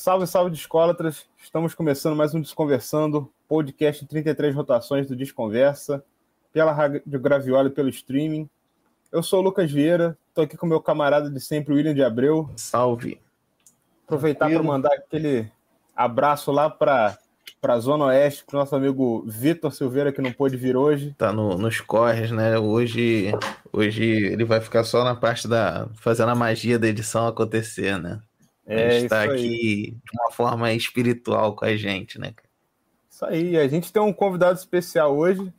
Salve, 0.00 0.26
salve, 0.26 0.50
discólatras! 0.50 1.26
Estamos 1.36 1.74
começando 1.74 2.16
mais 2.16 2.34
um 2.34 2.40
Desconversando, 2.40 3.30
podcast 3.46 4.02
em 4.02 4.06
33 4.06 4.54
rotações 4.54 5.06
do 5.06 5.14
Desconversa, 5.14 6.02
pela 6.54 6.72
Rádio 6.72 7.02
Graviola 7.20 7.68
e 7.68 7.70
pelo 7.70 7.90
streaming. 7.90 8.48
Eu 9.12 9.22
sou 9.22 9.40
o 9.40 9.42
Lucas 9.42 9.70
Vieira, 9.70 10.16
estou 10.30 10.44
aqui 10.44 10.56
com 10.56 10.64
meu 10.64 10.80
camarada 10.80 11.28
de 11.28 11.38
sempre, 11.38 11.74
William 11.74 11.92
de 11.92 12.02
Abreu. 12.02 12.48
Salve! 12.56 13.20
Aproveitar 14.06 14.48
para 14.48 14.62
mandar 14.62 14.94
aquele 14.94 15.52
abraço 15.94 16.50
lá 16.50 16.70
para 16.70 17.18
para 17.60 17.74
a 17.74 17.78
Zona 17.78 18.06
Oeste, 18.06 18.42
para 18.46 18.56
o 18.56 18.60
nosso 18.60 18.74
amigo 18.74 19.22
Vitor 19.26 19.70
Silveira, 19.70 20.12
que 20.12 20.22
não 20.22 20.32
pôde 20.32 20.56
vir 20.56 20.78
hoje. 20.78 21.14
Tá 21.18 21.30
no, 21.30 21.58
nos 21.58 21.78
corres, 21.78 22.30
né? 22.30 22.58
Hoje, 22.58 23.34
hoje 23.70 24.02
ele 24.02 24.46
vai 24.46 24.62
ficar 24.62 24.82
só 24.82 25.04
na 25.04 25.14
parte 25.14 25.46
da. 25.46 25.90
fazendo 25.96 26.30
a 26.30 26.34
magia 26.34 26.78
da 26.78 26.88
edição 26.88 27.26
acontecer, 27.26 28.00
né? 28.00 28.18
É, 28.72 28.98
está 28.98 29.24
aqui 29.24 29.96
de 29.96 30.18
uma 30.20 30.30
forma 30.30 30.72
espiritual 30.72 31.56
com 31.56 31.64
a 31.64 31.76
gente, 31.76 32.20
né? 32.20 32.32
Isso 33.10 33.24
aí. 33.24 33.56
A 33.56 33.66
gente 33.66 33.92
tem 33.92 34.00
um 34.00 34.12
convidado 34.12 34.56
especial 34.56 35.16
hoje. 35.16 35.52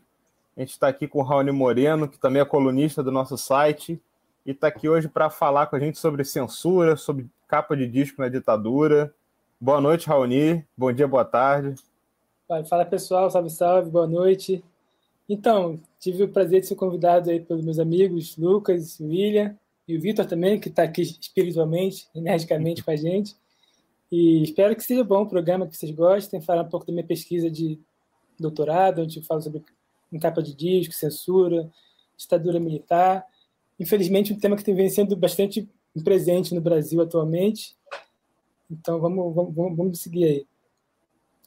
A 0.55 0.61
gente 0.61 0.69
está 0.69 0.87
aqui 0.87 1.09
com 1.09 1.19
o 1.19 1.21
Raoni 1.21 1.51
Moreno, 1.51 2.07
que 2.07 2.17
também 2.17 2.41
é 2.41 2.45
colunista 2.45 3.03
do 3.03 3.11
nosso 3.11 3.37
site, 3.37 4.01
e 4.45 4.51
está 4.51 4.67
aqui 4.67 4.87
hoje 4.87 5.09
para 5.09 5.29
falar 5.29 5.67
com 5.67 5.75
a 5.75 5.79
gente 5.79 5.99
sobre 5.99 6.23
censura, 6.23 6.95
sobre 6.95 7.29
capa 7.49 7.75
de 7.75 7.85
disco 7.85 8.21
na 8.21 8.29
ditadura. 8.29 9.13
Boa 9.59 9.81
noite, 9.81 10.07
Raoni. 10.07 10.65
Bom 10.77 10.91
dia, 10.93 11.07
boa 11.07 11.25
tarde. 11.25 11.75
Fala 12.69 12.85
pessoal, 12.85 13.29
salve, 13.29 13.49
salve, 13.49 13.89
boa 13.89 14.07
noite. 14.07 14.63
Então, 15.27 15.79
tive 15.99 16.23
o 16.23 16.29
prazer 16.29 16.61
de 16.61 16.67
ser 16.67 16.75
convidado 16.75 17.29
aí 17.29 17.41
pelos 17.41 17.63
meus 17.63 17.79
amigos 17.79 18.37
Lucas, 18.37 18.99
William 19.01 19.55
e 19.87 19.97
o 19.97 20.01
Vitor 20.01 20.25
também, 20.25 20.59
que 20.59 20.69
está 20.69 20.83
aqui 20.83 21.01
espiritualmente, 21.01 22.07
energicamente 22.13 22.83
com 22.83 22.91
a 22.91 22.95
gente. 22.95 23.35
E 24.11 24.43
espero 24.43 24.75
que 24.75 24.83
seja 24.83 25.03
bom 25.03 25.23
o 25.23 25.29
programa, 25.29 25.67
que 25.67 25.75
vocês 25.75 25.91
gostem. 25.91 26.41
Falar 26.41 26.63
um 26.63 26.69
pouco 26.69 26.85
da 26.85 26.93
minha 26.93 27.05
pesquisa 27.05 27.49
de 27.49 27.79
doutorado, 28.39 29.01
onde 29.01 29.19
eu 29.19 29.23
falo 29.23 29.41
sobre 29.41 29.63
capa 30.21 30.41
de 30.41 30.53
disco, 30.53 30.93
censura, 30.93 31.69
ditadura 32.17 32.59
militar. 32.59 33.25
Infelizmente, 33.79 34.33
um 34.33 34.39
tema 34.39 34.55
que 34.55 34.63
tem 34.63 34.89
sendo 34.89 35.15
bastante 35.15 35.67
presente 36.03 36.53
no 36.53 36.61
Brasil 36.61 37.01
atualmente. 37.01 37.75
Então, 38.69 38.99
vamos, 38.99 39.33
vamos, 39.33 39.77
vamos 39.77 39.99
seguir 39.99 40.25
aí. 40.25 40.47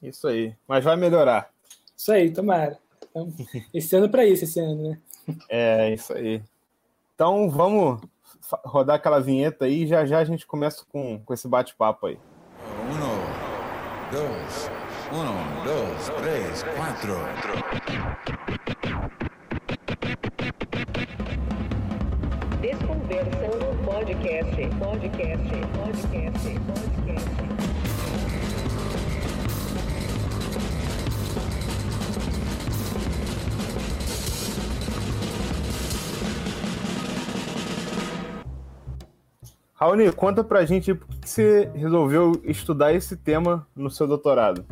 Isso 0.01 0.27
aí. 0.27 0.55
Mas 0.67 0.83
vai 0.83 0.95
melhorar. 0.95 1.51
Isso 1.95 2.11
aí, 2.11 2.31
tomara. 2.31 2.77
Então, 3.09 3.31
esse 3.73 3.95
ano 3.95 4.09
para 4.09 4.25
isso, 4.25 4.43
esse 4.43 4.59
ano, 4.59 4.89
né? 4.89 5.01
É, 5.49 5.93
isso 5.93 6.13
aí. 6.13 6.43
Então 7.15 7.49
vamos 7.49 8.01
rodar 8.63 8.97
aquela 8.97 9.19
vinheta 9.19 9.65
aí 9.65 9.83
e 9.83 9.87
já 9.87 10.05
já 10.05 10.19
a 10.19 10.23
gente 10.23 10.45
começa 10.45 10.85
com, 10.91 11.19
com 11.19 11.33
esse 11.33 11.47
bate-papo 11.47 12.07
aí. 12.07 12.17
Um, 12.89 13.45
dois, 14.11 14.71
um, 15.11 15.63
dois, 15.63 16.09
três, 16.21 16.63
quatro. 16.75 17.15
Desconversando 22.61 23.83
podcast, 23.85 24.69
podcast, 24.79 25.49
podcast, 25.77 26.59
podcast. 26.59 27.44
Raoni, 39.75 40.09
conta 40.13 40.41
pra 40.41 40.65
gente 40.65 40.93
por 40.93 41.05
que 41.19 41.29
você 41.29 41.69
resolveu 41.75 42.41
estudar 42.45 42.93
esse 42.93 43.17
tema 43.17 43.67
no 43.75 43.91
seu 43.91 44.07
doutorado. 44.07 44.65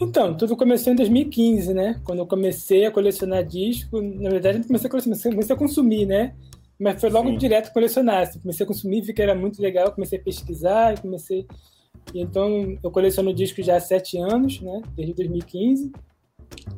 Então, 0.00 0.36
tudo 0.36 0.56
começou 0.56 0.92
em 0.92 0.96
2015, 0.96 1.72
né? 1.72 2.00
Quando 2.02 2.18
eu 2.18 2.26
comecei 2.26 2.84
a 2.84 2.90
colecionar 2.90 3.44
disco, 3.44 4.02
na 4.02 4.30
verdade, 4.30 4.58
eu 4.58 4.64
comecei 4.64 4.88
a 4.88 4.90
colecionar, 4.90 5.22
comecei 5.22 5.54
a 5.54 5.58
consumir, 5.58 6.06
né? 6.06 6.34
Mas 6.76 7.00
foi 7.00 7.08
logo 7.08 7.28
Sim. 7.30 7.38
direto 7.38 7.72
colecionar. 7.72 8.22
Assim, 8.22 8.40
comecei 8.40 8.64
a 8.64 8.66
consumir, 8.66 9.00
vi 9.02 9.12
que 9.12 9.22
era 9.22 9.32
muito 9.32 9.62
legal, 9.62 9.92
comecei 9.92 10.18
a 10.18 10.22
pesquisar, 10.22 11.00
comecei. 11.00 11.46
Então, 12.12 12.76
eu 12.82 12.90
coleciono 12.90 13.32
disco 13.32 13.62
já 13.62 13.76
há 13.76 13.80
sete 13.80 14.18
anos, 14.18 14.60
né? 14.60 14.82
Desde 14.96 15.14
2015. 15.14 15.92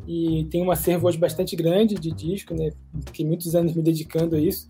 E 0.07 0.47
tenho 0.51 0.67
um 0.67 0.71
acervo 0.71 1.09
hoje 1.09 1.17
bastante 1.17 1.57
grande 1.57 1.95
de 1.95 2.13
disco, 2.13 2.55
né? 2.55 2.71
Fiquei 3.07 3.25
muitos 3.25 3.55
anos 3.55 3.75
me 3.75 3.83
dedicando 3.83 4.37
a 4.37 4.39
isso. 4.39 4.69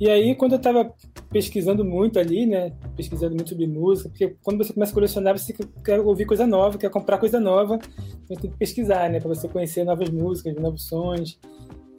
E 0.00 0.08
aí, 0.08 0.34
quando 0.34 0.52
eu 0.52 0.58
estava 0.58 0.92
pesquisando 1.30 1.84
muito 1.84 2.18
ali, 2.18 2.46
né, 2.46 2.72
pesquisando 2.96 3.34
muito 3.34 3.50
sobre 3.50 3.66
música, 3.66 4.08
porque 4.08 4.36
quando 4.42 4.64
você 4.64 4.72
começa 4.72 4.90
a 4.90 4.94
colecionar, 4.94 5.38
você 5.38 5.54
quer 5.84 6.00
ouvir 6.00 6.26
coisa 6.26 6.46
nova, 6.46 6.78
quer 6.78 6.90
comprar 6.90 7.18
coisa 7.18 7.38
nova, 7.38 7.78
então 8.24 8.36
tem 8.36 8.50
que 8.50 8.56
pesquisar, 8.56 9.08
né, 9.10 9.20
para 9.20 9.28
você 9.28 9.48
conhecer 9.48 9.84
novas 9.84 10.10
músicas, 10.10 10.54
novos 10.56 10.86
sons. 10.86 11.38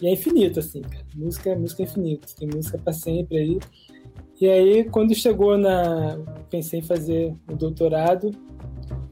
E 0.01 0.07
é 0.07 0.11
infinito, 0.11 0.59
assim, 0.59 0.81
cara. 0.81 1.05
Música, 1.15 1.55
música 1.55 1.81
é 1.81 1.85
infinito, 1.85 2.35
tem 2.35 2.49
música 2.53 2.77
para 2.77 2.91
sempre 2.91 3.37
aí. 3.37 3.59
E 4.41 4.49
aí, 4.49 4.83
quando 4.83 5.15
chegou 5.15 5.57
na. 5.57 6.19
Pensei 6.49 6.79
em 6.79 6.83
fazer 6.83 7.33
o 7.49 7.55
doutorado, 7.55 8.31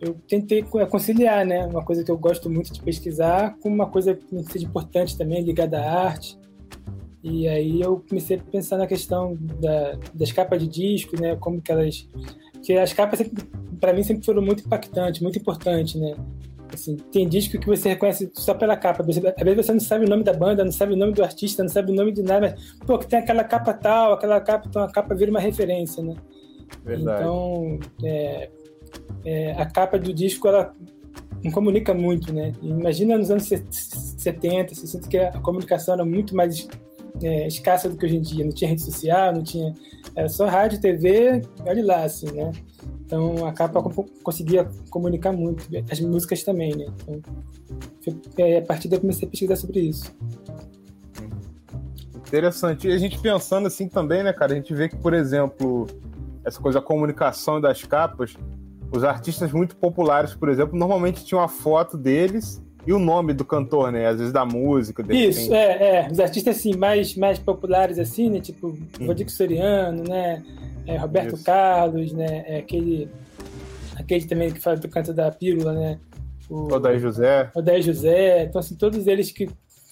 eu 0.01 0.15
tentei 0.27 0.63
conciliar, 0.63 1.45
né? 1.45 1.65
Uma 1.67 1.85
coisa 1.85 2.03
que 2.03 2.11
eu 2.11 2.17
gosto 2.17 2.49
muito 2.49 2.73
de 2.73 2.81
pesquisar 2.81 3.55
com 3.59 3.69
uma 3.69 3.87
coisa 3.87 4.15
que 4.15 4.43
seja 4.51 4.65
importante 4.65 5.17
também, 5.17 5.41
ligada 5.41 5.79
à 5.79 6.07
arte. 6.07 6.37
E 7.23 7.47
aí 7.47 7.81
eu 7.81 8.03
comecei 8.07 8.37
a 8.37 8.39
pensar 8.39 8.77
na 8.77 8.87
questão 8.87 9.37
da, 9.39 9.97
das 10.13 10.31
capas 10.31 10.59
de 10.59 10.67
disco, 10.67 11.19
né? 11.19 11.35
Como 11.35 11.61
que 11.61 11.71
elas... 11.71 12.07
Porque 12.53 12.73
as 12.73 12.93
capas, 12.93 13.21
para 13.79 13.93
mim, 13.93 14.03
sempre 14.03 14.25
foram 14.25 14.41
muito 14.41 14.65
impactantes, 14.65 15.21
muito 15.21 15.37
importantes, 15.37 15.95
né? 15.95 16.15
Assim, 16.73 16.95
tem 17.11 17.27
disco 17.27 17.59
que 17.59 17.67
você 17.67 17.89
reconhece 17.89 18.31
só 18.33 18.53
pela 18.53 18.77
capa. 18.77 19.03
Às 19.03 19.15
vezes 19.43 19.65
você 19.65 19.73
não 19.73 19.79
sabe 19.79 20.05
o 20.05 20.09
nome 20.09 20.23
da 20.23 20.33
banda, 20.33 20.63
não 20.63 20.71
sabe 20.71 20.93
o 20.93 20.97
nome 20.97 21.13
do 21.13 21.23
artista, 21.23 21.63
não 21.63 21.69
sabe 21.69 21.91
o 21.91 21.95
nome 21.95 22.11
de 22.11 22.23
nada, 22.23 22.55
mas, 22.55 22.73
pô, 22.85 22.97
que 22.97 23.07
tem 23.07 23.19
aquela 23.19 23.43
capa 23.43 23.73
tal, 23.73 24.13
aquela 24.13 24.39
capa, 24.39 24.67
então 24.69 24.81
a 24.81 24.91
capa 24.91 25.13
vira 25.13 25.29
uma 25.29 25.39
referência, 25.39 26.01
né? 26.01 26.15
Verdade. 26.83 27.21
Então, 27.21 27.79
é, 28.03 28.49
é, 29.25 29.51
a 29.53 29.65
capa 29.65 29.99
do 29.99 30.13
disco, 30.13 30.47
ela 30.47 30.73
não 31.43 31.51
comunica 31.51 31.93
muito, 31.93 32.33
né? 32.33 32.53
Imagina 32.61 33.17
nos 33.17 33.29
anos 33.31 33.45
70, 33.45 34.75
60, 34.75 35.07
que 35.09 35.17
a 35.17 35.39
comunicação 35.39 35.95
era 35.95 36.05
muito 36.05 36.35
mais 36.35 36.67
é, 37.21 37.47
escassa 37.47 37.89
do 37.89 37.97
que 37.97 38.05
hoje 38.05 38.17
em 38.17 38.21
dia. 38.21 38.45
Não 38.45 38.51
tinha 38.51 38.69
rede 38.69 38.81
social, 38.81 39.33
não 39.33 39.43
tinha. 39.43 39.73
Era 40.15 40.29
só 40.29 40.45
rádio, 40.47 40.79
TV, 40.79 41.41
olha 41.65 41.85
lá, 41.85 42.03
assim, 42.03 42.31
né? 42.31 42.51
Então 43.05 43.45
a 43.45 43.51
capa 43.51 43.81
conseguia 44.23 44.67
comunicar 44.89 45.31
muito, 45.31 45.67
as 45.89 45.99
músicas 45.99 46.43
também, 46.43 46.75
né? 46.75 46.85
Então, 47.01 47.21
foi, 48.35 48.57
a 48.57 48.61
partir 48.61 48.87
daí 48.87 48.97
eu 48.97 49.01
comecei 49.01 49.27
a 49.27 49.31
pesquisar 49.31 49.55
sobre 49.55 49.79
isso. 49.81 50.13
Interessante. 52.27 52.87
E 52.87 52.93
a 52.93 52.97
gente 52.97 53.19
pensando 53.19 53.67
assim 53.67 53.89
também, 53.89 54.23
né, 54.23 54.31
cara? 54.31 54.53
A 54.53 54.55
gente 54.55 54.73
vê 54.73 54.87
que, 54.87 54.95
por 54.95 55.13
exemplo, 55.13 55.87
essa 56.45 56.59
coisa 56.59 56.79
da 56.79 56.85
comunicação 56.85 57.59
das 57.59 57.83
capas, 57.83 58.35
os 58.91 59.03
artistas 59.03 59.51
muito 59.51 59.75
populares, 59.75 60.33
por 60.33 60.49
exemplo, 60.49 60.77
normalmente 60.77 61.25
tinham 61.25 61.41
a 61.43 61.47
foto 61.47 61.97
deles 61.97 62.61
e 62.85 62.93
o 62.93 62.99
nome 62.99 63.33
do 63.33 63.45
cantor, 63.45 63.91
né? 63.91 64.07
Às 64.07 64.17
vezes 64.17 64.33
da 64.33 64.45
música. 64.45 65.03
Isso, 65.13 65.53
é, 65.53 66.05
é. 66.05 66.07
Os 66.11 66.19
artistas 66.19 66.57
assim, 66.57 66.75
mais, 66.75 67.15
mais 67.15 67.37
populares, 67.37 67.99
assim, 67.99 68.29
né? 68.29 68.39
Tipo, 68.39 68.69
hum. 68.69 69.05
Rodrigo 69.05 69.29
Soriano, 69.29 70.03
né? 70.03 70.43
É, 70.85 70.97
Roberto 70.97 71.35
Isso. 71.35 71.43
Carlos, 71.43 72.11
né? 72.13 72.43
É 72.47 72.57
aquele, 72.57 73.09
aquele 73.95 74.25
também 74.25 74.51
que 74.51 74.59
fala 74.59 74.77
do 74.77 74.89
canto 74.89 75.13
da 75.13 75.31
pílula, 75.31 75.73
né? 75.73 75.99
O 76.49 76.73
Odair 76.73 76.99
José. 76.99 77.49
Odair 77.55 77.81
José. 77.81 78.43
Então, 78.43 78.59
assim, 78.59 78.75
todos 78.75 79.07
eles 79.07 79.31
que 79.31 79.47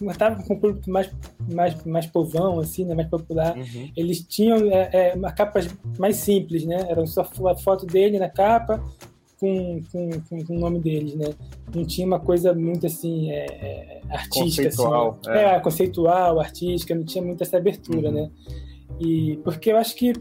estavam 0.08 0.44
com 0.44 0.54
o 0.54 0.60
público 0.60 0.90
mais, 0.90 1.10
mais, 1.52 1.84
mais 1.86 2.06
povão, 2.06 2.60
assim, 2.60 2.86
né? 2.86 2.96
Mais 2.96 3.08
popular. 3.08 3.56
Uhum. 3.56 3.92
Eles 3.96 4.22
tinham 4.22 4.58
é, 4.72 4.90
é, 4.92 5.14
uma 5.16 5.32
capa 5.32 5.60
mais 5.98 6.18
simples, 6.18 6.66
né? 6.66 6.86
Era 6.90 7.06
só 7.06 7.22
a 7.22 7.56
foto 7.56 7.86
dele 7.86 8.18
na 8.18 8.30
capa, 8.30 8.84
com, 9.40 9.82
com, 9.92 10.10
com, 10.46 10.56
o 10.56 10.60
nome 10.60 10.80
deles, 10.80 11.16
né? 11.16 11.34
Não 11.74 11.86
tinha 11.86 12.06
uma 12.06 12.20
coisa 12.20 12.54
muito 12.54 12.86
assim, 12.86 13.32
é, 13.32 13.46
é, 13.46 14.02
artística. 14.10 14.68
Assim, 14.68 14.78
conceitual. 14.78 15.20
Assim, 15.22 15.32
é. 15.32 15.44
é. 15.44 15.60
conceitual, 15.60 16.40
artística, 16.40 16.96
não 16.96 17.06
tinha 17.06 17.24
muita 17.24 17.44
essa 17.44 17.58
abertura, 17.58 18.10
uhum. 18.10 18.16
né? 18.16 18.32
E 19.00 19.38
porque 19.44 19.72
eu 19.72 19.78
acho 19.78 19.96
que 19.96 20.14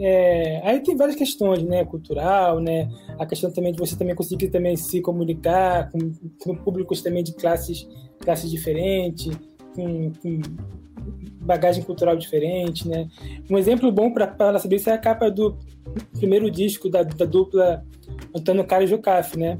é, 0.00 0.60
aí 0.64 0.80
tem 0.80 0.96
várias 0.96 1.16
questões, 1.16 1.62
né? 1.62 1.84
Cultural, 1.84 2.58
né? 2.58 2.90
A 3.18 3.24
questão 3.24 3.50
também 3.50 3.72
de 3.72 3.78
você 3.78 3.96
também 3.96 4.14
conseguir 4.14 4.48
também 4.48 4.76
se 4.76 5.00
comunicar 5.00 5.90
com, 5.90 5.98
com 6.40 6.56
públicos 6.56 7.00
também 7.00 7.22
de 7.22 7.34
classes, 7.34 7.88
classes 8.20 8.50
diferentes, 8.50 9.36
com, 9.74 10.12
com 10.20 10.40
bagagem 11.40 11.84
cultural 11.84 12.16
diferente, 12.16 12.88
né? 12.88 13.08
Um 13.48 13.56
exemplo 13.56 13.90
bom 13.92 14.12
para 14.12 14.58
saber 14.58 14.76
isso 14.76 14.90
é 14.90 14.94
a 14.94 14.98
capa 14.98 15.30
do 15.30 15.56
primeiro 16.18 16.50
disco 16.50 16.90
da, 16.90 17.02
da 17.04 17.24
dupla 17.24 17.84
Antônio 18.34 18.64
Cara 18.64 18.84
e 18.84 18.86
Jocafe, 18.86 19.38
né? 19.38 19.58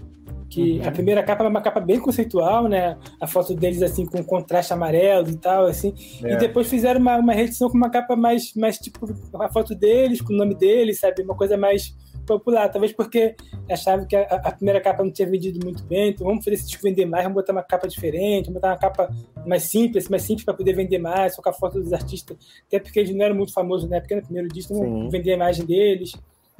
Que 0.48 0.78
uhum. 0.78 0.88
a 0.88 0.90
primeira 0.90 1.22
capa 1.22 1.44
é 1.44 1.48
uma 1.48 1.60
capa 1.60 1.78
bem 1.78 2.00
conceitual, 2.00 2.68
né? 2.68 2.96
A 3.20 3.26
foto 3.26 3.54
deles 3.54 3.82
assim 3.82 4.06
com 4.06 4.24
contraste 4.24 4.72
amarelo 4.72 5.28
e 5.28 5.36
tal, 5.36 5.66
assim. 5.66 5.94
É. 6.24 6.32
E 6.32 6.36
depois 6.38 6.68
fizeram 6.68 7.00
uma, 7.00 7.16
uma 7.18 7.34
reedição 7.34 7.68
com 7.68 7.76
uma 7.76 7.90
capa 7.90 8.16
mais, 8.16 8.54
mais 8.54 8.78
tipo 8.78 9.06
a 9.34 9.48
foto 9.48 9.74
deles, 9.74 10.22
com 10.22 10.32
o 10.32 10.36
nome 10.36 10.54
deles, 10.54 11.00
sabe? 11.00 11.22
Uma 11.22 11.34
coisa 11.34 11.56
mais 11.56 11.94
popular. 12.28 12.68
Talvez 12.68 12.92
porque 12.92 13.34
achava 13.68 14.04
que 14.04 14.14
a, 14.14 14.22
a, 14.22 14.52
primeira 14.52 14.80
capa 14.80 15.02
não 15.02 15.10
tinha 15.10 15.28
vendido 15.28 15.58
muito 15.64 15.82
bem, 15.84 16.10
então 16.10 16.26
vamos 16.26 16.44
fazer 16.44 16.56
esse 16.56 16.66
disco 16.66 16.82
vender 16.82 17.06
mais, 17.06 17.24
vamos 17.24 17.36
botar 17.36 17.52
uma 17.52 17.62
capa 17.62 17.88
diferente, 17.88 18.46
vamos 18.46 18.60
botar 18.60 18.68
uma 18.68 18.78
capa 18.78 19.10
mais 19.46 19.62
simples, 19.64 20.08
mais 20.08 20.22
simples 20.22 20.44
para 20.44 20.54
poder 20.54 20.74
vender 20.74 20.98
mais, 20.98 21.34
só 21.34 21.42
com 21.42 21.48
a 21.48 21.52
foto 21.52 21.80
dos 21.80 21.92
artistas. 21.92 22.36
Até 22.66 22.78
porque 22.78 23.00
eles 23.00 23.14
não 23.14 23.24
eram 23.24 23.34
muito 23.34 23.52
famosos 23.52 23.88
na 23.88 23.96
época, 23.96 24.16
no 24.16 24.22
primeiro 24.22 24.48
disco, 24.48 24.74
não 24.74 25.10
vender 25.10 25.32
a 25.32 25.34
imagem 25.34 25.64
deles. 25.64 26.12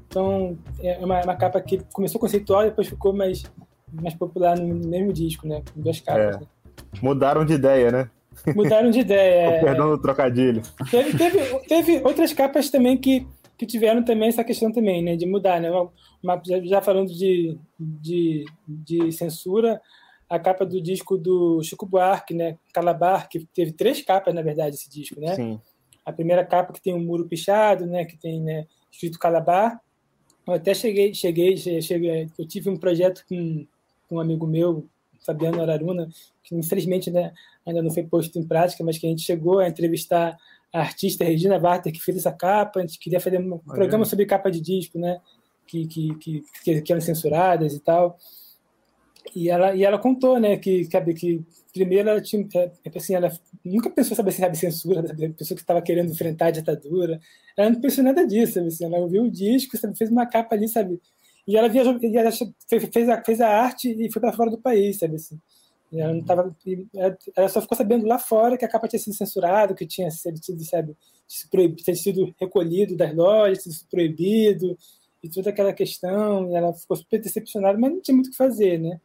Então, 0.09 0.57
é 0.81 0.99
uma, 0.99 1.21
uma 1.23 1.37
capa 1.37 1.61
que 1.61 1.81
começou 1.93 2.21
conceitual 2.21 2.63
e 2.63 2.71
depois 2.71 2.89
ficou 2.89 3.13
mais, 3.13 3.43
mais 3.93 4.15
popular 4.15 4.59
no 4.59 4.75
mesmo 4.75 5.13
disco, 5.13 5.47
né? 5.47 5.63
Com 5.73 5.81
duas 5.81 6.01
capas. 6.01 6.37
É. 6.37 6.41
Né? 6.41 6.47
Mudaram 7.03 7.45
de 7.45 7.53
ideia, 7.53 7.91
né? 7.93 8.11
Mudaram 8.55 8.91
de 8.91 9.01
ideia. 9.01 9.61
Perdão 9.65 9.91
do 9.91 10.01
trocadilho. 10.01 10.63
Teve, 10.91 11.19
teve, 11.19 11.59
teve, 11.67 12.01
outras 12.05 12.33
capas 12.33 12.71
também 12.71 12.97
que, 12.97 13.27
que 13.59 13.67
tiveram 13.67 14.03
também 14.03 14.29
essa 14.29 14.43
questão 14.43 14.73
também, 14.73 15.03
né? 15.03 15.15
De 15.15 15.27
mudar, 15.27 15.61
né? 15.61 15.71
Uma, 15.71 15.91
uma, 16.23 16.43
já 16.65 16.81
falando 16.81 17.09
de, 17.09 17.59
de, 17.79 18.47
de 18.67 19.13
censura, 19.13 19.81
a 20.29 20.39
capa 20.39 20.65
do 20.65 20.81
disco 20.81 21.19
do 21.19 21.63
Chico 21.63 21.85
Buarque, 21.85 22.33
né? 22.33 22.57
Calabar, 22.73 23.29
que 23.29 23.47
teve 23.55 23.73
três 23.73 24.03
capas, 24.03 24.35
na 24.35 24.43
verdade, 24.43 24.77
esse 24.77 24.89
disco, 24.89 25.21
né? 25.21 25.35
Sim. 25.35 25.61
A 26.05 26.13
primeira 26.13 26.45
capa 26.47 26.73
que 26.73 26.81
tem 26.81 26.95
um 26.95 27.05
muro 27.05 27.29
pichado, 27.29 27.87
né? 27.87 28.07
Que 28.07 28.17
tem 28.17 28.41
né, 28.41 28.67
escrito 28.91 29.19
Calabar. 29.19 29.79
Eu 30.49 30.55
até 30.55 30.73
cheguei, 30.73 31.13
cheguei, 31.13 31.59
cheguei, 31.59 32.27
eu 32.39 32.47
tive 32.49 32.71
um 32.71 32.77
projeto 32.79 33.23
com, 33.29 33.67
com 34.09 34.17
um 34.17 34.21
amigo 34.21 34.47
meu, 34.47 34.87
Fabiano 35.21 35.61
Araruna, 35.61 36.09
que 36.43 36.55
infelizmente 36.55 37.11
né, 37.11 37.35
ainda 37.67 37.83
não 37.83 37.91
foi 37.91 38.03
posto 38.05 38.39
em 38.39 38.43
prática, 38.43 38.83
mas 38.83 38.97
que 38.97 39.07
a 39.07 39.11
gente 39.11 39.21
chegou 39.21 39.59
a 39.59 39.69
entrevistar 39.69 40.39
a 40.73 40.81
artista 40.81 41.23
Regina 41.23 41.59
Barter, 41.59 41.93
que 41.93 42.01
fez 42.01 42.17
essa 42.17 42.33
capa, 42.33 42.79
a 42.79 42.83
gente 42.83 42.99
queria 42.99 43.21
fazer 43.21 43.39
um 43.39 43.59
programa 43.59 44.07
sobre 44.07 44.25
capa 44.25 44.51
de 44.51 44.63
disco, 44.63 44.99
né, 44.99 45.21
que, 45.67 45.87
que, 45.87 46.15
que, 46.15 46.81
que 46.81 46.93
eram 46.93 47.03
censuradas 47.03 47.75
e 47.75 47.81
tal. 47.81 48.19
E 49.35 49.51
ela, 49.51 49.75
e 49.75 49.85
ela 49.85 49.99
contou, 49.99 50.39
né, 50.39 50.57
que, 50.57 50.87
que, 50.87 51.15
que 51.15 51.45
primeiro 51.73 52.09
ela 52.09 52.21
tinha, 52.21 52.47
é, 52.55 52.73
é 52.85 52.91
assim, 52.97 53.15
ela 53.15 53.31
nunca 53.65 53.91
pensou 53.91 54.17
sabe, 54.17 54.57
censura, 54.57 55.07
sabe, 55.07 55.31
pessoa 55.31 55.57
que 55.57 55.63
estava 55.63 55.83
querendo 55.83 56.11
enfrentar 56.11 56.47
a 56.47 56.51
ditadura. 56.51 57.21
Ela 57.57 57.71
não 57.71 57.81
pensou 57.81 58.05
nada 58.05 58.27
disso, 58.27 58.55
sabe, 58.55 58.69
assim, 58.69 58.85
ela 58.85 58.99
ouviu 58.99 59.25
o 59.25 59.31
disco, 59.31 59.77
sabe, 59.77 59.97
fez 59.97 60.11
uma 60.11 60.27
capa 60.27 60.55
ali, 60.55 60.69
sabe, 60.69 61.01
e 61.49 61.57
ela 61.57 61.69
viajou, 61.69 61.99
e 62.03 62.17
ela 62.17 62.31
fez, 62.93 63.09
a, 63.09 63.23
fez 63.25 63.41
a 63.41 63.49
arte 63.49 63.91
e 63.91 64.13
foi 64.13 64.21
para 64.21 64.35
fora 64.35 64.51
do 64.51 64.59
país, 64.59 64.99
sabe 64.99 65.17
assim. 65.17 65.41
E 65.91 65.99
ela 65.99 66.13
não 66.13 66.23
tava, 66.23 66.55
ela 67.35 67.49
só 67.49 67.63
ficou 67.63 67.77
sabendo 67.77 68.07
lá 68.07 68.19
fora 68.19 68.59
que 68.59 68.65
a 68.65 68.69
capa 68.69 68.87
tinha 68.87 69.01
sido 69.01 69.15
censurada, 69.15 69.75
que 69.75 69.87
tinha 69.87 70.11
sido, 70.11 70.39
sabe, 70.65 70.95
tinha 71.27 71.97
sido 71.97 72.35
recolhido 72.39 72.95
das 72.95 73.15
lojas, 73.15 73.63
tinha 73.63 73.75
sido 73.75 73.89
proibido 73.89 74.77
e 75.23 75.31
toda 75.31 75.49
aquela 75.49 75.73
questão. 75.73 76.51
E 76.51 76.55
ela 76.55 76.75
ficou 76.75 76.97
super 76.97 77.19
decepcionada, 77.19 77.79
mas 77.79 77.93
não 77.93 78.03
tinha 78.03 78.15
muito 78.15 78.27
o 78.27 78.31
que 78.31 78.37
fazer, 78.37 78.79
né? 78.79 79.01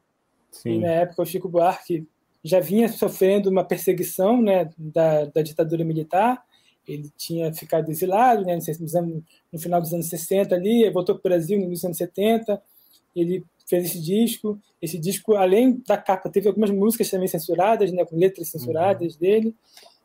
Sim. 0.53 0.75
E 0.75 0.79
na 0.79 0.87
época 0.87 1.21
o 1.21 1.25
Chico 1.25 1.49
Buarque 1.49 2.07
já 2.41 2.61
vinha 2.61 2.87
sofrendo 2.87 3.49
uma 3.49 3.63
perseguição, 3.63 4.41
né, 4.41 4.69
da, 4.77 5.25
da 5.25 5.41
ditadura 5.41 5.83
militar 5.83 6.41
ele 6.87 7.09
tinha 7.17 7.53
ficado 7.53 7.89
exilado, 7.89 8.43
né, 8.43 8.57
no 9.51 9.59
final 9.59 9.81
dos 9.81 9.93
anos 9.93 10.07
60 10.07 10.53
ali, 10.53 10.89
voltou 10.89 11.15
para 11.15 11.19
o 11.19 11.31
Brasil 11.31 11.59
nos 11.59 11.83
anos 11.83 11.97
70, 11.97 12.61
ele 13.15 13.43
fez 13.67 13.85
esse 13.85 14.01
disco, 14.01 14.59
esse 14.81 14.97
disco, 14.97 15.35
além 15.35 15.81
da 15.87 15.97
capa, 15.97 16.29
teve 16.29 16.47
algumas 16.47 16.69
músicas 16.69 17.09
também 17.09 17.27
censuradas, 17.27 17.91
né, 17.91 18.03
com 18.03 18.17
letras 18.17 18.49
censuradas 18.49 19.13
uhum. 19.13 19.19
dele, 19.19 19.55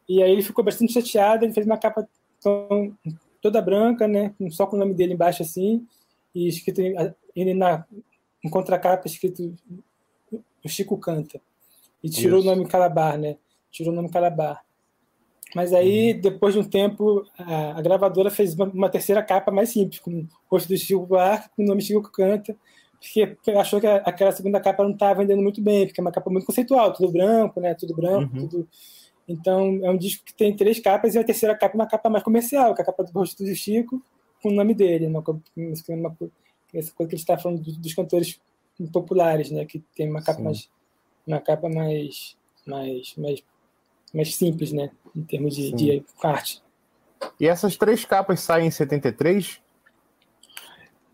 e 0.09 0.23
aí 0.23 0.31
ele 0.31 0.43
ficou 0.43 0.65
bastante 0.65 0.93
chateado, 0.93 1.45
ele 1.45 1.53
fez 1.53 1.67
uma 1.67 1.77
capa 1.77 2.07
tão, 2.41 2.97
toda 3.43 3.61
branca, 3.61 4.07
né, 4.07 4.33
só 4.51 4.67
com 4.67 4.77
o 4.77 4.79
nome 4.79 4.95
dele 4.95 5.15
embaixo 5.15 5.43
assim, 5.43 5.85
e 6.35 6.47
escrito, 6.47 6.81
ele 7.35 7.55
na 7.55 7.85
em 8.45 8.49
contracapa 8.49 9.09
escrito 9.09 9.53
o 10.65 10.69
Chico 10.69 10.97
canta, 10.99 11.41
e 12.03 12.09
tirou 12.09 12.41
Isso. 12.41 12.49
o 12.49 12.55
nome 12.55 12.69
Calabar, 12.69 13.19
né, 13.19 13.37
tirou 13.71 13.93
o 13.93 13.97
nome 13.97 14.11
Calabar. 14.11 14.63
Mas 15.55 15.73
aí, 15.73 16.13
uhum. 16.13 16.21
depois 16.21 16.55
de 16.55 16.61
um 16.61 16.65
tempo, 16.65 17.25
a, 17.39 17.79
a 17.79 17.83
gravadora 17.83 18.31
fez 18.31 18.55
uma, 18.55 18.67
uma, 18.67 18.89
terceira 18.91 19.23
capa 19.23 19.51
mais 19.51 19.71
simples, 19.71 19.99
com 19.99 20.11
o 20.11 20.29
rosto 20.51 20.69
do 20.69 20.77
Chico 20.77 21.07
Buarque, 21.07 21.49
com 21.57 21.63
o 21.63 21.67
nome 21.67 21.81
Chico 21.81 22.11
Canta, 22.13 22.55
porque 23.01 23.37
achou 23.53 23.81
que 23.81 23.87
a, 23.87 23.97
aquela 23.97 24.33
segunda 24.33 24.61
capa 24.61 24.83
não 24.83 24.91
estava 24.91 25.21
vendendo 25.21 25.43
muito 25.43 25.63
bem, 25.63 25.87
porque 25.87 26.01
é 26.01 26.03
uma 26.03 26.13
capa 26.13 26.31
muito 26.31 26.45
conceitual, 26.45 26.93
tudo 26.93 27.13
branco, 27.13 27.61
né? 27.61 27.75
Tudo 27.75 27.95
branco, 27.95 28.37
uhum. 28.37 28.49
tudo... 28.49 28.69
Então, 29.27 29.81
é 29.83 29.91
um 29.91 29.97
disco 29.97 30.25
que 30.25 30.35
tem 30.35 30.57
três 30.57 30.81
capas 30.81 31.15
e 31.15 31.19
a 31.19 31.25
terceira 31.25 31.55
capa 31.55 31.75
é 31.75 31.79
uma 31.79 31.87
capa 31.87 32.09
mais 32.09 32.25
comercial, 32.25 32.75
que 32.75 32.81
é 32.81 32.83
a 32.83 32.87
capa 32.87 33.05
do 33.05 33.13
rosto 33.13 33.43
do 33.43 33.55
Chico, 33.55 34.03
com 34.43 34.51
o 34.51 34.55
nome 34.55 34.75
dele, 34.75 35.07
uma, 35.07 35.21
uma, 35.21 35.73
uma 35.89 36.17
essa 36.75 36.93
coisa 36.93 37.09
que 37.09 37.15
a 37.15 37.19
gente 37.19 37.19
está 37.19 37.39
falando 37.39 37.63
dos 37.63 37.95
cantores 37.95 38.41
populares, 38.87 39.51
né? 39.51 39.65
Que 39.65 39.83
tem 39.95 40.09
uma 40.09 40.23
capa 40.23 40.39
Sim. 40.39 40.45
mais 40.45 40.69
uma 41.27 41.41
capa 41.41 41.69
mais 41.69 42.37
mais 42.67 43.15
mais 43.17 43.43
mais 44.15 44.35
simples, 44.35 44.73
né? 44.73 44.91
Em 45.15 45.23
termos 45.23 45.55
de, 45.55 45.73
de 45.73 46.05
arte. 46.23 46.63
E 47.41 47.47
essas 47.47 47.77
três 47.77 48.05
capas 48.05 48.41
saem 48.41 48.69
em 48.69 48.71
73? 48.71 49.61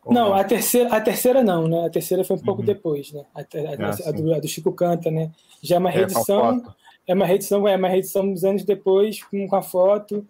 Não, 0.06 0.34
a 0.34 0.44
terceira, 0.44 0.94
a 0.94 1.00
terceira 1.00 1.42
não, 1.42 1.66
né? 1.66 1.86
A 1.86 1.90
terceira 1.90 2.24
foi 2.24 2.36
um 2.36 2.40
pouco 2.40 2.60
uhum. 2.60 2.66
depois, 2.66 3.12
né? 3.12 3.24
A, 3.34 3.40
a, 3.40 3.44
ah, 3.88 4.08
a, 4.08 4.12
do, 4.12 4.34
a, 4.34 4.38
do, 4.38 4.48
Chico 4.48 4.72
Canta, 4.72 5.10
né? 5.10 5.30
Já 5.62 5.76
é 5.76 5.78
uma 5.78 5.90
reedição, 5.90 6.62
é, 7.06 7.12
é 7.12 7.14
uma 7.14 7.24
reedição, 7.24 7.66
é 7.66 7.76
uma 7.76 7.88
reedição 7.88 8.30
dos 8.30 8.44
anos 8.44 8.64
depois, 8.64 9.22
com, 9.22 9.48
com 9.48 9.56
a 9.56 9.62
foto, 9.62 10.26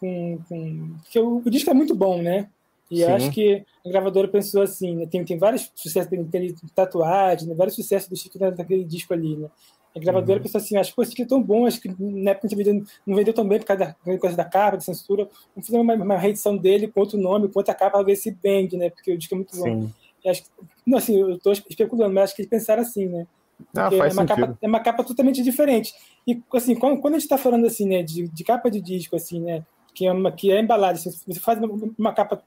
com, 0.00 0.38
com... 0.48 0.96
porque 1.02 1.20
o, 1.20 1.36
o, 1.36 1.50
disco 1.50 1.70
é 1.70 1.74
muito 1.74 1.94
bom, 1.94 2.20
né? 2.20 2.48
E 2.92 2.96
Sim. 2.96 3.02
eu 3.04 3.14
acho 3.14 3.30
que 3.30 3.64
a 3.86 3.88
gravadora 3.88 4.28
pensou 4.28 4.60
assim, 4.60 4.94
né? 4.94 5.06
Tem, 5.06 5.24
tem 5.24 5.38
vários 5.38 5.72
sucessos, 5.74 6.10
tem, 6.10 6.22
tem 6.24 6.54
tatuagem, 6.74 7.48
né? 7.48 7.54
vários 7.54 7.74
sucessos 7.74 8.06
do 8.06 8.14
Chico 8.14 8.38
naquele 8.38 8.84
disco 8.84 9.14
ali, 9.14 9.34
né? 9.34 9.48
A 9.96 9.98
gravadora 9.98 10.38
uhum. 10.38 10.42
pensou 10.42 10.58
assim, 10.58 10.76
acho 10.76 10.94
que 10.94 11.00
esse 11.00 11.12
aqui 11.12 11.22
é 11.22 11.26
tão 11.26 11.42
bom, 11.42 11.66
acho 11.66 11.80
que 11.80 11.88
na 11.98 12.32
época 12.32 12.48
a 12.48 12.50
gente 12.50 12.84
não 13.06 13.16
vendeu 13.16 13.32
tão 13.32 13.48
bem 13.48 13.58
por 13.58 13.64
causa 13.64 13.96
da 14.04 14.18
coisa 14.18 14.36
da 14.36 14.44
capa, 14.44 14.76
da 14.76 14.82
censura. 14.82 15.26
Vamos 15.54 15.66
fazer 15.66 15.78
uma, 15.78 15.94
uma 15.94 16.18
reedição 16.18 16.54
dele 16.54 16.86
com 16.86 17.00
outro 17.00 17.18
nome, 17.18 17.48
com 17.48 17.58
outra 17.58 17.74
capa, 17.74 17.92
para 17.92 18.02
ver 18.02 18.16
se 18.16 18.30
vende, 18.42 18.76
né? 18.76 18.90
Porque 18.90 19.10
o 19.10 19.16
disco 19.16 19.34
é 19.34 19.36
muito 19.36 19.56
bom. 19.56 19.88
acho 20.26 20.42
que, 20.42 20.48
não, 20.86 20.98
assim, 20.98 21.18
eu 21.18 21.32
estou 21.36 21.52
especulando, 21.52 22.14
mas 22.14 22.24
acho 22.24 22.36
que 22.36 22.42
eles 22.42 22.50
pensaram 22.50 22.82
assim, 22.82 23.06
né? 23.06 23.26
Ah, 23.74 23.88
é, 23.92 24.12
uma 24.12 24.26
capa, 24.26 24.58
é 24.60 24.66
uma 24.66 24.80
capa 24.80 25.04
totalmente 25.04 25.42
diferente. 25.42 25.94
E, 26.26 26.42
assim, 26.54 26.74
quando, 26.74 27.00
quando 27.00 27.14
a 27.14 27.18
gente 27.18 27.24
está 27.24 27.38
falando, 27.38 27.66
assim, 27.66 27.86
né, 27.86 28.02
de, 28.02 28.28
de 28.28 28.44
capa 28.44 28.70
de 28.70 28.80
disco, 28.80 29.16
assim, 29.16 29.40
né, 29.40 29.64
que 29.94 30.06
é, 30.06 30.12
uma, 30.12 30.32
que 30.32 30.50
é 30.50 30.60
embalada, 30.60 30.98
assim, 30.98 31.10
você 31.10 31.40
faz 31.40 31.58
uma, 31.58 31.92
uma 31.98 32.12
capa 32.12 32.42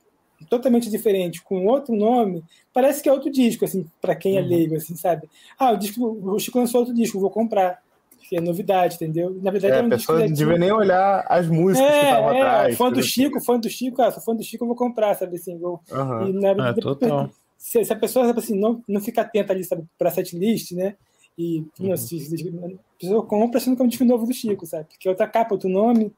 totalmente 0.49 0.89
diferente, 0.89 1.41
com 1.41 1.65
outro 1.65 1.95
nome, 1.95 2.43
parece 2.73 3.01
que 3.01 3.09
é 3.09 3.11
outro 3.11 3.31
disco, 3.31 3.65
assim, 3.65 3.85
para 4.01 4.15
quem 4.15 4.37
é 4.37 4.41
uhum. 4.41 4.47
leigo, 4.47 4.75
assim, 4.75 4.95
sabe? 4.95 5.29
Ah, 5.57 5.71
o 5.71 5.77
disco, 5.77 6.05
o 6.05 6.39
Chico 6.39 6.59
lançou 6.59 6.81
outro 6.81 6.93
disco, 6.93 7.19
vou 7.19 7.29
comprar. 7.29 7.83
Que 8.27 8.37
é 8.37 8.41
novidade, 8.41 8.95
entendeu? 8.95 9.39
Na 9.39 9.51
verdade, 9.51 9.75
é, 9.75 9.77
é 9.77 9.83
um 9.83 9.85
a 9.85 9.89
pessoa 9.89 10.19
não 10.19 10.33
devia 10.33 10.57
nem 10.57 10.71
olhar 10.71 11.23
as 11.29 11.47
músicas 11.47 11.87
é, 11.87 11.99
que 11.99 12.05
estavam 12.05 12.33
é, 12.33 12.41
atrás. 12.41 12.75
Fã 12.75 12.91
do 12.91 13.03
Chico, 13.03 13.39
fã 13.39 13.59
do 13.59 13.69
Chico, 13.69 14.01
ah, 14.01 14.09
sou 14.09 14.23
fã 14.23 14.35
do 14.35 14.41
Chico, 14.41 14.63
eu 14.63 14.67
vou 14.67 14.75
comprar, 14.75 15.13
sabe 15.13 15.35
assim, 15.35 15.55
vou... 15.59 15.79
Uhum. 15.91 16.29
E, 16.29 16.33
na 16.33 16.53
verdade, 16.55 16.79
é, 17.03 17.29
se, 17.55 17.85
se, 17.85 17.93
a 17.93 17.95
pessoa, 17.95 18.25
sabe 18.25 18.39
assim, 18.39 18.59
não, 18.59 18.83
não 18.87 18.99
fica 18.99 19.21
atenta 19.21 19.53
ali, 19.53 19.63
sabe, 19.63 19.83
pra 19.95 20.09
setlist, 20.09 20.71
né? 20.71 20.95
E 21.37 21.63
uhum. 21.79 21.95
se, 21.95 22.15
a 22.17 22.99
pessoa 22.99 23.23
compra 23.27 23.59
achando 23.59 23.75
que 23.75 23.83
é 23.83 23.85
um 23.85 23.89
disco 23.89 24.03
novo 24.03 24.25
do 24.25 24.33
Chico, 24.33 24.65
sabe? 24.65 24.85
Porque 24.85 25.07
é 25.07 25.11
outra 25.11 25.27
capa, 25.27 25.53
outro 25.53 25.69
nome, 25.69 26.11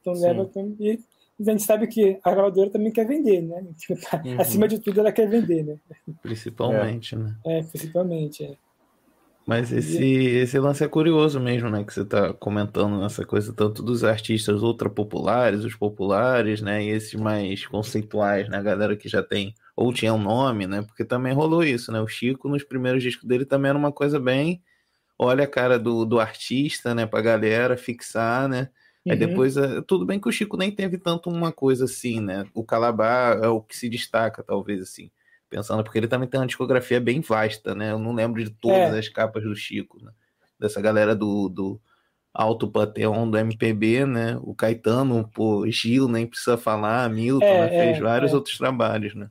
então 0.00 0.14
Sim. 0.14 0.22
leva... 0.22 0.50
E 0.80 0.98
a 1.40 1.50
gente 1.50 1.62
sabe 1.62 1.86
que 1.86 2.18
a 2.22 2.30
gravadora 2.30 2.70
também 2.70 2.92
quer 2.92 3.06
vender, 3.06 3.42
né? 3.42 3.64
Uhum. 4.24 4.40
Acima 4.40 4.68
de 4.68 4.78
tudo, 4.78 5.00
ela 5.00 5.12
quer 5.12 5.28
vender, 5.28 5.64
né? 5.64 5.76
Principalmente, 6.22 7.14
é. 7.14 7.18
né? 7.18 7.36
É, 7.44 7.62
principalmente, 7.62 8.44
é. 8.44 8.56
Mas 9.46 9.72
esse, 9.72 10.04
esse 10.04 10.58
lance 10.58 10.84
é 10.84 10.88
curioso 10.88 11.40
mesmo, 11.40 11.68
né? 11.68 11.82
Que 11.82 11.92
você 11.92 12.02
está 12.02 12.32
comentando 12.32 13.00
nessa 13.00 13.24
coisa 13.24 13.52
tanto 13.52 13.82
dos 13.82 14.04
artistas 14.04 14.62
ultra 14.62 14.88
populares, 14.88 15.64
os 15.64 15.74
populares, 15.74 16.60
né? 16.60 16.84
E 16.84 16.90
esses 16.90 17.14
mais 17.14 17.66
conceituais, 17.66 18.48
né? 18.48 18.58
A 18.58 18.62
galera 18.62 18.96
que 18.96 19.08
já 19.08 19.22
tem 19.22 19.52
ou 19.74 19.92
tinha 19.92 20.14
um 20.14 20.22
nome, 20.22 20.66
né? 20.66 20.82
Porque 20.82 21.04
também 21.04 21.32
rolou 21.32 21.64
isso, 21.64 21.90
né? 21.90 22.00
O 22.00 22.06
Chico, 22.06 22.48
nos 22.48 22.62
primeiros 22.62 23.02
discos 23.02 23.24
dele, 23.26 23.44
também 23.44 23.70
era 23.70 23.78
uma 23.78 23.90
coisa 23.90 24.20
bem. 24.20 24.62
Olha 25.18 25.44
a 25.44 25.48
cara 25.48 25.78
do, 25.78 26.04
do 26.04 26.20
artista, 26.20 26.94
né? 26.94 27.04
Pra 27.04 27.20
galera 27.20 27.76
fixar, 27.76 28.48
né? 28.48 28.68
Aí 29.06 29.14
uhum. 29.14 29.18
depois, 29.18 29.56
eh, 29.56 29.82
tudo 29.86 30.06
bem 30.06 30.20
que 30.20 30.28
o 30.28 30.32
Chico 30.32 30.56
nem 30.56 30.70
teve 30.70 30.96
tanto 30.96 31.28
uma 31.28 31.50
coisa 31.50 31.86
assim, 31.86 32.20
né? 32.20 32.46
O 32.54 32.62
Calabar 32.62 33.38
é 33.42 33.48
o 33.48 33.60
que 33.60 33.76
se 33.76 33.88
destaca, 33.88 34.42
talvez, 34.42 34.80
assim. 34.80 35.10
Pensando, 35.50 35.82
porque 35.82 35.98
ele 35.98 36.08
também 36.08 36.28
tem 36.28 36.40
uma 36.40 36.46
discografia 36.46 37.00
bem 37.00 37.20
vasta, 37.20 37.74
né? 37.74 37.90
Eu 37.90 37.98
não 37.98 38.14
lembro 38.14 38.42
de 38.42 38.50
todas 38.50 38.94
é. 38.94 38.98
as 38.98 39.08
capas 39.08 39.42
do 39.42 39.54
Chico, 39.56 40.02
né? 40.02 40.12
Dessa 40.58 40.80
galera 40.80 41.16
do, 41.16 41.48
do 41.48 41.80
Alto 42.32 42.68
Panteão 42.68 43.28
do 43.28 43.36
MPB, 43.36 44.06
né? 44.06 44.38
O 44.40 44.54
Caetano, 44.54 45.28
pô, 45.34 45.68
Gil, 45.68 46.06
nem 46.06 46.26
precisa 46.26 46.56
falar, 46.56 47.10
Milton, 47.10 47.44
é, 47.44 47.60
né? 47.60 47.68
fez 47.68 47.96
é, 47.98 48.00
vários 48.00 48.32
é. 48.32 48.34
outros 48.34 48.56
trabalhos, 48.56 49.14
né? 49.14 49.28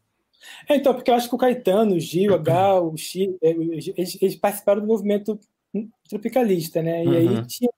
É, 0.67 0.75
então, 0.75 0.93
porque 0.93 1.09
eu 1.09 1.15
acho 1.15 1.29
que 1.29 1.35
o 1.35 1.37
Caetano, 1.37 1.95
o 1.95 1.99
Gil, 1.99 2.33
a 2.33 2.37
Gal, 2.37 2.91
o 2.91 2.97
Chico, 2.97 3.37
eles, 3.41 3.91
eles 4.21 4.35
participaram 4.35 4.81
do 4.81 4.87
movimento 4.87 5.39
tropicalista, 6.09 6.81
né? 6.81 7.03
E 7.03 7.07
uhum. 7.07 7.15
aí 7.15 7.47
tinha 7.47 7.71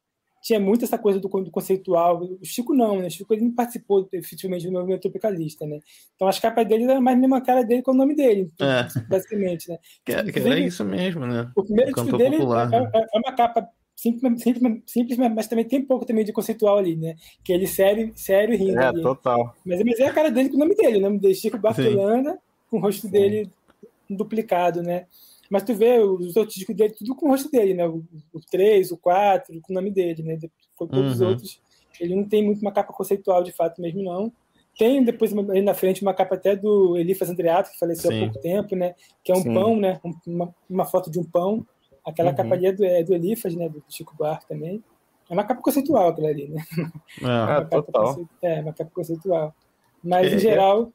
tinha 0.43 0.59
muito 0.59 0.83
essa 0.83 0.97
coisa 0.97 1.21
do, 1.21 1.29
do, 1.29 1.49
conceitual. 1.49 2.21
O 2.21 2.45
Chico 2.45 2.73
não, 2.73 2.99
né? 2.99 3.07
O 3.07 3.09
Chico 3.09 3.33
ele 3.33 3.45
não 3.45 3.51
participou 3.51 4.09
efetivamente 4.11 4.65
do 4.65 4.73
movimento 4.73 5.03
tropicalista, 5.03 5.65
né? 5.65 5.79
Então 6.15 6.27
as 6.27 6.37
capas 6.37 6.67
dele 6.67 6.83
eram 6.83 7.01
mais 7.01 7.17
a 7.17 7.19
mesma 7.19 7.39
cara 7.39 7.63
dele 7.63 7.81
com 7.81 7.91
o 7.91 7.95
nome 7.95 8.13
dele, 8.13 8.51
é. 8.59 8.85
basicamente, 9.07 9.69
né? 9.69 9.77
Que, 10.03 10.31
que 10.33 10.39
era 10.39 10.59
isso 10.59 10.83
mesmo, 10.83 11.25
né? 11.25 11.49
O 11.55 11.63
primeiro 11.63 11.91
o 11.91 11.93
disco 11.95 12.17
dele 12.17 12.35
é, 12.35 12.99
é, 12.99 13.05
é, 13.13 13.19
uma 13.19 13.31
capa 13.31 13.69
simples, 13.95 14.43
simples, 14.43 14.81
simples, 14.85 15.17
mas 15.17 15.47
também 15.47 15.63
tem 15.63 15.81
pouco 15.81 16.05
também 16.05 16.25
de 16.25 16.33
conceitual 16.33 16.77
ali, 16.77 16.97
né? 16.97 17.15
Que 17.41 17.53
ele 17.53 17.65
sério, 17.65 18.11
sério 18.13 18.57
rindo. 18.57 18.81
É, 18.81 18.87
ali. 18.87 19.01
total. 19.01 19.55
Mas, 19.65 19.81
mas 19.81 19.97
é 20.01 20.07
a 20.07 20.13
cara 20.13 20.29
dele 20.29 20.49
com 20.49 20.57
o 20.57 20.59
nome 20.59 20.75
dele, 20.75 20.97
o 20.97 21.01
nome 21.01 21.19
dele, 21.19 21.35
Chico 21.35 21.57
Bartolana, 21.57 22.37
com 22.69 22.77
o 22.77 22.81
rosto 22.81 23.03
Sim. 23.03 23.11
dele 23.11 23.49
duplicado, 24.09 24.83
né? 24.83 25.05
Mas 25.53 25.61
tu 25.61 25.75
vê 25.75 25.99
os 25.99 26.35
outros 26.35 26.55
discos 26.55 26.75
dele, 26.75 26.95
tudo 26.97 27.13
com 27.13 27.27
o 27.27 27.29
rosto 27.29 27.47
dele, 27.51 27.75
né? 27.75 27.85
O, 27.87 28.03
o 28.33 28.39
3, 28.49 28.91
o 28.91 28.97
4, 28.97 29.61
com 29.61 29.71
o 29.71 29.75
nome 29.75 29.91
dele, 29.91 30.23
né? 30.23 30.35
Foi 30.75 30.87
todos 30.87 31.05
uhum. 31.05 31.11
os 31.11 31.21
outros. 31.21 31.61
Ele 31.99 32.15
não 32.15 32.27
tem 32.27 32.43
muito 32.43 32.59
uma 32.63 32.71
capa 32.71 32.91
conceitual, 32.91 33.43
de 33.43 33.51
fato, 33.51 33.79
mesmo, 33.79 34.01
não. 34.01 34.33
Tem 34.79 35.03
depois 35.03 35.31
aí 35.51 35.61
na 35.61 35.75
frente 35.75 36.01
uma 36.01 36.11
capa 36.15 36.33
até 36.33 36.55
do 36.55 36.97
Elifas 36.97 37.29
Andreato, 37.29 37.69
que 37.69 37.77
faleceu 37.77 38.09
Sim. 38.09 38.17
há 38.17 38.25
pouco 38.25 38.41
tempo, 38.41 38.75
né? 38.75 38.95
Que 39.23 39.31
é 39.31 39.35
um 39.35 39.43
Sim. 39.43 39.53
pão, 39.53 39.77
né? 39.77 40.01
Uma, 40.25 40.55
uma, 40.67 40.85
foto 40.85 41.11
de 41.11 41.19
um 41.19 41.23
pão. 41.23 41.63
Aquela 42.03 42.31
uhum. 42.31 42.35
capa 42.35 42.55
ali 42.55 42.65
é 42.65 42.71
do, 42.71 42.83
é 42.83 43.03
do 43.03 43.13
Elifas, 43.13 43.55
né? 43.55 43.69
Do 43.69 43.83
Chico 43.87 44.15
Buarque 44.17 44.47
também. 44.47 44.83
É 45.29 45.33
uma 45.33 45.43
capa 45.43 45.61
conceitual 45.61 46.07
aquela 46.07 46.29
ali, 46.29 46.47
né? 46.47 46.63
É, 47.21 47.21
uma, 47.21 47.57
é, 47.57 47.65
total. 47.65 48.29
é, 48.41 48.59
uma 48.59 48.73
capa 48.73 48.89
conceitual. 48.89 49.53
Mas, 50.03 50.33
é, 50.33 50.35
em 50.35 50.39
geral, 50.39 50.91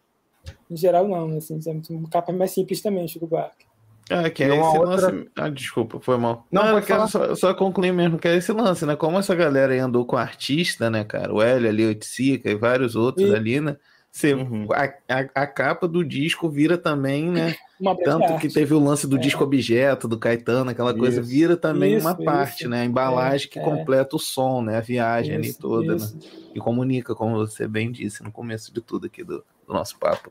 em 0.69 0.77
geral, 0.77 1.07
não. 1.07 1.37
Assim, 1.37 1.61
é 1.65 1.93
uma 1.93 2.11
capa 2.11 2.33
mais 2.33 2.51
simples 2.51 2.83
também, 2.83 3.07
Chico 3.07 3.29
Buarque. 3.29 3.68
É, 4.11 4.31
que 4.31 4.43
é 4.43 4.49
esse 4.49 4.79
outra... 4.79 5.11
lance. 5.11 5.31
Ah, 5.37 5.49
desculpa, 5.49 6.01
foi 6.01 6.17
mal. 6.17 6.47
Não, 6.51 6.63
não 6.63 6.79
eu 6.79 6.83
quero 6.83 7.07
só, 7.09 7.35
só, 7.35 7.55
concluir 7.55 7.93
mesmo, 7.93 8.19
que 8.19 8.29
é 8.29 8.37
esse 8.37 8.53
lance, 8.53 8.87
né? 8.87 8.97
Como 8.97 9.19
essa 9.19 9.35
galera 9.35 9.73
aí 9.73 9.79
andou 9.79 10.05
com 10.07 10.17
artista, 10.17 10.89
né, 10.89 11.05
cara? 11.05 11.33
O 11.33 11.43
Hélio 11.43 11.69
ali, 11.69 11.87
o 11.87 11.95
Tsica 11.95 12.51
e 12.51 12.55
vários 12.55 12.97
outros 12.97 13.31
e... 13.31 13.35
ali, 13.35 13.61
né? 13.61 13.77
Você, 14.11 14.35
uhum. 14.35 14.67
a, 14.73 14.85
a, 15.15 15.43
a, 15.43 15.47
capa 15.47 15.87
do 15.87 16.03
disco 16.03 16.49
vira 16.49 16.79
também, 16.79 17.31
né? 17.31 17.55
Uma 17.79 17.95
Tanto 17.97 18.37
que 18.39 18.49
teve 18.49 18.75
o 18.75 18.81
lance 18.81 19.07
do 19.07 19.17
é. 19.17 19.21
disco 19.21 19.45
objeto, 19.45 20.09
do 20.09 20.19
Caetano, 20.19 20.71
aquela 20.71 20.91
isso. 20.91 20.99
coisa, 20.99 21.23
vira 21.23 21.57
também 21.57 21.97
isso, 21.97 22.07
uma 22.07 22.17
parte, 22.17 22.63
isso. 22.63 22.69
né? 22.69 22.83
A 22.83 22.85
embalagem 22.85 23.47
é, 23.47 23.51
que 23.51 23.59
é. 23.61 23.63
completa 23.63 24.17
o 24.17 24.19
som, 24.19 24.63
né? 24.63 24.79
A 24.79 24.81
viagem 24.81 25.37
ali 25.37 25.53
toda, 25.53 25.95
né? 25.95 26.11
E 26.53 26.59
comunica, 26.59 27.15
como 27.15 27.37
você 27.37 27.69
bem 27.69 27.93
disse 27.93 28.25
no 28.25 28.33
começo 28.33 28.73
de 28.73 28.81
tudo 28.81 29.07
aqui 29.07 29.23
do, 29.23 29.45
do 29.67 29.73
nosso 29.73 29.97
papo. 29.99 30.31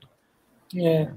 É. 0.76 1.10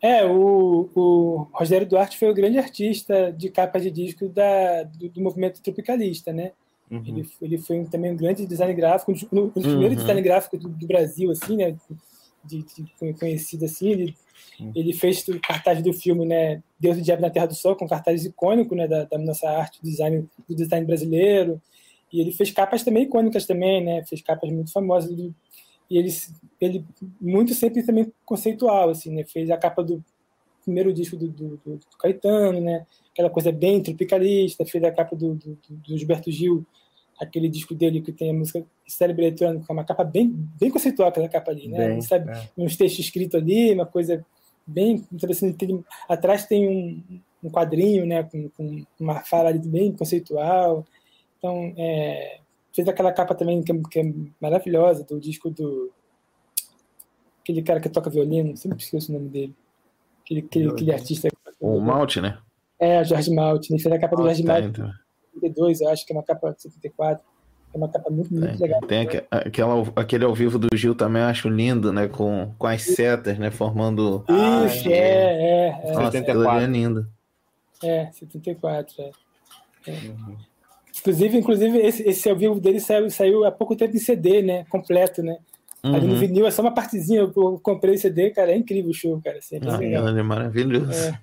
É, 0.00 0.24
o, 0.24 0.88
o 0.94 1.46
Rogério 1.52 1.86
Duarte 1.86 2.18
foi 2.18 2.30
o 2.30 2.34
grande 2.34 2.58
artista 2.58 3.32
de 3.32 3.50
capa 3.50 3.80
de 3.80 3.90
disco 3.90 4.28
da, 4.28 4.84
do, 4.84 5.08
do 5.08 5.20
movimento 5.20 5.60
tropicalista, 5.60 6.32
né? 6.32 6.52
Uhum. 6.90 7.02
Ele, 7.04 7.30
ele 7.42 7.58
foi 7.58 7.84
também 7.84 8.12
um 8.12 8.16
grande 8.16 8.46
design 8.46 8.72
gráfico, 8.74 9.10
um 9.10 9.14
dos, 9.14 9.24
um 9.24 9.48
dos 9.48 9.64
uhum. 9.64 9.70
primeiros 9.70 9.98
design 9.98 10.22
gráficos 10.22 10.60
do, 10.60 10.68
do, 10.68 10.86
Brasil, 10.86 11.30
assim, 11.30 11.56
né? 11.56 11.76
De, 12.44 12.62
de 12.62 13.14
conhecido 13.14 13.64
assim. 13.64 13.90
Ele, 13.90 14.16
uhum. 14.60 14.72
ele 14.74 14.92
fez 14.92 15.26
o 15.28 15.38
cartaz 15.40 15.82
do 15.82 15.92
filme, 15.92 16.24
né? 16.24 16.62
Deus 16.78 16.96
do 16.96 17.02
Diabo 17.02 17.22
na 17.22 17.30
Terra 17.30 17.46
do 17.46 17.54
Sol, 17.54 17.74
com 17.74 17.88
cartaz 17.88 18.24
icônico, 18.24 18.74
né? 18.76 18.86
Da, 18.86 19.04
da 19.04 19.18
nossa 19.18 19.50
arte, 19.50 19.82
do 19.82 19.90
design, 19.90 20.28
do 20.48 20.54
design 20.54 20.86
brasileiro. 20.86 21.60
E 22.12 22.20
ele 22.20 22.32
fez 22.32 22.50
capas 22.52 22.84
também 22.84 23.02
icônicas 23.02 23.44
também, 23.44 23.84
né? 23.84 24.04
Fez 24.06 24.22
capas 24.22 24.50
muito 24.50 24.72
famosas 24.72 25.14
do, 25.14 25.34
e 25.90 25.98
ele, 25.98 26.10
ele 26.60 26.84
muito 27.20 27.54
sempre 27.54 27.82
também 27.82 28.12
conceitual, 28.24 28.90
assim, 28.90 29.10
né? 29.10 29.24
Fez 29.24 29.50
a 29.50 29.56
capa 29.56 29.82
do 29.82 30.04
primeiro 30.62 30.92
disco 30.92 31.16
do, 31.16 31.28
do, 31.28 31.48
do, 31.64 31.76
do 31.76 31.96
Caetano, 31.98 32.60
né? 32.60 32.86
Aquela 33.12 33.30
coisa 33.30 33.50
bem 33.50 33.82
tropicalista, 33.82 34.66
fez 34.66 34.84
a 34.84 34.92
capa 34.92 35.16
do, 35.16 35.34
do, 35.34 35.58
do 35.68 35.98
Gilberto 35.98 36.30
Gil, 36.30 36.64
aquele 37.18 37.48
disco 37.48 37.74
dele 37.74 38.00
que 38.00 38.12
tem 38.12 38.30
a 38.30 38.34
música 38.34 38.64
Cérebro 38.86 39.22
Eletrônico, 39.22 39.66
é 39.68 39.72
uma 39.72 39.84
capa 39.84 40.04
bem, 40.04 40.30
bem 40.58 40.70
conceitual 40.70 41.08
aquela 41.08 41.28
capa 41.28 41.50
ali, 41.50 41.68
né? 41.68 41.88
Bem, 41.88 42.00
sabe, 42.00 42.30
é. 42.30 42.48
uns 42.56 42.76
textos 42.76 43.04
escritos 43.04 43.34
ali, 43.40 43.72
uma 43.72 43.86
coisa 43.86 44.24
bem 44.66 45.04
interessante. 45.10 45.56
Tem, 45.56 45.84
atrás 46.08 46.46
tem 46.46 46.68
um, 46.68 47.20
um 47.42 47.50
quadrinho, 47.50 48.06
né? 48.06 48.22
Com, 48.24 48.48
com, 48.50 48.84
uma 49.00 49.20
fala 49.20 49.48
ali 49.48 49.58
bem 49.58 49.92
conceitual. 49.92 50.86
Então, 51.38 51.72
é, 51.76 52.40
fez 52.78 52.88
aquela 52.88 53.12
capa 53.12 53.34
também 53.34 53.60
que 53.60 53.72
é, 53.72 53.74
que 53.90 53.98
é, 53.98 54.04
maravilhosa 54.40 55.02
do 55.02 55.18
disco 55.18 55.50
do 55.50 55.90
aquele 57.42 57.60
cara 57.62 57.80
que 57.80 57.88
toca 57.88 58.08
violino, 58.08 58.56
sempre 58.56 58.78
esqueço 58.78 59.10
o 59.10 59.14
nome 59.14 59.28
dele. 59.30 59.54
Aquele, 60.22 60.40
aquele, 60.40 60.68
aquele 60.68 60.92
artista. 60.92 61.28
O 61.58 61.80
Malte, 61.80 62.20
né? 62.20 62.38
É, 62.78 63.02
Jorge 63.02 63.34
Malte. 63.34 63.72
Ele 63.72 63.82
fez 63.82 63.92
a 63.92 63.98
capa 63.98 64.14
do 64.14 64.22
Jorge 64.22 64.44
tá, 64.44 64.52
Malte. 64.52 64.68
Então. 64.68 64.90
72, 65.34 65.80
eu 65.80 65.88
acho 65.88 66.06
que 66.06 66.12
é 66.12 66.16
uma 66.16 66.22
capa 66.22 66.52
de 66.52 66.62
74. 66.62 67.24
É 67.74 67.76
uma 67.76 67.88
capa 67.88 68.10
muito, 68.10 68.32
muito 68.32 68.46
tem, 68.46 68.58
legal. 68.58 68.80
Tem 68.82 69.00
aquela, 69.00 69.92
aquele 69.96 70.24
ao 70.24 70.34
vivo 70.34 70.58
do 70.58 70.68
Gil 70.76 70.94
também, 70.94 71.22
eu 71.22 71.28
acho 71.28 71.48
lindo, 71.48 71.92
né? 71.92 72.06
Com, 72.06 72.54
com 72.56 72.66
as 72.66 72.82
setas, 72.82 73.38
né? 73.38 73.50
Formando. 73.50 74.24
Isso, 74.28 74.88
ah, 74.88 74.92
é, 74.92 74.98
é. 74.98 75.68
é. 75.84 75.92
Nossa, 75.94 76.12
74. 76.12 76.62
é 76.62 76.66
lindo. 76.66 77.08
É, 77.82 78.10
74, 78.12 78.94
é. 79.02 79.10
é. 79.86 79.90
Uhum. 79.90 80.36
Inclusive, 81.08 81.38
inclusive 81.38 81.78
esse, 81.78 82.02
esse 82.02 82.28
ao 82.28 82.36
vivo 82.36 82.60
dele 82.60 82.80
saiu, 82.80 83.10
saiu 83.10 83.44
há 83.46 83.50
pouco 83.50 83.74
tempo 83.74 83.96
em 83.96 83.98
CD, 83.98 84.42
né? 84.42 84.66
Completo, 84.68 85.22
né? 85.22 85.38
Uhum. 85.82 85.94
Ali 85.94 86.06
no 86.06 86.12
uhum. 86.12 86.18
vinil 86.18 86.46
é 86.46 86.50
só 86.50 86.60
uma 86.60 86.74
partezinha. 86.74 87.20
Eu 87.20 87.58
comprei 87.62 87.94
o 87.94 87.98
CD, 87.98 88.30
cara, 88.30 88.52
é 88.52 88.56
incrível 88.56 88.90
o 88.90 88.94
show, 88.94 89.18
cara. 89.24 89.38
Assim, 89.38 89.56
é, 89.56 89.60
ah, 89.66 89.76
legal. 89.78 90.08
é 90.08 90.22
maravilhoso. 90.22 90.92
É. 90.92 91.18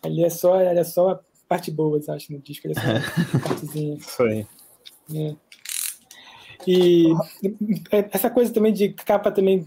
Ali 0.00 0.24
é 0.24 0.30
só, 0.30 0.54
ali 0.54 0.78
é 0.78 0.84
só 0.84 1.10
a 1.10 1.20
parte 1.48 1.72
boa, 1.72 1.98
acho, 2.08 2.32
no 2.32 2.38
disco. 2.38 2.68
Ali 2.68 2.76
é 2.78 2.80
só 2.80 3.32
uma 3.32 3.40
partezinha. 3.42 3.96
Isso 3.96 4.22
aí. 4.22 4.46
É. 5.12 5.34
E 6.64 7.06
essa 8.12 8.30
coisa 8.30 8.52
também 8.52 8.72
de 8.72 8.90
capa 8.90 9.32
também 9.32 9.66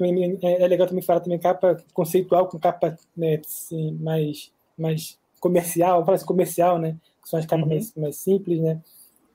é, 0.00 0.62
é 0.62 0.68
legal 0.68 0.86
também 0.86 1.02
falar 1.02 1.20
também 1.20 1.38
capa 1.38 1.82
conceitual 1.92 2.46
com 2.46 2.58
capa 2.58 2.96
né, 3.16 3.40
assim, 3.44 3.92
mais, 4.00 4.52
mais 4.78 5.18
comercial, 5.40 6.08
assim, 6.08 6.24
comercial, 6.24 6.78
né? 6.78 6.96
Que 7.24 7.30
são 7.30 7.38
as 7.38 7.46
capas 7.46 7.64
uhum. 7.64 7.70
mais, 7.70 7.94
mais, 7.96 8.16
simples, 8.16 8.60
né? 8.60 8.80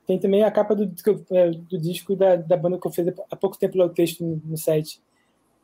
Tem 0.06 0.18
também 0.18 0.44
a 0.44 0.52
capa 0.52 0.76
do, 0.76 0.92
é, 1.32 1.50
do 1.52 1.78
disco 1.78 2.16
da, 2.16 2.36
da 2.36 2.56
banda 2.56 2.80
que 2.80 2.88
eu 2.88 2.92
fiz 2.92 3.08
há 3.30 3.36
pouco 3.36 3.58
tempo 3.58 3.78
lá 3.78 3.86
o 3.86 3.90
texto 3.90 4.24
no, 4.24 4.42
no 4.46 4.58
site, 4.58 5.02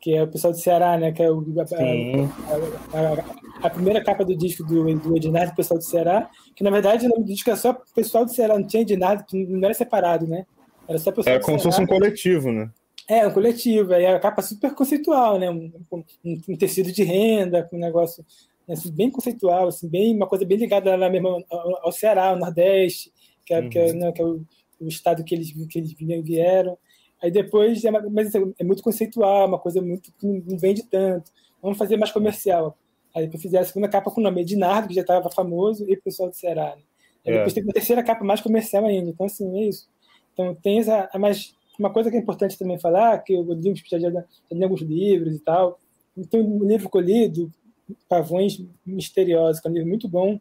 que 0.01 0.13
é 0.13 0.23
o 0.23 0.27
pessoal 0.27 0.51
do 0.51 0.59
Ceará, 0.59 0.97
né? 0.97 1.11
Que 1.11 1.23
é 1.23 1.31
o, 1.31 1.43
a, 1.57 2.97
a, 2.97 3.63
a, 3.63 3.67
a, 3.67 3.69
primeira 3.69 4.03
capa 4.03 4.25
do 4.25 4.35
disco 4.35 4.63
do, 4.63 4.93
do 4.99 5.15
Ednardo, 5.15 5.53
o 5.53 5.55
pessoal 5.55 5.77
do 5.77 5.83
Ceará, 5.83 6.29
que 6.55 6.63
na 6.63 6.69
verdade 6.69 7.05
o 7.05 7.09
nome 7.09 7.23
do 7.23 7.33
disco 7.33 7.49
é 7.49 7.55
só 7.55 7.71
o 7.71 7.93
pessoal 7.93 8.25
do 8.25 8.33
Ceará, 8.33 8.57
não 8.57 8.67
tinha 8.67 8.81
Ednardo, 8.81 9.23
não 9.33 9.63
era 9.63 9.73
separado, 9.73 10.27
né? 10.27 10.45
Era 10.87 10.99
só 10.99 11.11
pessoal 11.11 11.35
É 11.35 11.39
como 11.39 11.57
se 11.57 11.63
fosse 11.63 11.81
um 11.81 11.87
coletivo, 11.87 12.51
né? 12.51 12.69
É, 13.07 13.25
um 13.27 13.31
coletivo, 13.31 13.93
aí 13.93 14.05
a 14.05 14.19
capa 14.19 14.41
super 14.41 14.73
conceitual, 14.73 15.37
né? 15.37 15.49
Um, 15.49 15.71
um, 15.91 16.03
um, 16.49 16.57
tecido 16.57 16.91
de 16.91 17.03
renda, 17.03 17.63
com 17.63 17.77
um 17.77 17.79
negócio 17.79 18.25
assim, 18.73 18.91
bem 18.91 19.11
conceitual, 19.11 19.67
assim, 19.67 19.87
bem, 19.87 20.15
uma 20.15 20.27
coisa 20.27 20.45
bem 20.45 20.57
ligada 20.57 20.95
lá 20.95 21.09
mesmo 21.09 21.45
ao, 21.49 21.85
ao 21.85 21.91
Ceará, 21.91 22.29
ao 22.29 22.37
Nordeste, 22.37 23.11
que 23.45 23.53
é, 23.53 23.61
uhum. 23.61 23.69
que 23.69 23.79
é, 23.79 23.93
né, 23.93 24.11
que 24.11 24.21
é 24.21 24.25
o, 24.25 24.41
o, 24.79 24.87
estado 24.87 25.23
que 25.23 25.35
eles, 25.35 25.51
que 25.69 25.79
eles 25.79 25.93
vieram. 26.23 26.77
Aí 27.21 27.31
depois, 27.31 27.83
é, 27.83 27.91
mas 27.91 28.27
assim, 28.27 28.53
é 28.59 28.63
muito 28.63 28.83
conceitual, 28.83 29.47
uma 29.47 29.59
coisa 29.59 29.81
muito 29.81 30.11
que 30.13 30.25
não 30.27 30.57
vende 30.57 30.83
tanto. 30.83 31.31
Vamos 31.61 31.77
fazer 31.77 31.97
mais 31.97 32.11
comercial. 32.11 32.77
Aí 33.15 33.29
eu 33.31 33.39
fiz 33.39 33.53
a 33.53 33.63
segunda 33.63 33.87
capa 33.87 34.11
com 34.11 34.19
o 34.19 34.23
nome 34.23 34.41
Ednardo, 34.41 34.89
que 34.89 34.93
já 34.93 35.01
estava 35.01 35.31
famoso, 35.31 35.85
e 35.89 35.93
o 35.93 36.01
pessoal 36.01 36.29
do 36.29 36.35
Ceará. 36.35 36.75
Né? 36.75 36.81
Aí 37.25 37.33
é. 37.33 37.37
depois 37.37 37.53
tem 37.53 37.63
uma 37.63 37.73
terceira 37.73 38.03
capa 38.03 38.23
mais 38.25 38.41
comercial 38.41 38.85
ainda. 38.85 39.09
Então, 39.09 39.25
assim, 39.25 39.57
é 39.57 39.69
isso. 39.69 39.87
Então, 40.33 40.53
tem 40.55 40.79
essa. 40.79 41.09
Mas 41.17 41.55
uma 41.79 41.91
coisa 41.91 42.11
que 42.11 42.17
é 42.17 42.19
importante 42.19 42.57
também 42.57 42.77
falar, 42.77 43.19
que 43.19 43.33
eu 43.33 43.43
li, 43.53 43.73
já, 43.85 43.97
já, 43.97 44.09
já 44.11 44.25
alguns 44.63 44.81
livros 44.81 45.35
e 45.35 45.39
tal. 45.39 45.79
Então, 46.17 46.41
um 46.41 46.65
livro 46.65 46.89
que 46.89 46.97
eu 46.97 47.01
li, 47.01 47.29
do 47.29 47.51
Pavões 48.07 48.61
Misteriosos, 48.85 49.61
que 49.61 49.67
é 49.67 49.71
um 49.71 49.73
livro 49.73 49.89
muito 49.89 50.07
bom, 50.07 50.39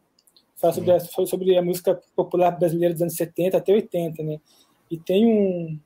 fala 0.56 0.72
sobre 0.72 0.92
a, 0.92 1.00
sobre 1.00 1.56
a 1.56 1.62
música 1.62 2.00
popular 2.14 2.52
brasileira 2.52 2.94
dos 2.94 3.02
anos 3.02 3.16
70 3.16 3.56
até 3.56 3.72
80, 3.72 4.22
né? 4.22 4.40
E 4.90 4.98
tem 4.98 5.26
um, 5.26 5.78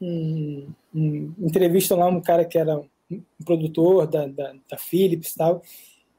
um, 0.00 0.68
um 0.94 1.34
entrevista 1.40 1.94
lá 1.94 2.08
um 2.08 2.20
cara 2.20 2.44
que 2.44 2.58
era 2.58 2.78
um 3.10 3.22
produtor 3.44 4.06
da, 4.06 4.26
da, 4.26 4.54
da 4.68 4.78
Philips 4.78 5.32
e 5.32 5.36
tal, 5.36 5.62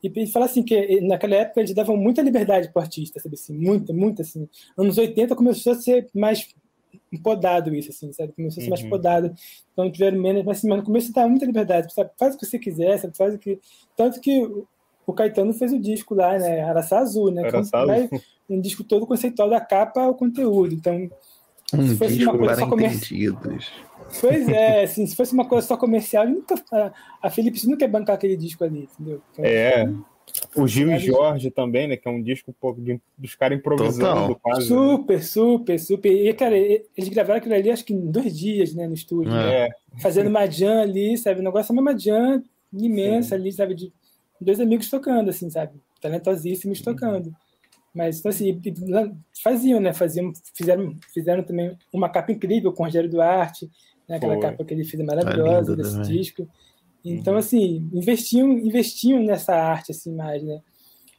e 0.03 0.07
ele 0.07 0.27
fala 0.27 0.45
assim 0.45 0.63
que 0.63 0.99
naquela 1.01 1.35
época 1.35 1.59
eles 1.59 1.73
davam 1.73 1.95
muita 1.95 2.21
liberdade 2.21 2.69
para 2.69 2.79
o 2.79 2.83
artista, 2.83 3.19
sabe 3.19 3.35
assim, 3.35 3.55
muita, 3.55 3.93
muita 3.93 4.23
assim. 4.23 4.49
Anos 4.75 4.97
80 4.97 5.35
começou 5.35 5.73
a 5.73 5.75
ser 5.75 6.09
mais 6.13 6.49
podado 7.17 7.73
isso, 7.73 7.91
assim, 7.91 8.11
sabe? 8.13 8.33
Começou 8.33 8.61
a 8.61 8.63
ser 8.63 8.69
mais 8.69 8.83
uhum. 8.83 8.89
podado. 8.89 9.33
Então 9.73 9.91
tiveram 9.91 10.19
menos, 10.19 10.43
mas, 10.43 10.57
assim, 10.57 10.67
mas 10.67 10.77
no 10.79 10.83
começo 10.83 11.13
dá 11.13 11.27
muita 11.27 11.45
liberdade, 11.45 11.93
sabe? 11.93 12.11
Faz 12.17 12.35
o 12.35 12.37
que 12.37 12.45
você 12.45 12.59
quiser, 12.59 12.97
sabe? 12.97 13.17
Faz 13.17 13.35
o 13.35 13.37
que. 13.39 13.59
Tanto 13.95 14.19
que 14.19 14.47
o 15.05 15.13
Caetano 15.13 15.53
fez 15.53 15.73
o 15.73 15.79
disco 15.79 16.15
lá, 16.15 16.37
né? 16.37 16.61
Araçá 16.61 16.99
Azul, 16.99 17.31
né? 17.31 17.47
Araçá 17.47 17.79
Azul. 17.79 18.09
Um 18.49 18.59
disco 18.59 18.83
todo 18.83 19.07
conceitual 19.07 19.49
da 19.49 19.61
capa 19.61 20.01
ao 20.01 20.15
conteúdo. 20.15 20.73
Então, 20.73 21.09
um 21.73 21.87
se 21.87 21.95
fosse 21.95 22.23
uma 22.23 22.37
coisa 22.37 22.55
só 22.55 22.67
comercial. 22.67 23.41
Pois 24.19 24.49
é, 24.49 24.83
assim, 24.83 25.05
se 25.07 25.15
fosse 25.15 25.33
uma 25.33 25.47
coisa 25.47 25.67
só 25.67 25.77
comercial, 25.77 26.27
nunca, 26.27 26.55
a, 26.71 26.91
a 27.21 27.29
Philips 27.29 27.63
nunca 27.63 27.85
ia 27.85 27.89
bancar 27.89 28.15
aquele 28.15 28.35
disco 28.35 28.63
ali, 28.63 28.89
entendeu? 28.93 29.21
Então, 29.31 29.45
é. 29.45 29.91
O 30.55 30.67
Gil 30.67 30.91
e 30.91 30.99
Jorge 30.99 31.49
também, 31.49 31.87
né? 31.87 31.95
Que 31.97 32.07
é 32.07 32.11
um 32.11 32.21
disco 32.21 32.51
um 32.51 32.53
pouco 32.59 32.81
de, 32.81 32.99
dos 33.17 33.35
caras 33.35 33.57
improvisando 33.57 34.35
quase. 34.35 34.61
Né? 34.61 34.65
Super, 34.67 35.17
né? 35.17 35.23
super, 35.23 35.79
super. 35.79 36.11
E, 36.11 36.33
cara, 36.33 36.57
eles 36.57 37.09
gravaram 37.09 37.37
aquilo 37.37 37.55
ali 37.55 37.71
acho 37.71 37.85
que 37.85 37.93
em 37.93 38.11
dois 38.11 38.37
dias, 38.37 38.73
né? 38.73 38.87
No 38.87 38.93
estúdio. 38.93 39.33
É. 39.33 39.67
Né? 39.67 39.69
Fazendo 40.01 40.27
uma 40.27 40.45
jam 40.45 40.81
ali, 40.81 41.17
sabe? 41.17 41.39
O 41.39 41.43
negócio 41.43 41.75
é 41.75 41.79
uma 41.79 41.97
jam 41.97 42.43
imensa 42.73 43.29
Sim. 43.29 43.35
ali, 43.35 43.51
sabe? 43.51 43.75
De 43.75 43.93
dois 44.39 44.59
amigos 44.59 44.89
tocando, 44.89 45.29
assim, 45.29 45.49
sabe? 45.49 45.73
Talentosíssimos 46.01 46.79
uhum. 46.79 46.85
tocando. 46.85 47.35
Mas, 47.93 48.19
então, 48.19 48.29
assim, 48.29 48.59
faziam, 49.43 49.79
né? 49.79 49.93
Faziam, 49.93 50.31
fizeram, 50.53 50.95
fizeram 51.13 51.43
também 51.43 51.77
uma 51.91 52.09
capa 52.09 52.31
incrível 52.31 52.71
com 52.71 52.83
o 52.83 52.85
Rogério 52.85 53.09
Duarte, 53.09 53.69
né? 54.07 54.15
aquela 54.15 54.33
Foi. 54.33 54.41
capa 54.41 54.63
que 54.63 54.73
ele 54.73 54.83
fez 54.83 55.03
maravilhosa 55.03 55.75
desse 55.75 55.93
também. 55.93 56.17
disco. 56.17 56.47
Então, 57.03 57.33
uhum. 57.33 57.39
assim, 57.39 57.89
investiam, 57.93 58.51
investiam 58.51 59.23
nessa 59.23 59.55
arte, 59.55 59.91
assim, 59.91 60.13
mais, 60.13 60.43
né? 60.43 60.61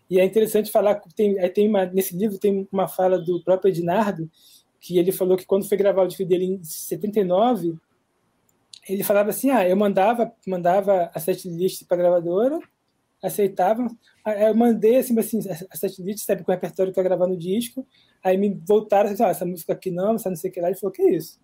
E 0.08 0.20
é 0.20 0.24
interessante 0.24 0.70
falar, 0.70 1.00
tem, 1.16 1.36
tem 1.50 1.68
uma, 1.68 1.86
nesse 1.86 2.16
livro 2.16 2.38
tem 2.38 2.68
uma 2.70 2.86
fala 2.86 3.18
do 3.18 3.42
próprio 3.42 3.70
Ednardo, 3.70 4.30
que 4.78 4.98
ele 4.98 5.10
falou 5.10 5.36
que 5.36 5.46
quando 5.46 5.66
foi 5.66 5.78
gravar 5.78 6.02
o 6.02 6.06
disco 6.06 6.24
dele 6.24 6.44
em 6.44 6.62
79, 6.62 7.76
ele 8.88 9.02
falava 9.02 9.30
assim, 9.30 9.50
ah, 9.50 9.66
eu 9.66 9.76
mandava, 9.76 10.32
mandava 10.46 11.10
a 11.14 11.20
setlist 11.20 11.86
para 11.86 11.96
a 11.96 12.00
gravadora, 12.00 12.58
aceitavam, 13.22 13.86
eu 14.26 14.54
mandei 14.54 14.96
assim, 14.96 15.18
assim 15.18 15.40
a 15.70 15.76
setlist, 15.76 16.24
sabe, 16.24 16.42
com 16.42 16.50
o 16.50 16.54
repertório 16.54 16.92
que 16.92 16.98
eu 16.98 17.02
ia 17.02 17.08
gravar 17.08 17.26
no 17.26 17.36
disco, 17.36 17.86
aí 18.22 18.36
me 18.36 18.60
voltaram 18.66 19.10
assim, 19.10 19.22
ah, 19.22 19.28
essa 19.28 19.46
música 19.46 19.72
aqui 19.72 19.90
não, 19.90 20.16
essa 20.16 20.28
não 20.28 20.36
sei 20.36 20.50
o 20.50 20.52
que 20.52 20.60
lá, 20.60 20.68
ele 20.68 20.76
falou, 20.76 20.92
que 20.92 21.02
isso? 21.02 21.40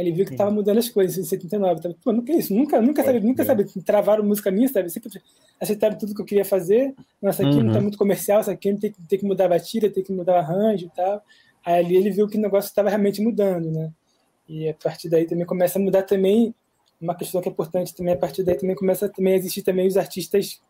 Ele 0.00 0.12
viu 0.12 0.24
que 0.24 0.32
estava 0.32 0.50
mudando 0.50 0.78
as 0.78 0.88
coisas 0.88 1.18
em 1.18 1.24
79. 1.24 1.80
Tava, 1.82 1.94
Pô, 2.02 2.12
nunca 2.12 2.32
é 2.32 2.36
isso, 2.36 2.54
nunca, 2.54 2.80
nunca 2.80 3.02
sabe, 3.02 3.20
nunca 3.20 3.44
sabe, 3.44 3.64
travaram 3.82 4.24
música 4.24 4.50
minha, 4.50 4.68
sabe? 4.68 4.88
Sempre 4.90 5.20
aceitaram 5.60 5.98
tudo 5.98 6.14
que 6.14 6.20
eu 6.20 6.24
queria 6.24 6.44
fazer. 6.44 6.94
Nossa, 7.20 7.42
aqui 7.42 7.56
uhum. 7.56 7.64
não 7.64 7.72
tá 7.72 7.80
muito 7.80 7.98
comercial, 7.98 8.40
isso 8.40 8.50
aqui 8.50 8.72
tem, 8.74 8.94
tem 9.08 9.18
que 9.18 9.24
mudar 9.24 9.46
a 9.46 9.48
batida, 9.48 9.90
tem 9.90 10.04
que 10.04 10.12
mudar 10.12 10.34
o 10.34 10.36
arranjo 10.36 10.86
e 10.86 10.90
tal. 10.90 11.22
Aí 11.66 11.84
ali 11.84 11.96
ele 11.96 12.10
viu 12.10 12.28
que 12.28 12.38
o 12.38 12.40
negócio 12.40 12.68
estava 12.68 12.88
realmente 12.88 13.20
mudando, 13.20 13.72
né? 13.72 13.90
E 14.48 14.68
a 14.68 14.74
partir 14.74 15.08
daí 15.08 15.26
também 15.26 15.44
começa 15.44 15.78
a 15.78 15.82
mudar 15.82 16.02
também 16.02 16.54
uma 17.00 17.14
questão 17.14 17.40
que 17.40 17.48
é 17.48 17.52
importante 17.52 17.94
também, 17.94 18.14
a 18.14 18.16
partir 18.16 18.44
daí 18.44 18.56
também 18.56 18.76
começa 18.76 19.08
também 19.08 19.34
a 19.34 19.36
existir 19.36 19.62
também 19.62 19.86
os 19.86 19.96
artistas 19.96 20.60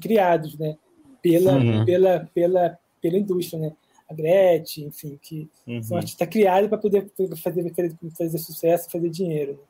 criados, 0.00 0.58
né? 0.58 0.76
Pela, 1.20 1.52
uhum. 1.52 1.84
pela, 1.84 2.28
pela, 2.34 2.78
pela 3.02 3.18
indústria, 3.18 3.60
né? 3.60 3.72
A 4.08 4.14
Gretchen, 4.14 4.86
enfim, 4.86 5.18
que 5.20 5.48
uhum. 5.66 5.82
são 5.82 5.96
artistas 5.96 6.28
criados 6.28 6.68
para 6.68 6.78
poder 6.78 7.10
fazer, 7.42 7.72
fazer, 8.16 8.38
sucesso, 8.38 8.90
fazer 8.90 9.10
dinheiro. 9.10 9.60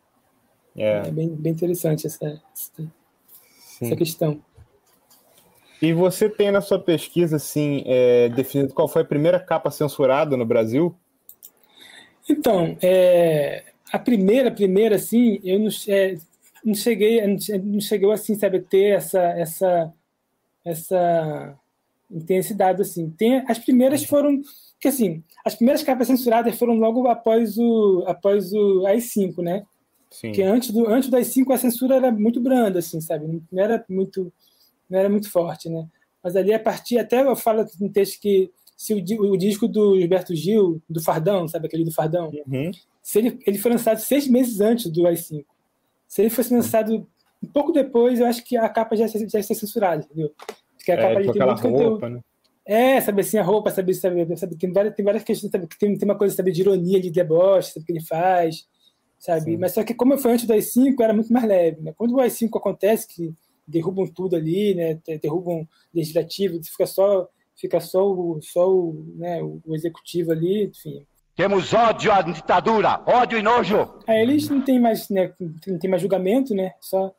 É. 0.76 1.09
é, 1.09 1.11
bem, 1.11 1.28
bem 1.28 1.52
interessante 1.52 2.07
essa, 2.07 2.40
essa 3.83 3.97
questão. 3.97 4.40
E 5.83 5.92
você 5.92 6.28
tem 6.28 6.50
na 6.50 6.61
sua 6.61 6.78
pesquisa, 6.78 7.37
assim, 7.37 7.83
é, 7.87 8.28
definido 8.28 8.75
qual 8.75 8.88
foi 8.88 9.02
a 9.02 9.04
primeira 9.04 9.40
capa 9.40 9.71
censurada 9.71 10.37
no 10.37 10.47
Brasil? 10.47 10.95
Então, 12.28 12.76
é, 12.83 13.64
a 13.92 13.99
primeira, 13.99 14.50
primeira, 14.50 14.97
assim, 14.97 15.40
eu 15.42 15.59
não, 15.59 15.68
é, 15.88 16.16
não 16.64 16.75
cheguei, 16.75 17.21
não 17.26 17.80
chegou 17.80 18.12
assim, 18.12 18.35
sabe, 18.35 18.61
ter 18.61 18.97
essa, 18.97 19.21
essa, 19.21 19.92
essa 20.64 21.59
intensidade 22.10 22.82
assim. 22.82 23.10
Tem 23.10 23.44
as 23.48 23.58
primeiras 23.58 24.04
foram 24.04 24.40
que 24.80 24.88
assim, 24.88 25.22
as 25.44 25.54
primeiras 25.54 25.82
capas 25.82 26.06
censuradas 26.06 26.56
foram 26.58 26.74
logo 26.74 27.06
após 27.08 27.58
o 27.58 28.04
após 28.06 28.52
o 28.52 28.82
AI5, 28.82 29.42
né? 29.42 29.64
Sim. 30.10 30.32
Que 30.32 30.42
antes 30.42 30.70
do 30.70 30.88
antes 30.88 31.08
do 31.08 31.16
AI5 31.16 31.52
a 31.52 31.58
censura 31.58 31.96
era 31.96 32.10
muito 32.12 32.40
branda 32.40 32.78
assim, 32.78 33.00
sabe? 33.00 33.42
Não 33.50 33.62
era 33.62 33.84
muito 33.88 34.32
não 34.88 34.98
era 34.98 35.08
muito 35.08 35.30
forte, 35.30 35.68
né? 35.68 35.86
Mas 36.22 36.36
ali 36.36 36.52
a 36.52 36.60
partir 36.60 36.98
até 36.98 37.22
eu 37.22 37.36
falo 37.36 37.64
no 37.80 37.90
texto 37.90 38.20
que 38.20 38.50
se 38.76 38.94
o, 38.94 38.98
o, 39.32 39.36
disco 39.36 39.66
do 39.66 39.98
Gilberto 39.98 40.36
Gil, 40.36 40.80
do 40.88 41.02
Fardão, 41.02 41.48
sabe 41.48 41.66
aquele 41.66 41.84
do 41.84 41.92
Fardão? 41.92 42.30
Uhum. 42.46 42.70
Se 43.02 43.18
ele, 43.18 43.38
ele 43.44 43.58
foi 43.58 43.72
lançado 43.72 43.98
seis 43.98 44.28
meses 44.28 44.60
antes 44.60 44.88
do 44.88 45.02
AI5. 45.02 45.44
Se 46.06 46.22
ele 46.22 46.30
fosse 46.30 46.54
lançado 46.54 47.04
um 47.42 47.46
pouco 47.48 47.72
depois, 47.72 48.20
eu 48.20 48.26
acho 48.26 48.44
que 48.44 48.56
a 48.56 48.68
capa 48.68 48.94
já, 48.94 49.08
já 49.08 49.18
ia 49.18 49.42
ser 49.42 49.54
censurada, 49.54 50.04
entendeu? 50.04 50.32
Que 50.88 50.92
a 50.92 50.97
capa 50.97 51.21
é, 51.21 51.33
tem 51.33 51.47
muito 51.47 51.68
roupa, 51.68 52.09
Né? 52.09 52.21
É, 52.64 53.00
sabe 53.00 53.23
assim, 53.23 53.38
a 53.38 53.42
roupa, 53.42 53.71
sabe, 53.71 53.95
sabe, 53.95 54.37
sabe 54.37 54.57
tem, 54.57 54.71
várias, 54.71 54.95
tem 54.95 55.04
várias 55.04 55.23
questões, 55.23 55.50
sabe, 55.50 55.67
que 55.67 55.78
tem, 55.78 55.97
tem 55.97 56.08
uma 56.08 56.19
coisa, 56.19 56.34
sabe, 56.34 56.52
de 56.52 56.60
ironia, 56.60 57.00
de 57.00 57.10
deboche, 57.10 57.73
sabe, 57.73 57.86
que 57.86 57.93
ele 57.93 58.04
faz, 58.04 58.67
sabe? 59.19 59.52
Sim. 59.52 59.56
Mas 59.56 59.73
só 59.73 59.82
que 59.82 59.95
como 59.95 60.19
foi 60.19 60.32
antes 60.32 60.47
do 60.47 60.52
AI-5, 60.52 60.95
era 61.00 61.15
muito 61.15 61.32
mais 61.32 61.47
leve, 61.47 61.80
né? 61.80 61.95
Quando 61.97 62.15
o 62.15 62.21
AI-5 62.21 62.58
acontece, 62.58 63.08
que 63.08 63.34
derrubam 63.67 64.06
tudo 64.06 64.36
ali, 64.36 64.75
né, 64.75 64.99
derrubam 65.21 65.67
legislativo, 65.95 66.58
fica 66.62 66.86
só, 66.86 67.28
fica 67.58 67.80
só 67.80 68.06
o, 68.06 68.39
só 68.43 68.71
o, 68.71 69.15
né, 69.17 69.43
o 69.43 69.75
executivo 69.75 70.32
ali, 70.32 70.65
enfim. 70.67 71.06
Temos 71.34 71.73
ódio 71.73 72.12
à 72.12 72.21
ditadura, 72.21 73.02
ódio 73.06 73.39
e 73.39 73.43
nojo. 73.43 73.95
Aí 74.06 74.23
eles 74.23 74.49
não 74.49 74.62
têm 74.62 74.80
mais, 74.80 75.08
né, 75.08 75.32
não 75.67 75.78
tem 75.78 75.89
mais 75.89 76.02
julgamento, 76.02 76.54
né, 76.54 76.73
só 76.80 77.15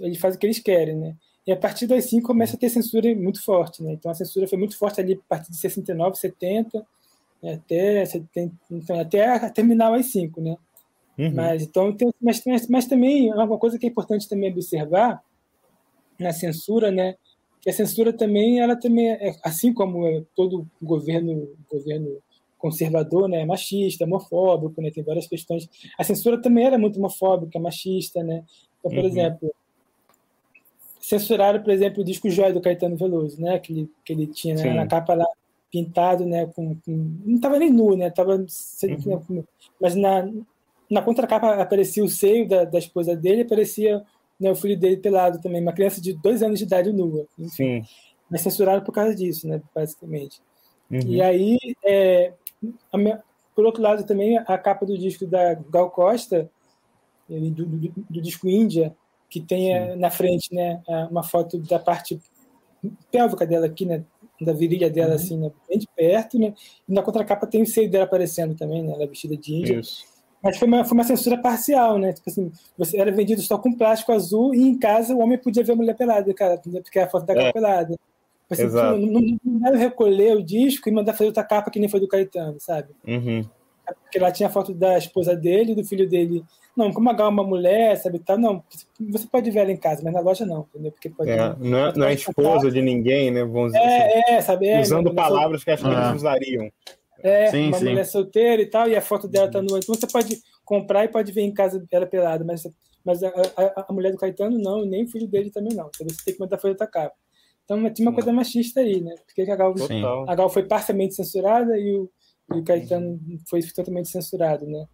eles 0.00 0.18
fazem 0.18 0.36
o 0.36 0.40
que 0.40 0.46
eles 0.46 0.58
querem, 0.58 0.96
né? 0.96 1.16
E 1.46 1.52
a 1.52 1.56
partir 1.56 1.86
das 1.86 2.04
5 2.04 2.26
começa 2.26 2.56
a 2.56 2.58
ter 2.58 2.68
censura 2.68 3.12
muito 3.14 3.42
forte, 3.42 3.82
né? 3.82 3.92
Então 3.92 4.10
a 4.10 4.14
censura 4.14 4.46
foi 4.46 4.58
muito 4.58 4.78
forte 4.78 5.00
ali 5.00 5.14
a 5.14 5.28
partir 5.28 5.50
de 5.50 5.56
69, 5.56 6.16
70, 6.16 6.86
né? 7.42 7.54
até, 7.54 8.04
70, 8.04 8.54
então, 8.70 9.00
até 9.00 9.48
terminar 9.50 9.92
as 9.92 10.06
5, 10.06 10.40
né? 10.40 10.56
Uhum. 11.18 11.34
Mas, 11.34 11.62
então, 11.62 11.92
tem, 11.92 12.12
mas, 12.20 12.42
mas, 12.46 12.68
mas 12.68 12.86
também, 12.86 13.32
uma 13.32 13.58
coisa 13.58 13.78
que 13.78 13.86
é 13.86 13.88
importante 13.88 14.28
também 14.28 14.50
observar 14.50 15.22
na 16.18 16.32
censura, 16.32 16.90
né? 16.90 17.16
Que 17.60 17.70
a 17.70 17.72
censura 17.72 18.12
também, 18.12 18.60
ela 18.60 18.76
também, 18.76 19.10
é, 19.10 19.36
assim 19.44 19.72
como 19.72 20.06
é 20.06 20.22
todo 20.34 20.66
governo, 20.80 21.48
governo 21.70 22.18
conservador, 22.58 23.28
né, 23.28 23.44
machista, 23.44 24.04
homofóbico, 24.04 24.80
né, 24.80 24.90
tem 24.92 25.02
várias 25.02 25.26
questões. 25.26 25.68
A 25.98 26.04
censura 26.04 26.40
também 26.40 26.64
era 26.64 26.78
muito 26.78 26.96
homofóbica, 26.96 27.58
machista, 27.58 28.22
né. 28.22 28.44
Então, 28.78 28.90
por 28.90 29.00
uhum. 29.00 29.06
exemplo, 29.06 29.52
censuraram, 31.02 31.60
por 31.60 31.72
exemplo, 31.72 32.00
o 32.00 32.04
disco 32.04 32.30
Joia 32.30 32.52
do 32.52 32.60
Caetano 32.60 32.96
Veloso, 32.96 33.40
né? 33.40 33.58
Que 33.58 33.72
ele, 33.72 33.90
que 34.04 34.12
ele 34.12 34.26
tinha 34.28 34.54
né? 34.54 34.72
na 34.72 34.86
capa 34.86 35.14
lá 35.14 35.26
pintado, 35.70 36.24
né? 36.24 36.46
Com, 36.46 36.76
com... 36.76 37.16
não 37.24 37.34
estava 37.34 37.58
nem 37.58 37.70
nu, 37.70 37.96
né? 37.96 38.08
Tava, 38.08 38.36
uhum. 38.36 39.44
mas 39.80 39.96
na, 39.96 40.30
na 40.88 41.02
contracapa 41.02 41.54
aparecia 41.60 42.04
o 42.04 42.08
seio 42.08 42.48
da, 42.48 42.64
da 42.64 42.78
esposa 42.78 43.16
dele, 43.16 43.42
aparecia 43.42 44.02
né, 44.38 44.50
o 44.50 44.54
filho 44.54 44.78
dele 44.78 44.96
pelado 44.96 45.40
também, 45.40 45.60
uma 45.60 45.72
criança 45.72 46.00
de 46.00 46.12
dois 46.12 46.42
anos 46.42 46.58
de 46.58 46.64
idade 46.64 46.92
nua. 46.92 47.26
Enfim. 47.38 47.82
Sim. 47.82 47.82
Mas 48.30 48.40
censuraram 48.40 48.82
por 48.82 48.92
causa 48.92 49.14
disso, 49.14 49.48
né? 49.48 49.60
Basicamente. 49.74 50.40
Uhum. 50.90 51.00
E 51.00 51.20
aí, 51.20 51.58
é, 51.84 52.32
minha, 52.94 53.22
por 53.54 53.66
outro 53.66 53.82
lado, 53.82 54.06
também 54.06 54.38
a 54.38 54.56
capa 54.56 54.86
do 54.86 54.96
disco 54.96 55.26
da 55.26 55.54
Gal 55.54 55.90
Costa, 55.90 56.48
do, 57.28 57.50
do, 57.50 57.92
do 58.08 58.22
disco 58.22 58.48
Índia, 58.48 58.94
que 59.32 59.40
tenha 59.40 59.94
Sim. 59.94 59.98
na 59.98 60.10
frente 60.10 60.54
né, 60.54 60.82
uma 61.10 61.22
foto 61.22 61.58
da 61.58 61.78
parte 61.78 62.20
pélvica 63.10 63.46
dela 63.46 63.64
aqui, 63.64 63.86
né, 63.86 64.04
da 64.38 64.52
virilha 64.52 64.90
dela, 64.90 65.10
uhum. 65.10 65.14
assim, 65.14 65.38
né, 65.38 65.50
bem 65.66 65.78
de 65.78 65.88
perto, 65.96 66.38
né, 66.38 66.52
e 66.86 66.92
na 66.92 67.00
contracapa 67.00 67.46
tem 67.46 67.62
o 67.62 67.66
seio 67.66 67.90
dela 67.90 68.04
aparecendo 68.04 68.54
também, 68.54 68.82
né, 68.82 68.92
ela 68.92 69.04
é 69.04 69.06
vestida 69.06 69.34
de 69.34 69.54
índia. 69.54 69.80
Isso. 69.80 70.04
Mas 70.42 70.58
foi 70.58 70.68
uma, 70.68 70.84
foi 70.84 70.94
uma 70.98 71.04
censura 71.04 71.38
parcial, 71.38 72.00
né? 72.00 72.12
Tipo 72.12 72.28
assim, 72.28 72.50
você 72.76 72.98
era 72.98 73.12
vendido 73.12 73.40
só 73.40 73.56
com 73.56 73.72
plástico 73.72 74.10
azul 74.10 74.52
e 74.52 74.60
em 74.60 74.76
casa 74.76 75.14
o 75.14 75.20
homem 75.20 75.38
podia 75.38 75.62
ver 75.62 75.70
a 75.70 75.76
mulher 75.76 75.96
pelada, 75.96 76.34
cara, 76.34 76.58
porque 76.58 76.98
é 76.98 77.04
a 77.04 77.08
foto 77.08 77.24
da 77.24 77.32
é. 77.32 77.52
pelada. 77.52 77.96
Assim, 78.50 78.64
Exato. 78.64 78.98
Não, 78.98 79.20
não, 79.20 79.38
não 79.44 79.76
recolher 79.76 80.36
o 80.36 80.42
disco 80.42 80.88
e 80.88 80.92
mandar 80.92 81.12
fazer 81.12 81.26
outra 81.26 81.44
capa 81.44 81.70
que 81.70 81.78
nem 81.78 81.88
foi 81.88 82.00
do 82.00 82.08
Caetano, 82.08 82.56
sabe? 82.58 82.88
Uhum. 83.06 83.44
Porque 84.02 84.18
lá 84.18 84.32
tinha 84.32 84.48
a 84.48 84.52
foto 84.52 84.74
da 84.74 84.98
esposa 84.98 85.36
dele, 85.36 85.76
do 85.76 85.84
filho 85.84 86.08
dele 86.08 86.42
não, 86.76 86.90
como 86.92 87.10
a 87.10 87.28
uma 87.28 87.44
mulher, 87.44 87.96
sabe, 87.96 88.18
tal, 88.18 88.38
não, 88.38 88.64
você 88.98 89.26
pode 89.26 89.50
ver 89.50 89.60
ela 89.60 89.72
em 89.72 89.76
casa, 89.76 90.00
mas 90.02 90.12
na 90.12 90.20
loja 90.20 90.46
não, 90.46 90.66
entendeu? 90.70 90.90
Porque 90.92 91.10
pode, 91.10 91.30
é, 91.30 91.54
não, 91.58 91.78
é, 91.78 91.92
não 91.94 92.06
é 92.06 92.14
esposa 92.14 92.70
de 92.70 92.80
ninguém, 92.80 93.30
né? 93.30 93.44
Vamos 93.44 93.72
dizer 93.72 93.84
é, 93.84 94.06
assim, 94.06 94.34
é, 94.34 94.40
sabe? 94.40 94.68
É, 94.68 94.80
usando 94.80 95.14
palavras 95.14 95.62
que 95.62 95.70
as 95.70 95.80
pessoas 95.80 95.96
ah. 95.96 96.14
usariam. 96.14 96.70
É, 97.22 97.50
sim, 97.50 97.68
uma 97.68 97.78
sim. 97.78 97.84
mulher 97.84 98.06
solteira 98.06 98.62
e 98.62 98.66
tal, 98.66 98.88
e 98.88 98.96
a 98.96 99.02
foto 99.02 99.28
dela 99.28 99.50
tá 99.50 99.60
nua. 99.60 99.78
Então 99.78 99.94
você 99.94 100.06
pode 100.06 100.40
comprar 100.64 101.04
e 101.04 101.08
pode 101.08 101.30
ver 101.30 101.42
em 101.42 101.52
casa 101.52 101.84
ela 101.90 102.06
pelada, 102.06 102.44
mas, 102.44 102.62
mas 103.04 103.22
a, 103.22 103.28
a, 103.28 103.86
a 103.88 103.92
mulher 103.92 104.10
do 104.10 104.18
Caetano 104.18 104.58
não, 104.58 104.84
nem 104.84 105.04
o 105.04 105.08
filho 105.08 105.28
dele 105.28 105.50
também 105.50 105.74
não. 105.74 105.90
Então 105.94 106.06
você 106.08 106.24
tem 106.24 106.34
que 106.34 106.40
mandar 106.40 106.58
folha 106.58 106.74
da 106.74 106.86
capa. 106.86 107.14
Então 107.64 107.92
tinha 107.92 108.08
uma 108.08 108.14
coisa 108.14 108.32
machista 108.32 108.80
aí, 108.80 109.00
né? 109.00 109.14
Porque 109.26 109.42
a 109.42 109.56
Gal, 109.56 109.74
a 110.26 110.34
Gal 110.34 110.48
foi 110.48 110.64
parcialmente 110.64 111.14
censurada 111.14 111.78
e 111.78 111.94
o, 111.96 112.10
e 112.54 112.58
o 112.58 112.64
Caetano 112.64 113.20
foi 113.48 113.62
totalmente 113.62 114.08
censurado, 114.08 114.66
né? 114.66 114.86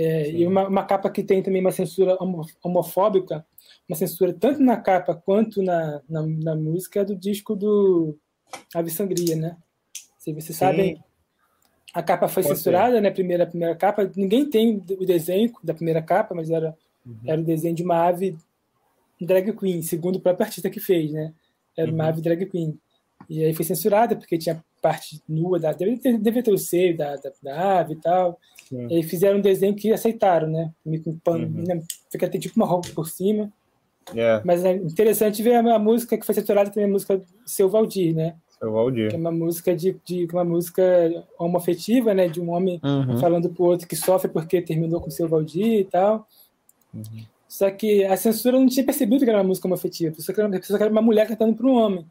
É, 0.00 0.30
e 0.30 0.46
uma, 0.46 0.68
uma, 0.68 0.84
capa 0.84 1.10
que 1.10 1.24
tem 1.24 1.42
também 1.42 1.60
uma 1.60 1.72
censura 1.72 2.16
homofóbica, 2.62 3.44
uma 3.88 3.96
censura 3.96 4.32
tanto 4.32 4.62
na 4.62 4.76
capa 4.76 5.12
quanto 5.12 5.60
na, 5.60 6.00
na, 6.08 6.24
na 6.24 6.54
música, 6.54 7.00
é 7.00 7.04
do 7.04 7.16
disco 7.16 7.56
do 7.56 8.16
Ave 8.72 8.90
Sangria, 8.90 9.34
né? 9.34 9.56
Se 10.16 10.32
vocês 10.32 10.56
sabem, 10.56 11.02
a 11.92 12.00
capa 12.00 12.28
foi 12.28 12.44
Pode 12.44 12.54
censurada, 12.54 12.94
ser. 12.94 13.00
né? 13.00 13.10
Primeira, 13.10 13.44
primeira 13.44 13.74
capa. 13.74 14.08
Ninguém 14.14 14.48
tem 14.48 14.76
o 14.76 15.04
desenho 15.04 15.52
da 15.64 15.74
primeira 15.74 16.00
capa, 16.00 16.32
mas 16.32 16.48
era, 16.48 16.76
uhum. 17.04 17.16
era 17.26 17.40
o 17.40 17.44
desenho 17.44 17.74
de 17.74 17.82
uma 17.82 18.06
ave 18.06 18.36
drag 19.20 19.52
queen, 19.52 19.82
segundo 19.82 20.14
o 20.14 20.20
próprio 20.20 20.46
artista 20.46 20.70
que 20.70 20.78
fez, 20.78 21.10
né? 21.10 21.34
Era 21.76 21.90
uma 21.90 22.04
uhum. 22.04 22.10
ave 22.10 22.22
drag 22.22 22.46
queen. 22.46 22.78
E 23.28 23.42
aí 23.42 23.52
foi 23.52 23.64
censurada 23.64 24.14
porque 24.14 24.38
tinha 24.38 24.62
parte 24.80 25.20
nua 25.28 25.58
da. 25.58 25.72
Deve 25.72 25.98
ter, 25.98 26.18
deve 26.18 26.40
ter 26.40 26.52
o 26.52 26.58
seio 26.58 26.96
da, 26.96 27.16
da, 27.16 27.32
da 27.42 27.80
ave 27.80 27.94
e 27.94 27.96
tal. 27.96 28.38
Sim. 28.68 28.86
E 28.90 28.96
aí 28.96 29.02
fizeram 29.02 29.38
um 29.38 29.42
desenho 29.42 29.74
que 29.74 29.92
aceitaram, 29.92 30.48
né? 30.48 30.70
Com 31.02 31.18
pano, 31.18 31.46
uhum. 31.46 31.64
né? 31.64 31.82
Fica 32.10 32.28
tem 32.28 32.40
tipo 32.40 32.56
uma 32.56 32.66
roupa 32.66 32.88
por 32.94 33.08
cima. 33.08 33.50
Yeah. 34.14 34.40
É. 34.40 34.46
Mas 34.46 34.64
é 34.64 34.72
interessante 34.72 35.42
ver 35.42 35.54
a, 35.54 35.74
a, 35.74 35.78
música 35.78 36.16
que 36.16 36.24
foi 36.24 36.34
censurada 36.34 36.70
também 36.70 36.88
a 36.88 36.92
música 36.92 37.20
Seu 37.46 37.68
Valdir, 37.68 38.14
né? 38.14 38.34
Seu 38.58 38.70
Valdir. 38.70 39.08
Que 39.08 39.16
é 39.16 39.18
uma 39.18 39.32
música 39.32 39.74
de, 39.74 39.96
de 40.04 40.28
uma 40.32 40.44
música 40.44 40.82
homoafetiva, 41.38 42.12
né? 42.12 42.28
De 42.28 42.40
um 42.40 42.50
homem 42.50 42.80
uhum. 42.82 43.18
falando 43.18 43.48
pro 43.48 43.64
outro 43.64 43.88
que 43.88 43.96
sofre 43.96 44.30
porque 44.30 44.60
terminou 44.60 45.00
com 45.00 45.10
seu 45.10 45.28
Valdir 45.28 45.80
e 45.80 45.84
tal. 45.84 46.26
Uhum. 46.92 47.24
Só 47.48 47.70
que 47.70 48.04
a 48.04 48.16
censura 48.16 48.58
não 48.58 48.66
tinha 48.66 48.84
percebido 48.84 49.24
que 49.24 49.30
era 49.30 49.38
uma 49.38 49.48
música 49.48 49.66
homoafetiva, 49.66 50.14
só 50.18 50.34
que 50.34 50.40
era, 50.40 50.60
que 50.60 50.72
era 50.74 50.90
uma 50.90 51.00
mulher 51.00 51.26
cantando 51.26 51.54
para 51.54 51.66
um 51.66 51.74
homem. 51.74 52.06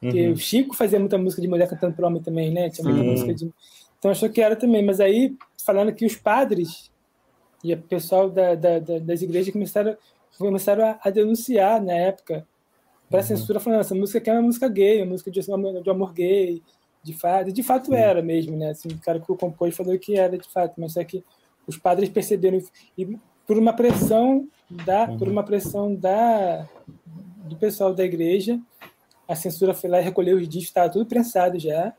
Porque 0.00 0.26
uhum. 0.26 0.32
o 0.32 0.36
Chico 0.36 0.74
fazia 0.74 0.98
muita 0.98 1.18
música 1.18 1.42
de 1.42 1.48
mulher 1.48 1.68
cantando 1.68 1.94
para 1.94 2.06
homem 2.06 2.22
também, 2.22 2.50
né? 2.50 2.70
Tinha 2.70 2.88
muita 2.88 3.04
música 3.04 3.34
de. 3.34 3.52
Então 3.98 4.10
achou 4.10 4.30
que 4.30 4.40
era 4.40 4.56
também. 4.56 4.82
Mas 4.82 4.98
aí, 4.98 5.36
falando 5.64 5.92
que 5.92 6.06
os 6.06 6.16
padres 6.16 6.90
e 7.62 7.74
o 7.74 7.82
pessoal 7.82 8.30
da, 8.30 8.54
da, 8.54 8.78
da, 8.78 8.98
das 8.98 9.20
igrejas 9.20 9.52
começaram, 9.52 9.94
começaram 10.38 10.86
a, 10.86 10.98
a 11.02 11.10
denunciar 11.10 11.82
na 11.82 11.92
época 11.92 12.46
para 13.10 13.18
a 13.18 13.22
uhum. 13.22 13.28
censura, 13.28 13.60
falando: 13.60 13.80
essa 13.80 13.94
música 13.94 14.18
aqui 14.18 14.30
é 14.30 14.32
uma 14.32 14.42
música 14.42 14.68
gay, 14.68 15.02
uma 15.02 15.10
música 15.10 15.30
de, 15.30 15.40
de 15.42 15.90
amor 15.90 16.14
gay, 16.14 16.62
de 17.02 17.12
fato. 17.12 17.50
E 17.50 17.52
de 17.52 17.62
fato 17.62 17.94
era 17.94 18.22
mesmo, 18.22 18.56
né? 18.56 18.70
Assim, 18.70 18.88
o 18.88 18.98
cara 18.98 19.20
que 19.20 19.30
o 19.30 19.36
compôs 19.36 19.76
falou 19.76 19.98
que 19.98 20.16
era 20.16 20.38
de 20.38 20.48
fato, 20.48 20.80
mas 20.80 20.94
só 20.94 21.04
que 21.04 21.22
os 21.66 21.76
padres 21.76 22.08
perceberam 22.08 22.58
e 22.96 23.18
por 23.46 23.58
uma 23.58 23.74
pressão 23.74 24.48
da, 24.70 25.10
uhum. 25.10 25.18
por 25.18 25.28
uma 25.28 25.42
pressão 25.42 25.94
da 25.94 26.66
do 27.44 27.56
pessoal 27.56 27.92
da 27.92 28.04
igreja 28.04 28.58
a 29.30 29.36
censura 29.36 29.72
foi 29.72 29.88
lá 29.88 30.00
e 30.00 30.02
recolheu 30.02 30.36
os 30.36 30.48
discos, 30.48 30.68
estava 30.68 30.90
tudo 30.90 31.06
prensado 31.06 31.56
já, 31.56 31.92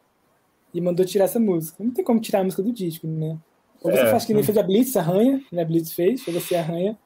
e 0.73 0.81
mandou 0.81 1.05
tirar 1.05 1.25
essa 1.25 1.39
música. 1.39 1.81
Não 1.81 1.91
tem 1.91 2.03
como 2.03 2.19
tirar 2.19 2.41
a 2.41 2.43
música 2.43 2.61
do 2.61 2.73
disco, 2.73 3.07
né? 3.07 3.37
Ou 3.81 3.89
você 3.89 4.01
é, 4.01 4.07
faz 4.07 4.25
que 4.25 4.33
nem 4.33 4.43
fez 4.43 4.57
a 4.57 4.63
Blitz, 4.63 4.97
arranha, 4.97 5.41
né? 5.49 5.61
A 5.61 5.65
Blitz 5.65 5.93
fez, 5.93 6.27
ou 6.27 6.33
você 6.33 6.55
arranha, 6.55 6.97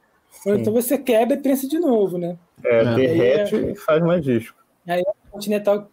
ou 0.43 0.55
então 0.55 0.73
você 0.73 0.97
quebra 0.97 1.35
e 1.35 1.39
prensa 1.39 1.67
de 1.67 1.77
novo, 1.77 2.17
né? 2.17 2.37
É, 2.63 2.95
derrete 2.95 3.55
e, 3.55 3.71
e 3.71 3.75
faz 3.75 4.01
mais 4.03 4.23
disco. 4.23 4.57
Aí 4.87 5.01
a 5.01 5.29
Continental 5.29 5.89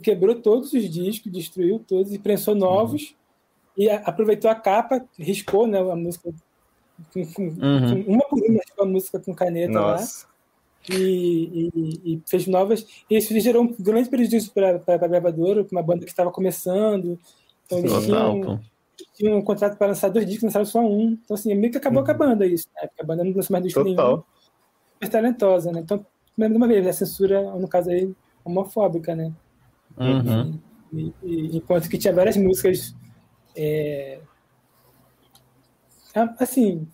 quebrou 0.00 0.36
todos 0.36 0.72
os 0.72 0.88
discos, 0.88 1.32
destruiu 1.32 1.80
todos 1.80 2.12
e 2.12 2.18
prensou 2.20 2.54
novos, 2.54 3.16
uhum. 3.76 3.84
e 3.84 3.90
aproveitou 3.90 4.48
a 4.48 4.54
capa, 4.54 5.04
riscou 5.18 5.66
né, 5.66 5.80
a 5.80 5.96
música 5.96 6.32
com, 7.12 7.26
com, 7.32 7.42
uhum. 7.42 8.04
uma 8.06 8.24
por 8.28 8.38
uma, 8.38 8.60
a 8.78 8.84
música 8.84 9.18
com 9.18 9.34
caneta 9.34 9.72
Nossa. 9.72 10.26
lá 10.26 10.31
e, 10.90 11.70
e, 11.74 12.00
e, 12.04 12.22
fez 12.26 12.46
novas. 12.46 12.86
E 13.08 13.16
isso 13.16 13.38
gerou 13.40 13.62
um 13.62 13.74
grande 13.78 14.08
prejuízo 14.08 14.52
para 14.52 14.80
a 14.86 15.06
gravadora, 15.08 15.66
uma 15.70 15.82
banda 15.82 16.04
que 16.04 16.10
estava 16.10 16.30
começando. 16.30 17.18
Então 17.66 17.78
eles 17.78 18.04
tinham, 18.04 18.60
tinham, 19.14 19.38
um 19.38 19.42
contrato 19.42 19.76
para 19.76 19.88
lançar 19.88 20.08
dois 20.08 20.26
discos, 20.26 20.44
lançaram 20.44 20.66
só 20.66 20.80
um. 20.80 21.18
Então, 21.24 21.34
assim, 21.34 21.54
meio 21.54 21.70
que 21.70 21.78
acabou 21.78 22.00
uhum. 22.00 22.06
com 22.06 22.10
a 22.10 22.14
banda 22.14 22.46
isso. 22.46 22.66
Né? 22.74 22.88
A 22.98 23.04
banda 23.04 23.24
não 23.24 23.32
lançou 23.32 23.54
mais 23.54 23.64
disco 23.64 23.84
Total. 23.84 24.06
nenhum. 24.06 24.22
Super 24.94 25.08
talentosa, 25.08 25.72
né? 25.72 25.80
Então, 25.80 26.04
mais 26.36 26.54
uma 26.54 26.66
vez, 26.66 26.86
a 26.86 26.92
censura, 26.92 27.42
no 27.56 27.68
caso 27.68 27.90
aí, 27.90 28.12
homofóbica, 28.44 29.14
né? 29.14 29.32
Uhum. 29.98 30.58
E, 30.92 31.12
e, 31.22 31.56
enquanto 31.56 31.88
que 31.88 31.98
tinha 31.98 32.12
várias 32.12 32.36
músicas. 32.36 32.94
É, 33.54 34.20
assim, 36.38 36.86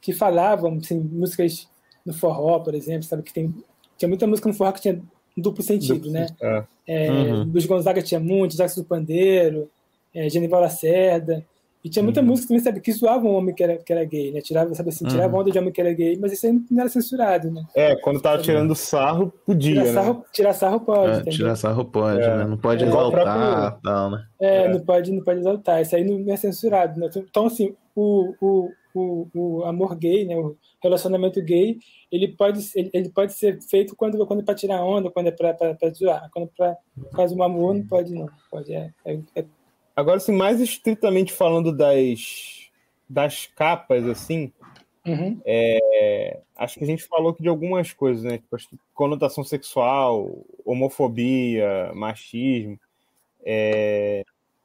que 0.00 0.12
falavam, 0.12 0.78
assim, 0.78 0.98
músicas 0.98 1.68
no 2.08 2.14
forró, 2.14 2.58
por 2.60 2.74
exemplo, 2.74 3.04
sabe 3.04 3.22
que 3.22 3.32
tem 3.32 3.54
tinha 3.96 4.08
muita 4.08 4.26
música 4.26 4.48
no 4.48 4.54
forró 4.54 4.72
que 4.72 4.80
tinha 4.80 5.00
duplo 5.36 5.62
sentido, 5.62 5.94
duplo, 5.94 6.10
né? 6.10 6.26
É. 6.40 6.64
É, 6.86 7.10
uhum. 7.10 7.44
Luiz 7.44 7.66
Gonzaga 7.66 8.00
tinha 8.02 8.18
muito, 8.18 8.56
Jackson 8.56 8.80
do 8.80 8.86
Pandeiro, 8.86 9.70
é, 10.14 10.28
Genival 10.30 10.62
Lacerda, 10.62 11.44
e 11.84 11.88
tinha 11.88 12.02
muita 12.02 12.20
uhum. 12.20 12.26
música 12.26 12.48
também, 12.48 12.62
sabe, 12.62 12.80
que 12.80 12.92
zoava 12.92 13.24
um 13.24 13.34
homem 13.34 13.54
que 13.54 13.62
era, 13.62 13.76
que 13.78 13.92
era 13.92 14.04
gay, 14.04 14.32
né? 14.32 14.40
Tirava, 14.40 14.74
sabe 14.74 14.88
assim, 14.88 15.06
tirava 15.06 15.32
uhum. 15.34 15.40
onda 15.40 15.50
de 15.50 15.58
homem 15.58 15.72
que 15.72 15.80
era 15.80 15.92
gay, 15.92 16.18
mas 16.20 16.32
isso 16.32 16.46
aí 16.46 16.52
não 16.70 16.80
era 16.80 16.88
censurado, 16.88 17.50
né? 17.50 17.64
É, 17.74 17.94
quando 17.96 18.20
tava 18.20 18.42
tirando 18.42 18.74
sarro, 18.74 19.32
podia, 19.46 19.74
tirar 19.74 19.84
né? 19.84 19.92
sarro, 19.92 20.24
Tirar 20.32 20.52
sarro 20.54 20.80
pode, 20.80 21.28
é, 21.28 21.30
Tirar 21.30 21.56
sarro 21.56 21.84
pode, 21.84 22.20
é. 22.20 22.36
né? 22.36 22.44
Não 22.44 22.56
pode 22.56 22.84
é. 22.84 22.86
exaltar, 22.88 23.22
próprio... 23.22 23.82
tal, 23.82 24.10
né? 24.10 24.26
É, 24.40 24.64
é, 24.64 24.68
Não, 24.68 24.80
pode, 24.80 25.12
não 25.12 25.22
pode 25.22 25.40
exaltar, 25.40 25.80
isso 25.80 25.94
aí 25.94 26.04
não 26.04 26.32
é 26.32 26.36
censurado, 26.36 26.98
né? 26.98 27.08
Então, 27.16 27.46
assim, 27.46 27.74
o, 27.94 28.34
o, 28.40 28.70
o, 28.94 29.28
o 29.34 29.64
amor 29.64 29.94
gay, 29.96 30.24
né? 30.24 30.36
O 30.36 30.56
relacionamento 30.82 31.40
gay, 31.42 31.78
ele 32.10 32.28
pode, 32.28 32.60
ele, 32.74 32.90
ele 32.92 33.08
pode 33.10 33.32
ser 33.32 33.60
feito 33.62 33.94
quando, 33.96 34.24
quando 34.26 34.40
é 34.40 34.44
para 34.44 34.54
tirar 34.54 34.84
onda, 34.84 35.10
quando 35.10 35.28
é 35.28 35.30
para 35.30 35.54
zoar, 35.94 36.28
quando 36.32 36.46
é 36.46 36.50
para 36.56 36.76
fazer 37.14 37.34
um 37.34 37.42
amor, 37.42 37.74
não 37.74 37.86
pode 37.86 38.14
não. 38.14 38.28
Pode, 38.50 38.72
é, 38.72 38.92
é, 39.04 39.18
é... 39.34 39.44
Agora, 39.98 40.18
assim, 40.18 40.30
mais 40.30 40.60
estritamente 40.60 41.32
falando 41.32 41.76
das, 41.76 42.70
das 43.10 43.48
capas, 43.48 44.06
assim, 44.06 44.52
uhum. 45.04 45.40
é, 45.44 46.38
acho 46.56 46.78
que 46.78 46.84
a 46.84 46.86
gente 46.86 47.02
falou 47.02 47.32
aqui 47.32 47.42
de 47.42 47.48
algumas 47.48 47.92
coisas, 47.92 48.22
né? 48.22 48.38
Tipo, 48.38 48.56
conotação 48.94 49.42
sexual, 49.42 50.46
homofobia, 50.64 51.90
machismo. 51.96 52.78
É, 53.44 54.22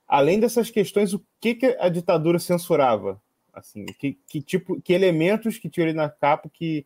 além 0.07 0.39
dessas 0.39 0.69
questões, 0.69 1.15
o 1.15 1.21
que, 1.41 1.55
que 1.55 1.77
a 1.79 1.89
ditadura 1.89 2.37
censurava? 2.37 3.19
Assim, 3.51 3.87
que, 3.87 4.15
que 4.27 4.39
tipo, 4.39 4.79
que 4.81 4.93
elementos 4.93 5.57
que 5.57 5.67
tinha 5.67 5.87
ali 5.87 5.95
na 5.95 6.09
capa 6.09 6.47
que 6.47 6.85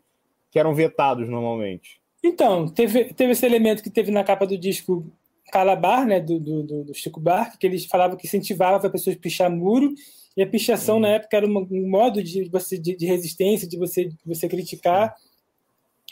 que 0.50 0.58
eram 0.58 0.74
vetados 0.74 1.28
normalmente? 1.28 2.00
Então, 2.24 2.66
teve, 2.70 3.14
teve 3.14 3.34
esse 3.34 3.46
elemento 3.46 3.84
que 3.84 3.90
teve 3.90 4.10
na 4.10 4.24
capa 4.24 4.48
do 4.48 4.58
disco 4.58 5.06
Calabar, 5.52 6.06
né, 6.06 6.20
do, 6.20 6.40
do, 6.40 6.84
do 6.84 6.94
Chico 6.94 7.20
Buarque, 7.20 7.58
que 7.58 7.68
eles 7.68 7.86
falavam 7.86 8.18
que 8.18 8.28
incentivava 8.28 8.86
as 8.86 8.92
pessoas 8.92 9.16
a 9.16 9.20
pichar 9.20 9.50
muro, 9.50 9.94
e 10.36 10.44
a 10.44 10.48
pichação 10.48 10.96
uhum. 10.96 11.02
na 11.02 11.10
época 11.10 11.38
era 11.38 11.48
um 11.48 11.90
modo 11.90 12.22
de, 12.22 12.48
você, 12.50 12.78
de, 12.78 12.96
de, 12.96 13.06
resistência, 13.06 13.68
de 13.68 13.78
você, 13.78 14.06
de 14.06 14.18
você 14.26 14.48
criticar 14.48 15.16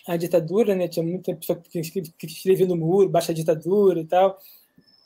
uhum. 0.08 0.13
a 0.13 0.17
ditadura, 0.17 0.76
né, 0.76 0.88
tinha 0.88 1.06
muita 1.06 1.36
pessoa 1.36 1.62
que, 1.62 1.82
que 1.82 2.26
escrevia 2.26 2.67
no 2.67 2.76
muro, 2.76 3.10
baixa 3.10 3.32
a 3.32 3.36
ditadura 3.36 4.00
e 4.00 4.06
tal. 4.06 4.39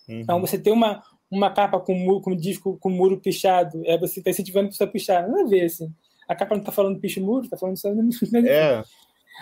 Uhum. 0.07 0.19
Então, 0.21 0.41
você 0.41 0.57
ter 0.57 0.71
uma, 0.71 1.03
uma 1.29 1.51
capa 1.51 1.79
com, 1.79 1.93
muro, 1.93 2.21
com 2.21 2.35
disco 2.35 2.77
com 2.79 2.89
muro 2.89 3.19
pichado, 3.19 3.81
é 3.85 3.97
você 3.97 4.19
está 4.19 4.31
incentivando 4.31 4.67
a 4.67 4.69
pessoa 4.69 4.87
a 4.87 4.91
pichar, 4.91 5.27
nada 5.27 5.43
a 5.43 5.47
ver, 5.47 5.65
assim. 5.65 5.91
A 6.27 6.35
capa 6.35 6.55
não 6.55 6.61
está 6.61 6.71
falando 6.71 6.99
picho 6.99 7.21
muro, 7.21 7.45
está 7.45 7.57
falando 7.57 7.77
só... 7.77 7.89
É. 8.45 8.83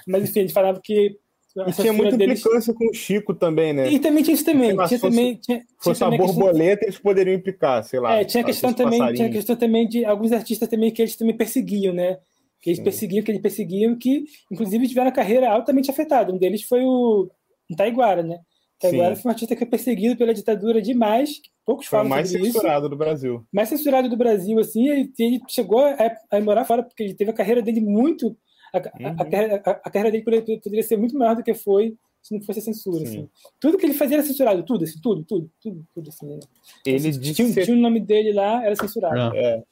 Mas 0.06 0.24
enfim, 0.24 0.40
a 0.40 0.42
gente 0.44 0.54
falava 0.54 0.80
que. 0.82 1.18
E 1.66 1.74
tinha 1.74 1.94
muita 1.94 2.18
deles... 2.18 2.40
implicância 2.40 2.74
com 2.74 2.90
o 2.90 2.94
Chico 2.94 3.34
também, 3.34 3.74
né? 3.74 3.90
E 3.90 4.00
também 4.00 4.24
tinha 4.24 4.36
isso 4.36 4.46
também. 4.46 4.76
Tinha, 4.76 4.88
tinha 4.88 5.00
também 5.00 5.36
tinha, 5.36 5.64
fosse 5.80 6.04
a 6.04 6.10
borboleta, 6.10 6.86
questão... 6.86 6.88
eles 6.88 7.00
poderiam 7.00 7.36
implicar, 7.36 7.84
sei 7.84 8.00
lá. 8.00 8.18
É, 8.18 8.26
tinha 8.26 8.44
a 8.44 8.46
questão 8.46 8.74
também, 8.74 9.14
tinha 9.14 9.30
questão 9.30 9.56
também 9.56 9.88
de 9.88 10.06
alguns 10.06 10.32
artistas 10.32 10.68
também 10.68 10.92
que 10.92 11.02
eles 11.02 11.16
também 11.16 11.36
perseguiam, 11.36 11.94
né? 11.94 12.18
Que 12.62 12.70
eles 12.70 12.78
Sim. 12.78 12.84
perseguiam, 12.84 13.24
que 13.24 13.32
eles 13.32 13.42
perseguiam, 13.42 13.96
que 13.98 14.26
inclusive 14.52 14.88
tiveram 14.88 15.10
a 15.10 15.14
carreira 15.14 15.50
altamente 15.50 15.90
afetada. 15.90 16.32
Um 16.32 16.38
deles 16.38 16.64
foi 16.64 16.84
o 16.84 17.30
Taiguara, 17.76 18.22
né? 18.22 18.40
Taiguara 18.80 19.16
Sim. 19.16 19.22
foi 19.22 19.30
um 19.30 19.34
artista 19.34 19.56
que 19.56 19.60
foi 19.60 19.70
perseguido 19.70 20.16
pela 20.16 20.34
ditadura 20.34 20.82
demais, 20.82 21.42
poucos 21.66 21.88
falam 21.88 22.08
mais 22.08 22.30
censurado 22.30 22.86
isso. 22.86 22.90
do 22.90 22.96
Brasil. 22.96 23.44
Mais 23.52 23.70
censurado 23.70 24.08
do 24.08 24.18
Brasil, 24.18 24.60
assim, 24.60 24.88
e 24.88 25.12
ele 25.20 25.42
chegou 25.48 25.80
a, 25.80 26.16
a 26.30 26.40
morar 26.40 26.66
fora, 26.66 26.84
porque 26.84 27.04
ele 27.04 27.16
teve 27.16 27.32
a 27.32 27.34
carreira 27.34 27.62
dele 27.62 27.82
muito 27.82 28.38
a, 28.74 28.78
uhum. 28.78 29.16
a, 29.20 29.26
carreira, 29.26 29.56
a, 29.66 29.70
a, 29.72 29.90
carreira 29.90 30.12
dele 30.12 30.24
poderia, 30.24 30.60
poderia, 30.60 30.84
ser 30.84 30.98
muito 30.98 31.18
maior 31.18 31.36
do 31.36 31.44
que 31.44 31.54
foi 31.54 31.96
se 32.22 32.34
não 32.34 32.42
fosse 32.42 32.60
a 32.60 32.64
censura. 32.64 33.04
Assim. 33.04 33.30
Tudo 33.60 33.78
que 33.78 33.86
ele 33.86 33.94
fazia 33.94 34.18
era 34.18 34.26
censurado, 34.26 34.64
tudo, 34.64 34.84
assim, 34.84 35.00
tudo, 35.02 35.24
tudo, 35.24 35.50
tudo, 35.62 35.88
tudo 35.94 36.10
assim. 36.10 36.28
Né? 36.28 36.40
Ele 36.86 37.10
assim, 37.10 37.20
tinha, 37.20 37.48
ser... 37.50 37.66
tinha, 37.66 37.78
o 37.78 37.80
nome 37.80 38.00
dele 38.00 38.34
lá, 38.34 38.66
era 38.66 38.76
censurado. 38.76 39.36
É. 39.36 39.64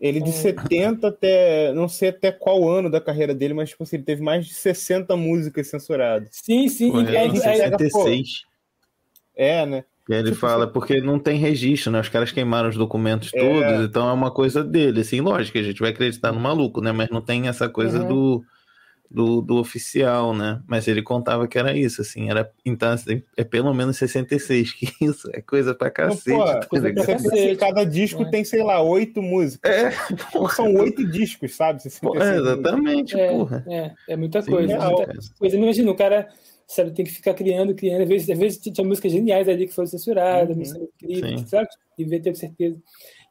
Ele 0.00 0.20
de 0.20 0.32
70 0.32 1.08
até. 1.08 1.74
Não 1.74 1.86
sei 1.86 2.08
até 2.08 2.32
qual 2.32 2.66
ano 2.66 2.90
da 2.90 3.02
carreira 3.02 3.34
dele, 3.34 3.52
mas 3.52 3.68
tipo 3.68 3.82
assim, 3.82 3.96
ele 3.96 4.04
teve 4.04 4.22
mais 4.22 4.46
de 4.46 4.54
60 4.54 5.14
músicas 5.14 5.68
censuradas. 5.68 6.30
Sim, 6.32 6.68
sim. 6.68 6.90
Pô, 6.90 7.02
e, 7.02 7.14
é, 7.14 7.28
66. 7.30 8.44
É, 9.36 9.66
né? 9.66 9.84
Ele 10.18 10.30
tipo, 10.30 10.40
fala, 10.40 10.66
porque 10.66 11.00
não 11.00 11.18
tem 11.18 11.38
registro, 11.38 11.92
né? 11.92 12.00
Os 12.00 12.08
caras 12.08 12.32
queimaram 12.32 12.68
os 12.68 12.76
documentos 12.76 13.30
é. 13.34 13.38
todos, 13.38 13.84
então 13.84 14.08
é 14.08 14.12
uma 14.12 14.30
coisa 14.30 14.64
dele. 14.64 15.00
Assim, 15.00 15.20
lógico, 15.20 15.58
a 15.58 15.62
gente 15.62 15.80
vai 15.80 15.90
acreditar 15.90 16.32
no 16.32 16.40
maluco, 16.40 16.80
né? 16.80 16.90
Mas 16.92 17.10
não 17.10 17.20
tem 17.20 17.48
essa 17.48 17.68
coisa 17.68 18.00
uhum. 18.02 18.08
do, 18.08 18.44
do, 19.10 19.40
do, 19.40 19.56
oficial, 19.56 20.34
né? 20.34 20.60
Mas 20.66 20.88
ele 20.88 21.02
contava 21.02 21.46
que 21.46 21.58
era 21.58 21.76
isso, 21.76 22.00
assim, 22.00 22.30
era. 22.30 22.50
Então, 22.64 22.92
assim, 22.92 23.22
é 23.36 23.44
pelo 23.44 23.72
menos 23.72 23.96
66, 23.98 24.72
que 24.74 24.88
isso 25.00 25.30
é 25.32 25.40
coisa 25.40 25.74
pra 25.74 25.90
cacete. 25.90 26.36
Pô, 26.36 26.66
coisa 26.68 26.92
pra 26.92 27.06
cacete. 27.06 27.56
Cada 27.56 27.84
disco 27.84 28.22
é. 28.22 28.30
tem, 28.30 28.44
sei 28.44 28.62
lá, 28.62 28.82
oito 28.82 29.22
músicas. 29.22 29.70
É, 29.70 29.90
São 30.54 30.74
oito 30.74 31.06
discos, 31.06 31.54
sabe? 31.54 31.82
Pô, 32.00 32.16
é, 32.20 32.36
exatamente, 32.36 33.18
é, 33.18 33.28
porra. 33.28 33.64
É, 33.68 33.92
é 34.08 34.16
muita 34.16 34.42
Sim, 34.42 34.50
coisa. 34.50 34.78
Muita 34.78 35.12
coisa. 35.38 35.56
Imagina, 35.56 35.90
o 35.90 35.96
cara 35.96 36.28
sabe, 36.74 36.92
tem 36.92 37.04
que 37.04 37.10
ficar 37.10 37.34
criando, 37.34 37.74
criando. 37.74 38.02
Às 38.02 38.08
vezes, 38.08 38.30
às 38.30 38.38
vezes 38.38 38.58
tinha 38.58 38.86
músicas 38.86 39.12
geniais 39.12 39.48
ali 39.48 39.66
que 39.66 39.74
foram 39.74 39.86
censuradas, 39.86 40.50
uhum, 40.50 40.58
músicas 40.58 40.82
incríveis, 40.82 41.48
sabe? 41.48 41.68
Devia 41.98 42.22
ter 42.22 42.36
certeza. 42.36 42.80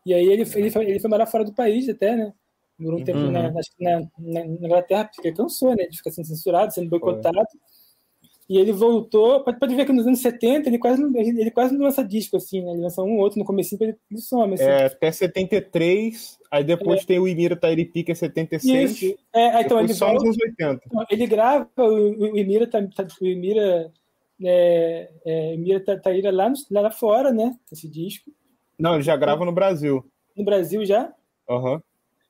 E 0.05 0.13
aí 0.13 0.27
ele, 0.27 0.43
ele, 0.55 0.69
foi, 0.69 0.85
ele 0.85 0.99
foi 0.99 1.09
morar 1.09 1.25
fora 1.25 1.45
do 1.45 1.53
país 1.53 1.87
até, 1.87 2.15
né? 2.15 2.33
Morou 2.77 2.99
um 2.99 3.03
tempo 3.03 3.19
uhum. 3.19 3.31
na, 3.31 3.51
na, 3.51 4.07
na, 4.17 4.45
Inglaterra, 4.45 5.09
porque 5.13 5.31
cansou, 5.31 5.75
né? 5.75 5.85
De 5.87 5.97
ficar 5.97 6.11
sendo 6.11 6.27
censurado, 6.27 6.73
sendo 6.73 6.89
boicotado. 6.89 7.47
E 8.49 8.57
ele 8.57 8.71
voltou, 8.71 9.43
pode, 9.43 9.59
pode 9.59 9.75
ver 9.75 9.85
que 9.85 9.93
nos 9.93 10.07
anos 10.07 10.21
70 10.21 10.67
ele 10.67 10.79
quase 10.79 11.01
não, 11.01 11.15
ele 11.15 11.51
quase 11.51 11.73
não 11.73 11.85
lança 11.85 12.03
disco, 12.03 12.37
assim, 12.37 12.61
né? 12.61 12.71
Ele 12.71 12.81
lança 12.81 13.01
um 13.01 13.17
ou 13.17 13.19
outro 13.19 13.37
no 13.37 13.45
começo 13.45 13.77
ele, 13.79 13.95
ele 14.09 14.21
some. 14.21 14.55
Assim. 14.55 14.63
É, 14.63 14.85
até 14.85 15.11
73, 15.11 16.38
aí 16.51 16.63
depois 16.63 17.01
é. 17.01 17.05
tem 17.05 17.19
o 17.19 17.27
Imira 17.27 17.55
Tairipi, 17.55 18.03
que 18.03 18.11
é 18.11 18.15
76. 18.15 18.91
Isso. 18.91 19.17
É, 19.33 19.61
então 19.61 19.79
ele 19.79 19.93
só 19.93 20.13
nos 20.13 20.23
anos 20.23 20.37
80. 20.37 20.81
Então, 20.85 21.05
ele 21.09 21.27
grava 21.27 21.69
o, 21.77 22.33
o 22.33 22.37
Imira, 22.37 22.67
tá, 22.67 22.79
tá, 22.87 23.07
o 23.21 23.25
Imira, 23.25 23.91
é, 24.43 25.11
é, 25.25 25.53
Imira 25.53 25.79
Taíra 25.99 26.31
lá, 26.31 26.49
no, 26.49 26.55
lá 26.69 26.91
fora, 26.91 27.31
né? 27.31 27.55
Esse 27.71 27.87
disco. 27.87 28.31
Não, 28.77 28.95
ele 28.95 29.03
já 29.03 29.15
grava 29.15 29.43
no 29.43 29.51
Brasil. 29.51 30.05
No 30.35 30.43
Brasil 30.43 30.85
já? 30.85 31.13
Aham. 31.49 31.73
Uhum. 31.73 31.81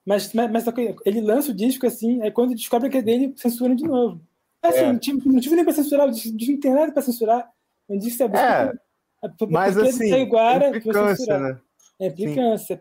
Mas, 0.06 0.34
mas, 0.34 0.50
mas, 0.50 0.66
ele 1.06 1.22
lança 1.22 1.52
o 1.52 1.54
disco 1.54 1.86
assim, 1.86 2.20
aí 2.24 2.32
quando 2.32 2.56
descobre 2.56 2.90
que 2.90 2.98
é 2.98 3.02
dele, 3.02 3.34
censura 3.38 3.76
de 3.76 3.84
novo. 3.84 4.20
Assim, 4.62 4.80
é. 4.80 4.92
não, 4.92 4.98
tive, 4.98 5.30
não 5.30 5.40
tive 5.40 5.56
nem 5.56 5.64
pra 5.64 5.74
censurar, 5.74 6.08
o 6.08 6.12
disco 6.12 6.36
não 6.36 6.60
tem 6.60 6.74
nada 6.74 6.92
pra 6.92 7.02
censurar. 7.02 7.48
Eu 7.88 7.98
disse, 7.98 8.24
é, 8.24 8.26
é 8.26 9.30
mas 9.50 9.78
assim, 9.78 10.14
Iguara, 10.16 10.70
implicância, 10.70 11.38
né? 11.38 11.60
É 12.00 12.08
implicância. 12.08 12.80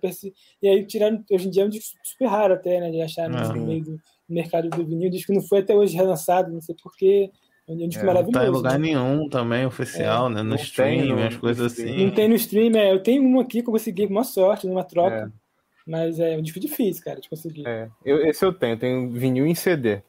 E 0.62 0.68
aí 0.68 0.86
tiraram, 0.86 1.24
hoje 1.30 1.48
em 1.48 1.50
dia 1.50 1.64
é 1.64 1.66
um 1.66 1.68
disco 1.68 1.98
super 2.04 2.26
raro 2.26 2.54
até, 2.54 2.80
né? 2.80 2.90
De 2.90 3.02
achar 3.02 3.28
no 3.28 3.66
meio 3.66 3.82
do 3.82 4.00
mercado 4.28 4.68
do 4.70 4.86
vinil. 4.86 5.08
O 5.08 5.10
disco 5.10 5.32
não 5.32 5.42
foi 5.42 5.60
até 5.60 5.74
hoje 5.74 5.96
relançado, 5.96 6.52
não 6.52 6.60
sei 6.60 6.76
porquê. 6.80 7.30
É 7.68 7.72
um 7.72 7.88
disco 7.88 8.04
é, 8.04 8.06
maravilhoso. 8.06 8.32
Não 8.32 8.40
tá 8.40 8.46
em 8.46 8.50
lugar 8.50 8.78
né? 8.78 8.86
nenhum 8.86 9.28
também, 9.28 9.66
oficial, 9.66 10.28
é, 10.28 10.34
né? 10.34 10.42
No 10.42 10.54
stream, 10.54 11.18
as 11.18 11.36
coisas 11.36 11.72
assim. 11.72 12.04
Não 12.06 12.14
tem 12.14 12.28
no 12.28 12.34
stream, 12.36 12.76
é. 12.76 12.92
Eu 12.92 13.02
tenho 13.02 13.22
um 13.22 13.40
aqui 13.40 13.60
que 13.62 13.68
eu 13.68 13.72
consegui 13.72 14.06
com 14.06 14.12
uma 14.12 14.24
sorte, 14.24 14.66
numa 14.66 14.84
troca. 14.84 15.32
É. 15.34 15.48
Mas 15.86 16.20
é 16.20 16.36
um 16.36 16.42
disco 16.42 16.60
difícil, 16.60 17.02
cara, 17.02 17.20
de 17.20 17.28
conseguir. 17.28 17.66
É, 17.66 17.88
eu, 18.04 18.24
esse 18.26 18.44
eu 18.44 18.52
tenho, 18.52 18.78
tenho 18.78 19.10
vinil 19.10 19.46
em 19.46 19.54
CD. 19.54 20.02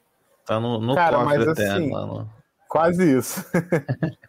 Tá 0.45 0.59
no, 0.59 0.79
no 0.79 0.93
cara, 0.93 1.23
mas 1.23 1.47
assim, 1.47 1.89
no... 1.89 2.29
quase 2.67 3.17
isso. 3.17 3.43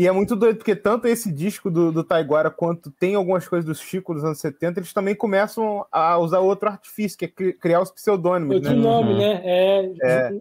e 0.00 0.06
é 0.06 0.12
muito 0.12 0.34
doido, 0.34 0.56
porque 0.56 0.74
tanto 0.74 1.06
esse 1.06 1.30
disco 1.30 1.70
do, 1.70 1.92
do 1.92 2.02
Taiguara 2.02 2.50
quanto 2.50 2.90
tem 2.90 3.14
algumas 3.14 3.46
coisas 3.46 3.66
do 3.66 3.74
Chico 3.74 4.14
dos 4.14 4.24
anos 4.24 4.38
70, 4.38 4.80
eles 4.80 4.94
também 4.94 5.14
começam 5.14 5.84
a 5.92 6.16
usar 6.16 6.38
outro 6.38 6.70
artifício, 6.70 7.18
que 7.18 7.26
é 7.26 7.52
criar 7.52 7.82
os 7.82 7.90
pseudônimos. 7.90 8.56
Outro 8.56 8.70
né? 8.70 8.76
nome, 8.76 9.12
uhum. 9.12 9.18
né? 9.18 9.42
É, 9.44 9.92
é. 10.02 10.40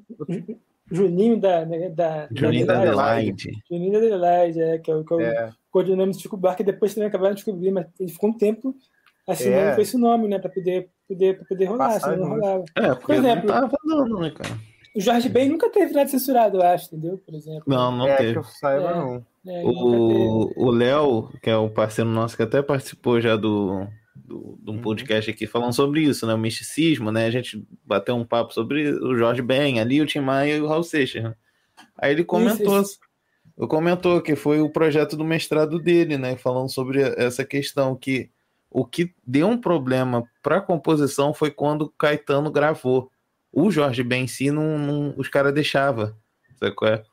Juninho 0.90 1.38
da, 1.38 1.66
né, 1.66 1.90
da, 1.90 2.30
Juninho 2.32 2.66
da 2.66 2.82
Adelaide. 2.82 3.52
Juninho 3.70 3.92
da 3.92 3.98
Adelaide, 3.98 4.62
é, 4.62 4.78
que 4.78 4.90
é 4.90 4.96
o, 4.96 5.04
que 5.04 5.14
é 5.14 5.18
o 5.18 5.22
é. 5.22 5.52
codinome 5.70 6.14
do 6.14 6.22
Chico 6.22 6.38
Buarque, 6.38 6.64
que 6.64 6.72
depois 6.72 6.94
também 6.94 7.10
acabaram 7.10 7.36
de 7.36 7.44
descobrir, 7.44 7.72
mas 7.72 7.86
ele 8.00 8.12
ficou 8.14 8.30
um 8.30 8.38
tempo 8.38 8.74
assinando 9.28 9.72
é. 9.72 9.76
com 9.76 9.82
esse 9.82 9.98
nome, 9.98 10.30
né? 10.30 10.40
Para 10.40 10.52
poder, 10.52 10.90
poder, 11.06 11.36
pra 11.36 11.46
poder 11.46 11.66
rolar, 11.66 11.90
Passar 11.90 12.14
senão 12.14 12.30
não 12.30 12.36
rolava. 12.36 12.64
É, 12.78 12.96
Por 12.96 13.14
exemplo, 13.14 13.46
não 13.46 13.60
tava 13.60 13.78
dando, 13.86 14.20
né, 14.22 14.32
cara? 14.32 14.69
O 15.00 15.02
Jorge 15.02 15.30
Ben 15.30 15.48
nunca 15.48 15.70
teve 15.70 15.94
nada 15.94 16.10
censurado, 16.10 16.58
eu 16.58 16.62
acho, 16.62 16.88
entendeu? 16.88 17.18
Por 17.26 17.34
exemplo. 17.34 17.64
Não, 17.66 17.90
não 17.90 18.06
é, 18.06 18.18
teve. 18.18 18.34
Que 18.34 18.40
eu 18.40 18.44
saiba, 18.44 18.90
é, 18.90 18.94
não. 18.94 19.26
É, 19.48 19.64
o 19.64 20.70
Léo, 20.72 21.30
que 21.42 21.50
é 21.50 21.56
o 21.56 21.70
parceiro 21.70 22.10
nosso 22.10 22.36
que 22.36 22.44
até 22.44 22.62
participou 22.62 23.22
já 23.22 23.38
do, 23.38 23.88
do, 24.14 24.60
de 24.62 24.70
um 24.70 24.74
uhum. 24.74 24.82
podcast 24.82 25.32
aqui 25.32 25.48
falando 25.48 25.72
sobre 25.72 26.02
isso, 26.02 26.28
né? 26.28 26.34
O 26.34 26.38
misticismo, 26.38 27.14
né? 27.14 27.28
A 27.28 27.32
gente 27.32 27.66
bateu 27.86 28.14
um 28.14 28.26
papo 28.26 28.54
sobre 28.54 28.92
o 28.92 29.16
Jorge 29.18 29.42
Ben, 29.42 29.80
ali 29.80 30.02
o 30.02 30.06
Tim 30.06 30.20
Maia 30.20 30.58
e 30.58 30.62
o 30.62 30.68
Raul 30.68 30.84
Seixas. 30.84 31.24
Né? 31.24 31.34
Aí 31.98 32.12
ele 32.12 32.26
comentou, 32.26 32.82
isso, 32.82 33.00
isso. 33.58 33.68
comentou 33.70 34.22
que 34.22 34.36
foi 34.36 34.60
o 34.60 34.70
projeto 34.70 35.16
do 35.16 35.24
mestrado 35.24 35.80
dele, 35.80 36.18
né? 36.18 36.36
Falando 36.36 36.70
sobre 36.70 37.02
essa 37.16 37.46
questão 37.46 37.96
que 37.96 38.30
o 38.70 38.84
que 38.84 39.14
deu 39.26 39.48
um 39.48 39.58
problema 39.58 40.26
para 40.44 40.58
a 40.58 40.62
composição 40.62 41.34
foi 41.34 41.52
quando 41.52 41.84
o 41.84 41.90
Caetano 41.90 42.52
gravou. 42.52 43.10
O 43.52 43.72
Jorge 43.72 44.04
Ben 44.04 44.28
si, 44.28 44.52
não, 44.52 44.78
não 44.78 45.14
os 45.18 45.28
caras 45.28 45.54
deixavam. 45.54 46.14
Sabe 46.60 46.76
qual 46.76 46.92
é? 46.92 47.04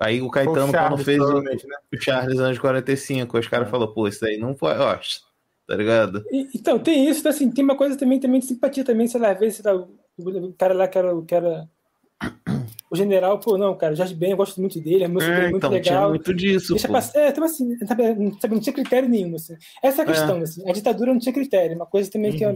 Aí 0.00 0.20
o 0.20 0.30
Caetano, 0.30 0.68
o 0.68 0.70
Charles, 0.70 0.90
quando 0.90 1.04
fez 1.04 1.20
o, 1.20 1.40
né? 1.40 1.56
o 1.92 2.00
Charles 2.00 2.38
anos 2.38 2.58
45, 2.58 3.38
os 3.38 3.48
caras 3.48 3.68
é. 3.68 3.70
falaram, 3.70 3.92
pô, 3.92 4.08
isso 4.08 4.24
aí 4.24 4.36
não 4.36 4.54
pode. 4.54 4.80
Ó, 4.80 4.98
tá 5.66 5.76
ligado? 5.76 6.24
E, 6.30 6.48
então, 6.54 6.78
tem 6.78 7.08
isso, 7.08 7.26
assim, 7.28 7.50
tem 7.50 7.64
uma 7.64 7.76
coisa 7.76 7.96
também, 7.96 8.18
também 8.18 8.40
de 8.40 8.46
simpatia 8.46 8.84
também, 8.84 9.06
sei 9.06 9.20
lá, 9.20 9.30
às 9.30 9.38
vezes 9.38 9.62
o, 9.64 9.88
o 10.18 10.52
cara 10.54 10.74
lá 10.74 10.88
que 10.88 10.98
era, 10.98 11.22
que 11.22 11.34
era 11.34 11.68
o 12.90 12.96
general, 12.96 13.38
pô, 13.38 13.56
não, 13.56 13.74
cara, 13.74 13.94
Jorge 13.94 14.14
Ben, 14.14 14.32
eu 14.32 14.36
gosto 14.36 14.60
muito 14.60 14.78
dele, 14.78 15.04
a 15.04 15.08
música 15.08 15.32
é, 15.32 15.38
é 15.38 15.42
muito 15.44 15.56
então, 15.56 15.70
legal. 15.70 15.94
Tinha 15.94 16.08
muito 16.08 16.34
disso. 16.34 16.74
Deixa 16.74 16.88
passar. 16.88 17.18
É, 17.18 17.28
então 17.30 17.42
assim, 17.42 17.78
sabe, 17.86 18.14
não 18.50 18.60
tinha 18.60 18.72
critério 18.74 19.08
nenhum. 19.08 19.34
Assim. 19.34 19.56
Essa 19.82 20.02
é 20.02 20.04
a 20.04 20.08
é. 20.08 20.12
questão, 20.12 20.36
é. 20.36 20.42
assim. 20.42 20.68
A 20.68 20.72
ditadura 20.72 21.10
não 21.10 21.18
tinha 21.18 21.32
critério. 21.32 21.74
Uma 21.74 21.86
coisa 21.86 22.10
também 22.10 22.32
uhum. 22.32 22.36
que, 22.36 22.44
é, 22.44 22.54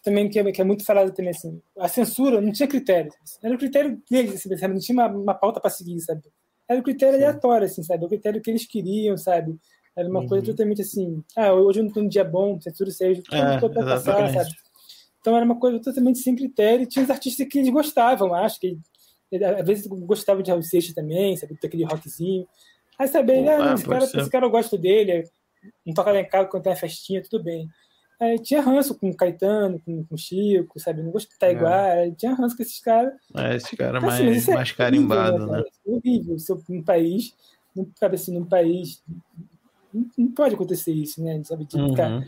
que, 0.00 0.04
também 0.04 0.28
que 0.28 0.38
é, 0.38 0.52
que 0.52 0.60
é 0.60 0.64
muito 0.64 0.84
falada 0.84 1.10
também, 1.10 1.30
assim. 1.30 1.60
A 1.78 1.88
censura 1.88 2.40
não 2.40 2.52
tinha 2.52 2.68
critério. 2.68 3.12
Assim. 3.22 3.38
Era 3.42 3.54
o 3.54 3.58
critério 3.58 4.02
deles, 4.10 4.34
assim, 4.34 4.56
sabe? 4.56 4.74
Não 4.74 4.80
tinha 4.80 4.94
uma, 4.94 5.06
uma 5.08 5.34
pauta 5.34 5.60
para 5.60 5.70
seguir, 5.70 6.00
sabe? 6.00 6.22
Era 6.68 6.80
o 6.80 6.82
critério 6.82 7.18
Sim. 7.18 7.24
aleatório, 7.24 7.66
assim, 7.66 7.82
sabe? 7.82 8.04
O 8.04 8.08
critério 8.08 8.40
que 8.40 8.50
eles 8.50 8.66
queriam, 8.66 9.16
sabe? 9.16 9.58
Era 9.96 10.08
uma 10.08 10.20
uhum. 10.20 10.28
coisa 10.28 10.46
totalmente 10.46 10.82
assim, 10.82 11.22
ah, 11.36 11.52
hoje 11.52 11.80
eu 11.80 11.84
não 11.84 11.92
tô 11.92 12.00
num 12.00 12.08
dia 12.08 12.24
bom, 12.24 12.60
censura 12.60 12.90
isso 12.90 13.02
aí, 13.02 13.10
hoje 13.10 13.22
eu 13.30 13.44
não 13.44 13.60
tô 13.60 13.68
pra 13.70 13.84
passar, 13.84 14.32
sabe? 14.32 14.50
Então 15.20 15.36
era 15.36 15.44
uma 15.44 15.58
coisa 15.58 15.80
totalmente 15.80 16.20
sem 16.20 16.34
critério, 16.34 16.84
e 16.84 16.86
tinha 16.86 17.04
os 17.04 17.10
artistas 17.10 17.46
que 17.48 17.58
eles 17.58 17.70
gostavam, 17.70 18.32
acho, 18.34 18.60
que 18.60 18.78
às 19.58 19.66
vezes 19.66 19.86
gostava 19.86 20.42
de 20.42 20.50
Raul 20.50 20.62
Seixas 20.62 20.94
também, 20.94 21.36
sabe? 21.36 21.58
Daquele 21.60 21.84
rockzinho. 21.84 22.46
Aí 22.98 23.08
sabe, 23.08 23.32
ah, 23.32 23.74
esse, 23.74 23.84
cara, 23.84 24.04
esse 24.04 24.30
cara 24.30 24.46
eu 24.46 24.50
gosto 24.50 24.78
dele, 24.78 25.24
não 25.84 25.92
toca 25.92 26.12
lá 26.12 26.20
em 26.20 26.28
casa 26.28 26.48
quando 26.48 26.62
tem 26.62 26.72
a 26.72 26.76
festinha, 26.76 27.22
tudo 27.22 27.42
bem. 27.42 27.68
Aí 28.20 28.38
tinha 28.38 28.60
ranço 28.60 28.94
com 28.94 29.08
o 29.08 29.16
Caetano, 29.16 29.80
com, 29.80 30.04
com 30.04 30.14
o 30.14 30.18
Chico, 30.18 30.78
sabe? 30.78 31.02
Não 31.02 31.10
gostava 31.10 31.32
de 31.32 31.38
Taiguara, 31.38 32.06
é. 32.06 32.10
tinha 32.10 32.34
ranço 32.34 32.54
com 32.54 32.62
esses 32.62 32.78
caras. 32.78 33.14
É, 33.34 33.56
esse 33.56 33.74
cara 33.74 33.96
então, 33.96 34.10
assim, 34.10 34.26
mais, 34.26 34.48
é 34.48 34.54
mais 34.54 34.72
carimbado, 34.72 35.46
né? 35.46 35.58
né? 35.58 35.64
É 35.86 35.90
horrível. 35.90 36.38
Se 36.38 36.52
um 36.52 36.82
país, 36.82 37.34
num, 37.74 37.90
assim, 38.02 38.34
num 38.34 38.44
país. 38.44 39.02
Não, 40.18 40.30
pode 40.32 40.54
acontecer 40.54 40.92
isso, 40.92 41.24
né? 41.24 41.42
Sabe? 41.44 41.64
De 41.64 41.76
uhum. 41.76 41.88
ficar 41.88 42.22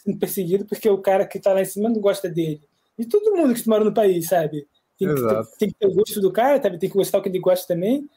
sendo 0.00 0.18
perseguido 0.18 0.64
porque 0.64 0.88
o 0.88 0.98
cara 0.98 1.26
que 1.26 1.40
tá 1.40 1.52
lá 1.52 1.60
em 1.60 1.64
cima 1.64 1.88
não 1.88 2.00
gosta 2.00 2.28
dele. 2.28 2.62
E 2.96 3.04
todo 3.04 3.34
mundo 3.36 3.52
que 3.52 3.68
mora 3.68 3.82
no 3.82 3.92
país, 3.92 4.28
sabe? 4.28 4.66
Tem 4.96 5.12
que, 5.12 5.58
tem 5.58 5.68
que, 5.70 5.74
ter 5.74 5.86
o 5.88 5.94
gosto 5.94 6.20
do 6.20 6.30
cara, 6.30 6.62
sabe? 6.62 6.78
Tem 6.78 6.88
que 6.88 6.96
gostar 6.96 7.18
do 7.18 7.22
que 7.24 7.28
ele 7.28 7.40
gosta 7.40 7.66
também. 7.66 8.08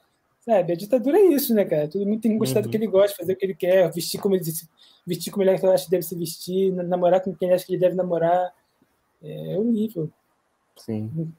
Sabe? 0.46 0.74
A 0.74 0.76
ditadura 0.76 1.18
é 1.18 1.26
isso, 1.26 1.54
né, 1.56 1.66
cara? 1.66 1.88
Todo 1.88 2.06
mundo 2.06 2.22
tem 2.22 2.32
que 2.32 2.38
gostar 2.38 2.60
uhum. 2.60 2.64
do 2.66 2.70
que 2.70 2.78
ele 2.78 2.88
gosta, 2.88 3.18
fazer 3.18 3.34
o 3.34 3.36
que 3.36 3.46
ele 3.46 3.56
quer, 3.56 3.92
vestir 3.92 4.20
como 4.20 4.36
ele, 4.36 4.44
vestir 5.06 5.32
como 5.32 5.44
ele 5.44 5.52
acha 5.52 5.86
que 5.86 5.92
deve 5.92 6.04
se 6.04 6.16
vestir, 6.16 6.72
namorar 6.72 7.22
com 7.22 7.36
quem 7.36 7.48
ele 7.48 7.56
acha 7.56 7.66
que 7.66 7.74
ele 7.74 7.82
deve 7.82 7.96
namorar. 7.96 8.54
É 9.24 9.58
horrível. 9.58 10.12
Sim. 10.78 11.32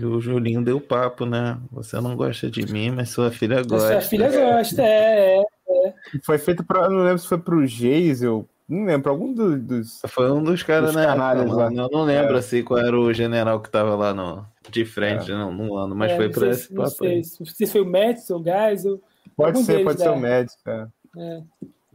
O 0.00 0.20
Julinho 0.20 0.64
deu 0.64 0.80
papo, 0.80 1.26
né? 1.26 1.60
Você 1.72 2.00
não 2.00 2.16
gosta 2.16 2.50
de 2.50 2.64
mim, 2.72 2.90
mas 2.90 3.10
sua 3.10 3.30
filha 3.30 3.62
gosta. 3.62 4.00
Sua 4.00 4.00
filha 4.00 4.30
gosta, 4.30 4.82
é, 4.82 5.38
é, 5.38 5.42
é. 5.68 5.94
Foi 6.22 6.38
feito 6.38 6.64
para, 6.64 6.88
não 6.88 7.02
lembro 7.02 7.18
se 7.18 7.26
foi 7.26 7.38
pro 7.38 7.66
Geisel, 7.66 8.48
não 8.68 8.84
lembro, 8.84 9.10
algum 9.10 9.32
dos. 9.32 10.02
Foi 10.08 10.30
um 10.30 10.42
dos 10.42 10.62
caras, 10.62 10.94
né? 10.94 11.06
Canalhas 11.06 11.50
lá. 11.50 11.72
Eu 11.72 11.88
não 11.90 12.04
lembro 12.04 12.36
é. 12.36 12.38
assim 12.38 12.62
qual 12.62 12.78
era 12.78 12.98
o 12.98 13.12
general 13.14 13.60
que 13.60 13.70
tava 13.70 13.96
lá 13.96 14.12
no, 14.12 14.44
de 14.70 14.84
frente, 14.84 15.32
é. 15.32 15.34
não, 15.34 15.50
no 15.50 15.74
ano, 15.76 15.94
mas 15.94 16.12
é, 16.12 16.16
foi 16.16 16.28
para 16.28 16.50
esse 16.50 16.68
papo. 16.68 16.80
Não 16.80 16.86
sei 16.88 17.22
se 17.22 17.66
foi 17.66 17.80
o 17.80 17.86
ou 17.86 18.40
o 18.40 18.44
Geisel. 18.44 19.00
Pode 19.34 19.62
ser, 19.62 19.84
pode 19.84 20.00
ser 20.00 20.10
o 20.10 20.18
Médici, 20.18 20.58
cara. 20.62 20.92
É. 21.16 21.42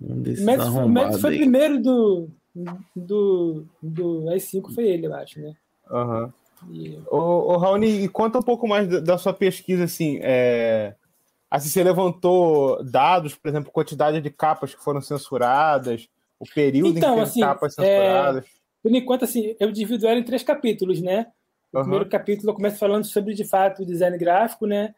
Um 0.01 0.85
o 0.85 0.89
Médici 0.89 1.21
foi 1.21 1.35
o 1.35 1.37
primeiro 1.37 1.81
do, 1.81 2.29
do, 2.95 3.65
do 3.81 4.25
AI5, 4.31 4.73
foi 4.73 4.87
ele, 4.87 5.07
eu 5.07 5.13
acho, 5.13 5.39
né? 5.39 5.53
Aham. 5.91 6.33
Uhum. 6.65 6.73
E... 6.73 6.97
Ô, 7.11 7.17
ô 7.53 7.57
Raoni, 7.57 8.07
conta 8.07 8.39
um 8.39 8.43
pouco 8.43 8.67
mais 8.67 8.87
da, 8.87 8.99
da 8.99 9.17
sua 9.17 9.33
pesquisa, 9.33 9.83
assim, 9.83 10.19
é... 10.21 10.95
Assim, 11.51 11.69
você 11.69 11.83
levantou 11.83 12.83
dados, 12.83 13.35
por 13.35 13.47
exemplo, 13.47 13.71
quantidade 13.71 14.19
de 14.19 14.29
capas 14.31 14.73
que 14.73 14.83
foram 14.83 15.01
censuradas, 15.01 16.09
o 16.43 16.53
período 16.53 16.97
então, 16.97 17.13
em 17.13 17.17
que 17.17 17.21
assim, 17.21 17.39
capas 17.39 17.73
censuradas. 17.73 18.45
É, 18.45 18.47
por 18.81 18.93
enquanto, 18.93 19.23
assim, 19.23 19.55
eu 19.59 19.71
divido 19.71 20.07
ela 20.07 20.19
em 20.19 20.23
três 20.23 20.43
capítulos, 20.43 21.01
né? 21.01 21.27
O 21.71 21.77
uhum. 21.77 21.83
primeiro 21.83 22.09
capítulo 22.09 22.49
eu 22.49 22.55
começo 22.55 22.77
falando 22.77 23.05
sobre, 23.05 23.33
de 23.33 23.45
fato, 23.45 23.81
o 23.81 23.85
design 23.85 24.17
gráfico, 24.17 24.67
né? 24.67 24.93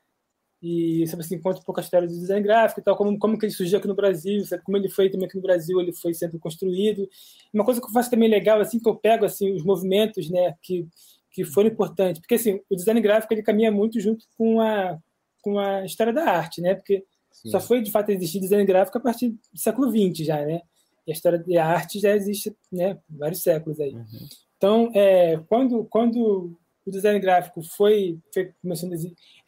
E 0.62 1.05
sobre 1.08 1.23
assim, 1.23 1.39
conta 1.39 1.60
um 1.60 1.63
pouco 1.63 1.79
a 1.79 1.84
história 1.84 2.08
do 2.08 2.13
design 2.13 2.41
gráfico 2.41 2.79
e 2.79 2.84
tal, 2.84 2.95
como, 2.95 3.17
como 3.19 3.38
que 3.38 3.45
ele 3.45 3.53
surgiu 3.53 3.77
aqui 3.77 3.88
no 3.88 3.93
Brasil, 3.93 4.43
sabe? 4.45 4.63
como 4.63 4.75
ele 4.77 4.89
foi 4.89 5.10
também 5.10 5.27
aqui 5.27 5.36
no 5.36 5.43
Brasil, 5.43 5.79
ele 5.79 5.93
foi 5.93 6.13
sendo 6.13 6.39
construído. 6.39 7.08
Uma 7.53 7.63
coisa 7.63 7.79
que 7.79 7.86
eu 7.86 7.91
faço 7.91 8.10
também 8.10 8.27
legal, 8.27 8.60
assim, 8.60 8.79
que 8.79 8.89
eu 8.89 8.95
pego 8.95 9.25
assim, 9.25 9.53
os 9.53 9.63
movimentos, 9.63 10.29
né, 10.29 10.55
que, 10.63 10.88
que 11.31 11.45
foram 11.45 11.69
importantes, 11.69 12.19
porque 12.19 12.36
assim, 12.36 12.60
o 12.67 12.75
design 12.75 12.99
gráfico 12.99 13.34
ele 13.34 13.43
caminha 13.43 13.71
muito 13.71 13.99
junto 13.99 14.25
com 14.36 14.60
a, 14.60 14.97
com 15.43 15.60
a 15.60 15.86
história 15.86 16.12
da 16.12 16.23
arte, 16.23 16.62
né? 16.62 16.73
Porque 16.73 17.03
Sim. 17.31 17.51
só 17.51 17.60
foi 17.60 17.81
de 17.81 17.91
fato 17.91 18.10
existir 18.10 18.39
design 18.39 18.65
gráfico 18.65 18.97
a 18.97 19.01
partir 19.01 19.29
do 19.29 19.60
século 19.60 19.91
XX 19.91 20.25
já, 20.25 20.43
né? 20.43 20.62
E 21.05 21.11
a 21.11 21.13
história 21.13 21.39
da 21.39 21.65
arte 21.65 21.99
já 21.99 22.15
existe, 22.15 22.55
né? 22.71 22.97
Vários 23.09 23.41
séculos 23.41 23.79
aí. 23.79 23.93
Uhum. 23.93 24.05
Então, 24.57 24.91
é, 24.93 25.37
quando, 25.47 25.85
quando 25.85 26.57
o 26.85 26.91
design 26.91 27.19
gráfico 27.19 27.61
foi, 27.61 28.19
foi 28.33 28.53
começando 28.61 28.93
a 28.93 28.97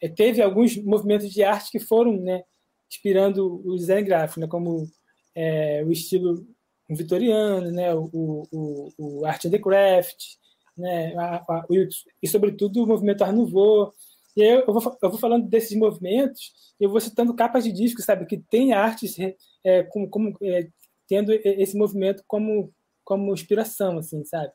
é, 0.00 0.08
teve 0.08 0.42
alguns 0.42 0.76
movimentos 0.76 1.30
de 1.30 1.42
arte 1.42 1.70
que 1.70 1.78
foram, 1.78 2.16
né? 2.16 2.42
Inspirando 2.90 3.62
o 3.64 3.76
design 3.76 4.02
gráfico, 4.02 4.40
né? 4.40 4.46
Como 4.46 4.88
é, 5.34 5.84
o 5.84 5.92
estilo 5.92 6.46
vitoriano, 6.90 7.70
né? 7.70 7.94
O, 7.94 8.46
o, 8.52 8.92
o 8.98 9.26
art 9.26 9.44
and 9.44 9.50
the 9.50 9.58
craft, 9.58 10.18
né? 10.76 11.14
A, 11.16 11.36
a, 11.36 11.66
o, 11.68 11.74
e 12.22 12.28
sobretudo 12.28 12.82
o 12.82 12.86
movimento 12.86 13.22
Art 13.22 13.34
Nouveau 13.34 13.92
E 14.36 14.42
aí 14.42 14.50
eu 14.50 14.72
vou, 14.72 14.98
eu 15.02 15.10
vou 15.10 15.18
falando 15.18 15.48
desses 15.48 15.76
movimentos, 15.76 16.52
eu 16.80 16.90
vou 16.90 17.00
citando 17.00 17.34
capas 17.34 17.64
de 17.64 17.72
disco, 17.72 18.02
sabe, 18.02 18.26
que 18.26 18.38
tem 18.38 18.72
artes 18.72 19.16
é, 19.64 19.82
como, 19.84 20.08
como 20.08 20.36
é, 20.42 20.68
tendo 21.08 21.32
esse 21.32 21.76
movimento 21.76 22.22
como, 22.26 22.72
como 23.04 23.32
inspiração, 23.32 23.98
assim, 23.98 24.24
sabe? 24.24 24.52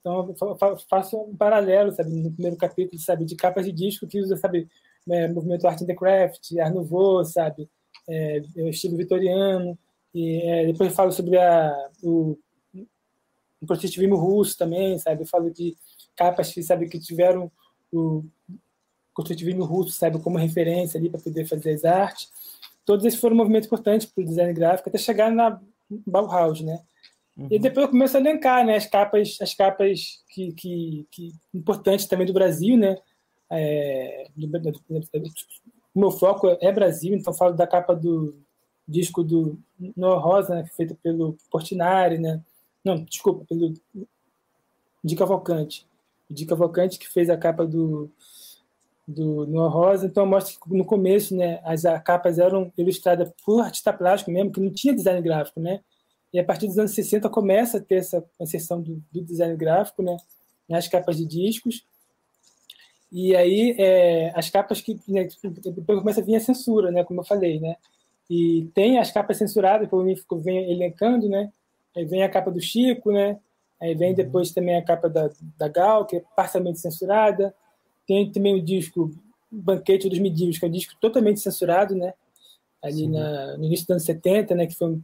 Então, 0.00 0.34
eu 0.40 0.78
faço 0.88 1.18
um 1.20 1.36
paralelo, 1.36 1.92
sabe, 1.92 2.10
no 2.10 2.32
primeiro 2.32 2.56
capítulo, 2.56 3.00
sabe, 3.00 3.24
de 3.24 3.36
capas 3.36 3.66
de 3.66 3.72
disco 3.72 4.06
que 4.06 4.18
usa, 4.18 4.36
sabe, 4.36 4.66
é, 5.08 5.28
movimento 5.28 5.66
Art 5.66 5.80
in 5.80 5.86
the 5.86 5.94
Craft, 5.94 6.58
Art 6.58 6.74
Nouveau, 6.74 7.24
sabe, 7.24 7.68
é, 8.08 8.38
estilo 8.68 8.96
vitoriano, 8.96 9.78
e 10.14 10.40
é, 10.42 10.66
depois 10.66 10.90
eu 10.90 10.96
falo 10.96 11.12
sobre 11.12 11.36
a, 11.36 11.90
o, 12.02 12.38
o 13.60 13.66
positivismo 13.66 14.16
russo 14.16 14.56
também, 14.56 14.98
sabe, 14.98 15.22
eu 15.22 15.26
falo 15.26 15.50
de 15.50 15.76
capas 16.16 16.52
que, 16.52 16.62
sabe, 16.62 16.88
que 16.88 16.98
tiveram 16.98 17.52
o 17.92 18.24
construtivismo 19.12 19.64
russo, 19.64 19.92
sabe, 19.92 20.18
como 20.20 20.38
referência 20.38 20.98
ali 20.98 21.10
para 21.10 21.20
poder 21.20 21.46
fazer 21.46 21.72
as 21.72 21.84
artes. 21.84 22.30
Todos 22.86 23.04
esses 23.04 23.20
foram 23.20 23.36
movimentos 23.36 23.66
importantes 23.66 24.06
para 24.06 24.22
o 24.22 24.24
design 24.26 24.52
gráfico 24.54 24.88
até 24.88 24.98
chegar 24.98 25.30
na 25.30 25.60
Bauhaus, 26.06 26.60
né? 26.60 26.80
Uhum. 27.36 27.48
E 27.50 27.58
depois 27.58 27.86
eu 27.86 27.90
começo 27.90 28.16
a 28.16 28.20
elencar, 28.20 28.64
né, 28.64 28.76
as 28.76 28.86
capas, 28.86 29.38
as 29.40 29.54
capas 29.54 30.22
que, 30.28 30.52
que, 30.52 31.06
que 31.10 31.32
importantes 31.54 32.06
também 32.06 32.26
do 32.26 32.32
Brasil, 32.32 32.76
né? 32.76 32.96
É, 33.50 34.26
o 35.94 35.98
meu 35.98 36.10
foco 36.10 36.56
é 36.60 36.70
Brasil, 36.70 37.14
então 37.14 37.34
falo 37.34 37.54
da 37.54 37.66
capa 37.66 37.94
do 37.94 38.38
disco 38.86 39.24
do 39.24 39.58
Noah 39.96 40.20
Rosa, 40.20 40.54
né, 40.54 40.64
feito 40.76 40.94
pelo 40.96 41.36
Portinari, 41.50 42.18
né? 42.18 42.40
Não, 42.84 43.02
desculpa, 43.04 43.44
pelo 43.46 43.74
Dica 45.02 45.24
Cavalcante. 45.24 45.86
Dica 46.28 46.50
Cavalcante 46.50 46.98
que 46.98 47.08
fez 47.08 47.28
a 47.28 47.36
capa 47.36 47.66
do 47.66 48.10
do 49.10 49.46
Noah 49.46 49.72
Rosa, 49.72 50.06
então 50.06 50.24
mostra 50.24 50.58
que 50.60 50.76
no 50.76 50.84
começo, 50.84 51.36
né, 51.36 51.60
as 51.64 51.82
capas 52.04 52.38
eram 52.38 52.72
ilustradas 52.76 53.30
por 53.44 53.60
artista 53.60 53.92
plástico 53.92 54.30
mesmo, 54.30 54.52
que 54.52 54.60
não 54.60 54.70
tinha 54.70 54.94
design 54.94 55.20
gráfico, 55.20 55.60
né? 55.60 55.80
E 56.32 56.38
a 56.38 56.44
partir 56.44 56.66
dos 56.68 56.78
anos 56.78 56.92
60 56.92 57.28
começa 57.28 57.78
a 57.78 57.80
ter 57.80 57.96
essa 57.96 58.24
inserção 58.40 58.80
do, 58.80 59.02
do 59.12 59.22
design 59.22 59.56
gráfico, 59.56 60.02
né, 60.02 60.16
nas 60.68 60.86
capas 60.86 61.16
de 61.16 61.26
discos. 61.26 61.84
E 63.10 63.34
aí 63.34 63.74
é, 63.78 64.32
as 64.36 64.48
capas 64.48 64.80
que 64.80 64.98
né, 65.08 65.26
depois 65.74 65.98
começa 65.98 66.20
a 66.20 66.24
vir 66.24 66.36
a 66.36 66.40
censura, 66.40 66.92
né, 66.92 67.02
como 67.02 67.20
eu 67.20 67.24
falei, 67.24 67.58
né? 67.58 67.76
E 68.30 68.70
tem 68.74 68.98
as 68.98 69.10
capas 69.10 69.38
censuradas, 69.38 69.88
que 69.88 69.94
eu 69.94 70.38
venho 70.38 70.70
elencando, 70.70 71.28
né? 71.28 71.50
Aí 71.96 72.04
vem 72.04 72.22
a 72.22 72.28
capa 72.28 72.48
do 72.48 72.60
Chico, 72.60 73.10
né? 73.10 73.40
Aí 73.82 73.94
vem 73.96 74.10
uhum. 74.10 74.14
depois 74.14 74.52
também 74.52 74.76
a 74.76 74.84
capa 74.84 75.08
da, 75.08 75.28
da 75.58 75.66
Gal, 75.66 76.06
que 76.06 76.16
é 76.16 76.22
parcialmente 76.36 76.78
censurada. 76.78 77.52
Tem 78.10 78.28
também 78.28 78.56
o 78.56 78.60
disco 78.60 79.12
Banquete 79.48 80.08
dos 80.08 80.18
Medivos, 80.18 80.58
que 80.58 80.64
é 80.64 80.68
um 80.68 80.72
disco 80.72 80.96
totalmente 81.00 81.38
censurado, 81.38 81.94
né? 81.94 82.12
Ali 82.82 83.06
na, 83.06 83.56
no 83.56 83.64
início 83.66 83.86
dos 83.86 83.90
anos 83.90 84.02
70, 84.02 84.52
né? 84.56 84.66
Que 84.66 84.74
foi 84.74 84.88
um, 84.88 85.02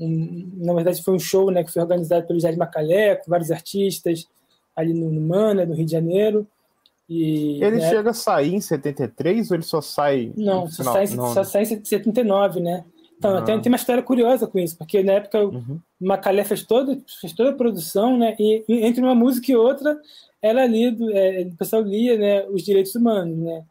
um, 0.00 0.50
na 0.56 0.74
verdade 0.74 1.00
foi 1.00 1.14
um 1.14 1.20
show, 1.20 1.52
né? 1.52 1.62
Que 1.62 1.70
foi 1.70 1.80
organizado 1.80 2.26
pelo 2.26 2.40
Jair 2.40 2.58
Macalé, 2.58 3.14
com 3.14 3.30
vários 3.30 3.52
artistas 3.52 4.26
ali 4.74 4.92
no, 4.92 5.08
no 5.08 5.20
Mana, 5.20 5.64
no 5.64 5.72
Rio 5.72 5.86
de 5.86 5.92
Janeiro. 5.92 6.48
E, 7.08 7.62
ele 7.62 7.76
né? 7.76 7.90
chega 7.90 8.10
a 8.10 8.14
sair 8.14 8.52
em 8.52 8.60
73 8.60 9.52
ou 9.52 9.56
ele 9.56 9.62
só 9.62 9.80
sai? 9.80 10.32
Não, 10.36 10.68
só 10.68 10.82
sai, 10.82 11.06
não, 11.10 11.32
só 11.32 11.44
sai 11.44 11.62
em 11.62 11.84
79, 11.84 12.58
né? 12.58 12.84
Então, 13.16 13.36
ah. 13.36 13.42
tem, 13.42 13.60
tem 13.60 13.70
uma 13.70 13.76
história 13.76 14.02
curiosa 14.02 14.48
com 14.48 14.58
isso, 14.58 14.76
porque 14.76 15.00
na 15.04 15.12
época 15.12 15.44
uhum. 15.44 15.78
o 16.00 16.06
Macalé 16.08 16.42
fez 16.42 16.64
toda, 16.64 16.98
fez 17.20 17.32
toda 17.32 17.50
a 17.50 17.56
produção, 17.56 18.18
né? 18.18 18.34
E, 18.36 18.64
e 18.68 18.84
entre 18.84 19.00
uma 19.00 19.14
música 19.14 19.52
e 19.52 19.56
outra, 19.56 19.96
era 20.42 20.66
lido, 20.66 21.10
é, 21.10 21.42
o 21.42 21.56
pessoal 21.56 21.82
lia 21.82 22.16
né, 22.16 22.46
os 22.48 22.62
direitos 22.62 22.94
humanos, 22.94 23.36
né? 23.38 23.64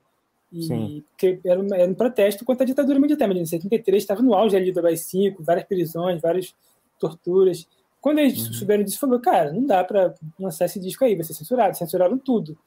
E 0.51 1.03
que 1.17 1.39
era, 1.45 1.59
um, 1.59 1.73
era 1.73 1.91
um 1.91 1.93
protesto 1.93 2.45
contra 2.45 2.63
a 2.63 2.67
ditadura 2.67 2.99
militar. 2.99 3.29
Em 3.29 3.45
73 3.45 4.01
estava 4.01 4.21
no 4.21 4.33
auge 4.33 4.55
ali 4.55 4.71
do 4.71 4.85
AI-5, 4.85 5.35
várias 5.39 5.65
prisões, 5.65 6.21
várias 6.21 6.55
torturas. 6.99 7.67
Quando 7.99 8.19
eles 8.19 8.47
uhum. 8.47 8.53
souberam 8.53 8.83
disso, 8.83 8.99
falou, 8.99 9.19
cara, 9.19 9.51
não 9.51 9.65
dá 9.65 9.83
para 9.83 10.13
lançar 10.39 10.65
esse 10.65 10.79
disco 10.79 11.03
aí, 11.03 11.15
vai 11.15 11.25
ser 11.25 11.33
censurado. 11.33 11.77
Censuraram 11.77 12.17
tudo. 12.17 12.57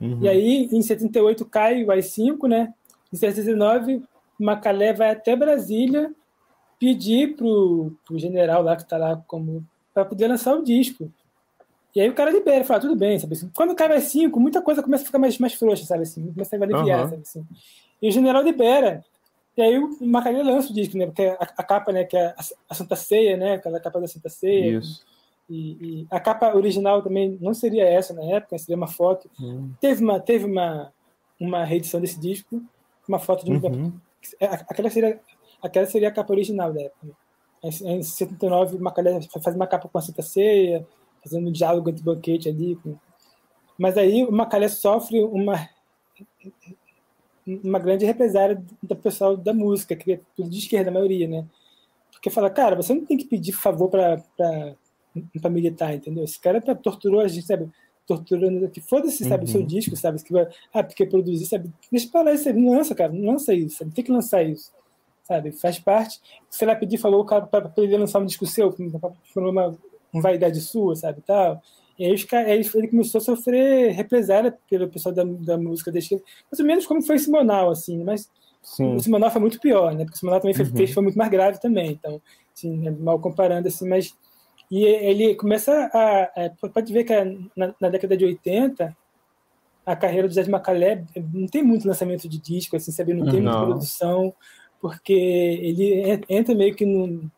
Uhum. 0.00 0.22
E 0.22 0.28
aí, 0.28 0.68
em 0.72 0.80
78, 0.80 1.44
cai 1.44 1.84
o 1.84 1.90
AI-5, 1.90 2.48
né? 2.48 2.72
Em 3.12 3.16
79, 3.16 4.02
Macalé 4.38 4.92
vai 4.94 5.10
até 5.10 5.36
Brasília 5.36 6.14
pedir 6.78 7.36
pro, 7.36 7.92
pro 8.06 8.18
general 8.18 8.62
lá 8.62 8.74
que 8.74 8.82
está 8.82 8.96
lá 8.96 9.22
como 9.26 9.66
para 9.92 10.06
poder 10.06 10.28
lançar 10.28 10.54
o 10.54 10.64
disco. 10.64 11.12
E 11.94 12.00
aí 12.00 12.08
o 12.08 12.14
cara 12.14 12.30
libera, 12.30 12.64
fala, 12.64 12.80
tudo 12.80 12.94
bem, 12.94 13.18
sabe 13.18 13.34
assim. 13.34 13.50
Quando 13.54 13.74
cai 13.74 13.88
mais 13.88 14.04
5, 14.04 14.38
muita 14.38 14.62
coisa 14.62 14.82
começa 14.82 15.02
a 15.02 15.06
ficar 15.06 15.18
mais, 15.18 15.38
mais 15.38 15.54
frouxa, 15.54 15.84
sabe 15.84 16.02
assim, 16.02 16.32
começa 16.32 16.56
a 16.56 16.62
aliviar, 16.62 17.02
uhum. 17.02 17.10
sabe 17.10 17.22
assim. 17.22 17.46
E 18.00 18.08
o 18.08 18.12
general 18.12 18.42
libera. 18.42 19.04
E 19.56 19.62
aí 19.62 19.78
o 19.78 19.96
Macaria 20.00 20.42
lança 20.42 20.70
o 20.70 20.74
disco, 20.74 20.96
né? 20.96 21.06
Porque 21.06 21.22
a, 21.22 21.34
a, 21.34 21.62
capa, 21.62 21.92
né, 21.92 22.04
que 22.04 22.16
é 22.16 22.26
a, 22.26 22.36
a, 22.68 22.74
Santa 22.74 22.96
Ceia, 22.96 23.36
né? 23.36 23.54
Aquela 23.54 23.80
capa 23.80 24.00
da 24.00 24.06
Santa 24.06 24.28
Ceia. 24.28 24.78
Isso. 24.78 25.04
E, 25.48 26.02
e, 26.02 26.06
a 26.10 26.20
capa 26.20 26.54
original 26.54 27.02
também 27.02 27.36
não 27.40 27.52
seria 27.52 27.84
essa 27.84 28.14
na 28.14 28.22
época, 28.22 28.56
seria 28.56 28.76
uma 28.76 28.86
foto. 28.86 29.28
Uhum. 29.40 29.72
Teve 29.80 30.02
uma 30.02 30.20
teve 30.20 30.44
uma 30.44 30.92
uma 31.38 31.64
reedição 31.64 32.00
desse 32.00 32.20
disco, 32.20 32.62
uma 33.08 33.18
foto 33.18 33.44
de 33.44 33.50
um 33.50 33.56
uhum. 33.56 33.92
aquela 34.40 34.88
seria 34.90 35.20
aquela 35.60 35.86
seria 35.86 36.08
a 36.08 36.12
capa 36.12 36.32
original 36.32 36.72
da 36.72 36.82
época. 36.82 37.08
Em 37.62 38.02
79, 38.02 38.78
Macalé 38.78 39.20
faz 39.42 39.54
uma 39.54 39.66
capa 39.66 39.88
com 39.88 39.98
a 39.98 40.00
Santa 40.00 40.22
Ceia, 40.22 40.86
fazendo 41.22 41.48
um 41.48 41.52
diálogo 41.52 41.90
entre 41.90 42.02
banquete 42.02 42.48
ali. 42.48 42.78
Mas 43.78 43.96
aí 43.96 44.24
o 44.24 44.32
Macalé 44.32 44.68
sofre 44.68 45.22
uma 45.22 45.68
uma 47.46 47.78
grande 47.78 48.04
represária 48.04 48.62
do 48.82 48.96
pessoal 48.96 49.36
da 49.36 49.52
música, 49.52 49.96
que 49.96 50.12
é 50.12 50.20
tudo 50.36 50.48
de 50.48 50.58
esquerda, 50.58 50.90
a 50.90 50.92
maioria, 50.92 51.26
né? 51.26 51.46
Porque 52.12 52.30
fala, 52.30 52.50
cara, 52.50 52.76
você 52.76 52.94
não 52.94 53.04
tem 53.04 53.16
que 53.16 53.24
pedir 53.24 53.52
favor 53.52 53.88
para 53.88 55.50
militar, 55.50 55.94
entendeu? 55.94 56.24
Esse 56.24 56.38
cara 56.38 56.60
tá, 56.60 56.74
torturou 56.74 57.20
a 57.20 57.28
gente, 57.28 57.46
sabe? 57.46 57.68
Torturando 58.06 58.68
que 58.68 58.80
foda-se, 58.80 59.24
sabe? 59.24 59.44
O 59.44 59.48
seu 59.48 59.60
uhum. 59.60 59.66
disco, 59.66 59.96
sabe? 59.96 60.22
Que 60.22 60.32
vai, 60.32 60.48
ah, 60.72 60.84
porque 60.84 61.06
produzir, 61.06 61.46
sabe? 61.46 61.72
Deixa 61.90 62.08
pra 62.08 62.22
lá 62.22 62.32
isso 62.32 62.48
aí, 62.48 62.54
não 62.54 62.76
lança, 62.76 62.94
cara, 62.94 63.12
não 63.12 63.32
lança 63.32 63.54
isso, 63.54 63.78
sabe? 63.78 63.92
Tem 63.92 64.04
que 64.04 64.12
lançar 64.12 64.42
isso, 64.42 64.70
sabe? 65.24 65.50
Faz 65.52 65.78
parte. 65.78 66.20
Você 66.48 66.66
vai 66.66 66.78
pedir 66.78 66.98
favor 66.98 67.24
para 67.24 67.72
ele 67.78 67.96
lançar 67.96 68.20
um 68.20 68.26
disco 68.26 68.46
seu, 68.46 68.74
uma 69.34 69.78
uma 70.12 70.22
vaidade 70.22 70.60
sua, 70.60 70.96
sabe, 70.96 71.20
tal. 71.22 71.60
E 71.98 72.04
aí, 72.06 72.14
aí 72.32 72.62
ele 72.74 72.88
começou 72.88 73.18
a 73.18 73.22
sofrer 73.22 73.92
represália 73.92 74.56
pelo 74.70 74.88
pessoal 74.88 75.14
da, 75.14 75.22
da 75.22 75.58
música 75.58 75.92
da 75.92 75.98
esquerda, 75.98 76.24
mais 76.50 76.58
ou 76.58 76.66
menos 76.66 76.86
como 76.86 77.02
foi 77.02 77.18
Simonal, 77.18 77.70
assim, 77.70 78.02
mas 78.02 78.30
Sim. 78.62 78.94
o 78.94 79.00
Simonal 79.00 79.30
foi 79.30 79.40
muito 79.40 79.60
pior, 79.60 79.92
né, 79.92 80.04
porque 80.04 80.16
o 80.16 80.18
Simonal 80.18 80.40
também 80.40 80.56
uhum. 80.58 80.76
fez, 80.76 80.92
foi 80.92 81.02
muito 81.02 81.18
mais 81.18 81.30
grave 81.30 81.60
também, 81.60 81.92
então, 81.92 82.20
assim, 82.56 82.74
né, 82.78 82.90
mal 82.90 83.18
comparando, 83.18 83.68
assim, 83.68 83.86
mas 83.86 84.14
e 84.70 84.84
ele 84.84 85.34
começa 85.34 85.90
a, 85.92 86.46
a 86.46 86.68
pode 86.72 86.92
ver 86.92 87.04
que 87.04 87.12
na, 87.56 87.74
na, 87.80 87.88
década 87.88 88.16
de 88.16 88.24
80 88.24 88.96
a 89.84 89.96
carreira 89.96 90.28
do 90.28 90.32
Zé 90.32 90.44
de 90.44 90.50
Macalé 90.50 91.04
não 91.34 91.48
tem 91.48 91.62
muito 91.62 91.88
lançamento 91.88 92.28
de 92.28 92.38
disco, 92.38 92.76
assim, 92.76 92.92
sabe, 92.92 93.12
não 93.12 93.30
tem 93.30 93.40
não. 93.40 93.50
muita 93.50 93.66
produção, 93.66 94.32
porque 94.80 95.12
ele 95.12 96.22
entra 96.28 96.54
meio 96.54 96.74
que 96.74 96.86
num, 96.86 97.28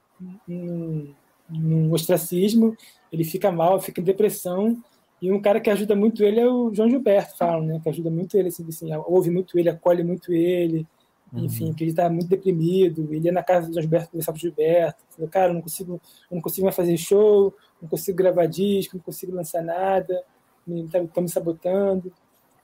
num 0.47 1.15
no 1.53 1.93
ostracismo, 1.93 2.77
ele 3.13 3.25
fica 3.25 3.53
mal, 3.53 3.81
fica 3.81 4.01
em 4.01 4.05
depressão, 4.05 4.83
e 5.23 5.31
um 5.31 5.41
cara 5.41 5.61
que 5.61 5.71
ajuda 5.71 5.95
muito 5.95 6.25
ele 6.25 6.41
é 6.41 6.49
o 6.49 6.75
João 6.75 6.91
Gilberto, 6.91 7.37
falam, 7.37 7.65
né? 7.65 7.81
Que 7.81 7.89
ajuda 7.89 8.11
muito 8.11 8.37
ele, 8.37 8.49
assim, 8.49 8.67
assim 8.69 8.91
ouve 9.07 9.31
muito 9.31 9.57
ele, 9.57 9.69
acolhe 9.69 10.03
muito 10.03 10.33
ele, 10.33 10.85
uhum. 11.33 11.45
enfim, 11.45 11.73
que 11.73 11.85
ele 11.85 11.93
está 11.93 12.11
muito 12.11 12.27
deprimido. 12.27 13.07
Ele 13.09 13.27
ia 13.27 13.33
na 13.33 13.43
casa 13.43 13.69
do 13.69 13.73
João 13.73 13.83
Gilberto 13.83 14.11
conversar 14.11 14.33
com 14.33 14.39
o 14.39 14.41
Gilberto, 14.41 15.05
falou, 15.11 15.31
cara, 15.31 15.51
eu 15.51 15.55
não 15.55 15.63
consigo, 15.63 16.01
eu 16.29 16.35
não 16.35 16.43
consigo 16.43 16.65
mais 16.65 16.75
fazer 16.75 16.97
show, 16.97 17.55
não 17.81 17.89
consigo 17.89 18.19
gravar 18.19 18.47
disco, 18.47 18.97
não 18.97 19.05
consigo 19.05 19.33
lançar 19.33 19.63
nada, 19.63 20.25
estão 20.67 21.07
tá, 21.07 21.21
me 21.21 21.29
sabotando. 21.29 22.13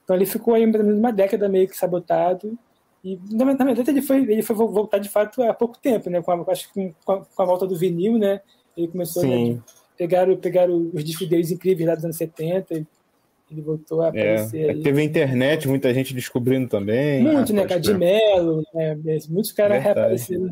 Então 0.03 0.13
ele 0.13 0.25
ficou 0.25 0.53
aí 0.53 0.65
uma 0.65 1.13
década 1.13 1.47
meio 1.47 1.65
que 1.65 1.77
sabotado. 1.77 2.59
E 3.01 3.17
na 3.31 3.45
verdade 3.45 3.89
ele 3.89 4.01
foi, 4.01 4.23
ele 4.23 4.41
foi 4.41 4.55
voltar 4.57 4.97
de 4.97 5.07
fato 5.07 5.41
há 5.43 5.53
pouco 5.53 5.79
tempo, 5.79 6.09
né? 6.09 6.21
Com 6.21 6.31
a, 6.33 6.51
acho 6.51 6.73
que 6.73 6.93
com 7.05 7.23
com 7.23 7.41
a 7.41 7.45
volta 7.45 7.65
do 7.65 7.77
vinil, 7.77 8.17
né? 8.17 8.41
Ele 8.75 8.87
começou 8.87 9.23
né, 9.23 9.59
a 9.99 10.37
pegar, 10.39 10.69
os 10.69 11.03
discos 11.03 11.27
deles 11.27 11.51
incríveis 11.51 11.87
lá 11.87 11.95
dos 11.95 12.05
anos 12.05 12.17
70. 12.17 12.85
Ele 13.51 13.61
voltou 13.61 14.01
a 14.01 14.07
é, 14.07 14.09
aparecer. 14.09 14.69
É, 14.69 14.81
teve 14.81 15.01
a 15.01 15.03
internet, 15.03 15.67
muita 15.67 15.93
gente 15.93 16.13
descobrindo 16.13 16.67
também. 16.67 17.23
Muito, 17.23 17.51
né? 17.51 17.65
Cara, 17.65 17.79
de 17.79 17.93
Mello, 17.93 18.63
né, 18.73 18.97
muitos 19.27 19.51
caras 19.51 19.81
reapareceram. 19.83 20.49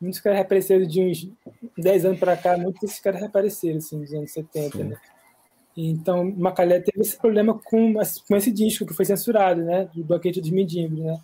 Muitos 0.00 0.20
caras 0.20 0.38
reapareceram 0.38 0.86
de 0.86 1.00
uns 1.00 1.30
10 1.78 2.04
anos 2.04 2.18
para 2.18 2.36
cá, 2.36 2.58
muitos 2.58 2.80
desses 2.80 3.00
caras 3.00 3.20
reapareceram, 3.20 3.78
assim, 3.78 4.00
dos 4.00 4.12
anos 4.12 4.30
70, 4.32 4.76
Sim. 4.76 4.84
né? 4.84 4.96
Então, 5.76 6.32
Macalé 6.36 6.80
teve 6.80 7.00
esse 7.00 7.16
problema 7.16 7.58
com, 7.64 7.94
com 8.28 8.36
esse 8.36 8.52
disco 8.52 8.86
que 8.86 8.94
foi 8.94 9.04
censurado, 9.04 9.62
né? 9.62 9.88
Do 9.94 10.04
Banquete 10.04 10.40
dos 10.40 10.50
Mendigos, 10.50 10.98
né? 10.98 11.18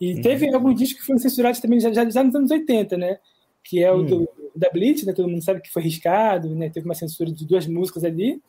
E 0.00 0.14
uhum. 0.14 0.22
teve 0.22 0.52
alguns 0.52 0.74
discos 0.74 1.00
que 1.00 1.06
foram 1.06 1.18
censurados 1.18 1.60
também 1.60 1.80
já, 1.80 1.92
já, 1.92 2.08
já 2.08 2.22
nos 2.22 2.34
anos 2.34 2.50
80, 2.50 2.96
né? 2.96 3.18
Que 3.68 3.82
é 3.82 3.90
o 3.90 3.96
uhum. 3.96 4.04
do 4.04 4.28
da 4.54 4.70
Blitz, 4.70 5.04
né? 5.04 5.12
Todo 5.12 5.28
mundo 5.28 5.44
sabe 5.44 5.60
que 5.60 5.70
foi 5.70 5.82
riscado, 5.82 6.54
né? 6.54 6.70
Teve 6.70 6.86
uma 6.86 6.94
censura 6.94 7.30
de 7.30 7.46
duas 7.46 7.66
músicas 7.66 8.04
ali. 8.04 8.40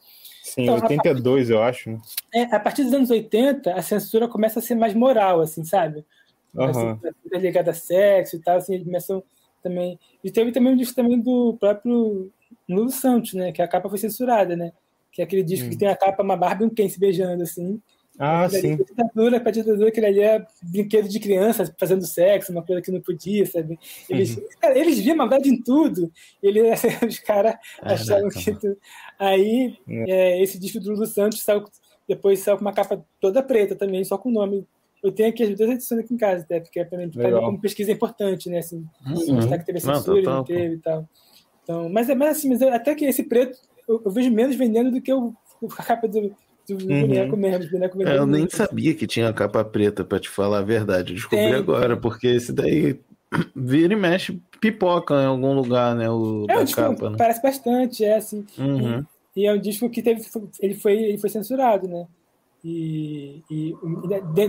Sim, 0.42 0.64
então, 0.64 0.76
82, 0.76 1.52
a, 1.52 1.54
eu 1.54 1.62
acho. 1.62 1.92
Né? 1.92 2.00
É, 2.34 2.44
a 2.44 2.60
partir 2.60 2.84
dos 2.84 2.94
anos 2.94 3.10
80, 3.10 3.74
a 3.74 3.82
censura 3.82 4.28
começa 4.28 4.60
a 4.60 4.62
ser 4.62 4.76
mais 4.76 4.94
moral, 4.94 5.42
assim, 5.42 5.66
sabe? 5.66 6.06
Uhum. 6.56 6.98
ligada 7.34 7.72
a 7.72 7.74
sexo 7.74 8.38
e 8.38 8.40
tal, 8.40 8.58
assim, 8.58 8.84
começam 8.84 9.22
também. 9.62 10.00
E 10.24 10.32
teve 10.32 10.52
também 10.52 10.74
um 10.74 10.78
disco 10.78 10.96
também 10.96 11.20
do 11.20 11.58
próprio 11.60 12.32
Nulo 12.68 12.90
Santos, 12.90 13.34
né? 13.34 13.52
Que 13.52 13.62
a 13.62 13.68
capa 13.68 13.90
foi 13.90 13.98
censurada, 13.98 14.56
né? 14.56 14.72
Que 15.12 15.22
é 15.22 15.26
aquele 15.26 15.44
disco 15.44 15.68
hum. 15.68 15.70
que 15.70 15.78
tem 15.78 15.90
a 15.90 15.96
capa, 15.96 16.24
uma 16.24 16.38
Barbie 16.38 16.64
e 16.64 16.68
um 16.68 16.70
Ken 16.70 16.88
se 16.88 17.00
beijando, 17.00 17.44
assim. 17.44 17.82
Ah, 18.20 18.50
sim. 18.50 18.74
Ali, 18.74 18.84
ditadura, 18.84 19.40
pra 19.40 19.52
ditadura, 19.52 19.90
aquele 19.90 20.06
ali 20.06 20.22
é 20.22 20.46
brinquedo 20.64 21.08
de 21.08 21.20
criança 21.20 21.74
fazendo 21.80 22.06
sexo, 22.06 22.52
uma 22.52 22.64
coisa 22.64 22.82
que 22.82 22.92
não 22.92 23.00
podia, 23.00 23.46
sabe? 23.46 23.78
Eles, 24.10 24.38
uhum. 24.38 24.44
cara, 24.60 24.78
eles 24.78 25.00
viam 25.00 25.16
maldade 25.16 25.50
em 25.50 25.62
tudo. 25.62 26.12
Ele, 26.42 26.62
os 27.08 27.20
caras 27.20 27.56
é, 27.84 27.94
achavam 27.94 28.30
que. 28.30 28.54
Tu... 28.54 28.78
Aí, 29.20 29.78
é. 29.88 30.10
É, 30.10 30.44
esse 30.44 30.60
disco 30.60 30.80
do 30.80 30.92
Lulu 30.92 31.06
Santos 31.06 31.42
saiu, 31.42 31.64
depois 32.08 32.40
saiu 32.40 32.58
com 32.58 32.62
uma 32.62 32.74
capa 32.74 33.06
toda 33.22 33.44
preta 33.44 33.76
também, 33.76 34.04
só 34.04 34.18
com 34.18 34.30
o 34.30 34.34
nome. 34.34 34.66
Eu 35.04 35.12
tenho 35.12 35.30
aqui 35.30 35.44
as 35.44 35.56
duas 35.56 35.70
edições 35.70 36.02
aqui 36.02 36.14
em 36.14 36.18
casa, 36.18 36.44
até, 36.44 36.60
porque 36.60 36.84
para 36.84 36.98
mim, 36.98 37.12
como 37.12 37.62
pesquisa 37.62 37.92
é 37.92 37.94
importante, 37.94 38.50
né? 38.50 38.60
Assim, 38.60 38.84
uhum. 39.06 39.48
que 39.48 39.66
teve 39.66 39.80
censura, 39.80 40.22
não, 40.24 40.38
não 40.38 40.44
teve 40.44 40.76
e 40.76 40.80
tal. 40.80 41.08
Então, 41.64 41.88
mas, 41.90 42.08
mas 42.16 42.38
assim, 42.38 42.50
mas 42.50 42.62
até 42.64 42.96
que 42.96 43.06
esse 43.06 43.24
preto 43.24 43.60
eu, 43.88 44.02
eu 44.04 44.12
vejo 44.12 44.30
menos 44.30 44.56
vendendo 44.56 44.92
do 44.92 45.02
que 45.02 45.14
o, 45.14 45.34
a 45.78 45.84
capa 45.84 46.08
do 46.08 46.36
do 46.68 46.74
uhum. 46.86 47.02
boneco 47.02 47.38
mesmo. 47.38 47.72
Boneco 47.72 48.04
é, 48.04 48.18
eu 48.18 48.26
nem 48.26 48.50
sabia 48.50 48.94
que 48.94 49.08
tinha 49.08 49.32
capa 49.34 49.64
preta, 49.64 50.04
para 50.04 50.20
te 50.20 50.30
falar 50.30 50.60
a 50.60 50.64
verdade. 50.64 51.14
Descobri 51.14 51.46
tem, 51.46 51.54
agora, 51.54 51.96
porque 51.96 52.28
esse 52.28 52.52
daí 52.52 53.00
vira 53.56 53.94
e 53.94 53.96
mexe, 53.96 54.40
pipoca 54.60 55.16
em 55.16 55.26
algum 55.26 55.54
lugar, 55.54 55.96
né? 55.96 56.10
O 56.10 56.46
é, 56.50 56.56
da 56.56 56.64
disco 56.64 56.82
capa, 56.82 57.10
né? 57.10 57.18
parece 57.18 57.42
bastante, 57.42 58.04
é 58.04 58.16
assim. 58.16 58.46
Uhum. 58.58 59.06
E, 59.36 59.42
e, 59.42 59.46
é 59.46 59.54
um 59.54 59.60
disco 59.60 59.90
que 59.90 60.02
teve, 60.02 60.22
ele 60.60 60.76
foi, 60.76 60.94
ele 60.94 61.18
foi 61.18 61.30
censurado, 61.30 61.88
né? 61.88 62.06
E, 62.66 63.44
e 63.50 63.74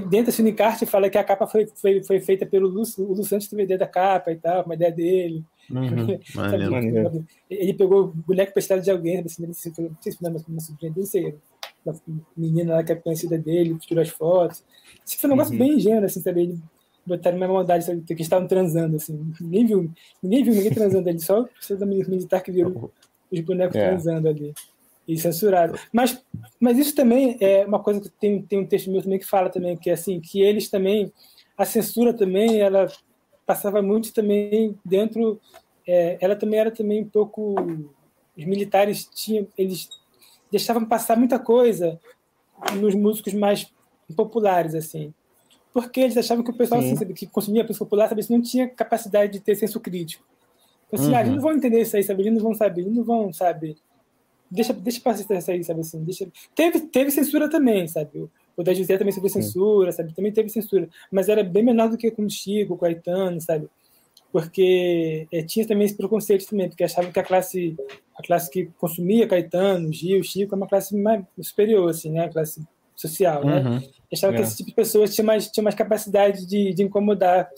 dentro 0.09 0.27
da 0.27 0.33
Cinecart 0.33 0.85
fala 0.87 1.11
que 1.11 1.19
a 1.19 1.23
capa 1.23 1.47
foi, 1.47 1.69
foi, 1.77 2.03
foi 2.03 2.21
feita 2.21 2.47
pelo 2.47 2.67
Lúcio, 2.67 3.05
o 3.05 3.11
Lúcio 3.11 3.27
Santos 3.27 3.49
teve 3.49 3.63
ideia 3.63 3.79
da 3.79 3.87
capa 3.87 4.33
e 4.33 4.37
tal, 4.37 4.65
uma 4.65 4.75
ideia 4.75 4.91
dele. 4.91 5.45
Uhum, 5.71 6.19
ele 7.51 7.75
pegou 7.75 8.05
o 8.05 8.13
boneco 8.27 8.55
prestado 8.55 8.81
de 8.81 8.91
alguém, 8.91 9.21
assim, 9.21 9.47
não 9.47 9.53
sei 9.53 9.71
se 9.71 10.19
foi 10.19 10.31
uma 10.31 10.61
sobrinha, 10.61 10.93
não 10.97 11.05
sei, 11.05 11.35
uma 11.85 11.95
menina 12.37 12.75
lá 12.75 12.85
que 12.85 12.93
é 12.93 12.97
conhecida 12.97 13.39
dele, 13.39 13.79
tirou 13.79 14.03
as 14.03 14.09
fotos. 14.09 14.65
Isso 15.05 15.19
foi 15.19 15.31
um 15.31 15.35
negócio 15.35 15.53
uhum. 15.53 15.59
bem 15.59 15.75
ingênuo, 15.75 16.05
assim, 16.05 16.21
sabe? 16.21 16.43
Ele 16.43 16.59
botaram 17.07 17.37
uma 17.37 17.49
maldade, 17.49 17.85
sabe? 17.85 18.03
Que 18.03 18.21
estavam 18.23 18.47
transando, 18.47 18.97
assim. 18.97 19.33
Ninguém 19.41 19.67
viu, 19.67 19.91
ninguém 20.23 20.45
viu 20.45 20.55
ninguém 20.55 20.73
transando 20.73 21.09
ali, 21.09 21.21
só 21.21 21.43
o 21.43 21.77
da 21.77 21.87
militar 21.87 22.43
que 22.43 22.53
viu 22.53 22.91
os 23.31 23.41
bonecos 23.41 23.77
é. 23.77 23.89
transando 23.89 24.29
ali. 24.29 24.55
E 25.07 25.19
censurado. 25.19 25.79
Mas, 25.91 26.23
mas 26.61 26.77
isso 26.77 26.95
também 26.95 27.39
é 27.41 27.65
uma 27.65 27.83
coisa 27.83 27.99
que 27.99 28.11
tem, 28.11 28.43
tem 28.43 28.59
um 28.59 28.67
texto 28.67 28.91
meu 28.91 29.03
também 29.03 29.19
que 29.19 29.25
fala 29.25 29.49
também, 29.49 29.75
que 29.75 29.89
é 29.89 29.95
assim, 29.95 30.21
que 30.21 30.43
eles 30.43 30.69
também, 30.69 31.11
a 31.57 31.65
censura 31.65 32.13
também, 32.13 32.61
ela 32.61 32.87
passava 33.47 33.81
muito 33.81 34.13
também 34.13 34.79
dentro, 34.85 35.41
é, 35.87 36.19
ela 36.21 36.37
também 36.37 36.61
era 36.61 36.71
também 36.71 37.03
um 37.03 37.09
pouco, 37.09 37.55
os 38.37 38.45
militares 38.45 39.09
tinham, 39.15 39.49
eles 39.57 39.89
deixavam 40.51 40.85
passar 40.85 41.17
muita 41.17 41.39
coisa 41.39 41.99
nos 42.81 42.95
músicos 42.95 43.35
mais 43.35 43.73
populares, 44.17 44.75
assim. 44.75 45.13
Porque 45.73 46.01
eles 46.01 46.17
achavam 46.17 46.43
que 46.43 46.51
o 46.51 46.55
pessoal 46.55 46.81
assim, 46.81 46.97
que 47.13 47.27
consumia 47.27 47.63
música 47.63 47.85
popular 47.85 48.09
sabe, 48.09 48.25
não 48.31 48.41
tinha 48.41 48.69
capacidade 48.69 49.33
de 49.33 49.41
ter 49.41 49.55
senso 49.55 49.79
crítico. 49.81 50.25
Então, 50.87 50.99
assim, 50.99 51.11
uhum. 51.11 51.17
ah, 51.17 51.21
eles 51.21 51.35
não 51.35 51.41
vão 51.41 51.53
entender 51.53 51.83
isso 51.83 51.97
aí, 51.97 52.03
sabe? 52.03 52.23
Eles 52.23 52.33
não 52.33 52.43
vão 52.43 52.55
saber, 52.55 52.81
eles 52.81 52.95
não 52.95 53.05
vão, 53.05 53.33
sabe? 53.33 53.77
Deixa, 54.51 54.73
deixa 54.73 55.01
passar 55.01 55.35
isso 55.37 55.51
aí, 55.51 55.63
sabe 55.63 55.81
assim? 55.81 56.03
Deixa... 56.03 56.27
Teve, 56.55 56.81
teve 56.81 57.11
censura 57.11 57.51
também, 57.51 57.87
sabe? 57.87 58.29
O 58.57 58.63
da 58.63 58.73
José 58.73 58.97
também 58.97 59.15
teve 59.15 59.29
censura, 59.29 59.93
sabe? 59.93 60.15
Também 60.15 60.33
teve 60.33 60.49
censura. 60.49 60.89
Mas 61.13 61.29
era 61.29 61.45
bem 61.45 61.63
menor 61.63 61.91
do 61.91 61.99
que 61.99 62.11
com 62.11 62.25
o 62.25 62.31
Chico, 62.31 62.71
com 62.71 62.75
o 62.75 62.79
Caetano, 62.79 63.41
sabe? 63.41 63.69
Porque 64.33 65.27
é, 65.33 65.43
tinha 65.43 65.67
também 65.67 65.87
esse 65.87 65.97
preconceito 65.97 66.47
também, 66.47 66.69
porque 66.69 66.85
achavam 66.85 67.11
que 67.11 67.19
a 67.19 67.25
classe 67.25 67.77
a 68.17 68.23
classe 68.23 68.51
que 68.51 68.67
consumia 68.79 69.29
Caetano, 69.29 69.93
Gil, 69.93 70.23
Chico 70.23 70.55
é 70.55 70.57
uma 70.57 70.67
classe 70.67 70.97
mais 70.97 71.25
superior, 71.41 71.89
assim, 71.89 72.11
né? 72.11 72.25
A 72.25 72.29
classe 72.29 72.67
social, 72.95 73.45
né? 73.45 73.61
uhum. 73.61 73.75
né? 73.77 73.83
Achavam 74.13 74.35
é. 74.35 74.39
que 74.39 74.45
esse 74.45 74.57
tipo 74.57 74.71
de 74.71 74.75
pessoas 74.75 75.15
tinha 75.15 75.25
mais, 75.25 75.49
tinha 75.49 75.63
mais 75.63 75.75
capacidade 75.75 76.45
de, 76.47 76.75
de 76.75 76.83
incomodar 76.83 77.49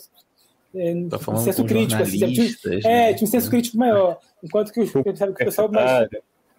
é, 0.75 0.95
tá 1.09 1.33
um 1.33 1.37
senso 1.37 1.65
crítico, 1.65 2.01
assim, 2.01 2.19
tinha, 2.19 2.79
é, 2.85 3.13
tinha 3.13 3.27
um 3.27 3.31
senso 3.31 3.51
crítico 3.51 3.77
maior, 3.77 4.19
enquanto 4.43 4.73
que, 4.73 4.87
sabe, 4.87 5.35
que 5.35 5.43
o 5.43 5.47
pessoal 5.47 5.71
mais, 5.71 6.09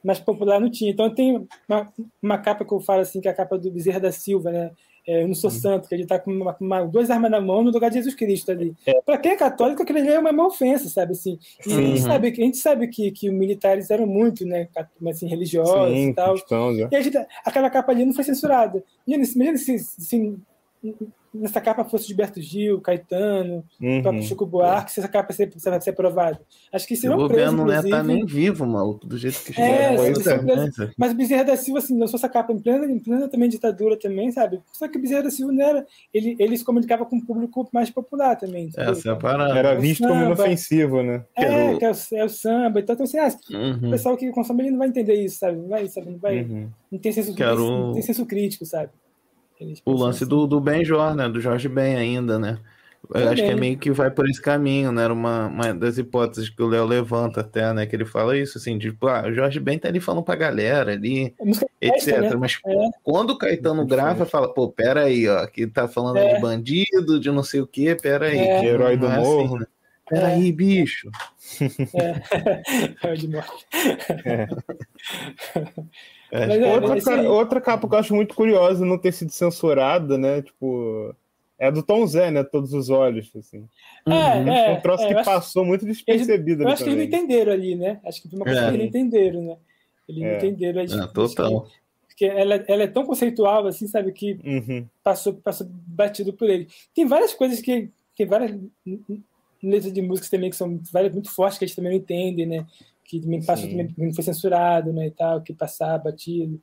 mais 0.04 0.20
popular 0.20 0.60
não 0.60 0.70
tinha. 0.70 0.92
Então 0.92 1.14
tem 1.14 1.48
uma, 1.70 1.94
uma 2.22 2.38
capa 2.38 2.66
que 2.66 2.74
eu 2.74 2.82
falo 2.82 3.02
assim, 3.02 3.22
que 3.22 3.28
é 3.28 3.32
a 3.32 3.36
capa 3.36 3.58
do 3.58 3.72
Bezerra 3.72 4.00
da 4.00 4.12
Silva, 4.12 4.52
né? 4.52 4.72
É, 5.12 5.24
eu 5.24 5.28
não 5.28 5.36
sou 5.36 5.50
uhum. 5.50 5.58
santo, 5.58 5.90
que 5.90 5.94
ele 5.96 6.04
está 6.04 6.18
com 6.18 6.32
uma, 6.32 6.56
uma, 6.60 6.86
duas 6.86 7.10
armas 7.10 7.30
na 7.30 7.42
mão 7.42 7.62
no 7.62 7.70
lugar 7.70 7.90
de 7.90 7.98
Jesus 7.98 8.16
Cristo 8.16 8.52
ali. 8.52 8.74
É. 8.86 9.02
Para 9.02 9.18
quem 9.18 9.34
é 9.34 9.36
católico, 9.36 9.84
aquilo 9.84 10.00
ali 10.00 10.08
é 10.08 10.18
uma 10.18 10.48
ofensa, 10.48 10.88
sabe? 10.88 11.12
Assim, 11.12 11.38
e 11.68 11.74
a 11.74 11.76
gente 11.76 12.02
uhum. 12.02 12.08
sabe, 12.08 12.28
a 12.30 12.34
gente 12.34 12.58
sabe 12.58 12.88
que, 12.88 13.12
que 13.12 13.30
os 13.30 13.36
militares 13.36 13.92
eram 13.92 14.08
muito 14.08 14.46
né, 14.46 14.70
assim, 15.10 15.28
religiosos 15.28 15.94
Sim, 15.94 16.10
e 16.10 16.14
tal. 16.14 16.36
Cristãos, 16.36 16.80
é. 16.80 16.88
E 16.90 16.96
a 16.96 17.02
gente, 17.02 17.18
aquela 17.44 17.70
capa 17.70 17.92
ali 17.92 18.06
não 18.06 18.14
foi 18.14 18.24
censurada. 18.24 18.82
Imagina 19.06 19.58
se, 19.58 19.78
se 19.80 20.38
nessa 21.34 21.62
capa 21.62 21.86
fosse 21.86 22.08
Gilberto 22.08 22.42
Gil, 22.42 22.82
Caetano, 22.82 23.64
uhum. 23.82 24.00
o 24.00 24.02
próprio 24.02 24.24
Chico 24.24 24.46
Buarque, 24.46 24.92
se 24.92 25.00
essa 25.00 25.10
capa 25.10 25.32
ser, 25.34 25.52
ser 25.58 25.90
aprovada. 25.90 26.40
Acho 26.72 26.88
que 26.88 26.96
seriam 26.96 27.18
O 27.18 27.28
governo 27.28 27.66
não 27.66 27.90
tá 27.90 28.04
nem 28.04 28.26
vivo, 28.26 28.66
maluco, 28.66 29.08
do 29.08 29.18
jeito 29.18 29.42
que 29.44 29.60
é, 29.60 29.96
é, 29.96 30.92
Mas 30.98 31.12
o 31.12 31.16
Bezerra 31.16 31.44
da 31.46 31.56
Silva, 31.56 31.80
assim, 31.80 31.98
lançou 31.98 32.18
essa 32.18 32.30
capa 32.30 32.52
em 32.52 32.60
plena, 32.60 32.86
em 32.86 33.00
plena 33.00 33.28
também 33.28 33.50
ditadura 33.50 33.98
também, 33.98 34.32
sabe? 34.32 34.62
Só 34.74 34.88
que 34.88 34.98
o 34.98 35.02
Bezerra 35.02 35.24
da 35.24 35.32
Silva 35.32 35.54
não 35.54 35.66
era... 35.66 35.86
Ele, 36.14 36.36
ele 36.40 36.58
se 36.58 36.66
comunicava 36.66 37.06
com 37.06 37.16
um 37.16 37.26
público 37.26 37.68
mais 37.74 37.90
popular 37.90 38.36
também. 38.36 38.70
Essa 38.76 39.10
é 39.10 39.12
a 39.12 39.16
parada. 39.16 39.58
Era 39.58 39.76
visto 39.76 40.08
como 40.08 40.24
inofensivo, 40.24 41.02
né? 41.02 41.24
É, 41.36 41.76
que 41.78 41.86
é 41.86 41.92
o, 41.92 41.96
é 42.14 42.26
o 42.26 42.30
samba. 42.30 42.80
Então, 42.80 42.94
então 42.94 43.06
assim, 43.06 43.18
ah, 43.18 43.58
uhum. 43.58 43.88
o 43.88 43.92
pessoal 43.92 44.18
que 44.18 44.30
consome 44.32 44.64
ele 44.64 44.72
não 44.72 44.80
vai 44.80 44.88
entender 44.88 45.16
isso, 45.16 45.40
sabe? 45.40 45.58
Não 45.58 45.68
vai, 45.68 45.88
sabe? 45.88 46.12
Não 46.12 46.20
vai... 46.20 46.42
Uhum. 46.42 46.70
Não 46.92 47.00
tem 47.00 47.12
senso, 47.12 47.34
Quero... 47.34 47.66
não 47.66 47.94
tem 47.94 48.02
senso 48.02 48.26
crítico, 48.26 48.66
sabe? 48.66 48.90
O 49.86 49.94
lance 49.94 50.26
do, 50.26 50.48
do 50.48 50.60
Benjor, 50.60 51.16
né? 51.16 51.30
Do 51.30 51.42
Jorge 51.42 51.68
Ben 51.68 51.96
ainda, 51.96 52.40
né? 52.40 52.60
Eu 53.14 53.30
acho 53.30 53.42
que 53.42 53.50
é 53.50 53.56
meio 53.56 53.78
que 53.78 53.92
vai 53.92 54.12
por 54.12 54.30
esse 54.30 54.42
caminho, 54.42 54.92
né? 54.92 55.04
Era 55.04 55.14
uma, 55.14 55.48
uma 55.48 55.74
das 55.74 55.98
hipóteses 55.98 56.50
que 56.50 56.62
o 56.62 56.68
Léo 56.68 56.86
levanta 56.86 57.42
até, 57.42 57.74
né? 57.74 57.86
Que 57.86 57.96
ele 57.96 58.06
fala 58.06 58.38
isso, 58.38 58.58
assim, 58.58 58.78
tipo, 58.78 59.08
ah, 59.08 59.24
o 59.28 59.34
Jorge 59.34 59.60
Ben 59.60 59.78
tá 59.78 59.90
ali 59.90 60.00
falando 60.00 60.24
pra 60.24 60.36
galera 60.36 60.94
ali, 60.94 61.34
etc. 61.82 62.22
né? 62.22 62.36
Mas 62.36 62.60
é. 62.66 62.90
quando 63.04 63.32
o 63.32 63.38
Caetano 63.38 63.86
grava, 63.86 64.26
fala, 64.26 64.54
pô, 64.54 64.70
pera 64.70 65.06
aí, 65.06 65.28
ó, 65.28 65.46
que 65.48 65.68
tá 65.68 65.88
falando 65.88 66.18
é. 66.18 66.36
de 66.36 66.42
bandido, 66.42 67.20
de 67.20 67.32
não 67.32 67.44
sei 67.44 67.62
o 67.62 67.68
quê, 67.68 67.98
pera 68.00 68.28
aí. 68.28 68.38
É. 68.38 68.62
De 68.62 68.68
herói 68.68 68.96
do 68.96 69.08
é 69.08 69.12
assim, 69.12 69.22
morro. 69.22 69.56
Assim, 69.56 69.60
né? 69.60 69.66
Pera 70.08 70.28
aí, 70.28 70.50
é. 70.50 70.52
bicho. 70.52 71.10
É. 73.04 73.14
de 73.20 73.28
morte. 73.28 73.66
É. 76.32 76.44
É, 76.44 76.48
Mas, 76.48 76.62
é, 76.62 76.74
outra, 76.74 76.98
esse... 76.98 77.28
outra 77.28 77.62
capa 77.62 77.88
que 77.88 77.94
eu 77.94 78.00
acho 78.00 78.16
muito 78.16 78.34
curiosa 78.34 78.86
não 78.86 78.98
ter 78.98 79.12
sido 79.12 79.32
censurada, 79.32 80.18
né? 80.18 80.42
Tipo, 80.42 81.14
é 81.60 81.72
do 81.72 81.84
Tom 81.84 82.08
Zé, 82.08 82.32
né? 82.32 82.44
Todos 82.44 82.74
os 82.74 82.90
olhos, 82.90 83.30
assim. 83.36 83.68
É, 84.08 84.12
uhum. 84.12 84.52
é, 84.52 84.72
um 84.72 84.82
troço 84.82 85.04
é, 85.04 85.14
que 85.14 85.24
passou 85.24 85.66
muito 85.66 85.86
despercebido. 85.86 86.64
Eu 86.64 86.70
acho 86.70 86.84
também. 86.84 86.96
que 86.96 87.02
eles 87.02 87.12
não 87.12 87.20
entenderam 87.20 87.54
ali, 87.54 87.76
né? 87.76 88.00
Acho 88.06 88.22
que 88.22 88.30
foi 88.30 88.40
uma 88.40 88.46
coisa 88.46 88.62
é. 88.62 88.64
que 88.64 88.70
eles 88.70 88.80
não 88.80 88.88
entenderam, 88.88 89.42
né? 89.44 89.58
Eles 90.08 90.22
não 90.22 90.30
é. 90.30 90.38
entenderam. 90.38 91.04
A 91.04 91.08
total. 91.08 91.68
Porque 92.08 92.26
ela, 92.26 92.56
ela 92.68 92.84
é 92.84 92.88
tão 92.88 93.06
conceitual, 93.06 93.68
assim, 93.68 93.88
sabe? 93.88 94.12
Que 94.12 94.40
uhum. 94.44 94.86
passou, 95.04 95.34
passou 95.34 95.68
batido 95.70 96.34
por 96.34 96.50
ele. 96.50 96.68
Tem 96.96 97.06
várias 97.06 97.34
coisas 97.34 97.62
que... 97.62 97.90
Tem 98.18 98.26
várias 98.26 98.56
letras 99.64 99.94
de 99.94 100.02
músicas 100.02 100.30
também 100.30 100.50
que 100.50 100.56
são 100.56 100.80
várias, 100.92 101.14
muito 101.14 101.30
fortes 101.30 101.58
que 101.58 101.66
a 101.66 101.68
gente 101.68 101.76
também 101.76 101.92
não 101.92 102.00
entende, 102.00 102.46
né? 102.46 102.66
Que 103.20 103.46
passou 103.46 103.70
também 103.70 103.94
não 103.98 104.14
foi 104.14 104.24
censurado, 104.24 104.94
né, 104.94 105.08
e 105.08 105.12
tal, 105.12 105.42
que 105.42 105.54
passava 105.54 106.06
batido. 106.06 106.60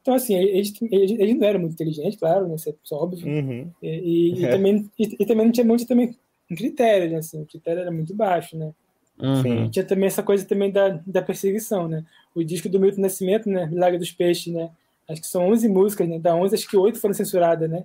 Então, 0.00 0.14
assim, 0.14 0.34
eles, 0.34 0.72
eles, 0.90 1.12
eles 1.12 1.36
não 1.36 1.46
eram 1.46 1.60
muito 1.60 1.74
inteligentes, 1.74 2.18
claro, 2.18 2.48
né, 2.48 2.56
isso 2.56 2.70
é 2.70 2.94
óbvio. 2.94 3.26
Uhum. 3.26 3.70
E, 3.82 4.40
e, 4.40 4.44
é. 4.44 4.50
também, 4.50 4.90
e, 4.98 5.16
e, 5.20 5.26
também 5.26 5.46
não 5.46 5.52
tinha 5.52 5.64
muito 5.64 5.86
também 5.86 6.16
critério, 6.48 7.10
né, 7.10 7.18
assim, 7.18 7.40
o 7.40 7.46
critério 7.46 7.80
era 7.80 7.90
muito 7.90 8.14
baixo, 8.14 8.56
né. 8.56 8.72
Uhum. 9.18 9.70
Tinha 9.70 9.84
também 9.84 10.06
essa 10.06 10.22
coisa 10.22 10.44
também 10.44 10.70
da, 10.70 11.00
da 11.06 11.22
perseguição, 11.22 11.86
né. 11.86 12.04
O 12.34 12.42
disco 12.42 12.68
do 12.68 12.80
Milton 12.80 13.02
Nascimento, 13.02 13.48
né, 13.48 13.66
Milagre 13.66 13.98
dos 13.98 14.10
Peixes, 14.10 14.52
né, 14.52 14.70
acho 15.08 15.20
que 15.20 15.26
são 15.28 15.48
11 15.48 15.68
músicas, 15.68 16.08
né, 16.08 16.18
da 16.18 16.34
11 16.34 16.54
acho 16.54 16.68
que 16.68 16.76
8 16.76 16.98
foram 16.98 17.14
censuradas, 17.14 17.70
né. 17.70 17.84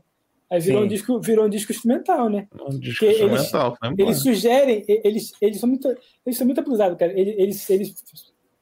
Aí 0.50 0.62
virou 0.62 0.84
um 0.84 0.88
disco, 0.88 1.20
virou 1.20 1.46
um 1.46 1.50
disco 1.50 1.72
instrumental, 1.72 2.30
né? 2.30 2.48
Um 2.54 2.80
disco 2.80 3.06
Porque 3.06 3.12
instrumental, 3.12 3.78
eles, 3.84 4.00
eles 4.00 4.18
sugerem, 4.20 4.86
eles, 4.88 5.32
eles 5.42 5.60
são 5.60 5.68
muito, 5.68 5.88
eles 6.26 6.38
são 6.38 6.46
muito 6.46 6.62
abusados, 6.62 6.98
cara. 6.98 7.12
Eles, 7.12 7.70
eles, 7.70 8.06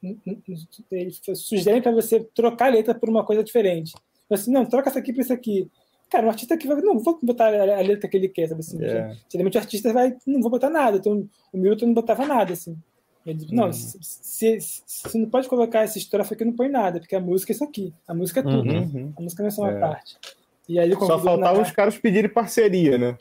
eles, 0.02 0.62
eles 0.90 1.20
sugerem 1.38 1.80
para 1.80 1.92
você 1.92 2.20
trocar 2.34 2.66
a 2.66 2.70
letra 2.70 2.94
por 2.94 3.08
uma 3.08 3.24
coisa 3.24 3.44
diferente. 3.44 3.94
Assim, 4.28 4.50
não, 4.50 4.66
troca 4.66 4.90
essa 4.90 4.98
aqui 4.98 5.12
por 5.12 5.20
isso 5.20 5.32
aqui. 5.32 5.70
Cara, 6.10 6.26
um 6.26 6.30
artista 6.30 6.56
que 6.56 6.66
vai, 6.66 6.80
não 6.80 6.98
vou 6.98 7.18
botar 7.22 7.48
a 7.48 7.80
letra 7.80 8.08
que 8.08 8.16
ele 8.16 8.28
quer, 8.28 8.48
sabe 8.48 8.60
assim? 8.60 8.80
Yeah. 8.80 9.16
Geralmente 9.30 9.56
o 9.56 9.60
artista 9.60 9.92
vai, 9.92 10.16
não 10.26 10.40
vou 10.40 10.50
botar 10.50 10.70
nada. 10.70 10.96
Então 10.96 11.28
o 11.52 11.58
Milton 11.58 11.86
não 11.86 11.94
botava 11.94 12.26
nada, 12.26 12.52
assim. 12.52 12.76
Ele, 13.24 13.46
não, 13.50 13.72
se, 13.72 14.60
se, 14.60 15.18
não 15.18 15.28
pode 15.28 15.48
colocar 15.48 15.80
essa 15.80 15.98
estrofe 15.98 16.34
aqui, 16.34 16.44
não 16.44 16.52
põe 16.52 16.68
nada, 16.68 17.00
porque 17.00 17.16
a 17.16 17.20
música 17.20 17.52
é 17.52 17.54
isso 17.54 17.64
aqui. 17.64 17.92
A 18.06 18.14
música 18.14 18.38
é 18.38 18.42
tudo. 18.44 18.70
Uhum. 18.70 19.12
A 19.16 19.20
música 19.20 19.42
não 19.42 19.48
é 19.48 19.50
só 19.50 19.62
uma 19.62 19.72
é. 19.72 19.80
parte. 19.80 20.16
E 20.68 20.78
aí 20.78 20.92
Só 20.94 21.18
faltava 21.18 21.62
os 21.62 21.70
caras 21.70 21.96
pedirem 21.96 22.28
parceria, 22.28 22.98
né? 22.98 23.16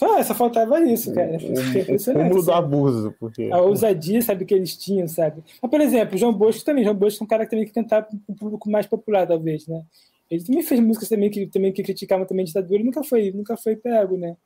Ah, 0.00 0.22
só 0.24 0.34
faltava 0.34 0.80
isso, 0.80 1.12
cara. 1.12 1.36
O, 1.36 2.14
cúmulo 2.14 2.42
do 2.42 2.52
abuso. 2.52 3.14
Porque... 3.20 3.50
A 3.52 3.60
ousadia, 3.60 4.22
sabe, 4.22 4.46
que 4.46 4.54
eles 4.54 4.76
tinham, 4.76 5.06
sabe? 5.06 5.42
Mas, 5.60 5.70
por 5.70 5.80
exemplo, 5.80 6.14
o 6.14 6.18
João 6.18 6.32
Bosco 6.32 6.64
também. 6.64 6.84
João 6.84 6.96
Bosco 6.96 7.22
é 7.22 7.24
um 7.24 7.28
cara 7.28 7.44
que 7.44 7.50
também 7.50 7.66
que 7.66 7.72
cantava 7.72 8.06
para 8.06 8.16
um 8.28 8.34
público 8.34 8.70
mais 8.70 8.86
popular, 8.86 9.26
talvez, 9.26 9.66
né? 9.66 9.82
Ele 10.30 10.42
também 10.42 10.62
fez 10.62 10.80
músicas 10.80 11.08
também 11.08 11.30
que, 11.30 11.46
também 11.46 11.72
que 11.72 11.82
criticavam 11.82 12.26
também 12.26 12.44
a 12.44 12.46
ditadura 12.46 12.80
e 12.80 12.84
nunca 12.84 13.02
foi, 13.02 13.30
nunca 13.32 13.56
foi 13.56 13.76
pego, 13.76 14.16
né? 14.16 14.36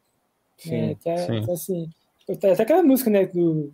Sim, 0.57 0.75
é, 0.75 0.95
tá, 0.95 1.17
sim. 1.19 1.37
Então, 1.37 1.55
assim, 1.55 1.91
até 2.29 2.53
aquela 2.53 2.83
música, 2.83 3.11
né, 3.11 3.27
do, 3.27 3.73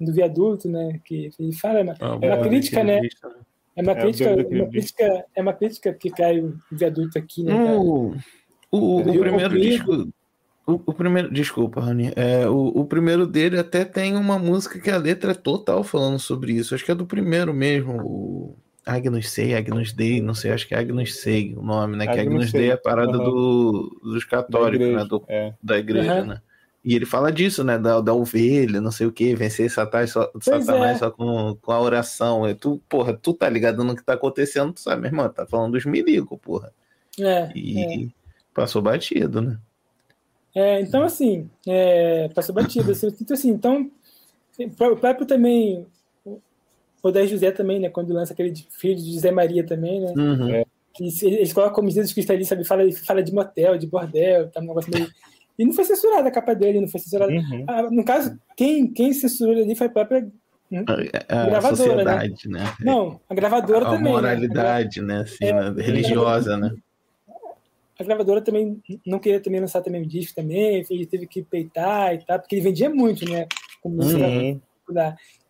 do 0.00 0.12
viaduto, 0.12 0.68
né, 0.68 1.00
que 1.04 1.30
ele 1.38 1.52
fala, 1.52 1.80
é 1.80 1.82
uma, 1.82 1.96
ah, 2.00 2.18
é 2.20 2.34
uma 2.34 2.48
crítica, 2.48 2.84
né? 2.84 3.00
É 3.74 3.82
uma, 3.82 3.92
é 3.92 3.94
crítica, 3.94 4.30
é 4.30 4.34
uma 4.34 4.68
crítica, 4.68 5.24
é 5.34 5.42
uma 5.42 5.52
crítica 5.52 5.94
que 5.94 6.10
cai 6.10 6.40
o 6.40 6.58
viaduto 6.70 7.18
aqui, 7.18 7.42
né? 7.42 7.54
O, 7.54 8.14
o, 8.70 9.00
o 9.00 9.18
primeiro 9.18 9.58
disco. 9.58 10.12
O, 10.66 10.74
o, 10.74 10.94
primeiro, 10.94 11.32
desculpa, 11.32 11.80
Rani. 11.80 12.12
É, 12.14 12.48
o, 12.48 12.66
o 12.68 12.84
primeiro 12.84 13.26
dele 13.26 13.58
até 13.58 13.84
tem 13.84 14.14
uma 14.16 14.38
música 14.38 14.78
que 14.78 14.90
a 14.90 14.96
letra 14.96 15.32
é 15.32 15.34
total 15.34 15.82
falando 15.82 16.18
sobre 16.18 16.52
isso. 16.52 16.74
Acho 16.74 16.84
que 16.84 16.92
é 16.92 16.94
do 16.94 17.06
primeiro 17.06 17.52
mesmo. 17.52 18.00
O 18.00 18.56
Agnus 18.86 19.30
Sei, 19.30 19.54
Agnus 19.54 19.92
Dei, 19.92 20.20
não 20.20 20.34
sei, 20.34 20.52
acho 20.52 20.68
que 20.68 20.74
é 20.74 20.78
Agnus 20.78 21.16
Sei 21.16 21.54
o 21.56 21.62
nome, 21.62 21.96
né? 21.96 22.04
Agnus 22.04 22.14
que 22.14 22.20
Agnus 22.28 22.52
Dei 22.52 22.70
é 22.70 22.72
a 22.72 22.78
parada 22.78 23.18
uhum. 23.18 23.24
do, 23.24 24.00
dos 24.02 24.24
católicos, 24.24 24.78
da 24.78 24.84
igreja, 24.84 25.02
né? 25.02 25.08
Do, 25.08 25.24
é. 25.28 25.54
Da 25.62 25.78
igreja, 25.78 26.20
uhum. 26.20 26.26
né? 26.26 26.42
E 26.84 26.96
ele 26.96 27.06
fala 27.06 27.30
disso, 27.30 27.62
né? 27.62 27.78
Da, 27.78 28.00
da 28.00 28.12
ovelha, 28.12 28.80
não 28.80 28.90
sei 28.90 29.06
o 29.06 29.12
que, 29.12 29.36
vencer 29.36 29.70
Satanás 29.70 30.10
só, 30.10 30.30
Satanás 30.40 30.96
é. 30.96 30.98
só 30.98 31.10
com, 31.10 31.56
com 31.62 31.72
a 31.72 31.80
oração. 31.80 32.48
E 32.48 32.54
tu, 32.54 32.80
porra, 32.88 33.14
tu 33.14 33.32
tá 33.32 33.48
ligado 33.48 33.84
no 33.84 33.94
que 33.94 34.02
tá 34.02 34.14
acontecendo, 34.14 34.72
tu 34.72 34.80
sabe, 34.80 35.02
meu 35.02 35.10
irmão? 35.10 35.28
Tá 35.28 35.46
falando 35.46 35.72
dos 35.72 35.84
milicos, 35.84 36.38
porra. 36.40 36.72
É. 37.20 37.52
E 37.54 38.06
é. 38.06 38.08
passou 38.52 38.82
batido, 38.82 39.40
né? 39.40 39.58
É, 40.54 40.80
então, 40.80 41.04
assim, 41.04 41.48
é, 41.66 42.28
passou 42.34 42.54
batido. 42.54 42.90
Assim, 42.90 43.06
então, 43.20 43.34
assim, 43.34 43.50
então, 43.50 43.90
o 44.90 44.96
próprio 44.96 45.24
também, 45.24 45.86
o 47.02 47.10
Daí 47.12 47.28
José 47.28 47.52
também, 47.52 47.78
né? 47.78 47.88
Quando 47.90 48.12
lança 48.12 48.32
aquele 48.32 48.52
filho 48.70 48.96
de 48.96 49.14
José 49.14 49.30
Maria 49.30 49.64
também, 49.64 50.00
né? 50.00 50.12
Uhum. 50.16 50.48
É, 50.50 50.64
que 50.92 51.04
eles 51.24 51.52
colocam 51.52 51.76
como 51.76 51.90
Jesus 51.90 52.12
Cristo 52.12 52.32
ali, 52.32 52.44
sabe? 52.44 52.64
Fala, 52.64 52.82
fala 52.92 53.22
de 53.22 53.32
motel, 53.32 53.78
de 53.78 53.86
bordel, 53.86 54.50
tá 54.50 54.60
um 54.60 54.66
negócio 54.66 54.92
meio 54.92 55.08
e 55.58 55.64
não 55.64 55.72
foi 55.72 55.84
censurada 55.84 56.28
a 56.28 56.32
capa 56.32 56.54
dele, 56.54 56.80
não 56.80 56.88
foi 56.88 57.00
censurada. 57.00 57.32
Uhum. 57.32 57.64
Ah, 57.68 57.82
no 57.90 58.04
caso, 58.04 58.38
quem, 58.56 58.86
quem 58.92 59.12
censurou 59.12 59.54
ali 59.54 59.74
foi 59.74 59.86
a 59.86 59.90
própria 59.90 60.26
hum, 60.70 60.84
a, 61.28 61.42
a 61.42 61.46
gravadora, 61.46 62.04
né? 62.04 62.34
né? 62.46 62.74
Não, 62.80 63.20
a 63.28 63.34
gravadora 63.34 63.86
a 63.86 63.90
também. 63.90 64.12
A 64.12 64.16
moralidade, 64.16 65.00
né? 65.00 65.18
né? 65.18 65.20
Assim, 65.20 65.44
é, 65.44 65.52
né? 65.52 65.82
religiosa, 65.82 66.56
né? 66.56 66.74
A 67.98 68.04
gravadora 68.04 68.40
também 68.40 68.82
não 69.06 69.18
queria 69.18 69.40
também 69.40 69.60
lançar 69.60 69.82
também 69.82 70.02
o 70.02 70.06
disco 70.06 70.34
também, 70.34 70.84
ele 70.90 71.06
teve 71.06 71.26
que 71.26 71.42
peitar 71.42 72.14
e 72.14 72.24
tal, 72.24 72.40
porque 72.40 72.56
ele 72.56 72.62
vendia 72.62 72.90
muito, 72.90 73.28
né? 73.28 73.46
Como 73.80 74.02
uhum. 74.02 74.60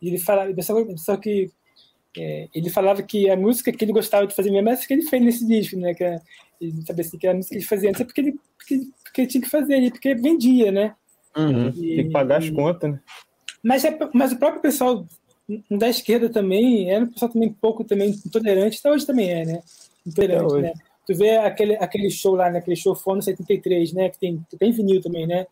E 0.01 0.09
ele 0.09 0.19
falava, 0.19 0.53
só 0.97 1.17
que 1.17 1.51
é, 2.19 2.49
ele 2.55 2.69
falava 2.69 3.03
que 3.03 3.31
a 3.31 3.37
música 3.37 3.73
que 3.73 3.85
ele 3.85 3.93
gostava 3.93 4.27
de 4.27 4.35
fazer 4.35 4.51
mesmo 4.51 4.69
é 4.69 4.73
essa 4.73 4.87
que 4.87 4.93
ele 4.93 5.03
fez 5.03 5.23
nesse 5.23 5.47
disco, 5.47 5.79
né? 5.79 5.95
Que, 5.95 6.05
ele 6.63 6.83
sabia 6.87 7.05
assim, 7.05 7.19
que 7.19 7.27
a 7.27 7.35
música 7.35 7.55
que 7.55 7.59
ele 7.59 7.67
fazia 7.67 7.91
antes 7.91 8.01
é 8.01 8.05
porque 8.05 8.21
ele, 8.21 8.35
porque, 8.57 8.81
porque 9.03 9.21
ele 9.21 9.29
tinha 9.29 9.43
que 9.43 9.51
fazer 9.51 9.75
ali, 9.75 9.91
porque 9.91 10.15
vendia, 10.15 10.71
né? 10.71 10.95
Uhum. 11.37 11.69
E, 11.69 11.97
Tem 11.97 12.07
que 12.07 12.11
pagar 12.11 12.39
as 12.39 12.51
contas, 12.51 12.93
né? 12.93 13.01
Mas, 13.63 13.85
é, 13.85 13.99
mas 14.13 14.33
o 14.33 14.39
próprio 14.39 14.61
pessoal 14.61 15.07
da 15.71 15.89
esquerda 15.89 16.29
também 16.29 16.91
era 16.91 17.05
um 17.05 17.09
pessoal 17.09 17.31
também 17.31 17.53
pouco 17.53 17.85
também 17.85 18.11
intolerante, 18.11 18.79
até 18.79 18.91
hoje 18.91 19.07
também 19.07 19.31
é, 19.31 19.45
né? 19.45 19.63
Intolerante, 20.07 20.55
né? 20.61 20.73
Tu 21.07 21.17
vê 21.17 21.37
aquele, 21.37 21.75
aquele 21.77 22.11
show 22.11 22.35
lá, 22.35 22.49
né? 22.49 22.59
aquele 22.59 22.77
show 22.77 22.95
Fono 22.95 23.21
73, 23.21 23.93
né? 23.93 24.09
Que 24.09 24.19
tem, 24.19 24.47
tem 24.59 24.73
vinil 24.73 25.01
também, 25.01 25.27
né? 25.27 25.47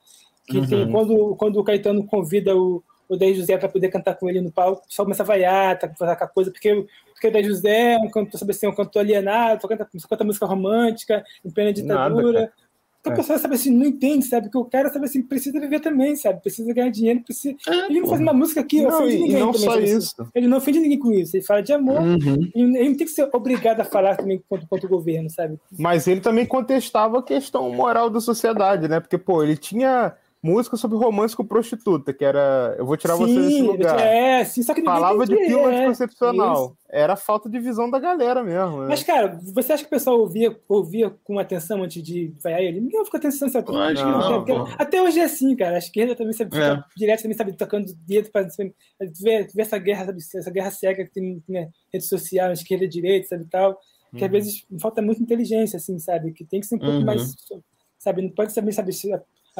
Que 0.47 0.59
uhum. 0.59 0.67
tem, 0.67 0.91
quando, 0.91 1.37
quando 1.37 1.57
o 1.59 1.65
Caetano 1.65 2.07
convida 2.07 2.57
o, 2.57 2.83
o 3.11 3.17
Daí 3.17 3.35
José 3.35 3.59
para 3.59 3.69
poder 3.69 3.89
cantar 3.89 4.15
com 4.15 4.29
ele 4.29 4.41
no 4.41 4.53
palco, 4.53 4.83
só 4.89 5.03
começa 5.03 5.23
a 5.23 5.27
vaiar, 5.27 5.79
tá, 5.79 5.93
fazer 5.99 6.13
aquela 6.13 6.31
coisa, 6.31 6.51
porque, 6.51 6.87
porque 7.13 7.29
o 7.29 7.33
Daí 7.33 7.45
José 7.45 7.95
é 7.95 7.99
um 7.99 8.09
cantor, 8.09 8.39
sabe 8.39 8.53
assim, 8.53 8.67
é 8.67 8.69
um 8.69 8.75
cantor 8.75 9.01
alienado, 9.01 9.61
só 9.61 9.69
canta, 9.69 9.89
só 9.97 10.09
canta 10.09 10.25
música 10.25 10.47
romântica, 10.47 11.25
em 11.45 11.51
plena 11.51 11.73
ditadura. 11.73 12.41
Nada, 12.41 12.53
então, 13.01 13.15
a 13.15 13.17
pessoa, 13.17 13.39
sabe 13.39 13.55
assim, 13.55 13.71
não 13.71 13.87
entende, 13.87 14.27
sabe? 14.27 14.51
Que 14.51 14.59
o 14.59 14.65
cara, 14.67 14.91
sabe 14.93 15.07
assim, 15.07 15.23
precisa 15.23 15.59
viver 15.59 15.81
também, 15.81 16.15
sabe? 16.17 16.43
Precisa 16.43 16.73
ganhar 16.75 16.91
dinheiro, 16.91 17.23
precisa... 17.23 17.57
É, 17.67 17.87
ele 17.87 18.01
não 18.01 18.09
faz 18.09 18.21
uma 18.21 18.35
música 18.35 18.61
aqui, 18.61 18.83
não, 18.83 18.89
ofende 18.91 19.19
ninguém 19.19 19.39
não 19.39 19.53
também. 19.53 19.69
Só 19.69 19.81
isso. 19.81 20.15
Assim. 20.21 20.31
Ele 20.35 20.47
não 20.47 20.59
ofende 20.59 20.81
ninguém 20.81 20.99
com 20.99 21.11
isso, 21.11 21.35
ele 21.35 21.45
fala 21.45 21.63
de 21.63 21.73
amor. 21.73 22.03
Uhum. 22.03 22.51
Ele 22.55 22.89
não 22.91 22.97
tem 22.97 23.07
que 23.07 23.09
ser 23.09 23.27
obrigado 23.33 23.81
a 23.81 23.85
falar 23.85 24.17
também 24.17 24.43
contra, 24.47 24.67
contra 24.69 24.87
o 24.87 24.91
governo, 24.91 25.31
sabe? 25.31 25.59
Mas 25.79 26.07
ele 26.07 26.21
também 26.21 26.45
contestava 26.45 27.21
a 27.21 27.23
questão 27.23 27.71
moral 27.71 28.11
da 28.11 28.21
sociedade, 28.21 28.87
né? 28.87 29.01
Porque, 29.01 29.17
pô, 29.17 29.43
ele 29.43 29.57
tinha 29.57 30.15
música 30.43 30.77
sobre 30.77 30.97
romance 30.97 31.37
com 31.37 31.45
prostituta, 31.45 32.15
que 32.15 32.25
era 32.25 32.75
Eu 32.79 32.87
Vou 32.87 32.97
Tirar 32.97 33.17
sim, 33.17 33.25
Você 33.25 33.41
desse 33.41 33.63
lugar. 33.63 34.01
É, 34.01 34.45
sim, 34.45 34.63
só 34.63 34.73
que 34.73 34.83
Falava 34.83 35.27
de 35.27 35.37
pílula 35.37 35.73
é, 35.73 35.77
anticoncepcional. 35.77 36.65
Isso. 36.65 36.77
Era 36.89 37.15
falta 37.15 37.49
de 37.49 37.59
visão 37.61 37.91
da 37.91 37.99
galera 37.99 38.43
mesmo. 38.43 38.83
Né? 38.83 38.87
Mas, 38.89 39.03
cara, 39.03 39.39
você 39.55 39.73
acha 39.73 39.83
que 39.83 39.89
o 39.89 39.91
pessoal 39.91 40.19
ouvia, 40.19 40.59
ouvia 40.69 41.11
com 41.25 41.39
atenção 41.39 41.83
antes 41.83 42.03
de 42.03 42.35
vaiar 42.43 42.61
ele? 42.61 42.81
Ninguém 42.81 43.05
com 43.05 43.17
atenção. 43.17 43.49
Sabe? 43.49 43.71
Não, 43.71 43.95
não, 43.95 44.45
não, 44.45 44.69
até 44.79 45.03
hoje 45.03 45.21
é 45.21 45.25
assim, 45.25 45.55
cara. 45.55 45.77
A 45.77 45.79
esquerda 45.79 46.17
também 46.17 46.33
sabe, 46.33 46.57
é. 46.59 46.83
direto 46.97 47.23
também 47.23 47.37
sabe 47.37 47.53
tocando 47.53 47.93
dedo 48.07 48.31
para 48.31 48.47
ver, 49.21 49.49
ver 49.55 49.63
essa 49.63 49.79
guerra, 49.79 50.07
sabe, 50.07 50.19
essa 50.37 50.51
guerra 50.51 50.71
cega 50.71 51.05
que 51.05 51.13
tem 51.13 51.43
na 51.49 51.61
né, 51.61 51.69
rede 51.93 52.05
social, 52.05 52.53
esquerda 52.53 52.85
e 52.85 52.89
direita, 52.89 53.29
sabe, 53.29 53.47
tal. 53.51 53.79
Que 54.11 54.19
uhum. 54.19 54.25
às 54.25 54.31
vezes 54.31 54.67
falta 54.81 55.01
muita 55.01 55.23
inteligência, 55.23 55.77
assim, 55.77 55.99
sabe? 55.99 56.33
Que 56.33 56.45
tem 56.45 56.61
que 56.61 56.67
ser 56.67 56.77
um 56.77 56.79
pouco 56.79 56.95
uhum. 56.95 57.05
mais 57.05 57.37
sabe? 58.01 58.23
Não 58.23 58.31
pode 58.31 58.53
saber, 58.53 58.73
sabe, 58.73 58.93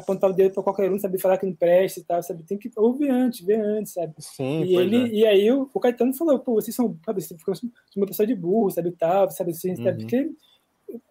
apontar 0.01 0.31
o 0.31 0.33
dedo 0.33 0.53
para 0.53 0.63
qualquer 0.63 0.91
um, 0.91 0.99
saber 0.99 1.19
falar 1.19 1.39
que 1.39 1.47
não 1.47 1.55
presta 1.55 2.01
e 2.01 2.05
tal, 2.05 2.23
sabe? 2.23 2.43
Tem 2.43 2.59
que 2.59 2.71
ouvir 2.77 3.11
antes, 3.11 3.41
ver 3.45 3.61
antes, 3.61 3.93
sabe? 3.93 4.15
Sim, 4.19 4.65
e 4.65 4.77
ele, 4.77 4.97
é. 4.97 5.09
e 5.09 5.27
aí 5.27 5.53
o, 5.53 5.69
o, 5.73 5.81
Caetano 5.81 6.15
falou, 6.15 6.39
pô, 6.39 6.55
vocês 6.55 6.75
são, 6.75 6.99
sabe, 7.05 7.23
vocês 7.23 7.39
ficam 7.39 7.55
uma 7.97 8.07
pessoa 8.07 8.27
de 8.27 8.35
burro, 8.35 8.71
sabe, 8.71 8.91
tal, 8.93 9.31
sabe, 9.31 9.53
assim, 9.53 9.71
uhum. 9.71 9.85
sabe? 9.85 9.99
Porque 10.01 10.31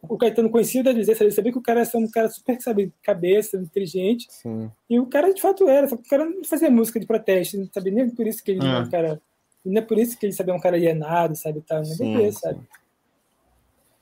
o 0.01 0.17
Caetano 0.17 0.49
conhecia 0.49 0.83
da 0.83 0.91
dizer, 0.91 1.15
sabe, 1.15 1.31
sabia 1.31 1.51
que 1.51 1.57
o 1.57 1.63
cara 1.63 1.83
é 1.83 1.97
um 1.97 2.09
cara 2.09 2.29
super, 2.29 2.61
sabe, 2.61 2.93
cabeça, 3.03 3.57
inteligente. 3.57 4.27
Sim. 4.29 4.69
E 4.89 4.99
o 4.99 5.05
cara 5.05 5.33
de 5.33 5.41
fato 5.41 5.67
era, 5.67 5.87
sabe? 5.87 6.01
O 6.01 6.09
cara 6.09 6.25
não 6.25 6.43
fazia 6.43 6.69
música 6.69 6.99
de 6.99 7.05
protesto, 7.05 7.57
não 7.57 7.69
sabe 7.73 7.91
nem 7.91 8.09
por 8.09 8.27
isso 8.27 8.43
que 8.43 8.51
ele 8.51 8.65
é 8.65 8.79
um 8.79 8.89
cara, 8.89 9.21
não 9.63 9.81
é 9.81 9.85
por 9.85 9.97
isso 9.97 10.17
que 10.17 10.25
ele 10.25 10.33
sabia 10.33 10.53
um 10.53 10.59
cara 10.59 10.75
alienado, 10.75 11.35
sabe, 11.35 11.61
tal, 11.61 11.81
não 11.81 11.91
é 11.91 11.95
sim, 11.95 12.27
isso, 12.27 12.39
sabe? 12.39 12.59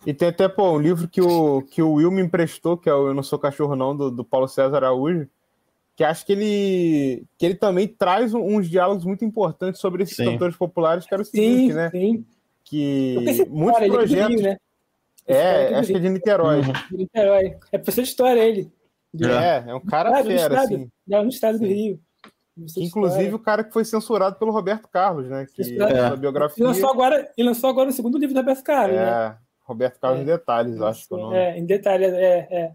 E 0.05 0.13
tem 0.13 0.29
até, 0.29 0.47
pô, 0.47 0.71
um 0.71 0.79
livro 0.79 1.07
que 1.07 1.21
o, 1.21 1.61
que 1.63 1.81
o 1.81 1.93
Will 1.93 2.11
me 2.11 2.21
emprestou, 2.21 2.77
que 2.77 2.89
é 2.89 2.93
o 2.93 3.07
Eu 3.07 3.13
Não 3.13 3.23
Sou 3.23 3.39
Cachorro 3.39 3.75
Não, 3.75 3.95
do, 3.95 4.11
do 4.11 4.23
Paulo 4.23 4.47
César 4.47 4.77
Araújo, 4.77 5.27
que 5.95 6.03
acho 6.03 6.25
que 6.25 6.31
ele, 6.31 7.25
que 7.37 7.45
ele 7.45 7.55
também 7.55 7.87
traz 7.87 8.33
uns 8.33 8.69
diálogos 8.69 9.03
muito 9.03 9.25
importantes 9.25 9.81
sobre 9.81 10.03
esses 10.03 10.15
sim. 10.15 10.25
cantores 10.25 10.55
populares, 10.55 11.05
que 11.05 11.13
era 11.13 11.23
o 11.23 11.25
seguinte, 11.25 11.71
sim, 11.71 11.73
né? 11.73 11.89
Sim. 11.89 12.25
Que 12.63 13.45
muitos 13.49 13.79
cara, 13.79 13.91
projetos... 13.91 14.35
Rio, 14.35 14.43
né? 14.43 14.57
É, 15.25 15.75
acho 15.75 15.91
que 15.91 15.97
é 15.97 15.99
de 15.99 16.09
Niterói. 16.09 16.57
Uhum. 16.57 16.73
De 16.91 16.97
Niterói. 16.97 17.57
É 17.71 17.77
professor 17.77 18.03
de 18.03 18.07
história 18.09 18.39
ele. 18.39 18.71
É, 19.21 19.71
é 19.71 19.75
um 19.75 19.81
cara 19.81 20.23
fera, 20.23 20.33
estado, 20.33 20.57
assim. 20.59 20.89
É, 21.09 21.21
no 21.21 21.29
estado 21.29 21.59
do 21.59 21.65
Rio. 21.65 21.99
Inclusive 22.77 23.35
o 23.35 23.39
cara 23.39 23.63
que 23.63 23.73
foi 23.73 23.83
censurado 23.83 24.37
pelo 24.37 24.51
Roberto 24.51 24.87
Carlos, 24.87 25.27
né? 25.27 25.45
Que 25.53 25.81
é. 25.81 26.15
biografia. 26.15 26.63
Ele 26.63 26.71
lançou, 26.71 26.89
agora, 26.89 27.29
ele 27.37 27.47
lançou 27.47 27.69
agora 27.69 27.89
o 27.89 27.93
segundo 27.93 28.17
livro 28.17 28.33
do 28.33 28.39
Roberto 28.39 28.63
Carlos, 28.63 28.97
é. 28.97 29.05
né? 29.05 29.37
Roberto 29.67 29.99
Carlos 29.99 30.19
é. 30.19 30.23
em 30.23 30.25
detalhes, 30.25 30.81
acho 30.81 31.07
que 31.07 31.13
é 31.13 31.17
o 31.17 31.19
nome. 31.19 31.35
É, 31.35 31.57
em 31.57 31.65
detalhes, 31.65 32.13
é, 32.13 32.47
é. 32.49 32.71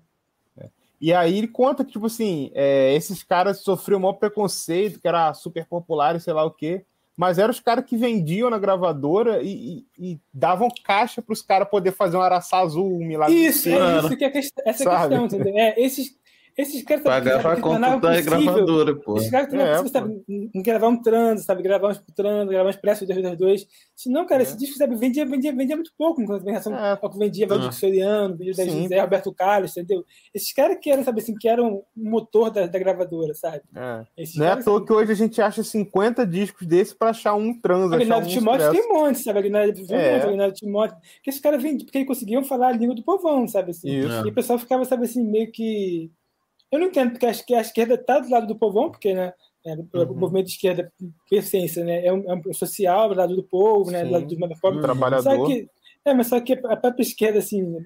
é. 0.58 0.68
E 1.00 1.12
aí 1.12 1.38
ele 1.38 1.48
conta 1.48 1.84
que, 1.84 1.92
tipo 1.92 2.06
assim, 2.06 2.50
é, 2.54 2.94
esses 2.94 3.22
caras 3.22 3.60
sofriam 3.60 3.98
o 3.98 4.02
maior 4.02 4.14
preconceito, 4.14 5.00
que 5.00 5.08
era 5.08 5.32
super 5.34 5.66
popular 5.66 6.14
e 6.14 6.20
sei 6.20 6.32
lá 6.32 6.44
o 6.44 6.50
quê, 6.50 6.84
mas 7.16 7.38
eram 7.38 7.50
os 7.50 7.60
caras 7.60 7.84
que 7.84 7.96
vendiam 7.96 8.50
na 8.50 8.58
gravadora 8.58 9.42
e, 9.42 9.84
e, 9.98 10.12
e 10.12 10.20
davam 10.32 10.68
caixa 10.84 11.22
para 11.22 11.32
os 11.32 11.42
caras 11.42 11.68
poder 11.68 11.92
fazer 11.92 12.16
um 12.16 12.22
araçá 12.22 12.58
azul, 12.58 12.94
um 12.94 13.04
milagre. 13.04 13.34
Isso, 13.34 13.68
é 13.68 13.98
isso 13.98 14.16
que 14.16 14.24
é 14.24 14.30
questão, 14.30 14.64
essa 14.66 14.90
questão, 14.90 15.24
entendeu? 15.24 15.56
É, 15.56 15.74
esses, 15.80 16.16
esses 16.56 16.82
caras 16.82 17.06
a 17.06 17.56
conta 17.56 17.96
da 17.96 18.20
gravadora, 18.20 18.94
pô. 18.94 19.16
Esses 19.16 19.30
caras 19.30 19.52
é, 19.54 19.82
possível, 19.82 19.88
sabe, 19.88 20.50
gravar 20.54 20.88
um 20.88 21.00
trans, 21.00 21.44
sabe? 21.44 21.62
Gravar 21.62 21.88
um 21.88 21.92
escutando, 21.92 22.50
gravar 22.50 22.66
um 22.66 22.70
expresso 22.70 23.06
de 23.06 23.14
dois 23.14 23.38
dois. 23.38 23.66
Se 23.96 24.10
não, 24.10 24.26
cara, 24.26 24.42
é. 24.42 24.44
esse 24.44 24.56
disco 24.56 24.76
sabe, 24.76 24.94
vendia, 24.96 25.24
vendia, 25.24 25.54
vendia 25.54 25.76
muito 25.76 25.92
pouco 25.96 26.20
em 26.20 26.26
relação 26.26 26.76
é. 26.76 26.98
ao 27.00 27.10
que 27.10 27.18
vendia 27.18 27.46
Valdir 27.46 27.68
ah. 27.68 27.72
Soriano, 27.72 28.36
vendia 28.36 28.54
da 28.54 28.66
José, 28.66 29.00
Roberto 29.00 29.32
Carlos, 29.32 29.70
entendeu? 29.70 30.04
Esses 30.34 30.52
caras 30.52 30.76
que 30.80 30.90
eram, 30.90 31.02
sabe 31.02 31.20
assim, 31.20 31.34
que 31.34 31.48
eram 31.48 31.76
o 31.76 31.84
motor 31.96 32.50
da, 32.50 32.66
da 32.66 32.78
gravadora, 32.78 33.32
sabe? 33.34 33.62
É. 33.74 34.04
não 34.36 34.46
é 34.46 34.50
à 34.50 34.62
toa 34.62 34.84
que 34.84 34.92
hoje 34.92 35.12
a 35.12 35.16
gente 35.16 35.40
acha 35.40 35.62
50 35.62 36.26
discos 36.26 36.66
desses 36.66 36.92
para 36.92 37.10
achar 37.10 37.34
um 37.34 37.58
trans. 37.58 37.92
A 37.92 37.96
Aguinaldo 37.96 38.26
um 38.26 38.30
Timóteo 38.30 38.72
tem 38.72 38.90
um 38.90 38.94
monte, 38.94 39.20
sabe? 39.20 39.38
Aguinaldo, 39.38 39.80
é. 39.90 40.22
Aguinaldo 40.22 40.54
Timóteo. 40.54 40.96
Que 41.22 41.30
esses 41.30 41.40
caras 41.40 41.62
vendiam, 41.62 41.86
porque 41.86 41.98
eles 41.98 42.08
conseguiam 42.08 42.44
falar 42.44 42.68
a 42.68 42.72
língua 42.72 42.94
do 42.94 43.02
povão, 43.02 43.48
sabe? 43.48 43.70
Assim. 43.70 43.88
Isso. 43.88 44.26
E 44.26 44.30
o 44.30 44.34
pessoal 44.34 44.58
ficava, 44.58 44.84
sabe 44.84 45.04
assim, 45.04 45.24
meio 45.24 45.50
que 45.50 46.10
eu 46.72 46.78
não 46.78 46.86
entendo, 46.86 47.10
porque 47.10 47.26
acho 47.26 47.44
que 47.44 47.54
a 47.54 47.60
esquerda 47.60 47.94
está 47.94 48.18
do 48.18 48.30
lado 48.30 48.46
do 48.46 48.56
povão, 48.56 48.90
porque, 48.90 49.12
né? 49.12 49.34
É, 49.64 49.74
uhum. 49.74 50.10
O 50.10 50.14
movimento 50.16 50.46
de 50.46 50.52
esquerda, 50.52 50.90
por 50.98 51.38
essência, 51.38 51.84
né? 51.84 52.04
É 52.04 52.12
um, 52.12 52.32
é 52.32 52.34
um 52.34 52.52
social, 52.54 53.10
do 53.10 53.14
lado 53.14 53.36
do 53.36 53.44
povo, 53.44 53.90
né? 53.90 54.04
Do 54.04 54.10
lado 54.10 54.26
do 54.26 54.60
povo. 54.60 54.80
Trabalhador. 54.80 55.22
Só 55.22 55.46
que, 55.46 55.68
é, 56.04 56.14
mas 56.14 56.26
só 56.28 56.40
que 56.40 56.54
a 56.54 56.76
própria 56.76 57.02
esquerda, 57.02 57.38
assim, 57.38 57.76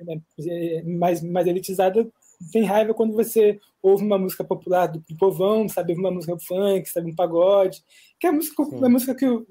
é, 0.48 0.82
mais, 0.84 1.20
mais 1.20 1.46
elitizada, 1.48 2.08
tem 2.52 2.64
raiva 2.64 2.94
quando 2.94 3.12
você 3.12 3.58
ouve 3.82 4.04
uma 4.04 4.18
música 4.18 4.44
popular 4.44 4.86
do, 4.86 5.00
do 5.00 5.16
povão, 5.16 5.68
sabe? 5.68 5.92
Uma 5.94 6.10
música 6.10 6.36
funk, 6.38 6.88
sabe? 6.88 7.10
Um 7.10 7.14
pagode. 7.14 7.82
Que 8.20 8.28
é 8.28 8.30
a 8.30 8.32
música, 8.32 8.62
a 8.62 8.88
música 8.88 9.14
que 9.14 9.26
o, 9.26 9.44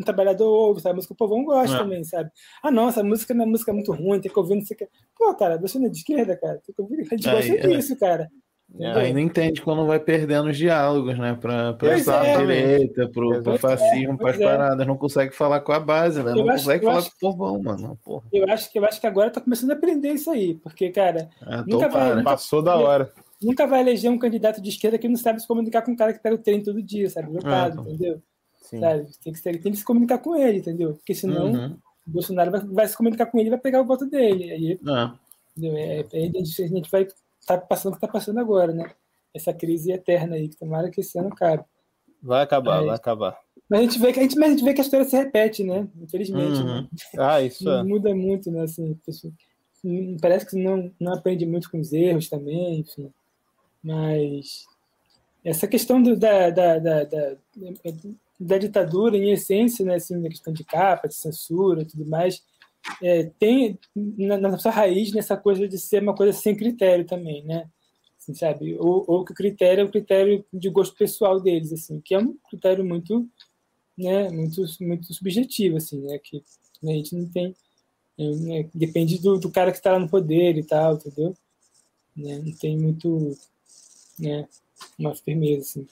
um 0.00 0.04
trabalhador 0.04 0.48
ouve, 0.48 0.80
sabe? 0.80 0.92
A 0.92 0.96
música 0.96 1.14
que 1.14 1.22
o 1.22 1.26
povão 1.26 1.44
gosta 1.44 1.76
é. 1.76 1.78
também, 1.78 2.04
sabe? 2.04 2.30
Ah, 2.62 2.70
não, 2.70 2.88
essa 2.88 3.02
música 3.02 3.34
não 3.34 3.44
é 3.44 3.46
música 3.46 3.72
muito 3.72 3.92
ruim, 3.92 4.20
tem 4.20 4.32
que 4.32 4.38
ouvir, 4.38 4.54
não 4.54 4.64
sei 4.64 4.76
o 4.76 4.78
que. 4.78 4.88
Pô, 5.16 5.34
cara, 5.34 5.58
você 5.58 5.78
não 5.78 5.86
é 5.86 5.90
de 5.90 5.98
esquerda, 5.98 6.36
cara. 6.36 6.62
Tem 6.64 6.74
que 6.74 6.80
ouvir, 6.80 7.00
a 7.00 7.04
gente 7.04 7.28
gosta 7.28 7.52
é. 7.52 7.66
disso, 7.66 7.98
cara. 7.98 8.30
É. 8.76 8.92
Aí 8.92 9.12
não 9.12 9.20
entende 9.20 9.62
quando 9.62 9.86
vai 9.86 9.98
perdendo 9.98 10.50
os 10.50 10.56
diálogos, 10.56 11.18
né? 11.18 11.36
Para 11.40 11.76
essa 11.82 12.16
é, 12.24 12.36
direita, 12.36 13.08
pro, 13.08 13.42
pro 13.42 13.58
fascismo, 13.58 14.14
é, 14.14 14.16
para 14.16 14.30
as 14.30 14.36
paradas. 14.36 14.86
Não 14.86 14.96
consegue 14.96 15.34
falar 15.34 15.60
com 15.60 15.72
a 15.72 15.80
base, 15.80 16.22
né? 16.22 16.32
Eu 16.32 16.36
não 16.36 16.50
acho, 16.50 16.64
consegue 16.64 16.84
falar 16.84 16.98
acho, 16.98 17.10
com 17.10 17.28
o 17.28 17.36
povão, 17.36 17.62
mano. 17.62 17.98
Porra. 18.04 18.24
Eu 18.30 18.44
acho, 18.50 18.70
que, 18.70 18.78
eu 18.78 18.84
acho 18.84 19.00
que 19.00 19.06
agora 19.06 19.30
tá 19.30 19.40
começando 19.40 19.70
a 19.70 19.74
aprender 19.74 20.12
isso 20.12 20.30
aí, 20.30 20.54
porque, 20.56 20.90
cara. 20.90 21.30
É, 21.46 21.56
nunca 21.66 21.88
vai, 21.88 22.10
nunca, 22.10 22.24
Passou 22.24 22.62
da 22.62 22.76
hora. 22.76 23.10
Nunca 23.40 23.66
vai 23.66 23.80
eleger 23.80 24.10
um 24.10 24.18
candidato 24.18 24.60
de 24.60 24.68
esquerda 24.68 24.98
que 24.98 25.08
não 25.08 25.16
sabe 25.16 25.40
se 25.40 25.48
comunicar 25.48 25.82
com 25.82 25.92
um 25.92 25.96
cara 25.96 26.12
que 26.12 26.22
pega 26.22 26.34
o 26.34 26.42
trem 26.42 26.62
todo 26.62 26.82
dia, 26.82 27.08
sabe? 27.08 27.32
Lotado, 27.32 27.80
é, 27.80 27.82
entendeu? 27.82 28.22
Sabe? 28.60 29.06
Tem, 29.24 29.32
que, 29.32 29.42
tem 29.42 29.72
que 29.72 29.78
se 29.78 29.84
comunicar 29.84 30.18
com 30.18 30.36
ele, 30.36 30.58
entendeu? 30.58 30.94
Porque 30.94 31.14
senão 31.14 31.52
uhum. 31.52 31.76
o 32.06 32.10
Bolsonaro 32.10 32.50
vai, 32.50 32.60
vai, 32.60 32.86
se 32.86 32.96
comunicar 32.96 33.26
com 33.26 33.38
ele 33.38 33.48
e 33.48 33.50
vai 33.50 33.58
pegar 33.58 33.80
o 33.80 33.86
voto 33.86 34.04
dele. 34.04 34.52
Aí, 34.52 34.78
é. 34.86 35.28
É, 35.60 36.04
a 36.10 36.66
gente 36.66 36.90
vai 36.90 37.06
tá 37.48 37.58
passando 37.58 37.92
o 37.92 37.94
que 37.96 38.00
tá 38.00 38.08
passando 38.08 38.38
agora, 38.38 38.72
né? 38.72 38.90
essa 39.34 39.52
crise 39.52 39.92
eterna 39.92 40.36
aí, 40.36 40.48
que 40.48 40.56
tomara 40.56 40.90
que 40.90 41.00
esse 41.00 41.18
ano 41.18 41.28
acabe. 41.28 41.64
Vai 42.22 42.42
acabar, 42.42 42.84
vai 42.84 42.96
acabar. 42.96 43.38
Mas 43.68 43.80
a 43.80 43.82
gente 43.82 43.98
vê 43.98 44.12
que 44.12 44.18
a 44.18 44.22
gente, 44.22 44.36
mas 44.36 44.48
a 44.48 44.50
gente 44.52 44.64
vê 44.64 44.74
que 44.74 44.80
a 44.80 44.84
história 44.84 45.06
se 45.06 45.16
repete, 45.16 45.62
né? 45.62 45.86
Infelizmente. 46.00 46.60
Uhum. 46.60 46.82
Né? 46.82 46.88
Ah, 47.18 47.40
isso 47.40 47.68
é. 47.68 47.82
Muda 47.84 48.14
muito, 48.14 48.50
né? 48.50 48.62
Assim, 48.62 48.98
parece 50.20 50.46
que 50.46 50.56
não, 50.56 50.90
não 50.98 51.12
aprende 51.12 51.46
muito 51.46 51.70
com 51.70 51.78
os 51.78 51.92
erros 51.92 52.28
também, 52.28 52.80
enfim. 52.80 53.12
Mas 53.82 54.64
essa 55.44 55.68
questão 55.68 56.02
do, 56.02 56.16
da, 56.16 56.50
da, 56.50 56.78
da, 56.78 57.04
da, 57.04 57.36
da 58.40 58.58
ditadura, 58.58 59.16
em 59.16 59.30
essência, 59.30 59.84
né? 59.84 59.96
Assim, 59.96 60.26
a 60.26 60.30
questão 60.30 60.52
de 60.52 60.64
capa, 60.64 61.06
de 61.06 61.14
censura 61.14 61.82
e 61.82 61.86
tudo 61.86 62.06
mais, 62.06 62.42
é, 63.02 63.30
tem 63.38 63.78
na, 63.94 64.38
na 64.38 64.58
sua 64.58 64.72
raiz 64.72 65.12
nessa 65.12 65.36
coisa 65.36 65.66
de 65.68 65.78
ser 65.78 66.02
uma 66.02 66.14
coisa 66.14 66.32
sem 66.32 66.56
critério 66.56 67.04
também, 67.04 67.44
né? 67.44 67.68
assim, 68.28 68.34
sabe? 68.34 68.76
Ou, 68.78 69.04
ou 69.06 69.24
que 69.24 69.32
o 69.32 69.34
critério 69.34 69.82
é 69.82 69.84
o 69.84 69.90
critério 69.90 70.44
de 70.52 70.68
gosto 70.68 70.94
pessoal 70.96 71.40
deles, 71.40 71.72
assim, 71.72 72.00
que 72.00 72.14
é 72.14 72.18
um 72.18 72.36
critério 72.50 72.84
muito, 72.84 73.28
né, 73.96 74.28
muito, 74.30 74.62
muito 74.80 75.14
subjetivo, 75.14 75.76
assim, 75.76 76.00
né, 76.02 76.18
que 76.18 76.42
né, 76.82 76.92
a 76.92 76.96
gente 76.96 77.14
não 77.14 77.28
tem, 77.28 77.54
né, 78.18 78.68
depende 78.74 79.18
do, 79.18 79.38
do 79.38 79.50
cara 79.50 79.70
que 79.70 79.78
está 79.78 79.92
lá 79.92 79.98
no 79.98 80.08
poder 80.08 80.56
e 80.56 80.62
tal, 80.62 80.94
entendeu? 80.94 81.34
Né, 82.16 82.42
não 82.44 82.52
tem 82.52 82.76
muito, 82.76 83.36
né, 84.18 84.46
uma 84.98 85.14
firmeza, 85.14 85.62
assim. 85.62 85.86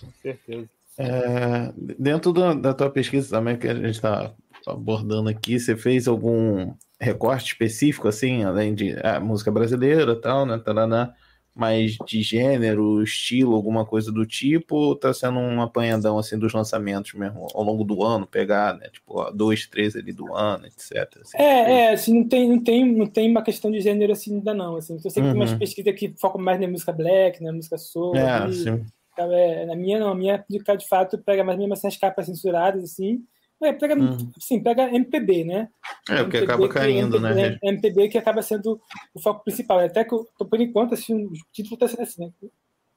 Com 0.00 0.12
certeza. 0.22 0.70
É, 0.98 1.72
dentro 1.98 2.32
do, 2.32 2.54
da 2.54 2.72
tua 2.72 2.90
pesquisa 2.90 3.28
também 3.28 3.58
que 3.58 3.68
a 3.68 3.74
gente 3.74 3.90
está 3.90 4.34
abordando 4.66 5.28
aqui, 5.28 5.58
você 5.58 5.76
fez 5.76 6.08
algum 6.08 6.74
recorte 7.00 7.52
específico, 7.52 8.08
assim, 8.08 8.44
além 8.44 8.74
de 8.74 8.92
a 9.02 9.16
ah, 9.16 9.20
música 9.20 9.50
brasileira 9.50 10.14
tal, 10.20 10.46
né? 10.46 10.58
Taraná, 10.58 11.14
mais 11.54 11.96
de 12.06 12.20
gênero, 12.22 13.02
estilo, 13.02 13.54
alguma 13.54 13.86
coisa 13.86 14.12
do 14.12 14.26
tipo, 14.26 14.76
ou 14.76 14.94
tá 14.94 15.12
sendo 15.14 15.38
um 15.38 15.62
apanhadão 15.62 16.18
assim 16.18 16.38
dos 16.38 16.52
lançamentos 16.52 17.14
mesmo, 17.14 17.46
ao 17.54 17.62
longo 17.62 17.82
do 17.82 18.02
ano, 18.02 18.26
pegar, 18.26 18.76
né? 18.76 18.88
Tipo, 18.90 19.20
ó, 19.20 19.30
dois, 19.30 19.66
três 19.66 19.96
ali 19.96 20.12
do 20.12 20.34
ano, 20.34 20.66
etc. 20.66 21.18
Assim, 21.22 21.38
é, 21.38 21.72
é, 21.72 21.92
assim, 21.92 22.14
não 22.14 22.28
tem, 22.28 22.48
não, 22.48 22.62
tem, 22.62 22.92
não 22.92 23.06
tem 23.06 23.30
uma 23.30 23.42
questão 23.42 23.70
de 23.70 23.80
gênero 23.80 24.12
assim 24.12 24.34
ainda 24.34 24.52
não. 24.52 24.76
Assim. 24.76 24.94
Eu 25.02 25.10
sei 25.10 25.12
que 25.12 25.20
uhum. 25.20 25.32
tem 25.32 25.40
umas 25.40 25.52
uhum. 25.52 25.58
pesquisas 25.58 25.94
que 25.94 26.14
focam 26.20 26.40
mais 26.40 26.60
na 26.60 26.68
música 26.68 26.92
black, 26.92 27.42
na 27.42 27.52
música 27.52 27.78
soul. 27.78 28.14
É, 28.14 28.52
sim. 28.52 28.84
É, 29.18 29.64
na 29.64 29.74
minha 29.74 29.98
não, 29.98 30.10
a 30.10 30.14
minha 30.14 30.44
de 30.48 30.86
fato 30.86 31.16
pega 31.16 31.42
mais 31.42 31.58
mesmo 31.58 31.72
assim, 31.72 31.88
as 31.88 31.96
capas 31.96 32.26
censuradas, 32.26 32.84
assim, 32.84 33.24
é, 33.62 33.72
pega, 33.72 33.94
uhum. 33.98 34.30
sim, 34.38 34.62
pega 34.62 34.94
MPB, 34.94 35.44
né? 35.44 35.68
É, 36.10 36.20
o 36.20 36.28
que 36.28 36.36
acaba 36.36 36.68
caindo, 36.68 37.16
MPB, 37.16 37.34
né? 37.34 37.58
MPB 37.62 38.08
que 38.08 38.18
acaba 38.18 38.42
sendo 38.42 38.80
o 39.14 39.20
foco 39.20 39.44
principal. 39.44 39.78
Até 39.78 40.04
que, 40.04 40.14
eu, 40.14 40.26
por 40.38 40.60
enquanto, 40.60 40.94
assim, 40.94 41.24
o 41.24 41.32
título 41.52 41.74
está 41.74 41.88
sendo 41.88 42.02
assim, 42.02 42.24
né? 42.26 42.32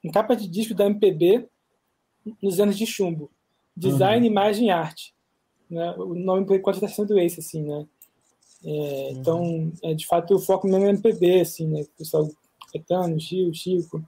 Em 0.03 0.11
capa 0.11 0.35
de 0.35 0.47
disco 0.47 0.73
da 0.73 0.85
MPB 0.85 1.47
nos 2.41 2.59
anos 2.59 2.77
de 2.77 2.85
chumbo. 2.85 3.31
Design, 3.75 4.25
uhum. 4.25 4.31
imagem 4.31 4.67
e 4.67 4.71
arte. 4.71 5.13
Né? 5.69 5.91
O 5.97 6.13
nome, 6.13 6.45
por 6.45 6.57
enquanto, 6.57 6.75
está 6.75 6.89
sendo 6.89 7.17
esse, 7.17 7.39
assim, 7.39 7.63
né? 7.63 7.85
É, 8.65 8.69
uhum. 8.69 9.09
Então, 9.11 9.71
é, 9.83 9.93
de 9.93 10.05
fato, 10.05 10.35
o 10.35 10.39
foco 10.39 10.67
mesmo 10.67 10.85
é 10.85 10.89
MPB, 10.89 11.39
assim, 11.39 11.67
né? 11.67 11.81
O 11.81 11.97
pessoal 11.97 12.29
Caetano, 12.73 13.17
Gil, 13.17 13.53
Chico, 13.53 14.03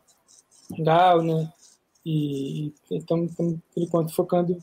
Gal, 0.79 1.21
né? 1.21 1.51
E, 2.05 2.73
então, 2.91 3.25
por 3.27 3.57
enquanto, 3.77 4.13
focando 4.13 4.57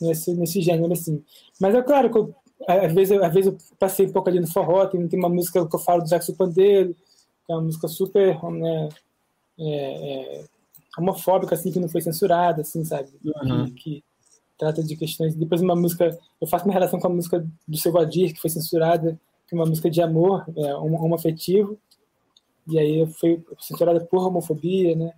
nesse, 0.00 0.34
nesse 0.34 0.60
gênero, 0.60 0.92
assim. 0.92 1.22
Mas 1.60 1.74
é 1.74 1.82
claro 1.82 2.10
que 2.10 2.18
eu, 2.18 2.34
às, 2.66 2.92
vezes, 2.92 3.16
eu, 3.16 3.24
às 3.24 3.32
vezes 3.32 3.52
eu 3.52 3.58
passei 3.78 4.06
um 4.06 4.12
pouco 4.12 4.28
ali 4.28 4.40
no 4.40 4.46
forró, 4.46 4.86
tem, 4.86 5.06
tem 5.08 5.18
uma 5.18 5.28
música 5.28 5.66
que 5.66 5.76
eu 5.76 5.80
falo 5.80 6.02
do 6.02 6.08
Jackson 6.08 6.34
Pandeiro, 6.34 6.94
que 7.44 7.52
é 7.52 7.54
uma 7.54 7.62
música 7.62 7.88
super 7.88 8.42
né, 8.50 8.88
é, 9.58 10.40
é, 10.40 10.44
homofóbica, 10.98 11.54
assim, 11.54 11.70
que 11.70 11.80
não 11.80 11.88
foi 11.88 12.00
censurada, 12.00 12.62
assim, 12.62 12.84
sabe? 12.84 13.08
Uhum. 13.24 13.66
Que, 13.66 13.72
que, 13.72 14.04
trata 14.58 14.82
de 14.82 14.96
questões... 14.96 15.34
Depois 15.34 15.60
uma 15.60 15.76
música... 15.76 16.18
Eu 16.40 16.46
faço 16.46 16.64
uma 16.64 16.72
relação 16.72 16.98
com 16.98 17.06
a 17.06 17.10
música 17.10 17.46
do 17.68 17.76
Seu 17.76 17.92
Vadir, 17.92 18.32
que 18.32 18.40
foi 18.40 18.48
censurada, 18.48 19.18
que 19.46 19.54
é 19.54 19.58
uma 19.58 19.66
música 19.66 19.90
de 19.90 20.00
amor, 20.00 20.44
é, 20.56 20.74
homoafetivo, 20.74 21.78
e 22.66 22.78
aí 22.78 23.06
foi 23.06 23.44
censurada 23.60 24.00
por 24.00 24.26
homofobia, 24.26 24.96
né? 24.96 25.12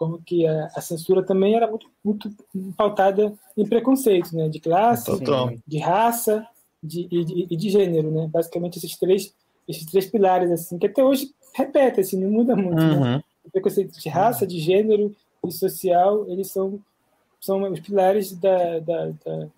Como 0.00 0.18
que 0.22 0.46
a, 0.46 0.70
a, 0.74 0.80
censura 0.80 1.22
também 1.22 1.54
era 1.54 1.66
muito, 1.66 1.86
muito 2.02 2.30
pautada 2.74 3.34
em 3.54 3.68
preconceito, 3.68 4.34
né? 4.34 4.48
De 4.48 4.58
classe, 4.58 5.04
Total. 5.04 5.52
de 5.66 5.78
raça 5.78 6.46
de, 6.82 7.06
e, 7.10 7.22
de, 7.22 7.46
e 7.50 7.54
de 7.54 7.68
gênero, 7.68 8.10
né? 8.10 8.26
Basicamente 8.26 8.78
esses 8.78 8.96
três, 8.96 9.34
esses 9.68 9.84
três 9.84 10.06
pilares, 10.06 10.50
assim, 10.50 10.78
que 10.78 10.86
até 10.86 11.04
hoje 11.04 11.30
repete, 11.52 12.00
assim, 12.00 12.18
não 12.18 12.30
muda 12.30 12.56
muito, 12.56 12.76
né? 12.76 12.94
uhum. 12.94 13.00
né? 13.00 13.22
O 13.44 13.50
preconceito 13.50 14.00
de 14.00 14.08
raça, 14.08 14.46
de 14.46 14.58
gênero 14.58 15.14
e 15.46 15.52
social, 15.52 16.24
eles 16.30 16.50
são, 16.50 16.80
são 17.38 17.62
os 17.70 17.80
pilares 17.80 18.32
da, 18.32 18.78
da, 18.78 19.06
da 19.22 19.48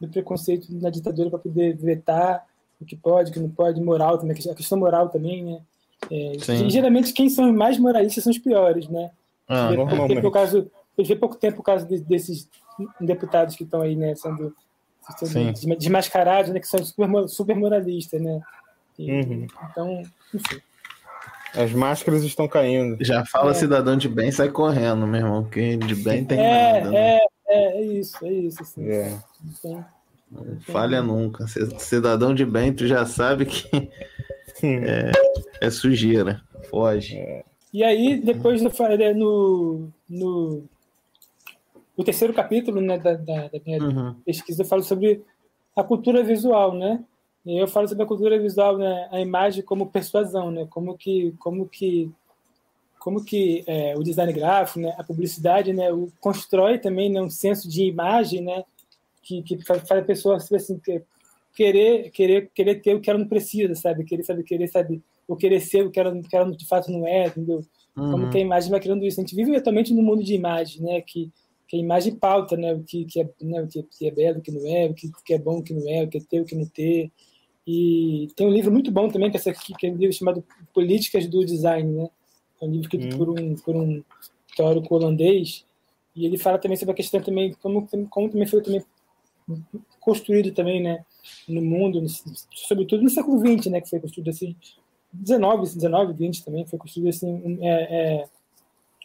do 0.00 0.08
preconceito 0.08 0.66
na 0.74 0.90
ditadura 0.90 1.30
para 1.30 1.38
poder 1.38 1.76
vetar 1.76 2.44
o 2.80 2.84
que 2.84 2.96
pode, 2.96 3.30
o 3.30 3.32
que 3.32 3.38
não 3.38 3.48
pode, 3.48 3.80
moral 3.80 4.18
também, 4.18 4.36
a 4.36 4.54
questão 4.56 4.76
moral 4.76 5.08
também, 5.08 5.44
né? 5.44 5.62
É, 6.10 6.68
geralmente 6.68 7.12
quem 7.12 7.28
são 7.28 7.50
os 7.50 7.56
mais 7.56 7.78
moralistas 7.78 8.24
são 8.24 8.30
os 8.30 8.38
piores, 8.38 8.88
né? 8.88 9.10
Ah, 9.48 9.70
por 10.20 10.30
caso, 10.32 10.70
eu 10.96 11.04
vi 11.04 11.16
pouco 11.16 11.36
tempo 11.36 11.60
o 11.60 11.64
caso 11.64 11.86
de, 11.86 12.00
desses 12.00 12.48
deputados 13.00 13.56
que 13.56 13.64
estão 13.64 13.82
aí, 13.82 13.94
né, 13.94 14.14
sendo, 14.14 14.54
sendo 15.16 15.76
desmascarados, 15.76 16.50
né, 16.50 16.60
que 16.60 16.66
são 16.66 16.82
super, 16.84 17.28
super 17.28 17.56
moralistas, 17.56 18.20
né? 18.20 18.40
E, 18.98 19.10
uhum. 19.10 19.46
Então, 19.70 20.02
enfim. 20.32 20.60
As 21.54 21.72
máscaras 21.72 22.24
estão 22.24 22.48
caindo. 22.48 22.96
Já 23.04 23.24
fala 23.24 23.52
é. 23.52 23.54
cidadão 23.54 23.96
de 23.96 24.08
bem, 24.08 24.32
sai 24.32 24.48
correndo, 24.48 25.06
meu 25.06 25.20
irmão, 25.20 25.44
que 25.44 25.76
de 25.76 25.94
bem 25.94 26.24
tem 26.24 26.38
é, 26.38 26.72
nada. 26.80 26.90
Né? 26.90 26.98
É, 26.98 27.20
é, 27.48 27.78
é 27.78 27.82
isso, 27.84 28.24
é 28.24 28.32
isso. 28.32 28.62
Assim. 28.62 28.88
É. 28.88 29.16
Então, 29.46 29.84
Falha 30.60 31.02
nunca. 31.02 31.46
Cidadão 31.78 32.34
de 32.34 32.44
bem, 32.44 32.72
tu 32.72 32.86
já 32.86 33.06
sabe 33.06 33.46
que 33.46 33.90
é, 34.66 35.12
é 35.60 35.70
sujeira. 35.70 36.42
Foge. 36.70 37.16
É. 37.16 37.44
E 37.72 37.82
aí, 37.82 38.16
depois 38.20 38.62
no, 38.62 38.70
no, 39.16 39.88
no, 40.08 40.64
no 41.96 42.04
terceiro 42.04 42.32
capítulo 42.32 42.80
né, 42.80 42.98
da, 42.98 43.14
da, 43.14 43.48
da 43.48 43.60
minha 43.66 43.82
uhum. 43.82 44.14
pesquisa, 44.24 44.62
eu 44.62 44.66
falo 44.66 44.82
sobre 44.82 45.24
a 45.76 45.82
cultura 45.82 46.22
visual, 46.22 46.72
né? 46.72 47.04
E 47.44 47.58
eu 47.58 47.68
falo 47.68 47.86
sobre 47.88 48.04
a 48.04 48.06
cultura 48.06 48.38
visual, 48.38 48.78
né, 48.78 49.08
a 49.10 49.20
imagem 49.20 49.62
como 49.62 49.90
persuasão, 49.90 50.50
né? 50.50 50.66
Como 50.70 50.96
que, 50.96 51.34
como 51.38 51.68
que, 51.68 52.10
como 52.98 53.22
que 53.24 53.64
é, 53.66 53.94
o 53.96 54.02
design 54.02 54.32
gráfico, 54.32 54.80
né, 54.80 54.94
a 54.96 55.04
publicidade, 55.04 55.72
né, 55.72 55.92
o, 55.92 56.10
constrói 56.20 56.78
também 56.78 57.10
né, 57.10 57.20
um 57.20 57.28
senso 57.28 57.68
de 57.68 57.84
imagem, 57.84 58.40
né? 58.40 58.64
Que, 59.22 59.42
que 59.42 59.62
faz 59.64 59.90
a 59.90 60.02
pessoa 60.02 60.36
assim, 60.36 60.80
querer, 61.54 62.10
querer, 62.10 62.50
querer 62.52 62.74
ter 62.82 62.94
o 62.94 63.00
que 63.00 63.08
ela 63.08 63.18
não 63.18 63.28
precisa, 63.28 63.74
sabe? 63.74 64.04
Querer, 64.04 64.24
sabe, 64.24 64.42
querer, 64.42 64.68
sabe, 64.68 65.02
ou 65.26 65.36
querer 65.36 65.60
ser 65.60 65.86
o 65.86 65.90
que 65.90 66.00
ela, 66.00 66.20
que 66.20 66.36
ela 66.36 66.50
de 66.54 66.66
fato 66.66 66.90
não 66.90 67.06
é, 67.06 67.26
entendeu? 67.26 67.64
Uhum. 67.96 68.10
Como 68.10 68.30
que 68.30 68.38
a 68.38 68.40
imagem 68.40 68.70
vai 68.70 68.80
criando 68.80 69.04
isso. 69.04 69.20
A 69.20 69.22
gente 69.22 69.36
vive 69.36 69.56
atualmente 69.56 69.94
no 69.94 70.02
mundo 70.02 70.22
de 70.22 70.34
imagem, 70.34 70.82
né? 70.82 71.00
Que, 71.00 71.30
que 71.68 71.76
a 71.76 71.80
imagem 71.80 72.16
pauta, 72.16 72.56
né? 72.56 72.74
O 72.74 72.82
que, 72.82 73.04
que, 73.04 73.20
é, 73.20 73.28
né? 73.42 73.62
o 73.62 73.68
que, 73.68 73.82
que 73.84 74.06
é 74.06 74.10
belo, 74.10 74.38
o 74.38 74.42
que 74.42 74.50
não 74.50 74.66
é, 74.66 74.86
o 74.86 74.94
que, 74.94 75.10
que 75.24 75.34
é 75.34 75.38
bom, 75.38 75.58
o 75.58 75.62
que 75.62 75.72
não 75.72 75.88
é, 75.88 76.02
o 76.02 76.08
que 76.08 76.18
é 76.18 76.20
ter, 76.20 76.40
o 76.40 76.44
que 76.44 76.56
não 76.56 76.66
ter. 76.66 77.10
E 77.66 78.28
tem 78.36 78.46
um 78.46 78.52
livro 78.52 78.70
muito 78.70 78.90
bom 78.90 79.08
também, 79.08 79.30
que, 79.30 79.36
é, 79.36 79.40
essa 79.40 79.52
que 79.52 79.86
é 79.86 79.90
um 79.90 79.96
livro 79.96 80.14
chamado 80.14 80.44
Políticas 80.74 81.26
do 81.26 81.44
Design, 81.44 81.90
né? 81.90 82.10
É 82.60 82.64
um 82.64 82.70
livro 82.70 82.82
escrito 82.82 83.12
uhum. 83.12 83.18
por, 83.18 83.40
um, 83.40 83.54
por 83.56 83.76
um 83.76 84.02
teórico 84.56 84.94
holandês, 84.94 85.64
E 86.14 86.26
ele 86.26 86.36
fala 86.36 86.58
também 86.58 86.76
sobre 86.76 86.92
a 86.92 86.96
questão 86.96 87.20
também, 87.20 87.54
como, 87.62 87.88
como 88.10 88.28
também 88.28 88.46
foi 88.46 88.62
também 88.62 88.82
construído 90.00 90.52
também, 90.52 90.82
né, 90.82 91.04
no 91.48 91.62
mundo, 91.62 92.04
sobretudo 92.54 93.02
no 93.02 93.10
século 93.10 93.38
XX, 93.38 93.70
né, 93.70 93.80
que 93.80 93.90
foi 93.90 94.00
construído 94.00 94.30
assim, 94.30 94.56
19, 95.12 95.74
19, 95.74 96.12
20 96.12 96.44
também, 96.44 96.66
foi 96.66 96.78
construído 96.78 97.08
assim, 97.08 97.58
é, 97.60 97.68
é, 97.70 98.24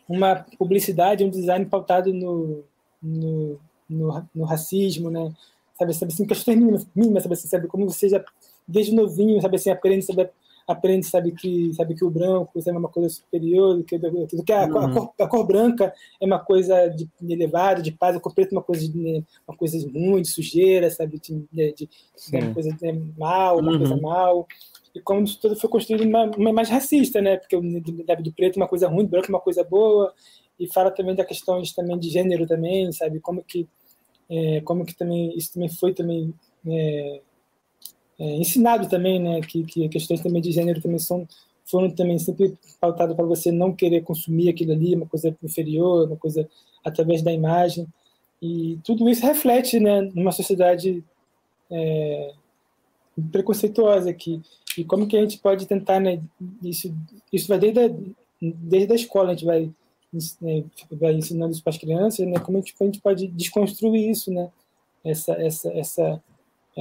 uma 0.07 0.45
publicidade, 0.57 1.23
um 1.23 1.29
design 1.29 1.65
pautado 1.65 2.13
no, 2.13 2.63
no, 3.01 3.59
no, 3.89 4.29
no 4.33 4.43
racismo, 4.45 5.09
né, 5.09 5.33
sabe, 5.77 5.93
sabe 5.93 6.13
assim, 6.13 6.25
questões 6.25 6.57
mínimas, 6.57 6.87
mínimas 6.95 7.23
sabe, 7.23 7.33
assim, 7.33 7.47
sabe, 7.47 7.67
como 7.67 7.89
você 7.89 8.09
já, 8.09 8.23
desde 8.67 8.93
novinho, 8.93 9.41
sabe 9.41 9.55
assim, 9.57 9.69
aprende, 9.69 10.05
sabe, 10.05 10.29
aprende, 10.69 11.07
sabe 11.07 11.31
que, 11.31 11.73
sabe 11.73 11.95
que 11.95 12.05
o 12.05 12.11
branco 12.11 12.59
é 12.63 12.71
uma 12.71 12.89
coisa 12.89 13.09
superior, 13.09 13.83
que, 13.83 13.97
que 13.97 14.53
a, 14.53 14.65
uhum. 14.65 14.77
a, 14.77 14.93
cor, 14.93 15.13
a, 15.19 15.27
cor, 15.27 15.47
branca 15.47 15.91
é 16.21 16.25
uma 16.25 16.37
coisa 16.37 16.87
de, 16.89 17.09
elevada, 17.27 17.81
de 17.81 17.91
paz, 17.91 18.15
a 18.15 18.19
cor 18.19 18.35
preta 18.35 18.53
é 18.53 18.57
uma 18.57 18.63
coisa 18.63 18.87
de, 18.87 19.23
uma 19.47 19.57
coisa 19.57 19.77
ruim, 19.89 20.21
de 20.21 20.29
sujeira, 20.29 20.91
sabe, 20.91 21.19
de, 21.19 21.43
de, 21.51 21.73
de 21.73 21.89
uma 22.31 22.53
coisa 22.53 22.71
de 22.71 22.93
mal, 23.17 23.57
uma 23.57 23.71
uhum. 23.71 23.77
coisa 23.79 23.97
mal. 23.97 24.47
E 24.93 25.01
como 25.01 25.23
isso 25.23 25.39
tudo 25.41 25.55
foi 25.55 25.69
construído 25.71 26.07
uma, 26.07 26.25
uma 26.37 26.53
mais 26.53 26.69
racista, 26.69 27.19
né? 27.19 27.37
Porque 27.37 27.55
o 27.55 27.61
do 27.61 28.33
preto 28.33 28.57
é 28.57 28.61
uma 28.61 28.67
coisa 28.67 28.87
ruim, 28.87 29.05
do 29.05 29.09
branco 29.09 29.27
é 29.27 29.29
uma 29.29 29.41
coisa 29.41 29.63
boa. 29.63 30.13
E 30.59 30.71
fala 30.71 30.91
também 30.91 31.15
da 31.15 31.25
questões 31.25 31.73
também 31.73 31.97
de 31.97 32.09
gênero 32.09 32.45
também, 32.45 32.91
sabe? 32.91 33.19
Como 33.19 33.43
que 33.43 33.67
é, 34.29 34.61
como 34.61 34.85
que 34.85 34.95
também 34.95 35.35
isso 35.35 35.53
também 35.53 35.69
foi 35.69 35.93
também 35.93 36.31
é, 36.67 37.21
é, 38.19 38.35
ensinado 38.35 38.89
também, 38.89 39.19
né, 39.19 39.41
que, 39.41 39.63
que 39.63 39.87
questões 39.89 40.21
também 40.21 40.41
de 40.41 40.51
gênero 40.51 40.81
também 40.81 40.99
são 40.99 41.27
foram 41.69 41.89
também 41.91 42.17
sempre 42.17 42.57
pautadas 42.81 43.15
para 43.15 43.25
você 43.25 43.51
não 43.51 43.71
querer 43.71 44.01
consumir 44.01 44.49
aquilo 44.49 44.71
ali, 44.71 44.95
uma 44.95 45.05
coisa 45.05 45.35
inferior, 45.43 46.07
uma 46.07 46.17
coisa 46.17 46.49
através 46.83 47.21
da 47.21 47.31
imagem. 47.31 47.87
E 48.41 48.79
tudo 48.83 49.07
isso 49.07 49.25
reflete, 49.25 49.79
né, 49.79 50.01
numa 50.15 50.31
sociedade 50.31 51.03
é, 51.69 52.33
preconceituosa 53.31 54.09
aqui. 54.09 54.41
E 54.77 54.83
como 54.83 55.07
que 55.07 55.15
a 55.15 55.21
gente 55.21 55.37
pode 55.37 55.67
tentar, 55.67 55.99
né, 55.99 56.21
isso 56.63 56.93
isso 57.31 57.47
vai 57.47 57.59
desde 57.59 57.79
a, 57.79 57.89
desde 58.41 58.93
a 58.93 58.95
escola 58.95 59.29
a 59.29 59.33
gente 59.33 59.45
vai 59.45 59.71
né, 60.41 60.63
vai 60.91 61.13
ensinando 61.13 61.53
isso 61.53 61.61
para 61.61 61.71
as 61.71 61.77
crianças, 61.77 62.25
né, 62.25 62.39
como 62.39 62.57
a 62.57 62.61
gente, 62.61 62.75
a 62.79 62.83
gente 62.83 62.99
pode 62.99 63.27
desconstruir 63.27 64.09
isso, 64.09 64.31
né, 64.31 64.49
essa 65.03 65.33
essa 65.33 65.69
essa 65.73 66.23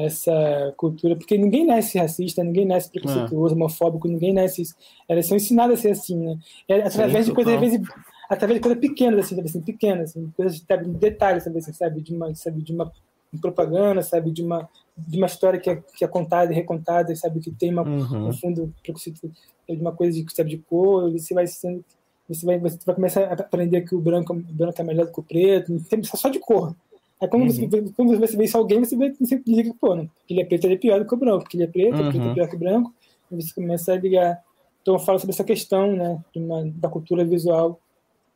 essa 0.05 0.75
cultura, 0.77 1.17
porque 1.17 1.37
ninguém 1.37 1.67
nasce 1.67 1.99
racista, 1.99 2.45
ninguém 2.45 2.67
nasce 2.67 2.91
preconceituoso, 2.91 3.55
é. 3.55 3.57
homofóbico, 3.57 4.07
ninguém 4.07 4.33
nasce 4.33 4.63
isso. 4.63 4.75
Elas 5.09 5.27
são 5.27 5.37
ensinadas 5.37 5.79
a 5.79 5.83
ser 5.83 5.91
assim, 5.91 6.17
né? 6.17 6.39
É, 6.69 6.83
através 6.83 7.25
Sim, 7.25 7.31
de 7.31 7.35
coisas, 7.35 7.55
às 7.55 7.61
vezes, 7.61 7.81
através 8.29 8.59
de 8.59 8.63
coisas 8.63 8.81
pequenas, 8.81 9.27
assim, 9.27 9.37
sabe, 9.37 9.49
assim 9.49 9.61
pequenas, 9.61 10.11
assim, 10.11 10.33
coisas, 10.37 10.65
sabe, 10.67 10.87
detalhes, 10.89 11.45
sabe, 11.45 11.59
assim, 11.59 11.73
sabe, 11.73 12.01
de 12.01 12.15
uma, 12.15 12.35
sabe, 12.35 12.63
de 12.63 12.73
uma 12.73 12.93
propaganda, 13.41 14.03
sabe, 14.03 14.31
de 14.31 14.43
uma, 14.43 14.69
de 14.97 15.17
uma 15.17 15.27
história 15.27 15.59
que 15.59 15.71
é, 15.71 15.77
que 15.77 16.05
é 16.05 16.09
contada 16.09 16.53
e 16.53 16.55
recontada, 16.55 17.15
sabe, 17.17 17.41
que 17.41 17.51
tem 17.51 17.73
uma, 17.73 17.83
uhum. 17.83 18.29
um 18.29 18.33
fundo 18.33 18.73
preconceito, 18.83 19.31
de 19.69 19.81
uma 19.81 19.93
coisa 19.93 20.23
de, 20.23 20.35
sabe, 20.35 20.51
de 20.51 20.59
cor, 20.59 21.11
você 21.11 21.35
vai 21.35 21.47
sendo, 21.47 21.85
você 22.29 22.45
vai, 22.45 22.59
você 22.59 22.79
vai 22.85 22.95
começar 22.95 23.25
a 23.25 23.33
aprender 23.33 23.83
que 23.83 23.95
o 23.95 24.01
branco, 24.01 24.33
o 24.33 24.37
branco 24.37 24.81
é 24.81 24.85
melhor 24.85 25.07
do 25.07 25.13
que 25.13 25.21
o 25.21 25.23
preto, 25.23 25.81
só 26.05 26.29
de 26.29 26.39
cor, 26.39 26.75
Aí 27.21 27.29
quando, 27.29 27.43
uhum. 27.43 27.49
você, 27.49 27.93
quando 27.97 28.17
você 28.17 28.37
vê 28.37 28.45
isso 28.45 28.57
alguém, 28.57 28.79
você, 28.79 28.97
vê, 28.97 29.13
você 29.19 29.39
que, 29.39 29.75
pô, 29.75 29.95
né? 29.95 30.09
ele 30.29 30.41
é 30.41 30.45
preto, 30.45 30.65
ele 30.65 30.75
é 30.75 30.79
pior 30.79 31.01
do 31.01 31.07
que 31.07 31.15
o 31.15 31.19
branco, 31.19 31.41
porque 31.41 31.57
ele 31.57 31.65
é 31.65 31.67
preto, 31.67 32.01
uhum. 32.01 32.11
preto 32.11 32.29
é 32.29 32.35
pior 32.35 32.49
que 32.49 32.57
o 32.57 32.59
branco, 32.59 32.95
e 33.31 33.37
você 33.37 33.55
começa 33.55 33.93
a 33.93 33.97
ligar. 33.97 34.43
Então 34.83 34.95
eu 34.95 35.01
falo 35.01 35.19
sobre 35.19 35.35
essa 35.35 35.45
questão, 35.45 35.97
né, 35.97 36.21
uma, 36.35 36.65
da 36.65 36.89
cultura 36.89 37.25
visual 37.25 37.81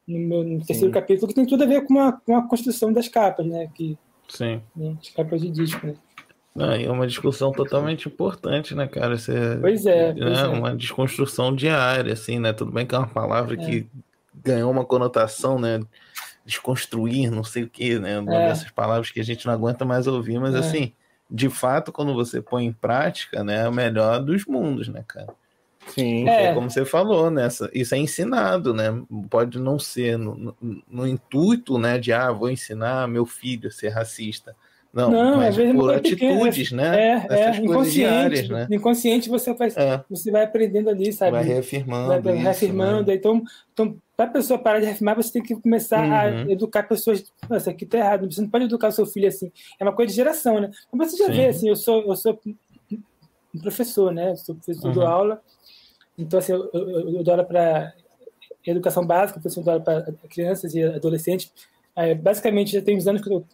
no 0.07 0.19
meu 0.19 0.43
no 0.43 0.65
terceiro 0.65 0.93
Sim. 0.93 1.01
capítulo, 1.01 1.29
que 1.29 1.35
tem 1.35 1.47
tudo 1.47 1.63
a 1.63 1.67
ver 1.67 1.87
com 1.87 2.01
a, 2.01 2.13
com 2.13 2.37
a 2.37 2.49
construção 2.49 2.93
das 2.93 3.07
capas, 3.07 3.47
né, 3.47 3.71
que, 3.75 3.97
Sim. 4.29 4.61
Né, 4.75 4.97
as 5.01 5.11
capas 5.11 5.41
de 5.41 5.51
disco, 5.51 5.87
né. 5.87 5.95
Ah, 6.59 6.77
é 6.77 6.91
uma 6.91 7.07
discussão 7.07 7.51
totalmente 7.51 8.09
importante, 8.09 8.75
né, 8.75 8.87
cara? 8.87 9.17
Você, 9.17 9.57
pois 9.59 9.87
é, 9.87 10.13
né, 10.13 10.43
é. 10.43 10.47
Uma 10.49 10.77
desconstrução 10.77 11.55
diária, 11.55 12.13
assim, 12.13 12.39
né? 12.39 12.53
Tudo 12.53 12.71
bem 12.71 12.85
que 12.85 12.95
é 12.95 12.99
uma 12.99 13.09
palavra 13.09 13.55
é. 13.55 13.57
que 13.57 13.87
ganhou 14.35 14.71
uma 14.71 14.85
conotação, 14.85 15.59
né? 15.59 15.81
Desconstruir, 16.45 17.31
não 17.31 17.45
sei 17.45 17.63
o 17.65 17.69
que, 17.69 17.99
né? 17.99 18.19
Uma 18.19 18.35
é. 18.35 18.49
dessas 18.49 18.71
palavras 18.71 19.11
que 19.11 19.21
a 19.21 19.25
gente 19.25 19.47
não 19.47 19.53
aguenta 19.53 19.85
mais 19.85 20.07
ouvir, 20.07 20.39
mas 20.39 20.55
é. 20.55 20.59
assim, 20.59 20.93
de 21.31 21.49
fato, 21.49 21.93
quando 21.93 22.15
você 22.15 22.43
põe 22.43 22.67
em 22.67 22.73
prática, 22.73 23.43
né, 23.43 23.63
é 23.65 23.69
o 23.69 23.73
melhor 23.73 24.23
dos 24.23 24.45
mundos, 24.45 24.89
né, 24.89 25.05
cara? 25.07 25.35
Sim. 25.89 26.29
É. 26.29 26.47
é 26.47 26.55
como 26.55 26.71
você 26.71 26.85
falou, 26.85 27.31
né? 27.31 27.49
Isso 27.73 27.95
é 27.95 27.99
ensinado, 27.99 28.73
né? 28.73 29.03
Pode 29.29 29.59
não 29.59 29.79
ser 29.79 30.17
no, 30.17 30.35
no, 30.35 30.83
no, 30.89 31.07
intuito, 31.07 31.79
né, 31.79 31.99
de 31.99 32.13
ah, 32.13 32.31
vou 32.31 32.51
ensinar 32.51 33.09
meu 33.09 33.27
filho 33.27 33.69
a 33.69 33.73
ser 33.73 33.89
racista. 33.89 34.55
Não, 34.93 35.11
não 35.11 35.37
mas 35.39 35.57
por 35.57 35.95
atitudes, 35.95 36.69
pequena, 36.69 36.91
né? 36.91 37.27
É, 37.31 37.35
é 37.35 37.57
inconsciente. 37.57 37.95
Diárias, 37.95 38.49
né? 38.51 38.67
Inconsciente 38.71 39.29
você 39.31 39.55
vai, 39.55 39.69
é. 39.69 40.05
você 40.09 40.31
vai 40.31 40.45
aprendendo 40.45 40.91
ali, 40.91 41.11
sabe? 41.15 41.31
Vai 41.31 41.45
reafirmando. 41.45 42.23
Vai, 42.23 42.37
reafirmando. 42.37 43.09
Né? 43.09 43.15
Então, 43.15 43.43
então 43.73 43.97
para 44.15 44.27
a 44.27 44.33
pessoa 44.33 44.59
parar 44.59 44.81
de 44.81 44.87
reafirmar, 44.87 45.17
você 45.17 45.33
tem 45.33 45.43
que 45.43 45.57
começar 45.57 46.05
uhum. 46.05 46.13
a 46.13 46.53
educar 46.53 46.83
pessoas. 46.83 47.25
Nossa, 47.49 47.71
aqui 47.71 47.87
tá 47.87 47.97
errado. 47.97 48.31
Você 48.31 48.43
não 48.43 48.51
pode 48.51 48.67
educar 48.67 48.89
o 48.89 48.93
seu 48.93 49.07
filho 49.07 49.29
assim. 49.29 49.51
É 49.81 49.85
uma 49.85 49.95
coisa 49.95 50.11
de 50.11 50.17
geração, 50.17 50.61
né? 50.61 50.71
Mas 50.93 51.13
você 51.13 51.17
já 51.17 51.27
Sim. 51.27 51.33
vê, 51.33 51.47
assim, 51.47 51.69
eu 51.71 51.77
sou, 51.77 52.03
eu 52.03 52.15
sou 52.15 52.39
um 53.55 53.61
professor, 53.61 54.13
né? 54.13 54.33
Eu 54.33 54.37
sou 54.37 54.55
professor, 54.55 54.89
uhum. 54.89 54.93
dou 54.93 55.07
aula. 55.07 55.41
Então, 56.19 56.39
assim, 56.39 56.53
eu, 56.53 56.69
eu, 56.75 57.17
eu 57.17 57.25
dou 57.25 57.33
aula 57.33 57.45
para 57.45 57.95
educação 58.67 59.07
básica, 59.07 59.41
professor 59.41 59.65
dou 59.65 59.73
aula 59.73 59.83
para 59.83 60.13
crianças 60.29 60.75
e 60.75 60.83
adolescentes. 60.83 61.51
É, 61.97 62.15
basicamente, 62.15 62.73
já 62.73 62.83
tem 62.83 62.95
uns 62.95 63.07
anos 63.07 63.23
que 63.23 63.33
eu 63.33 63.47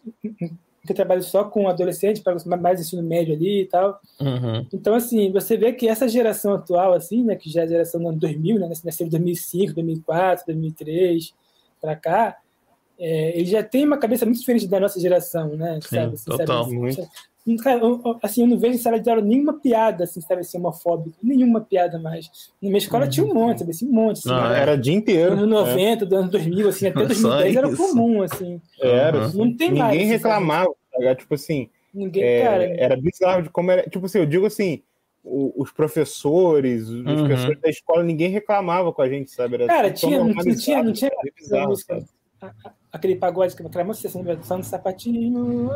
que 0.85 0.91
eu 0.91 0.95
trabalho 0.95 1.21
só 1.21 1.43
com 1.43 1.67
adolescente, 1.67 2.21
para 2.21 2.35
mais 2.57 2.79
ensino 2.79 3.03
médio 3.03 3.33
ali 3.33 3.61
e 3.61 3.65
tal. 3.65 3.99
Uhum. 4.19 4.65
Então, 4.73 4.93
assim, 4.95 5.31
você 5.31 5.57
vê 5.57 5.73
que 5.73 5.87
essa 5.87 6.07
geração 6.07 6.53
atual, 6.53 6.93
assim, 6.93 7.23
né, 7.23 7.35
que 7.35 7.49
já 7.49 7.61
é 7.61 7.63
a 7.65 7.67
geração 7.67 8.01
do 8.01 8.09
ano 8.09 8.19
2000, 8.19 8.59
né, 8.59 8.69
nasceu 8.83 9.05
em 9.05 9.09
2005, 9.09 9.73
2004, 9.73 10.45
2003, 10.47 11.33
para 11.81 11.95
cá, 11.95 12.37
é, 12.97 13.37
ele 13.37 13.45
já 13.45 13.63
tem 13.63 13.85
uma 13.85 13.97
cabeça 13.97 14.25
muito 14.25 14.39
diferente 14.39 14.67
da 14.67 14.79
nossa 14.79 14.99
geração, 14.99 15.55
né? 15.55 15.79
Sim, 15.81 15.95
sabe? 15.95 16.13
Assim, 16.15 16.31
total, 16.31 16.63
sabe? 16.65 16.75
muito. 16.75 17.01
Cara, 17.63 17.79
eu, 17.79 18.19
assim, 18.21 18.41
eu 18.41 18.47
não 18.47 18.59
vejo 18.59 18.75
em 18.75 18.77
sala 18.77 18.99
de 18.99 19.09
aula 19.09 19.21
nenhuma 19.21 19.53
piada, 19.53 20.03
assim, 20.03 20.21
sabe, 20.21 20.41
assim, 20.41 20.57
homofóbica, 20.57 21.17
nenhuma 21.21 21.61
piada 21.61 21.97
mais. 21.97 22.29
Na 22.61 22.69
minha 22.69 22.77
escola 22.77 23.05
uhum. 23.05 23.09
tinha 23.09 23.25
um 23.25 23.33
monte, 23.33 23.59
sabe, 23.59 23.71
assim, 23.71 23.87
um 23.87 23.91
monte. 23.91 24.19
Assim, 24.19 24.29
não, 24.29 24.45
era, 24.45 24.57
era 24.57 24.77
dia 24.77 24.93
inteiro. 24.93 25.33
Anos 25.33 25.49
90, 25.49 26.03
é. 26.03 26.07
do 26.07 26.15
ano 26.15 26.29
2000, 26.29 26.69
assim, 26.69 26.87
até 26.87 27.05
2010 27.05 27.55
era 27.55 27.75
comum, 27.75 28.21
assim. 28.21 28.61
Era. 28.79 29.27
Uhum. 29.27 29.33
Não 29.33 29.57
tem 29.57 29.69
Ninguém 29.69 29.73
mais. 29.79 29.93
Ninguém 29.93 30.07
reclamava, 30.07 30.73
sabe? 30.91 31.15
tipo 31.15 31.33
assim. 31.33 31.69
Ninguém, 31.93 32.23
é, 32.23 32.43
cara. 32.43 32.63
Era 32.63 32.95
bizarro 32.97 33.43
de 33.43 33.49
como 33.49 33.71
era. 33.71 33.89
Tipo 33.89 34.05
assim, 34.05 34.19
eu 34.19 34.25
digo 34.25 34.45
assim, 34.45 34.83
os 35.23 35.71
professores, 35.71 36.87
os 36.87 37.05
uhum. 37.05 37.27
professores 37.27 37.61
da 37.61 37.69
escola, 37.69 38.03
ninguém 38.03 38.29
reclamava 38.29 38.93
com 38.93 39.01
a 39.01 39.09
gente, 39.09 39.31
sabe? 39.31 39.55
Era 39.55 39.67
cara, 39.67 39.91
tinha, 39.91 40.23
não, 40.23 40.33
tinha, 40.55 40.83
não 40.83 40.93
tinha, 40.93 41.11
bizarro, 41.35 41.69
música, 41.69 42.03
aquele 42.91 43.15
pagode, 43.15 43.53
aquela 43.53 43.83
música, 43.83 44.09
São 44.43 44.63
Sapatinho, 44.63 45.69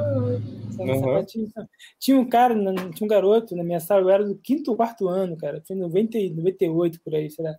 São 0.72 0.86
uhum. 0.86 1.00
Sapatinho. 1.00 1.52
Tinha 2.00 2.20
um 2.20 2.28
cara, 2.28 2.56
tinha 2.94 3.06
um 3.06 3.08
garoto 3.08 3.56
na 3.56 3.64
minha 3.64 3.80
sala, 3.80 4.02
eu 4.02 4.10
era 4.10 4.26
do 4.26 4.36
quinto 4.36 4.72
ou 4.72 4.78
quarto 4.78 5.08
ano, 5.08 5.38
cara, 5.38 5.62
foi 5.68 5.76
em 5.76 5.80
90, 5.80 6.18
98 6.36 7.02
por 7.04 7.16
aí, 7.16 7.30
sei 7.30 7.46
lá. 7.46 7.56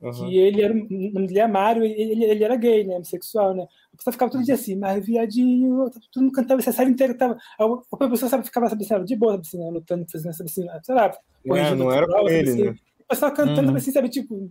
Uhum. 0.00 0.10
Que 0.10 0.36
ele 0.36 0.62
era, 0.62 0.74
o 0.74 1.12
nome 1.12 1.28
dele 1.28 1.38
é 1.38 1.46
Mário, 1.46 1.84
ele, 1.84 2.24
ele 2.24 2.42
era 2.42 2.56
gay, 2.56 2.84
né, 2.84 2.96
homossexual, 2.96 3.54
né. 3.54 3.66
A 3.92 3.96
pessoa 3.96 4.12
ficava 4.12 4.32
todo 4.32 4.44
dia 4.44 4.54
assim, 4.54 4.74
mas 4.74 5.04
viadinho, 5.04 5.88
todo 6.12 6.22
mundo 6.24 6.32
cantava, 6.32 6.60
essa 6.60 6.72
série 6.72 6.90
inteira 6.90 7.16
tava. 7.16 7.38
A 7.58 8.08
pessoa 8.08 8.28
sabe, 8.28 8.44
ficava 8.44 8.68
sabe, 8.68 8.84
assim, 8.84 9.04
de 9.04 9.16
boa, 9.16 9.38
assim, 9.38 9.58
né, 9.58 9.70
lutando, 9.70 10.04
fazendo, 10.10 10.32
sabe, 10.34 10.50
assim, 10.50 10.66
sei 10.82 10.94
lá, 10.94 11.12
é, 11.46 11.74
não 11.74 11.92
era 11.92 12.06
com 12.06 12.28
ele, 12.28 12.50
assim. 12.50 12.64
né 12.64 12.74
pessoal 13.12 13.32
cantando 13.32 13.70
uhum. 13.70 13.76
assim, 13.76 13.90
sabe? 13.90 14.08
Tipo, 14.08 14.48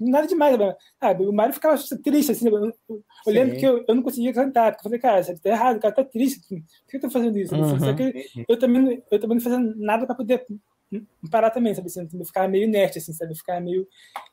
nada 0.00 0.26
demais, 0.26 0.56
sabe? 0.98 1.26
O 1.26 1.32
Mário 1.32 1.54
ficava 1.54 1.76
triste, 2.02 2.32
assim, 2.32 2.48
eu, 2.48 2.72
eu 2.88 3.02
lembro 3.26 3.56
que 3.56 3.64
eu, 3.64 3.84
eu 3.86 3.94
não 3.94 4.02
conseguia 4.02 4.32
cantar, 4.32 4.72
porque 4.72 4.86
eu 4.86 4.90
falei, 4.90 4.98
cara, 4.98 5.22
você 5.22 5.38
tá 5.38 5.50
errado, 5.50 5.76
o 5.76 5.80
cara 5.80 5.94
tá 5.94 6.04
triste, 6.04 6.40
por 6.48 6.90
que 6.90 6.96
eu 6.96 7.00
tô 7.00 7.10
fazendo 7.10 7.38
isso? 7.38 7.54
Uhum. 7.54 7.78
Só 7.78 7.92
que 7.92 8.26
eu 8.48 8.58
também, 8.58 9.02
eu 9.10 9.20
também 9.20 9.36
não 9.36 9.44
fazia 9.44 9.58
nada 9.76 10.06
para 10.06 10.14
poder 10.14 10.44
parar 11.30 11.50
também, 11.50 11.74
sabe? 11.74 11.86
Assim, 11.86 12.08
ficar 12.24 12.48
meio 12.48 12.64
inerte, 12.64 12.98
assim, 12.98 13.12
sabe? 13.12 13.34
Ficar 13.34 13.60
meio. 13.60 13.86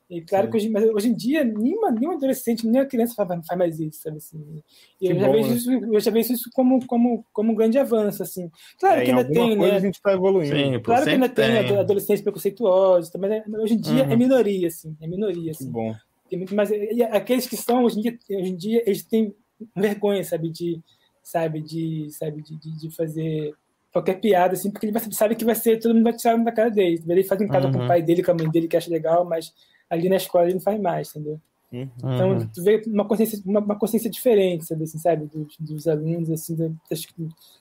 E 0.09 0.21
claro 0.21 0.45
Sim. 0.45 0.51
que 0.51 0.57
hoje, 0.57 0.69
mas 0.69 0.83
hoje 0.89 1.09
em 1.09 1.15
dia, 1.15 1.43
nenhuma, 1.43 1.91
nenhum 1.91 2.11
adolescente, 2.11 2.65
nenhuma 2.65 2.85
criança 2.85 3.13
faz, 3.15 3.29
faz 3.45 3.59
mais 3.59 3.79
isso, 3.79 4.01
sabe? 4.01 4.17
Assim, 4.17 4.63
e 4.99 5.07
eu, 5.07 5.15
bom, 5.15 5.21
já 5.21 5.31
vejo 5.31 5.49
né? 5.49 5.55
isso, 5.55 5.71
eu 5.71 5.99
já 5.99 6.11
vejo 6.11 6.33
isso 6.33 6.49
como, 6.53 6.85
como, 6.87 7.25
como 7.31 7.51
um 7.51 7.55
grande 7.55 7.77
avanço, 7.77 8.23
assim. 8.23 8.49
Claro 8.79 9.01
é, 9.01 9.05
que 9.05 9.11
ainda 9.11 9.25
tem, 9.25 9.55
né? 9.55 9.71
a 9.71 9.79
gente 9.79 9.95
está 9.95 10.13
evoluindo. 10.13 10.55
Sim, 10.55 10.79
claro 10.81 11.03
que 11.03 11.09
ainda 11.11 11.29
tem, 11.29 11.67
tem 11.67 11.77
adolescentes 11.77 12.23
preconceituosos, 12.23 13.11
mas 13.17 13.43
hoje 13.61 13.75
em 13.75 13.79
dia 13.79 14.03
é 14.03 14.05
uhum. 14.07 14.11
é 14.11 14.15
minoria, 14.15 14.67
assim. 14.67 14.97
É 15.01 15.07
minoria, 15.07 15.51
assim. 15.51 15.65
Que 15.65 15.71
bom. 15.71 15.95
Tem 16.29 16.37
muito 16.37 16.55
mais, 16.55 16.69
aqueles 17.11 17.47
que 17.47 17.57
são, 17.57 17.83
hoje 17.83 17.99
em 17.99 18.01
dia, 18.01 18.19
hoje 18.31 18.51
em 18.51 18.55
dia 18.55 18.83
eles 18.85 19.03
têm 19.03 19.33
vergonha, 19.75 20.23
sabe? 20.23 20.49
De, 20.49 20.79
sabe? 21.23 21.61
De, 21.61 22.07
sabe? 22.11 22.41
de, 22.41 22.57
de, 22.57 22.79
de 22.79 22.95
fazer 22.95 23.53
qualquer 23.91 24.19
piada, 24.19 24.53
assim, 24.53 24.71
porque 24.71 24.85
ele 24.85 24.99
sabe 25.11 25.35
que 25.35 25.45
vai 25.45 25.55
ser, 25.55 25.79
todo 25.79 25.93
mundo 25.93 26.03
vai 26.03 26.13
tirar 26.13 26.37
da 26.37 26.51
cara 26.51 26.69
dele. 26.69 27.01
Ele 27.07 27.23
faz 27.23 27.41
em 27.41 27.47
casa 27.47 27.67
uhum. 27.67 27.73
com 27.73 27.83
o 27.83 27.87
pai 27.87 28.01
dele, 28.01 28.23
com 28.23 28.31
a 28.31 28.35
mãe 28.35 28.49
dele, 28.49 28.67
que 28.67 28.77
acha 28.77 28.89
legal, 28.89 29.25
mas 29.25 29.53
ali 29.89 30.07
na 30.07 30.15
escola 30.15 30.45
ele 30.45 30.55
não 30.55 30.61
faz 30.61 30.79
mais, 30.79 31.09
entendeu? 31.09 31.39
Uhum. 31.71 31.89
Então, 31.97 32.49
tu 32.53 32.63
vê 32.63 32.81
uma 32.87 33.05
consciência, 33.05 33.41
uma, 33.45 33.59
uma 33.59 33.77
consciência 33.77 34.09
diferente, 34.09 34.65
sabe, 34.65 34.83
assim, 34.83 34.97
sabe? 34.97 35.25
Dos, 35.25 35.55
dos, 35.59 35.87
alunos, 35.87 36.29
assim, 36.31 36.55
das, 36.55 37.07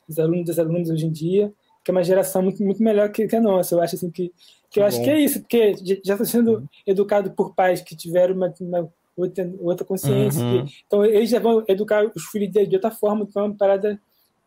dos 0.07 0.19
alunos 0.19 0.47
das 0.47 0.59
alunas 0.59 0.91
hoje 0.91 1.07
em 1.07 1.13
dia, 1.13 1.53
que 1.85 1.91
é 1.91 1.93
uma 1.93 2.03
geração 2.03 2.43
muito, 2.43 2.63
muito 2.63 2.83
melhor 2.83 3.11
que, 3.11 3.27
que 3.27 3.37
a 3.37 3.41
nossa. 3.41 3.75
Eu 3.75 3.83
acho 3.83 3.97
assim 3.97 4.11
que, 4.11 4.33
que 4.71 4.81
eu 4.81 4.85
acho 4.85 5.03
que 5.03 5.11
é 5.11 5.21
isso, 5.21 5.41
porque 5.41 5.75
já 6.05 6.15
está 6.15 6.25
sendo 6.25 6.59
uhum. 6.59 6.67
educado 6.87 7.31
por 7.33 7.55
pais 7.55 7.83
que 7.83 7.97
tiveram 7.97 8.35
uma, 8.35 8.53
uma 8.61 8.93
outra, 9.17 9.51
outra 9.61 9.87
consciência. 9.87 10.43
Uhum. 10.43 10.67
Que, 10.67 10.75
então, 10.87 11.05
eles 11.05 11.29
já 11.29 11.39
vão 11.39 11.65
educar 11.69 12.11
os 12.15 12.25
filhos 12.27 12.51
de, 12.51 12.67
de 12.67 12.77
outra 12.77 12.91
forma, 12.91 13.27
então 13.29 13.43
é 13.43 13.47
uma 13.47 13.57
parada 13.57 14.01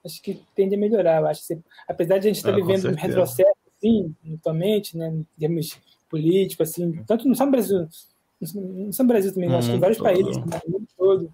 acho 0.06 0.22
que 0.22 0.42
tende 0.56 0.76
a 0.76 0.78
melhorar. 0.78 1.22
Eu 1.22 1.28
acho 1.28 1.46
que, 1.46 1.58
apesar 1.88 2.18
de 2.18 2.28
a 2.28 2.30
gente 2.30 2.38
estar 2.38 2.54
ah, 2.54 2.56
vivendo 2.56 2.90
um 2.90 2.96
retrocesso, 2.96 3.52
assim, 3.78 4.16
atualmente, 4.34 4.98
né, 4.98 5.08
em 5.10 5.26
termos 5.40 5.80
políticos, 6.10 6.70
assim, 6.70 6.92
tanto 7.06 7.28
no 7.28 7.36
São 7.36 7.50
Brasil, 7.50 7.88
no 8.54 8.94
São 8.94 9.06
Brasil 9.06 9.34
também, 9.34 9.54
acho 9.54 9.70
que 9.70 9.76
em 9.76 9.80
vários 9.80 9.98
todo. 9.98 10.06
países, 10.06 10.38
no 10.38 10.46
mundo 10.68 10.88
todo. 10.98 11.34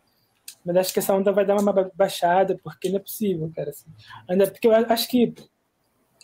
Mas 0.66 0.76
acho 0.76 0.94
que 0.94 1.00
essa 1.00 1.16
onda 1.16 1.32
vai 1.32 1.46
dar 1.46 1.60
uma 1.60 1.72
baixada, 1.96 2.60
porque 2.62 2.90
não 2.90 2.98
é 2.98 3.00
possível, 3.00 3.50
cara. 3.56 3.70
Assim. 3.70 3.86
Ainda 4.28 4.52
porque 4.52 4.68
eu 4.68 4.74
acho 4.74 5.08
que 5.08 5.34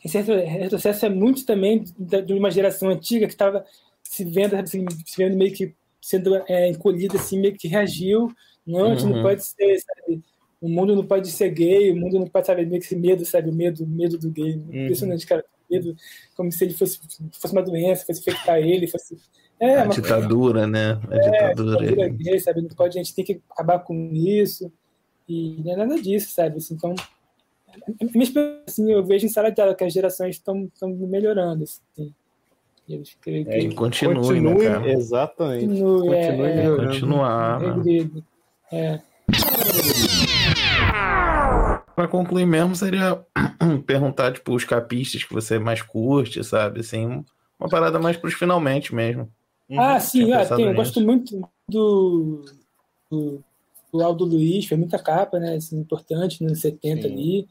esse 0.04 0.20
retrocesso 0.22 1.06
é 1.06 1.10
muito 1.10 1.46
também 1.46 1.86
de 1.98 2.34
uma 2.34 2.52
geração 2.52 2.90
antiga 2.90 3.26
que 3.26 3.34
estava 3.34 3.66
se 4.04 4.26
vendo, 4.26 4.56
assim, 4.56 4.86
se 5.06 5.18
vendo 5.18 5.38
meio 5.38 5.54
que 5.54 5.74
sendo 6.02 6.36
é, 6.50 6.68
encolhida, 6.68 7.16
assim, 7.16 7.40
meio 7.40 7.56
que 7.56 7.70
reagiu. 7.70 8.30
Não, 8.68 8.88
a 8.88 8.90
gente 8.90 9.06
uhum. 9.06 9.16
não 9.16 9.24
pode 9.24 9.44
ser, 9.44 9.80
sabe? 9.80 10.22
O 10.64 10.70
mundo 10.70 10.96
não 10.96 11.06
pode 11.06 11.30
ser 11.30 11.50
gay, 11.50 11.92
o 11.92 11.96
mundo 11.96 12.18
não 12.18 12.26
pode, 12.26 12.48
saber 12.48 12.66
meio 12.66 12.80
que 12.80 12.86
esse 12.86 12.96
medo, 12.96 13.26
sabe? 13.26 13.50
O 13.50 13.54
medo, 13.54 13.86
medo 13.86 14.18
do 14.18 14.30
gay. 14.30 14.56
Uhum. 14.56 14.84
Impressionante, 14.84 15.28
cara. 15.28 15.44
Medo, 15.70 15.94
como 16.38 16.50
se 16.52 16.64
ele 16.64 16.74
fosse, 16.74 17.02
fosse 17.34 17.54
uma 17.54 17.62
doença, 17.62 18.06
fosse 18.06 18.22
infectar 18.22 18.60
ele, 18.60 18.88
fosse 18.88 19.18
é, 19.60 19.80
a 19.80 19.86
ditadura, 19.86 20.66
né? 20.66 21.00
A 21.10 21.16
é, 21.16 21.20
ditadura. 21.20 21.86
ditadura 21.86 22.10
gay, 22.10 22.40
sabe? 22.40 22.62
Não 22.62 22.70
pode, 22.70 22.98
a 22.98 23.04
gente 23.04 23.14
tem 23.14 23.26
que 23.26 23.42
acabar 23.50 23.80
com 23.80 24.10
isso. 24.14 24.72
E 25.28 25.62
não 25.64 25.74
é 25.74 25.76
nada 25.76 26.02
disso, 26.02 26.34
sabe? 26.34 26.58
Assim, 26.58 26.76
então, 26.76 26.96
assim, 28.66 28.90
eu 28.90 29.04
vejo 29.04 29.26
em 29.26 29.30
sala 29.30 29.52
de 29.52 29.62
aula 29.62 29.76
que 29.76 29.84
as 29.84 29.92
gerações 29.92 30.36
estão 30.36 30.70
melhorando. 30.82 31.64
Assim. 31.64 32.14
E 32.88 32.94
eles 32.94 33.18
é, 33.20 33.24
que... 33.24 33.50
É, 33.50 33.74
continue, 33.74 34.16
continue 34.16 34.70
né, 34.70 34.92
exatamente. 34.94 35.68
Continue, 35.68 36.10
continue 36.10 36.16
é, 36.16 36.56
melhorando. 36.56 36.90
Continuar. 36.90 37.62
É, 38.72 39.00
Para 41.96 42.08
concluir 42.08 42.46
mesmo, 42.46 42.76
seria 42.76 43.24
perguntar, 43.86 44.34
tipo, 44.34 44.54
os 44.54 44.64
capistas 44.64 45.24
que 45.24 45.34
você 45.34 45.60
mais 45.60 45.82
curte, 45.82 46.44
sabe? 46.44 46.80
Assim, 46.80 47.24
uma 47.60 47.70
parada 47.70 48.00
mais 48.00 48.18
para 48.18 48.28
os 48.28 48.34
finalmente 48.34 48.94
mesmo. 48.94 49.30
Uhum. 49.70 49.80
Ah, 49.80 50.00
sim, 50.00 50.32
ah, 50.34 50.46
tem, 50.46 50.66
eu 50.66 50.74
gosto 50.74 51.00
muito 51.00 51.48
do, 51.70 52.46
do, 53.10 53.44
do, 53.92 54.04
Aldo 54.04 54.26
Luiz, 54.26 54.66
foi 54.66 54.78
muita 54.78 55.00
capa, 55.00 55.40
né? 55.40 55.56
Assim, 55.56 55.80
importante 55.80 56.44
nos 56.44 56.60
70 56.62 57.02
sim. 57.02 57.14
ali. 57.14 57.48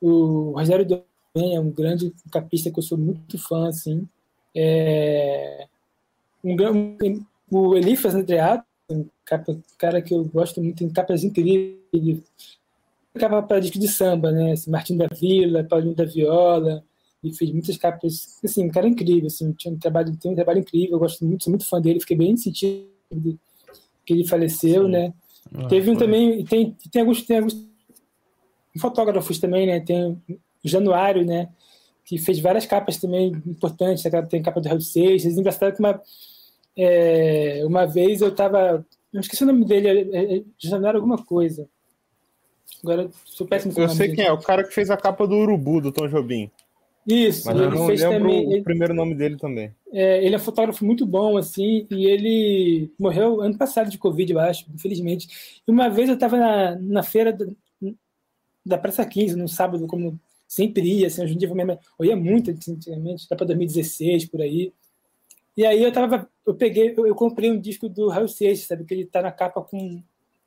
O 0.00 0.52
Rogério 0.56 0.86
também 1.34 1.54
é 1.54 1.60
um 1.60 1.70
grande 1.70 2.12
capista 2.30 2.70
que 2.70 2.78
eu 2.78 2.82
sou 2.82 2.98
muito 2.98 3.38
fã, 3.38 3.68
assim. 3.68 4.06
É, 4.54 5.66
um, 6.42 6.54
um, 6.54 7.24
o 7.50 7.76
Elifas 7.76 8.14
Andreato, 8.14 8.64
um 8.90 9.06
capa, 9.24 9.56
cara 9.78 10.02
que 10.02 10.12
eu 10.12 10.24
gosto 10.24 10.60
muito, 10.62 10.78
tem 10.78 10.90
capas 10.90 11.24
incríveis. 11.24 12.22
Capa 13.16 13.42
para 13.42 13.60
disco 13.60 13.78
de 13.78 13.88
samba, 13.88 14.30
né? 14.30 14.52
Assim, 14.52 14.70
Martim 14.70 14.96
da 14.96 15.06
Vila, 15.06 15.64
Paulinho 15.64 15.94
da 15.94 16.04
Viola, 16.04 16.84
e 17.22 17.34
fez 17.34 17.50
muitas 17.50 17.76
capas, 17.76 18.38
assim, 18.44 18.64
um 18.64 18.70
cara 18.70 18.86
incrível, 18.86 19.26
assim, 19.26 19.52
tinha 19.52 19.72
um 19.72 19.78
trabalho, 19.78 20.16
tem 20.16 20.30
um 20.30 20.34
trabalho 20.34 20.60
incrível, 20.60 20.92
eu 20.92 20.98
gosto 20.98 21.24
muito, 21.24 21.44
sou 21.44 21.50
muito 21.50 21.66
fã 21.66 21.80
dele, 21.80 22.00
fiquei 22.00 22.16
bem 22.16 22.36
sentido 22.36 22.86
que 24.04 24.12
ele 24.12 24.26
faleceu, 24.26 24.84
Sim. 24.84 24.90
né? 24.90 25.12
Ah, 25.54 25.66
Teve 25.66 25.90
um 25.90 25.94
foi. 25.94 26.04
também, 26.04 26.44
tem, 26.44 26.76
tem 26.90 27.02
alguns, 27.02 27.22
tem 27.22 27.38
alguns 27.38 27.66
fotógrafos 28.78 29.38
também, 29.38 29.66
né? 29.66 29.80
Tem 29.80 30.12
o 30.12 30.38
Januário, 30.64 31.24
né? 31.24 31.48
Que 32.04 32.18
fez 32.18 32.38
várias 32.38 32.66
capas 32.66 32.98
também 32.98 33.32
importantes, 33.46 34.04
tem 34.28 34.42
capa 34.42 34.60
do 34.60 34.68
Raul 34.68 34.80
Seixas, 34.80 35.36
engraçado 35.36 35.74
que 35.74 35.80
uma, 35.80 36.00
é, 36.76 37.62
uma 37.64 37.86
vez 37.86 38.20
eu 38.20 38.32
tava, 38.34 38.84
não 39.12 39.20
esqueci 39.20 39.42
o 39.42 39.46
nome 39.46 39.64
dele, 39.64 39.88
é, 39.88 40.36
é, 40.36 40.42
Januário 40.58 40.98
alguma 40.98 41.18
coisa, 41.18 41.68
Agora, 42.82 43.10
sou 43.24 43.46
péssimo 43.46 43.72
Eu 43.76 43.88
sei 43.88 44.14
quem 44.14 44.24
é, 44.24 44.32
o 44.32 44.38
cara 44.38 44.64
que 44.64 44.74
fez 44.74 44.90
a 44.90 44.96
capa 44.96 45.26
do 45.26 45.34
Urubu, 45.34 45.80
do 45.80 45.92
Tom 45.92 46.08
Jobim. 46.08 46.50
Isso, 47.06 47.46
Mas 47.46 47.56
ele 47.56 47.66
eu 47.66 47.70
não 47.70 47.86
fez 47.86 48.00
lembro 48.00 48.18
também, 48.18 48.60
o 48.60 48.64
primeiro 48.64 48.94
nome 48.94 49.14
dele 49.14 49.36
também. 49.36 49.72
É, 49.92 50.24
ele 50.24 50.34
é 50.34 50.38
um 50.38 50.40
fotógrafo 50.40 50.84
muito 50.84 51.06
bom, 51.06 51.36
assim, 51.36 51.86
e 51.88 52.04
ele 52.04 52.90
morreu 52.98 53.40
ano 53.40 53.56
passado 53.56 53.88
de 53.88 53.96
Covid, 53.96 54.32
eu 54.32 54.40
acho, 54.40 54.66
infelizmente. 54.74 55.60
E 55.66 55.70
uma 55.70 55.88
vez 55.88 56.08
eu 56.08 56.16
estava 56.16 56.36
na, 56.36 56.76
na 56.76 57.02
feira 57.04 57.32
da, 57.32 57.46
da 58.64 58.76
Praça 58.76 59.06
15, 59.06 59.36
no 59.36 59.48
sábado, 59.48 59.86
como 59.86 60.18
sempre 60.48 60.82
ia, 60.82 61.06
assim, 61.06 61.22
hoje 61.22 61.34
em 61.34 61.38
dia 61.38 61.48
eu, 61.48 61.78
eu 62.00 62.04
ia 62.04 62.16
muito 62.16 62.50
antigamente, 62.50 63.26
lá 63.30 63.36
para 63.36 63.46
2016, 63.46 64.24
por 64.24 64.42
aí. 64.42 64.72
E 65.56 65.64
aí 65.64 65.84
eu 65.84 65.92
tava, 65.92 66.28
eu 66.44 66.54
peguei, 66.56 66.92
eu, 66.96 67.06
eu 67.06 67.14
comprei 67.14 67.52
um 67.52 67.60
disco 67.60 67.88
do 67.88 68.08
Raul 68.08 68.26
Seixas, 68.26 68.66
sabe, 68.66 68.84
que 68.84 68.92
ele 68.92 69.06
tá 69.06 69.22
na 69.22 69.30
capa 69.30 69.62
com 69.62 70.02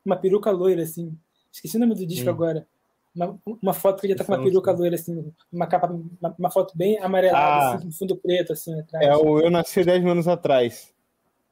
uma 0.05 0.17
peruca 0.17 0.51
loira, 0.51 0.83
assim. 0.83 1.17
Esqueci 1.51 1.77
o 1.77 1.79
nome 1.79 1.95
do 1.95 2.05
disco 2.05 2.27
hum. 2.27 2.33
agora 2.33 2.67
uma, 3.15 3.39
uma 3.61 3.73
foto 3.73 4.01
que 4.01 4.07
ele 4.07 4.15
tá 4.15 4.23
com 4.23 4.33
uma 4.33 4.43
peruca 4.43 4.71
loira, 4.71 4.95
assim, 4.95 5.31
uma 5.51 5.67
capa, 5.67 5.87
uma, 5.87 6.35
uma 6.37 6.51
foto 6.51 6.77
bem 6.77 6.97
amarelada, 6.99 7.45
ah, 7.45 7.75
assim, 7.75 7.85
com 7.85 7.91
fundo 7.91 8.15
preto, 8.15 8.53
assim, 8.53 8.79
atrás. 8.79 9.05
É 9.05 9.15
o 9.15 9.39
Eu 9.39 9.49
Nasci 9.49 9.83
10 9.83 10.05
anos 10.05 10.27
atrás. 10.27 10.93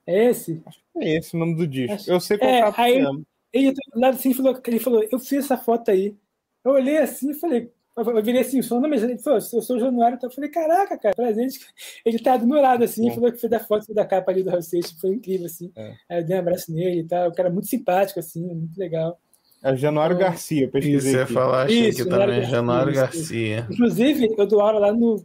É 0.06 0.30
esse? 0.30 0.62
Acho 0.66 0.80
que 0.80 1.00
é 1.00 1.18
esse 1.18 1.36
o 1.36 1.39
nome 1.39 1.56
do 1.56 1.68
disco. 1.68 1.93
Acho... 1.93 2.12
Eu 2.12 2.20
sei 2.20 2.38
qual 2.38 2.50
é, 2.50 2.62
capa 2.62 2.82
aí, 2.82 3.00
é. 3.00 3.10
Ele 3.54 3.72
do 3.72 4.00
lado 4.00 4.16
assim, 4.16 4.34
falou, 4.34 4.60
ele 4.66 4.80
falou, 4.80 5.04
eu 5.12 5.20
fiz 5.20 5.45
essa 5.45 5.58
foto 5.58 5.89
aí. 5.89 6.16
Eu 6.64 6.74
olhei 6.74 6.98
assim 6.98 7.32
e 7.32 7.34
falei, 7.34 7.72
eu 7.95 8.24
virei 8.24 8.41
assim, 8.41 8.62
sou, 8.62 8.80
não, 8.80 8.89
mas 8.89 9.02
ele 9.02 9.18
falou, 9.18 9.39
eu 9.39 9.62
sou 9.62 9.78
o 9.78 9.80
Januário, 9.80 10.16
então 10.16 10.30
eu 10.30 10.34
falei, 10.34 10.50
caraca, 10.50 10.98
cara, 10.98 11.16
presente. 11.16 11.60
Ele 12.06 12.20
tá 12.20 12.38
do 12.38 12.45
meu 12.45 12.62
lado, 12.62 12.84
assim, 12.84 13.10
falou 13.12 13.32
que 13.32 13.39
fez 13.39 13.52
a 13.52 13.60
foto 13.60 13.93
da 13.93 14.06
capa 14.06 14.32
ali 14.32 14.43
do 14.43 14.50
Raul 14.50 14.62
foi 15.02 15.16
incrível, 15.16 15.48
assim. 15.48 15.72
É. 15.76 15.95
Aí 16.10 16.20
eu 16.20 16.26
dei 16.26 16.36
um 16.36 16.39
abraço 16.39 16.72
nele 16.72 17.00
e 17.00 17.04
tal, 17.04 17.30
o 17.30 17.34
cara 17.34 17.50
muito 17.50 17.68
simpático, 17.68 18.20
assim, 18.20 18.41
muito 18.41 18.78
legal. 18.78 19.20
É 19.64 19.76
Januário 19.76 20.16
então, 20.16 20.28
Garcia, 20.28 20.70
pesquisei. 20.70 20.97
Isso, 20.97 21.10
você 21.10 21.18
ia 21.18 21.28
falar, 21.28 21.64
achei 21.64 21.89
isso, 21.89 22.03
que 22.03 22.10
também, 22.10 22.43
Januário 22.43 22.93
Garcia. 22.93 23.55
Garcia. 23.55 23.68
Inclusive, 23.72 24.36
eu 24.38 24.47
dou 24.47 24.62
aula 24.62 24.80
lá 24.80 24.93
no, 24.93 25.24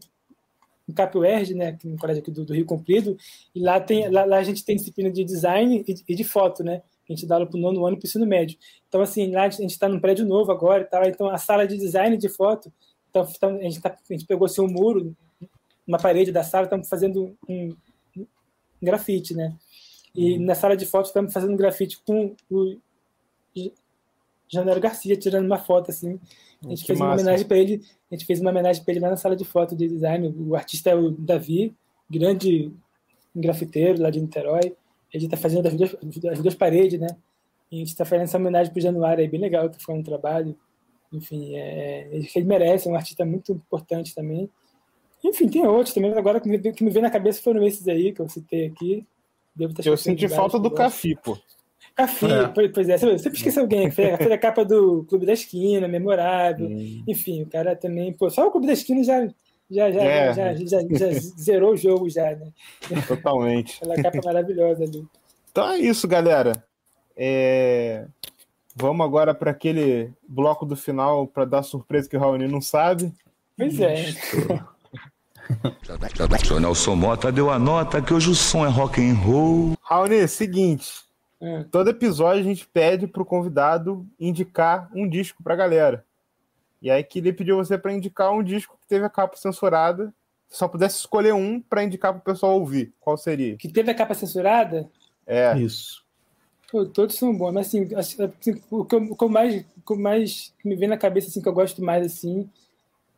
no 0.89 0.95
CapUERD, 0.95 1.55
né, 1.55 1.79
no 1.85 1.97
colégio 1.99 2.23
aqui 2.23 2.31
do, 2.31 2.45
do, 2.45 2.55
Rio 2.55 2.65
Comprido, 2.65 3.17
e 3.55 3.61
lá, 3.61 3.79
tem, 3.79 4.09
lá, 4.09 4.25
lá, 4.25 4.39
a 4.39 4.43
gente 4.43 4.65
tem 4.65 4.77
disciplina 4.77 5.11
de 5.11 5.23
design 5.25 5.85
e, 5.87 5.95
e 6.09 6.15
de 6.15 6.25
foto, 6.25 6.65
né? 6.65 6.83
A 7.09 7.13
gente 7.13 7.27
dá 7.27 7.35
aula 7.35 7.47
para 7.47 7.59
o 7.59 7.61
nono 7.61 7.85
ano 7.85 7.97
e 7.97 7.99
para 7.99 8.07
o 8.07 8.09
ensino 8.09 8.27
médio. 8.27 8.57
Então, 8.89 9.03
assim, 9.03 9.31
lá 9.31 9.45
a 9.45 9.51
gente 9.51 9.71
está 9.71 9.89
num 9.89 10.01
prédio 10.01 10.25
novo 10.25 10.51
agora, 10.51 10.85
tá? 10.85 11.07
então 11.07 11.29
a 11.29 11.37
sala 11.37 11.67
de 11.67 11.77
design 11.77 12.17
de 12.17 12.29
foto, 12.29 12.73
então, 13.11 13.29
então 13.37 13.57
a, 13.57 13.63
gente 13.63 13.81
tá, 13.81 13.91
a 13.91 14.13
gente 14.13 14.25
pegou 14.25 14.47
assim, 14.47 14.63
um 14.63 14.69
muro, 14.69 15.15
uma 15.87 15.99
parede 15.99 16.33
da 16.33 16.43
sala, 16.43 16.65
estamos 16.65 16.89
fazendo 16.89 17.37
um, 17.49 17.77
um 18.17 18.27
grafite, 18.81 19.35
né? 19.35 19.55
E 20.15 20.35
uhum. 20.35 20.45
na 20.45 20.55
sala 20.55 20.77
de 20.77 20.87
foto 20.87 21.07
estamos 21.07 21.33
fazendo 21.33 21.53
um 21.53 21.57
grafite 21.57 21.99
com 22.05 22.35
o 22.51 22.77
Janeiro 24.53 24.81
Garcia 24.81 25.17
tirando 25.17 25.47
uma 25.47 25.59
foto 25.59 25.91
assim. 25.91 26.21
A 26.65 26.69
gente 26.69 26.83
que 26.83 26.87
fez 26.89 26.99
massa. 26.99 27.11
uma 27.11 27.15
homenagem 27.15 27.47
para 27.47 27.57
ele. 27.57 27.83
A 28.11 28.15
gente 28.15 28.27
fez 28.27 28.41
uma 28.41 28.51
homenagem 28.51 28.85
para 28.85 28.93
ele 28.93 29.01
lá 29.01 29.11
na 29.11 29.17
sala 29.17 29.35
de 29.35 29.45
foto 29.45 29.75
de 29.75 29.89
design. 29.89 30.29
O 30.39 30.55
artista 30.55 30.91
é 30.91 30.95
o 30.95 31.11
Davi, 31.11 31.75
grande 32.09 32.71
grafiteiro 33.35 34.03
lá 34.03 34.11
de 34.11 34.21
Niterói. 34.21 34.77
Ele 35.13 35.25
está 35.25 35.37
fazendo 35.37 35.67
as 35.67 35.75
duas, 35.75 35.97
as 36.31 36.41
duas 36.41 36.55
paredes, 36.55 37.01
né? 37.01 37.09
E 37.71 37.77
a 37.77 37.79
gente 37.79 37.89
está 37.89 38.05
fazendo 38.05 38.25
essa 38.25 38.37
homenagem 38.37 38.71
para 38.71 38.79
o 38.79 38.83
Januário 38.83 39.23
aí, 39.23 39.29
bem 39.29 39.41
legal, 39.41 39.71
que 39.71 39.83
foi 39.83 39.95
um 39.95 40.03
trabalho. 40.03 40.55
Enfim, 41.11 41.55
é, 41.55 42.09
ele, 42.13 42.45
merece, 42.45 42.89
é 42.89 42.91
um 42.91 42.97
artista 42.97 43.25
muito 43.25 43.53
importante 43.53 44.15
também. 44.15 44.49
Enfim, 45.25 45.49
tem 45.49 45.67
outros 45.67 45.95
também, 45.95 46.13
agora 46.13 46.41
que 46.41 46.49
me, 46.49 46.59
que 46.59 46.85
me 46.85 46.91
vem 46.91 47.03
na 47.03 47.11
cabeça 47.11 47.43
foram 47.43 47.63
esses 47.63 47.87
aí 47.89 48.13
que 48.13 48.21
eu 48.21 48.29
citei 48.29 48.67
aqui. 48.67 49.07
eu 49.85 49.97
senti 49.97 50.29
falta 50.29 50.59
do 50.59 50.71
Cafi, 50.71 51.15
pô. 51.17 51.39
Cafi, 51.95 52.27
é. 52.27 52.69
pois 52.69 52.89
é, 52.89 52.97
você 52.97 53.29
esquece 53.29 53.59
alguém 53.59 53.89
que 53.89 53.95
fez, 53.95 54.17
fez 54.17 54.31
a 54.31 54.39
capa 54.39 54.65
do 54.65 55.05
Clube 55.05 55.27
da 55.27 55.33
Esquina, 55.33 55.87
memorável. 55.87 56.67
Hum. 56.67 57.03
Enfim, 57.07 57.43
o 57.43 57.47
cara 57.47 57.77
também, 57.77 58.13
pô, 58.13 58.31
só 58.31 58.47
o 58.47 58.51
Clube 58.51 58.67
da 58.67 58.73
Esquina 58.73 59.03
já, 59.05 59.27
já, 59.71 59.91
já, 59.91 60.03
é. 60.03 60.35
já, 60.35 60.55
já, 60.55 60.81
já, 60.81 61.21
zerou 61.39 61.73
o 61.73 61.77
jogo 61.77 62.09
já, 62.09 62.35
né? 62.35 62.49
Totalmente. 63.07 63.79
Aquela 63.83 64.03
capa 64.03 64.21
maravilhosa 64.25 64.85
ali. 64.85 65.07
Então 65.51 65.71
é 65.71 65.79
isso, 65.79 66.09
galera. 66.09 66.65
É... 67.17 68.07
Vamos 68.75 69.05
agora 69.05 69.35
para 69.35 69.51
aquele 69.51 70.11
bloco 70.27 70.65
do 70.65 70.75
final 70.75 71.27
para 71.27 71.45
dar 71.45 71.63
surpresa 71.63 72.09
que 72.09 72.17
o 72.17 72.21
Raoni 72.21 72.49
não 72.49 72.61
sabe. 72.61 73.13
Pois 73.57 73.79
é. 73.79 74.07
O 76.51 76.61
Nelson 76.61 76.97
Mota 76.97 77.31
deu 77.31 77.51
a 77.51 77.59
nota 77.59 78.01
que 78.01 78.15
hoje 78.15 78.31
o 78.31 78.35
som 78.35 78.65
é 78.65 78.69
rock 78.71 79.01
and 79.01 79.15
roll. 79.15 79.75
Raoni, 79.83 80.27
seguinte. 80.27 80.91
É. 81.43 81.65
Todo 81.65 81.91
episódio 81.91 82.41
a 82.41 82.45
gente 82.45 82.65
pede 82.69 83.09
pro 83.09 83.25
convidado 83.25 84.07
indicar 84.19 84.89
um 84.95 85.09
disco 85.09 85.43
pra 85.43 85.57
galera. 85.57 86.07
E 86.81 86.89
aí 86.89 87.03
que 87.03 87.19
ele 87.19 87.33
pediu 87.33 87.57
você 87.57 87.77
para 87.77 87.93
indicar 87.93 88.33
um 88.33 88.45
disco 88.45 88.79
que 88.81 88.87
teve 88.87 89.05
a 89.05 89.11
capa 89.11 89.37
censurada. 89.37 90.15
Se 90.49 90.59
só 90.59 90.69
pudesse 90.69 90.99
escolher 90.99 91.35
um 91.35 91.61
para 91.61 91.83
indicar 91.83 92.13
pro 92.13 92.33
pessoal 92.33 92.61
ouvir, 92.61 92.95
qual 93.01 93.17
seria? 93.17 93.57
Que 93.57 93.69
teve 93.69 93.91
a 93.91 93.95
capa 93.95 94.15
censurada? 94.15 94.89
É. 95.27 95.59
Isso. 95.59 96.05
Pô, 96.71 96.87
todos 96.87 97.17
são 97.17 97.37
bons, 97.37 97.53
mas 97.53 97.67
assim, 97.67 97.93
assim 97.95 98.23
o, 98.71 98.85
que 98.85 98.95
eu, 98.95 99.03
o, 99.03 99.17
que 99.17 99.25
eu, 99.25 99.29
mais, 99.29 99.65
o 99.77 99.95
que 99.95 100.01
mais 100.01 100.55
me 100.65 100.77
vem 100.77 100.89
na 100.89 100.97
cabeça, 100.97 101.29
assim, 101.29 101.43
que 101.43 101.49
eu 101.49 101.53
gosto 101.53 101.83
mais, 101.83 102.07
assim, 102.07 102.49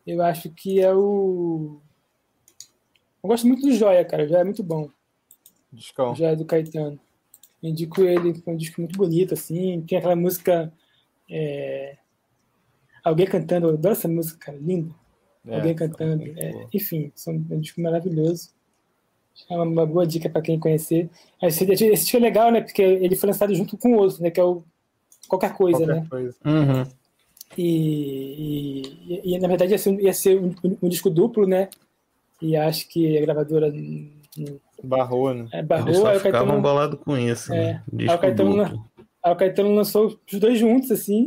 eu 0.06 0.22
acho 0.22 0.48
que 0.50 0.80
é 0.80 0.92
o. 0.94 1.78
Eu 3.22 3.28
gosto 3.28 3.46
muito 3.46 3.62
do 3.62 3.72
Joia, 3.72 4.04
cara. 4.04 4.24
O 4.24 4.28
Joia 4.28 4.40
é 4.40 4.44
muito 4.44 4.62
bom. 4.62 4.88
Discão. 5.72 6.12
O 6.12 6.14
Joia 6.14 6.34
do 6.34 6.44
Caetano. 6.44 6.98
Eu 7.64 7.70
indico 7.70 8.02
ele, 8.02 8.42
é 8.46 8.50
um 8.50 8.56
disco 8.58 8.78
muito 8.82 8.94
bonito, 8.98 9.32
assim. 9.32 9.80
Tem 9.88 9.96
aquela 9.96 10.14
música. 10.14 10.70
É... 11.30 11.96
Alguém 13.02 13.26
cantando, 13.26 13.68
eu 13.68 13.72
adoro 13.72 13.94
essa 13.94 14.06
música, 14.06 14.52
linda. 14.52 14.94
É, 15.46 15.56
Alguém 15.56 15.74
cantando. 15.74 16.24
É, 16.36 16.66
enfim, 16.74 17.10
é 17.26 17.30
um 17.30 17.60
disco 17.60 17.80
maravilhoso. 17.80 18.50
É 19.50 19.56
uma 19.56 19.86
boa 19.86 20.06
dica 20.06 20.28
para 20.28 20.42
quem 20.42 20.60
conhecer. 20.60 21.08
Esse, 21.42 21.64
esse 21.64 21.88
disco 21.90 22.18
é 22.18 22.20
legal, 22.20 22.52
né? 22.52 22.60
Porque 22.60 22.82
ele 22.82 23.16
foi 23.16 23.28
lançado 23.28 23.54
junto 23.54 23.78
com 23.78 23.94
o 23.94 23.98
outro, 23.98 24.22
né? 24.22 24.30
Que 24.30 24.40
é 24.40 24.44
o 24.44 24.62
Qualquer 25.26 25.54
Coisa, 25.54 25.78
Qualquer 25.78 26.02
né? 26.02 26.06
Coisa. 26.08 26.36
Uhum. 26.44 26.84
E, 27.56 28.82
e, 29.08 29.34
e, 29.34 29.38
na 29.38 29.48
verdade 29.48 29.72
ia 29.72 29.78
ser, 29.78 29.98
ia 30.00 30.12
ser 30.12 30.38
um, 30.38 30.54
um, 30.82 30.88
disco 30.88 31.08
duplo, 31.08 31.46
né? 31.46 31.70
E 32.42 32.56
acho 32.56 32.86
que 32.88 33.16
a 33.16 33.22
gravadora. 33.22 33.72
Barrou, 34.82 35.32
né? 35.32 35.48
É, 35.52 35.62
barrou, 35.62 35.88
Eles 35.88 35.98
só 35.98 36.08
aí 36.08 36.16
o 36.18 36.20
Caetano, 36.20 36.60
bolado 36.60 36.96
com 36.98 37.16
isso. 37.16 37.52
É, 37.52 37.82
né? 37.92 38.08
aí, 38.08 38.08
o 38.08 38.18
Caetano, 38.18 38.88
aí 39.22 39.32
o 39.32 39.36
Caetano 39.36 39.74
lançou 39.74 40.18
os 40.30 40.38
dois 40.38 40.58
juntos, 40.58 40.90
assim. 40.90 41.26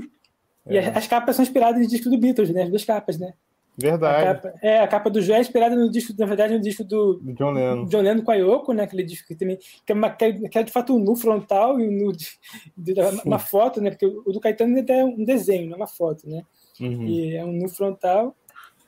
É. 0.65 0.73
E 0.73 0.77
as, 0.79 0.97
as, 0.97 1.07
capas 1.07 1.35
são 1.35 1.43
inspiradas 1.43 1.81
no 1.81 1.87
disco 1.87 2.09
do 2.09 2.17
Beatles, 2.17 2.49
né? 2.49 2.63
As 2.63 2.69
duas 2.69 2.83
capas, 2.83 3.17
né? 3.17 3.33
Verdade. 3.77 4.27
A 4.27 4.33
capa, 4.33 4.53
é, 4.61 4.79
a 4.79 4.87
capa 4.87 5.09
do 5.09 5.21
Joé 5.21 5.37
é 5.37 5.41
inspirada 5.41 5.75
no 5.75 5.89
disco, 5.89 6.11
na 6.17 6.25
verdade, 6.25 6.53
no 6.55 6.59
disco 6.59 6.83
do, 6.83 7.21
John 7.37 7.51
Lennon. 7.51 7.85
John 7.85 8.01
Lennon 8.01 8.23
com 8.23 8.31
a 8.31 8.35
Yoko, 8.35 8.73
né? 8.73 8.83
Aquele 8.83 9.03
disco 9.03 9.27
que 9.27 9.35
também. 9.35 9.57
Que 9.85 9.91
é, 9.91 9.95
uma, 9.95 10.09
que 10.09 10.25
é, 10.25 10.33
que 10.33 10.57
é 10.57 10.63
de 10.63 10.71
fato 10.71 10.95
um 10.95 10.99
nu 10.99 11.15
frontal 11.15 11.79
e 11.79 11.87
um 11.87 11.91
nu 11.91 12.11
de, 12.11 12.27
de, 12.75 12.93
de, 12.93 13.01
uma 13.23 13.37
foto, 13.37 13.79
né? 13.79 13.91
Porque 13.91 14.07
o 14.07 14.31
do 14.31 14.39
Caetano 14.39 14.77
é 14.79 15.05
um 15.05 15.23
desenho, 15.23 15.67
não 15.67 15.73
é 15.73 15.77
uma 15.77 15.87
foto, 15.87 16.27
né? 16.27 16.41
Uhum. 16.81 17.03
E 17.03 17.35
é 17.35 17.45
um 17.45 17.53
nu 17.53 17.69
frontal. 17.69 18.35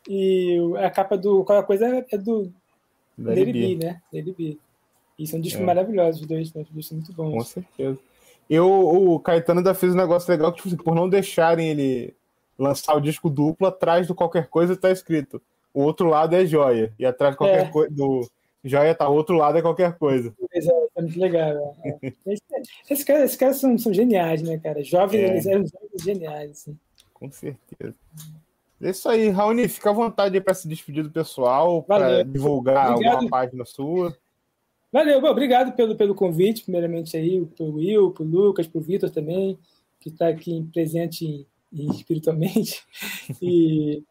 E 0.10 0.58
a 0.78 0.90
capa 0.90 1.16
do 1.16 1.44
qualquer 1.44 1.68
coisa 1.68 2.06
é 2.12 2.18
do 2.18 2.52
Lady 3.24 3.76
né? 3.76 4.02
Lady 4.14 4.34
B. 4.38 4.58
E 5.18 5.28
são 5.28 5.40
discos 5.40 5.62
é. 5.62 5.66
maravilhosos, 5.66 6.22
os 6.22 6.28
dois, 6.28 6.54
né? 6.54 6.62
os 6.62 6.70
dois 6.70 6.88
são 6.88 6.98
muito 6.98 7.14
bons. 7.14 7.34
Com 7.34 7.44
certeza. 7.44 8.00
Eu, 8.50 8.68
o 8.68 9.20
Caetano 9.20 9.60
ainda 9.60 9.74
fez 9.74 9.94
um 9.94 9.98
negócio 9.98 10.32
legal 10.32 10.52
que, 10.52 10.58
tipo, 10.58 10.70
assim, 10.70 10.78
por 10.78 10.96
não 10.96 11.10
deixarem 11.10 11.70
ele 11.70 12.16
lançar 12.58 12.96
o 12.96 13.02
disco 13.02 13.30
duplo, 13.30 13.68
atrás 13.68 14.08
do 14.08 14.16
qualquer 14.16 14.48
coisa 14.48 14.76
tá 14.76 14.90
escrito. 14.90 15.42
O 15.74 15.84
outro 15.84 16.08
lado 16.08 16.36
é 16.36 16.46
joia. 16.46 16.94
E 16.98 17.06
atrás 17.06 17.34
de 17.34 17.38
qualquer 17.38 17.66
é. 17.66 17.70
coisa. 17.70 17.92
Do 17.94 18.28
joia 18.64 18.96
tá, 18.96 19.08
o 19.08 19.14
outro 19.14 19.36
lado 19.36 19.58
é 19.58 19.62
qualquer 19.62 19.98
coisa. 19.98 20.34
Exato, 20.54 20.90
é 20.96 21.02
muito 21.02 21.20
legal. 21.20 21.76
É. 22.02 22.14
esses, 22.88 23.04
caras, 23.04 23.26
esses 23.26 23.38
caras 23.38 23.58
são, 23.58 23.78
são 23.78 23.94
geniais, 23.94 24.42
né, 24.42 24.58
cara? 24.58 24.84
Jovens, 24.84 25.22
é. 25.22 25.28
eles 25.28 25.46
eram 25.46 25.66
geniais, 26.04 26.52
assim. 26.52 26.78
Com 27.14 27.32
certeza. 27.32 27.96
É 28.82 28.92
isso 28.92 29.10
aí, 29.10 29.30
Raoni, 29.30 29.68
fica 29.68 29.90
à 29.90 29.94
vontade 29.94 30.40
para 30.40 30.54
se 30.54 30.68
despedir 30.68 31.04
do 31.04 31.12
pessoal, 31.12 31.84
para 31.84 32.24
divulgar 32.24 32.92
obrigado. 32.94 33.14
alguma 33.14 33.30
página 33.30 33.66
sua. 33.66 34.16
Valeu, 34.92 35.22
bom, 35.22 35.28
obrigado 35.28 35.74
pelo, 35.76 35.96
pelo 35.96 36.16
convite, 36.16 36.64
primeiramente 36.64 37.16
aí, 37.16 37.46
pro 37.46 37.74
Will, 37.74 38.12
pro 38.12 38.24
Lucas, 38.24 38.68
pro 38.68 38.82
Vitor 38.82 39.10
também, 39.10 39.60
que 40.00 40.10
está 40.10 40.30
aqui 40.30 40.68
presente 40.74 41.48
espiritualmente. 41.72 42.84
E, 43.42 44.04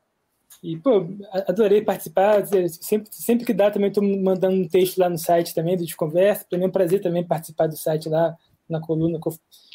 e, 0.63 0.77
pô, 0.77 1.07
adorei 1.47 1.83
participar. 1.83 2.45
Sempre, 2.81 3.09
sempre 3.13 3.47
que 3.47 3.55
dá, 3.55 3.71
também 3.71 3.89
estou 3.89 4.03
mandando 4.03 4.57
um 4.57 4.69
texto 4.69 4.99
lá 4.99 5.09
no 5.09 5.19
site 5.19 5.55
também, 5.55 5.77
do 5.77 5.85
Desconversa. 5.85 6.45
Para 6.49 6.59
mim 6.59 6.65
é 6.65 6.69
um 6.69 6.73
prazer 6.73 7.01
também 7.01 7.25
participar 7.25 7.69
do 7.69 7.77
site 7.77 8.09
lá, 8.09 8.37
na 8.69 8.81
coluna. 8.81 9.21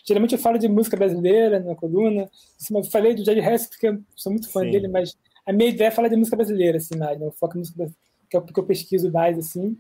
Geralmente 0.04 0.34
eu 0.34 0.40
falo 0.40 0.58
de 0.58 0.68
música 0.68 0.98
brasileira 0.98 1.60
na 1.60 1.76
coluna. 1.76 2.30
Eu 2.72 2.84
falei 2.86 3.16
do 3.16 3.24
Jerry 3.24 3.40
Hess, 3.40 3.68
porque 3.68 3.88
eu 3.88 4.02
sou 4.16 4.32
muito 4.32 4.52
fã 4.52 4.62
Sim. 4.62 4.72
dele, 4.72 4.88
mas 4.88 5.18
a 5.46 5.54
minha 5.54 5.70
ideia 5.70 5.88
é 5.88 5.92
falar 5.92 6.10
de 6.10 6.16
música 6.16 6.36
brasileira, 6.36 6.78
assim, 6.78 6.98
mais, 6.98 7.20
né? 7.20 7.26
Eu 7.26 7.32
foco 7.32 7.56
em 7.56 7.60
música 7.60 7.78
brasileira, 7.78 8.04
que 8.30 8.36
é 8.36 8.40
o 8.40 8.44
que 8.44 8.60
eu 8.60 8.66
pesquiso 8.66 9.12
mais, 9.12 9.38
assim. 9.38 9.78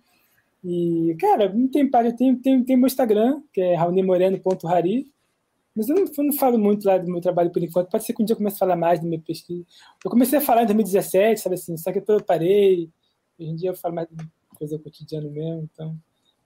E, 0.63 1.15
cara, 1.19 1.51
não 1.53 1.67
tem 1.67 1.89
página, 1.89 2.15
tem, 2.15 2.35
tem, 2.35 2.63
tem 2.63 2.77
meu 2.77 2.87
Instagram, 2.87 3.41
que 3.51 3.59
é 3.59 3.75
raunimoreno.rari, 3.75 5.11
mas 5.75 5.89
eu 5.89 5.95
não, 5.95 6.03
eu 6.03 6.23
não, 6.23 6.33
falo 6.33 6.57
muito 6.57 6.85
lá 6.87 6.97
do 6.97 7.11
meu 7.11 7.19
trabalho 7.19 7.51
por 7.51 7.61
enquanto. 7.61 7.89
Pode 7.89 8.05
ser 8.05 8.13
que 8.13 8.21
um 8.21 8.25
dia 8.25 8.33
eu 8.33 8.37
comece 8.37 8.55
a 8.57 8.59
falar 8.59 8.75
mais 8.75 8.99
da 8.99 9.05
minha 9.05 9.19
pesquisa. 9.19 9.65
Eu 10.05 10.11
comecei 10.11 10.37
a 10.37 10.41
falar 10.41 10.63
em 10.63 10.67
2017, 10.67 11.41
sabe 11.41 11.55
assim, 11.55 11.75
só 11.75 11.91
que 11.91 11.99
depois 11.99 12.19
eu 12.19 12.25
parei. 12.25 12.89
Hoje 13.39 13.49
em 13.49 13.55
dia 13.55 13.71
eu 13.71 13.75
falo 13.75 13.95
mais 13.95 14.07
de 14.07 14.15
coisa 14.55 14.77
cotidiana 14.77 15.27
mesmo. 15.29 15.67
Então, 15.73 15.97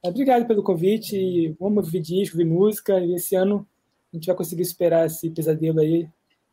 obrigado 0.03 0.45
pelo 0.45 0.63
convite. 0.63 1.55
Vamos 1.59 1.85
ouvir 1.85 2.01
disco, 2.01 2.37
ouvir 2.37 2.49
música. 2.49 2.99
E 2.99 3.15
esse 3.15 3.35
ano 3.35 3.67
a 4.11 4.17
gente 4.17 4.27
vai 4.27 4.35
conseguir 4.35 4.65
superar 4.65 5.05
esse 5.05 5.29
pesadelo 5.29 5.79
aí. 5.79 6.07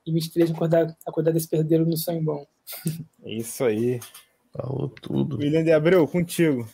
E 0.07 0.12
23 0.12 0.51
acordar, 0.51 0.95
acordar 1.07 1.32
desse 1.32 1.49
pesadelo 1.49 1.86
no 1.86 1.97
sonho 1.97 2.22
bom. 2.22 2.47
É 3.24 3.34
isso 3.34 3.64
aí. 3.64 4.01
Falou 4.53 4.88
tudo. 4.88 5.38
William 5.38 5.64
de 5.64 5.72
Abreu, 5.72 6.07
contigo. 6.07 6.68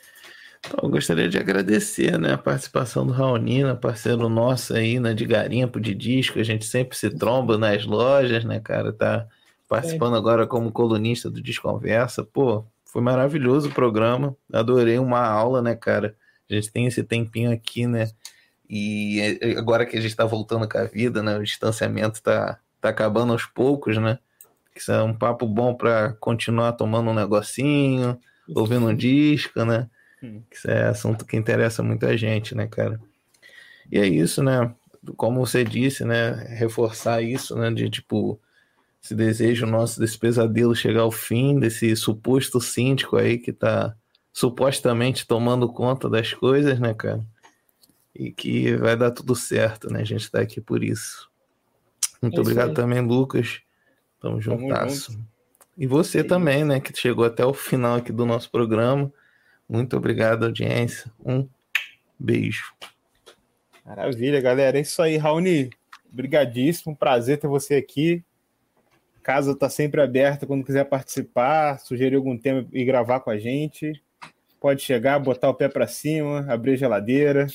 Então, 0.59 0.81
eu 0.83 0.91
gostaria 0.91 1.29
de 1.29 1.39
agradecer 1.39 2.18
né, 2.18 2.35
a 2.35 2.39
participação 2.39 3.07
do 3.07 3.12
Raonina, 3.12 3.75
parceiro 3.75 4.29
nosso 4.29 4.75
aí, 4.75 5.01
né, 5.01 5.14
de 5.14 5.25
garimpo, 5.25 5.81
de 5.81 5.95
disco. 5.95 6.39
A 6.39 6.43
gente 6.43 6.66
sempre 6.66 6.97
se 6.97 7.09
tromba 7.09 7.57
nas 7.57 7.87
lojas, 7.87 8.45
né, 8.45 8.61
cara? 8.61 8.93
Tá 8.93 9.27
participando 9.66 10.16
é. 10.16 10.18
agora 10.18 10.47
como 10.47 10.71
colunista 10.71 11.31
do 11.31 11.41
Desconversa. 11.41 12.23
Pô, 12.23 12.64
foi 12.85 13.01
maravilhoso 13.01 13.68
o 13.68 13.73
programa. 13.73 14.37
Adorei 14.53 14.99
uma 14.99 15.25
aula, 15.25 15.62
né, 15.62 15.75
cara? 15.75 16.14
A 16.51 16.55
gente 16.55 16.73
tem 16.73 16.87
esse 16.87 17.03
tempinho 17.03 17.53
aqui, 17.53 17.87
né? 17.87 18.11
E 18.69 19.21
é, 19.21 19.53
é, 19.53 19.59
agora 19.59 19.85
que 19.85 19.97
a 19.97 20.01
gente 20.01 20.15
tá 20.15 20.25
voltando 20.25 20.69
com 20.69 20.79
a 20.79 20.85
vida, 20.85 21.23
né? 21.23 21.37
O 21.37 21.43
distanciamento 21.43 22.23
tá, 22.23 22.59
tá 22.81 22.89
acabando 22.89 23.33
aos 23.33 23.47
poucos, 23.47 23.97
né? 23.99 24.19
Isso 24.75 24.93
é 24.93 25.03
um 25.03 25.15
papo 25.15 25.47
bom 25.47 25.75
para 25.75 26.13
continuar 26.15 26.73
tomando 26.73 27.11
um 27.11 27.15
negocinho, 27.15 28.19
ouvindo 28.55 28.87
um 28.87 28.95
disco, 28.95 29.65
né? 29.65 29.89
Isso 30.51 30.71
é 30.71 30.89
assunto 30.89 31.25
que 31.25 31.37
interessa 31.37 31.83
muita 31.83 32.17
gente, 32.17 32.55
né, 32.55 32.67
cara? 32.67 33.01
E 33.91 33.99
é 33.99 34.07
isso, 34.07 34.43
né? 34.43 34.73
Como 35.17 35.45
você 35.45 35.65
disse, 35.65 36.05
né? 36.05 36.33
Reforçar 36.57 37.23
isso, 37.23 37.57
né? 37.57 37.71
De 37.71 37.89
tipo, 37.91 38.41
esse 39.03 39.15
desejo 39.15 39.67
nosso 39.67 39.99
desse 39.99 40.19
pesadelo 40.19 40.77
chegar 40.77 41.03
ao 41.03 41.11
fim, 41.11 41.59
desse 41.59 41.97
suposto 41.97 42.61
síndico 42.61 43.17
aí 43.17 43.39
que 43.39 43.53
tá 43.53 43.97
supostamente 44.33 45.26
tomando 45.26 45.72
conta 45.72 46.09
das 46.09 46.33
coisas, 46.33 46.78
né, 46.78 46.95
cara? 46.95 47.24
E 48.14 48.31
que 48.31 48.76
vai 48.76 48.97
dar 48.97 49.11
tudo 49.11 49.35
certo, 49.35 49.91
né? 49.93 50.01
A 50.01 50.05
gente 50.05 50.31
tá 50.31 50.41
aqui 50.41 50.61
por 50.61 50.83
isso. 50.83 51.31
Muito 52.20 52.39
é 52.39 52.41
obrigado 52.41 52.70
aí. 52.70 52.74
também, 52.74 53.01
Lucas. 53.01 53.61
Tamo 54.20 54.41
juntasso. 54.41 55.18
E 55.76 55.87
você 55.87 56.20
é 56.20 56.24
também, 56.24 56.64
né, 56.64 56.78
que 56.78 56.95
chegou 56.95 57.24
até 57.24 57.45
o 57.45 57.55
final 57.55 57.97
aqui 57.97 58.12
do 58.12 58.26
nosso 58.26 58.51
programa. 58.51 59.11
Muito 59.68 59.97
obrigado, 59.97 60.45
audiência. 60.45 61.11
Um 61.24 61.49
beijo. 62.18 62.74
Maravilha, 63.85 64.41
galera. 64.41 64.76
É 64.76 64.83
isso 64.83 65.01
aí, 65.01 65.16
Raoni. 65.16 65.70
Obrigadíssimo. 66.12 66.95
Prazer 66.95 67.39
ter 67.39 67.47
você 67.47 67.76
aqui. 67.76 68.22
Casa 69.22 69.53
está 69.53 69.70
sempre 69.70 70.03
aberta 70.03 70.47
quando 70.47 70.64
quiser 70.64 70.85
participar, 70.85 71.78
sugerir 71.78 72.16
algum 72.16 72.37
tema 72.37 72.66
e 72.72 72.85
gravar 72.85 73.20
com 73.20 73.31
a 73.31 73.39
gente. 73.39 74.03
Pode 74.61 74.83
chegar, 74.83 75.19
botar 75.19 75.49
o 75.49 75.55
pé 75.55 75.69
para 75.69 75.87
cima, 75.87 76.45
abrir 76.49 76.73
a 76.73 76.77
geladeira. 76.77 77.47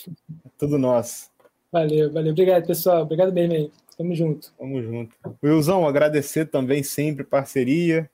É 0.46 0.50
tudo 0.58 0.78
nosso. 0.78 1.30
Valeu, 1.72 2.12
valeu. 2.12 2.32
Obrigado, 2.32 2.66
pessoal. 2.66 3.04
Obrigado 3.04 3.32
mesmo 3.32 3.54
aí. 3.54 3.72
Tamo 3.98 4.16
junto. 4.16 4.52
Tamo 4.58 4.82
junto. 4.82 5.16
Wilson, 5.44 5.88
agradecer 5.88 6.46
também 6.46 6.84
sempre 6.84 7.24
parceria. 7.24 8.10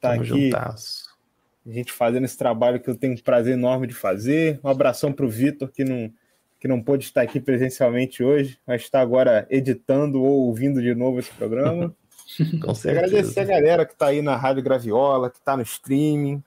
Tá 0.00 0.10
Tamo 0.10 0.22
aqui. 0.22 0.50
Juntasso 0.50 1.08
a 1.68 1.72
gente 1.72 1.92
fazendo 1.92 2.24
esse 2.24 2.36
trabalho 2.36 2.80
que 2.80 2.88
eu 2.88 2.96
tenho 2.96 3.12
um 3.12 3.16
prazer 3.16 3.52
enorme 3.52 3.86
de 3.86 3.94
fazer. 3.94 4.58
Um 4.64 4.68
abração 4.68 5.12
para 5.12 5.26
o 5.26 5.28
Vitor, 5.28 5.70
que 5.70 5.84
não, 5.84 6.10
que 6.58 6.66
não 6.66 6.82
pôde 6.82 7.04
estar 7.04 7.20
aqui 7.20 7.38
presencialmente 7.38 8.22
hoje, 8.24 8.58
mas 8.66 8.82
está 8.82 9.00
agora 9.00 9.46
editando 9.50 10.22
ou 10.22 10.46
ouvindo 10.46 10.80
de 10.80 10.94
novo 10.94 11.18
esse 11.18 11.30
programa. 11.32 11.94
Com 12.62 12.74
certeza. 12.74 13.06
Agradecer 13.06 13.40
a 13.40 13.44
galera 13.44 13.84
que 13.84 13.92
está 13.92 14.06
aí 14.06 14.22
na 14.22 14.34
Rádio 14.34 14.62
Graviola, 14.62 15.30
que 15.30 15.38
está 15.38 15.56
no 15.56 15.62
streaming. 15.62 16.42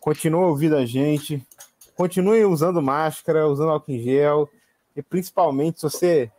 Continue 0.00 0.44
ouvindo 0.44 0.76
a 0.76 0.86
gente. 0.86 1.46
Continue 1.94 2.44
usando 2.44 2.82
máscara, 2.82 3.46
usando 3.46 3.70
álcool 3.70 3.92
em 3.92 4.02
gel. 4.02 4.48
E 4.96 5.02
principalmente, 5.02 5.80
se 5.80 5.82
você 5.82 6.30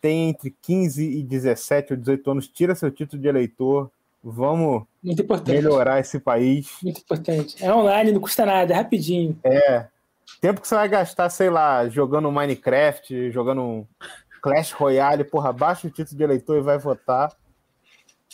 tem 0.00 0.28
entre 0.30 0.54
15 0.60 1.02
e 1.02 1.22
17 1.22 1.94
ou 1.94 1.98
18 1.98 2.30
anos, 2.30 2.48
tira 2.48 2.74
seu 2.74 2.90
título 2.90 3.22
de 3.22 3.28
eleitor 3.28 3.90
Vamos 4.26 4.84
melhorar 5.46 6.00
esse 6.00 6.18
país. 6.18 6.78
Muito 6.82 7.02
importante. 7.02 7.62
É 7.62 7.72
online, 7.72 8.10
não 8.10 8.22
custa 8.22 8.46
nada, 8.46 8.72
é 8.72 8.76
rapidinho. 8.76 9.38
É. 9.44 9.86
Tempo 10.40 10.62
que 10.62 10.66
você 10.66 10.74
vai 10.74 10.88
gastar, 10.88 11.28
sei 11.28 11.50
lá, 11.50 11.86
jogando 11.90 12.32
Minecraft, 12.32 13.30
jogando 13.30 13.86
Clash 14.40 14.72
Royale, 14.72 15.24
porra, 15.24 15.52
baixa 15.52 15.86
o 15.86 15.90
título 15.90 16.16
de 16.16 16.24
eleitor 16.24 16.56
e 16.56 16.62
vai 16.62 16.78
votar. 16.78 17.36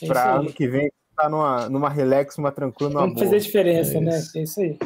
É 0.00 0.06
para 0.06 0.34
ano 0.36 0.52
que 0.52 0.68
vem 0.68 0.92
tá 1.22 1.28
numa, 1.28 1.68
numa 1.68 1.88
relax, 1.88 2.38
uma 2.38 2.50
tranquila, 2.50 2.90
numa 2.90 3.00
Vamos 3.00 3.14
boa. 3.14 3.26
fazer 3.26 3.40
diferença, 3.40 3.98
é 3.98 4.00
né? 4.00 4.22
É 4.34 4.42
isso 4.42 4.60
aí. 4.60 4.78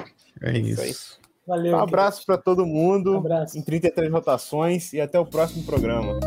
É 0.43 0.59
isso. 0.59 0.81
É 0.83 0.89
isso. 0.89 1.21
Valeu. 1.47 1.77
Um 1.77 1.81
abraço 1.81 2.25
para 2.25 2.39
todo 2.39 2.65
mundo. 2.65 3.15
Um 3.15 3.19
abraço. 3.19 3.59
Em 3.59 3.63
33 3.63 4.11
rotações 4.11 4.93
e 4.93 5.01
até 5.01 5.19
o 5.19 5.27
próximo 5.27 5.63
programa. 5.65 6.19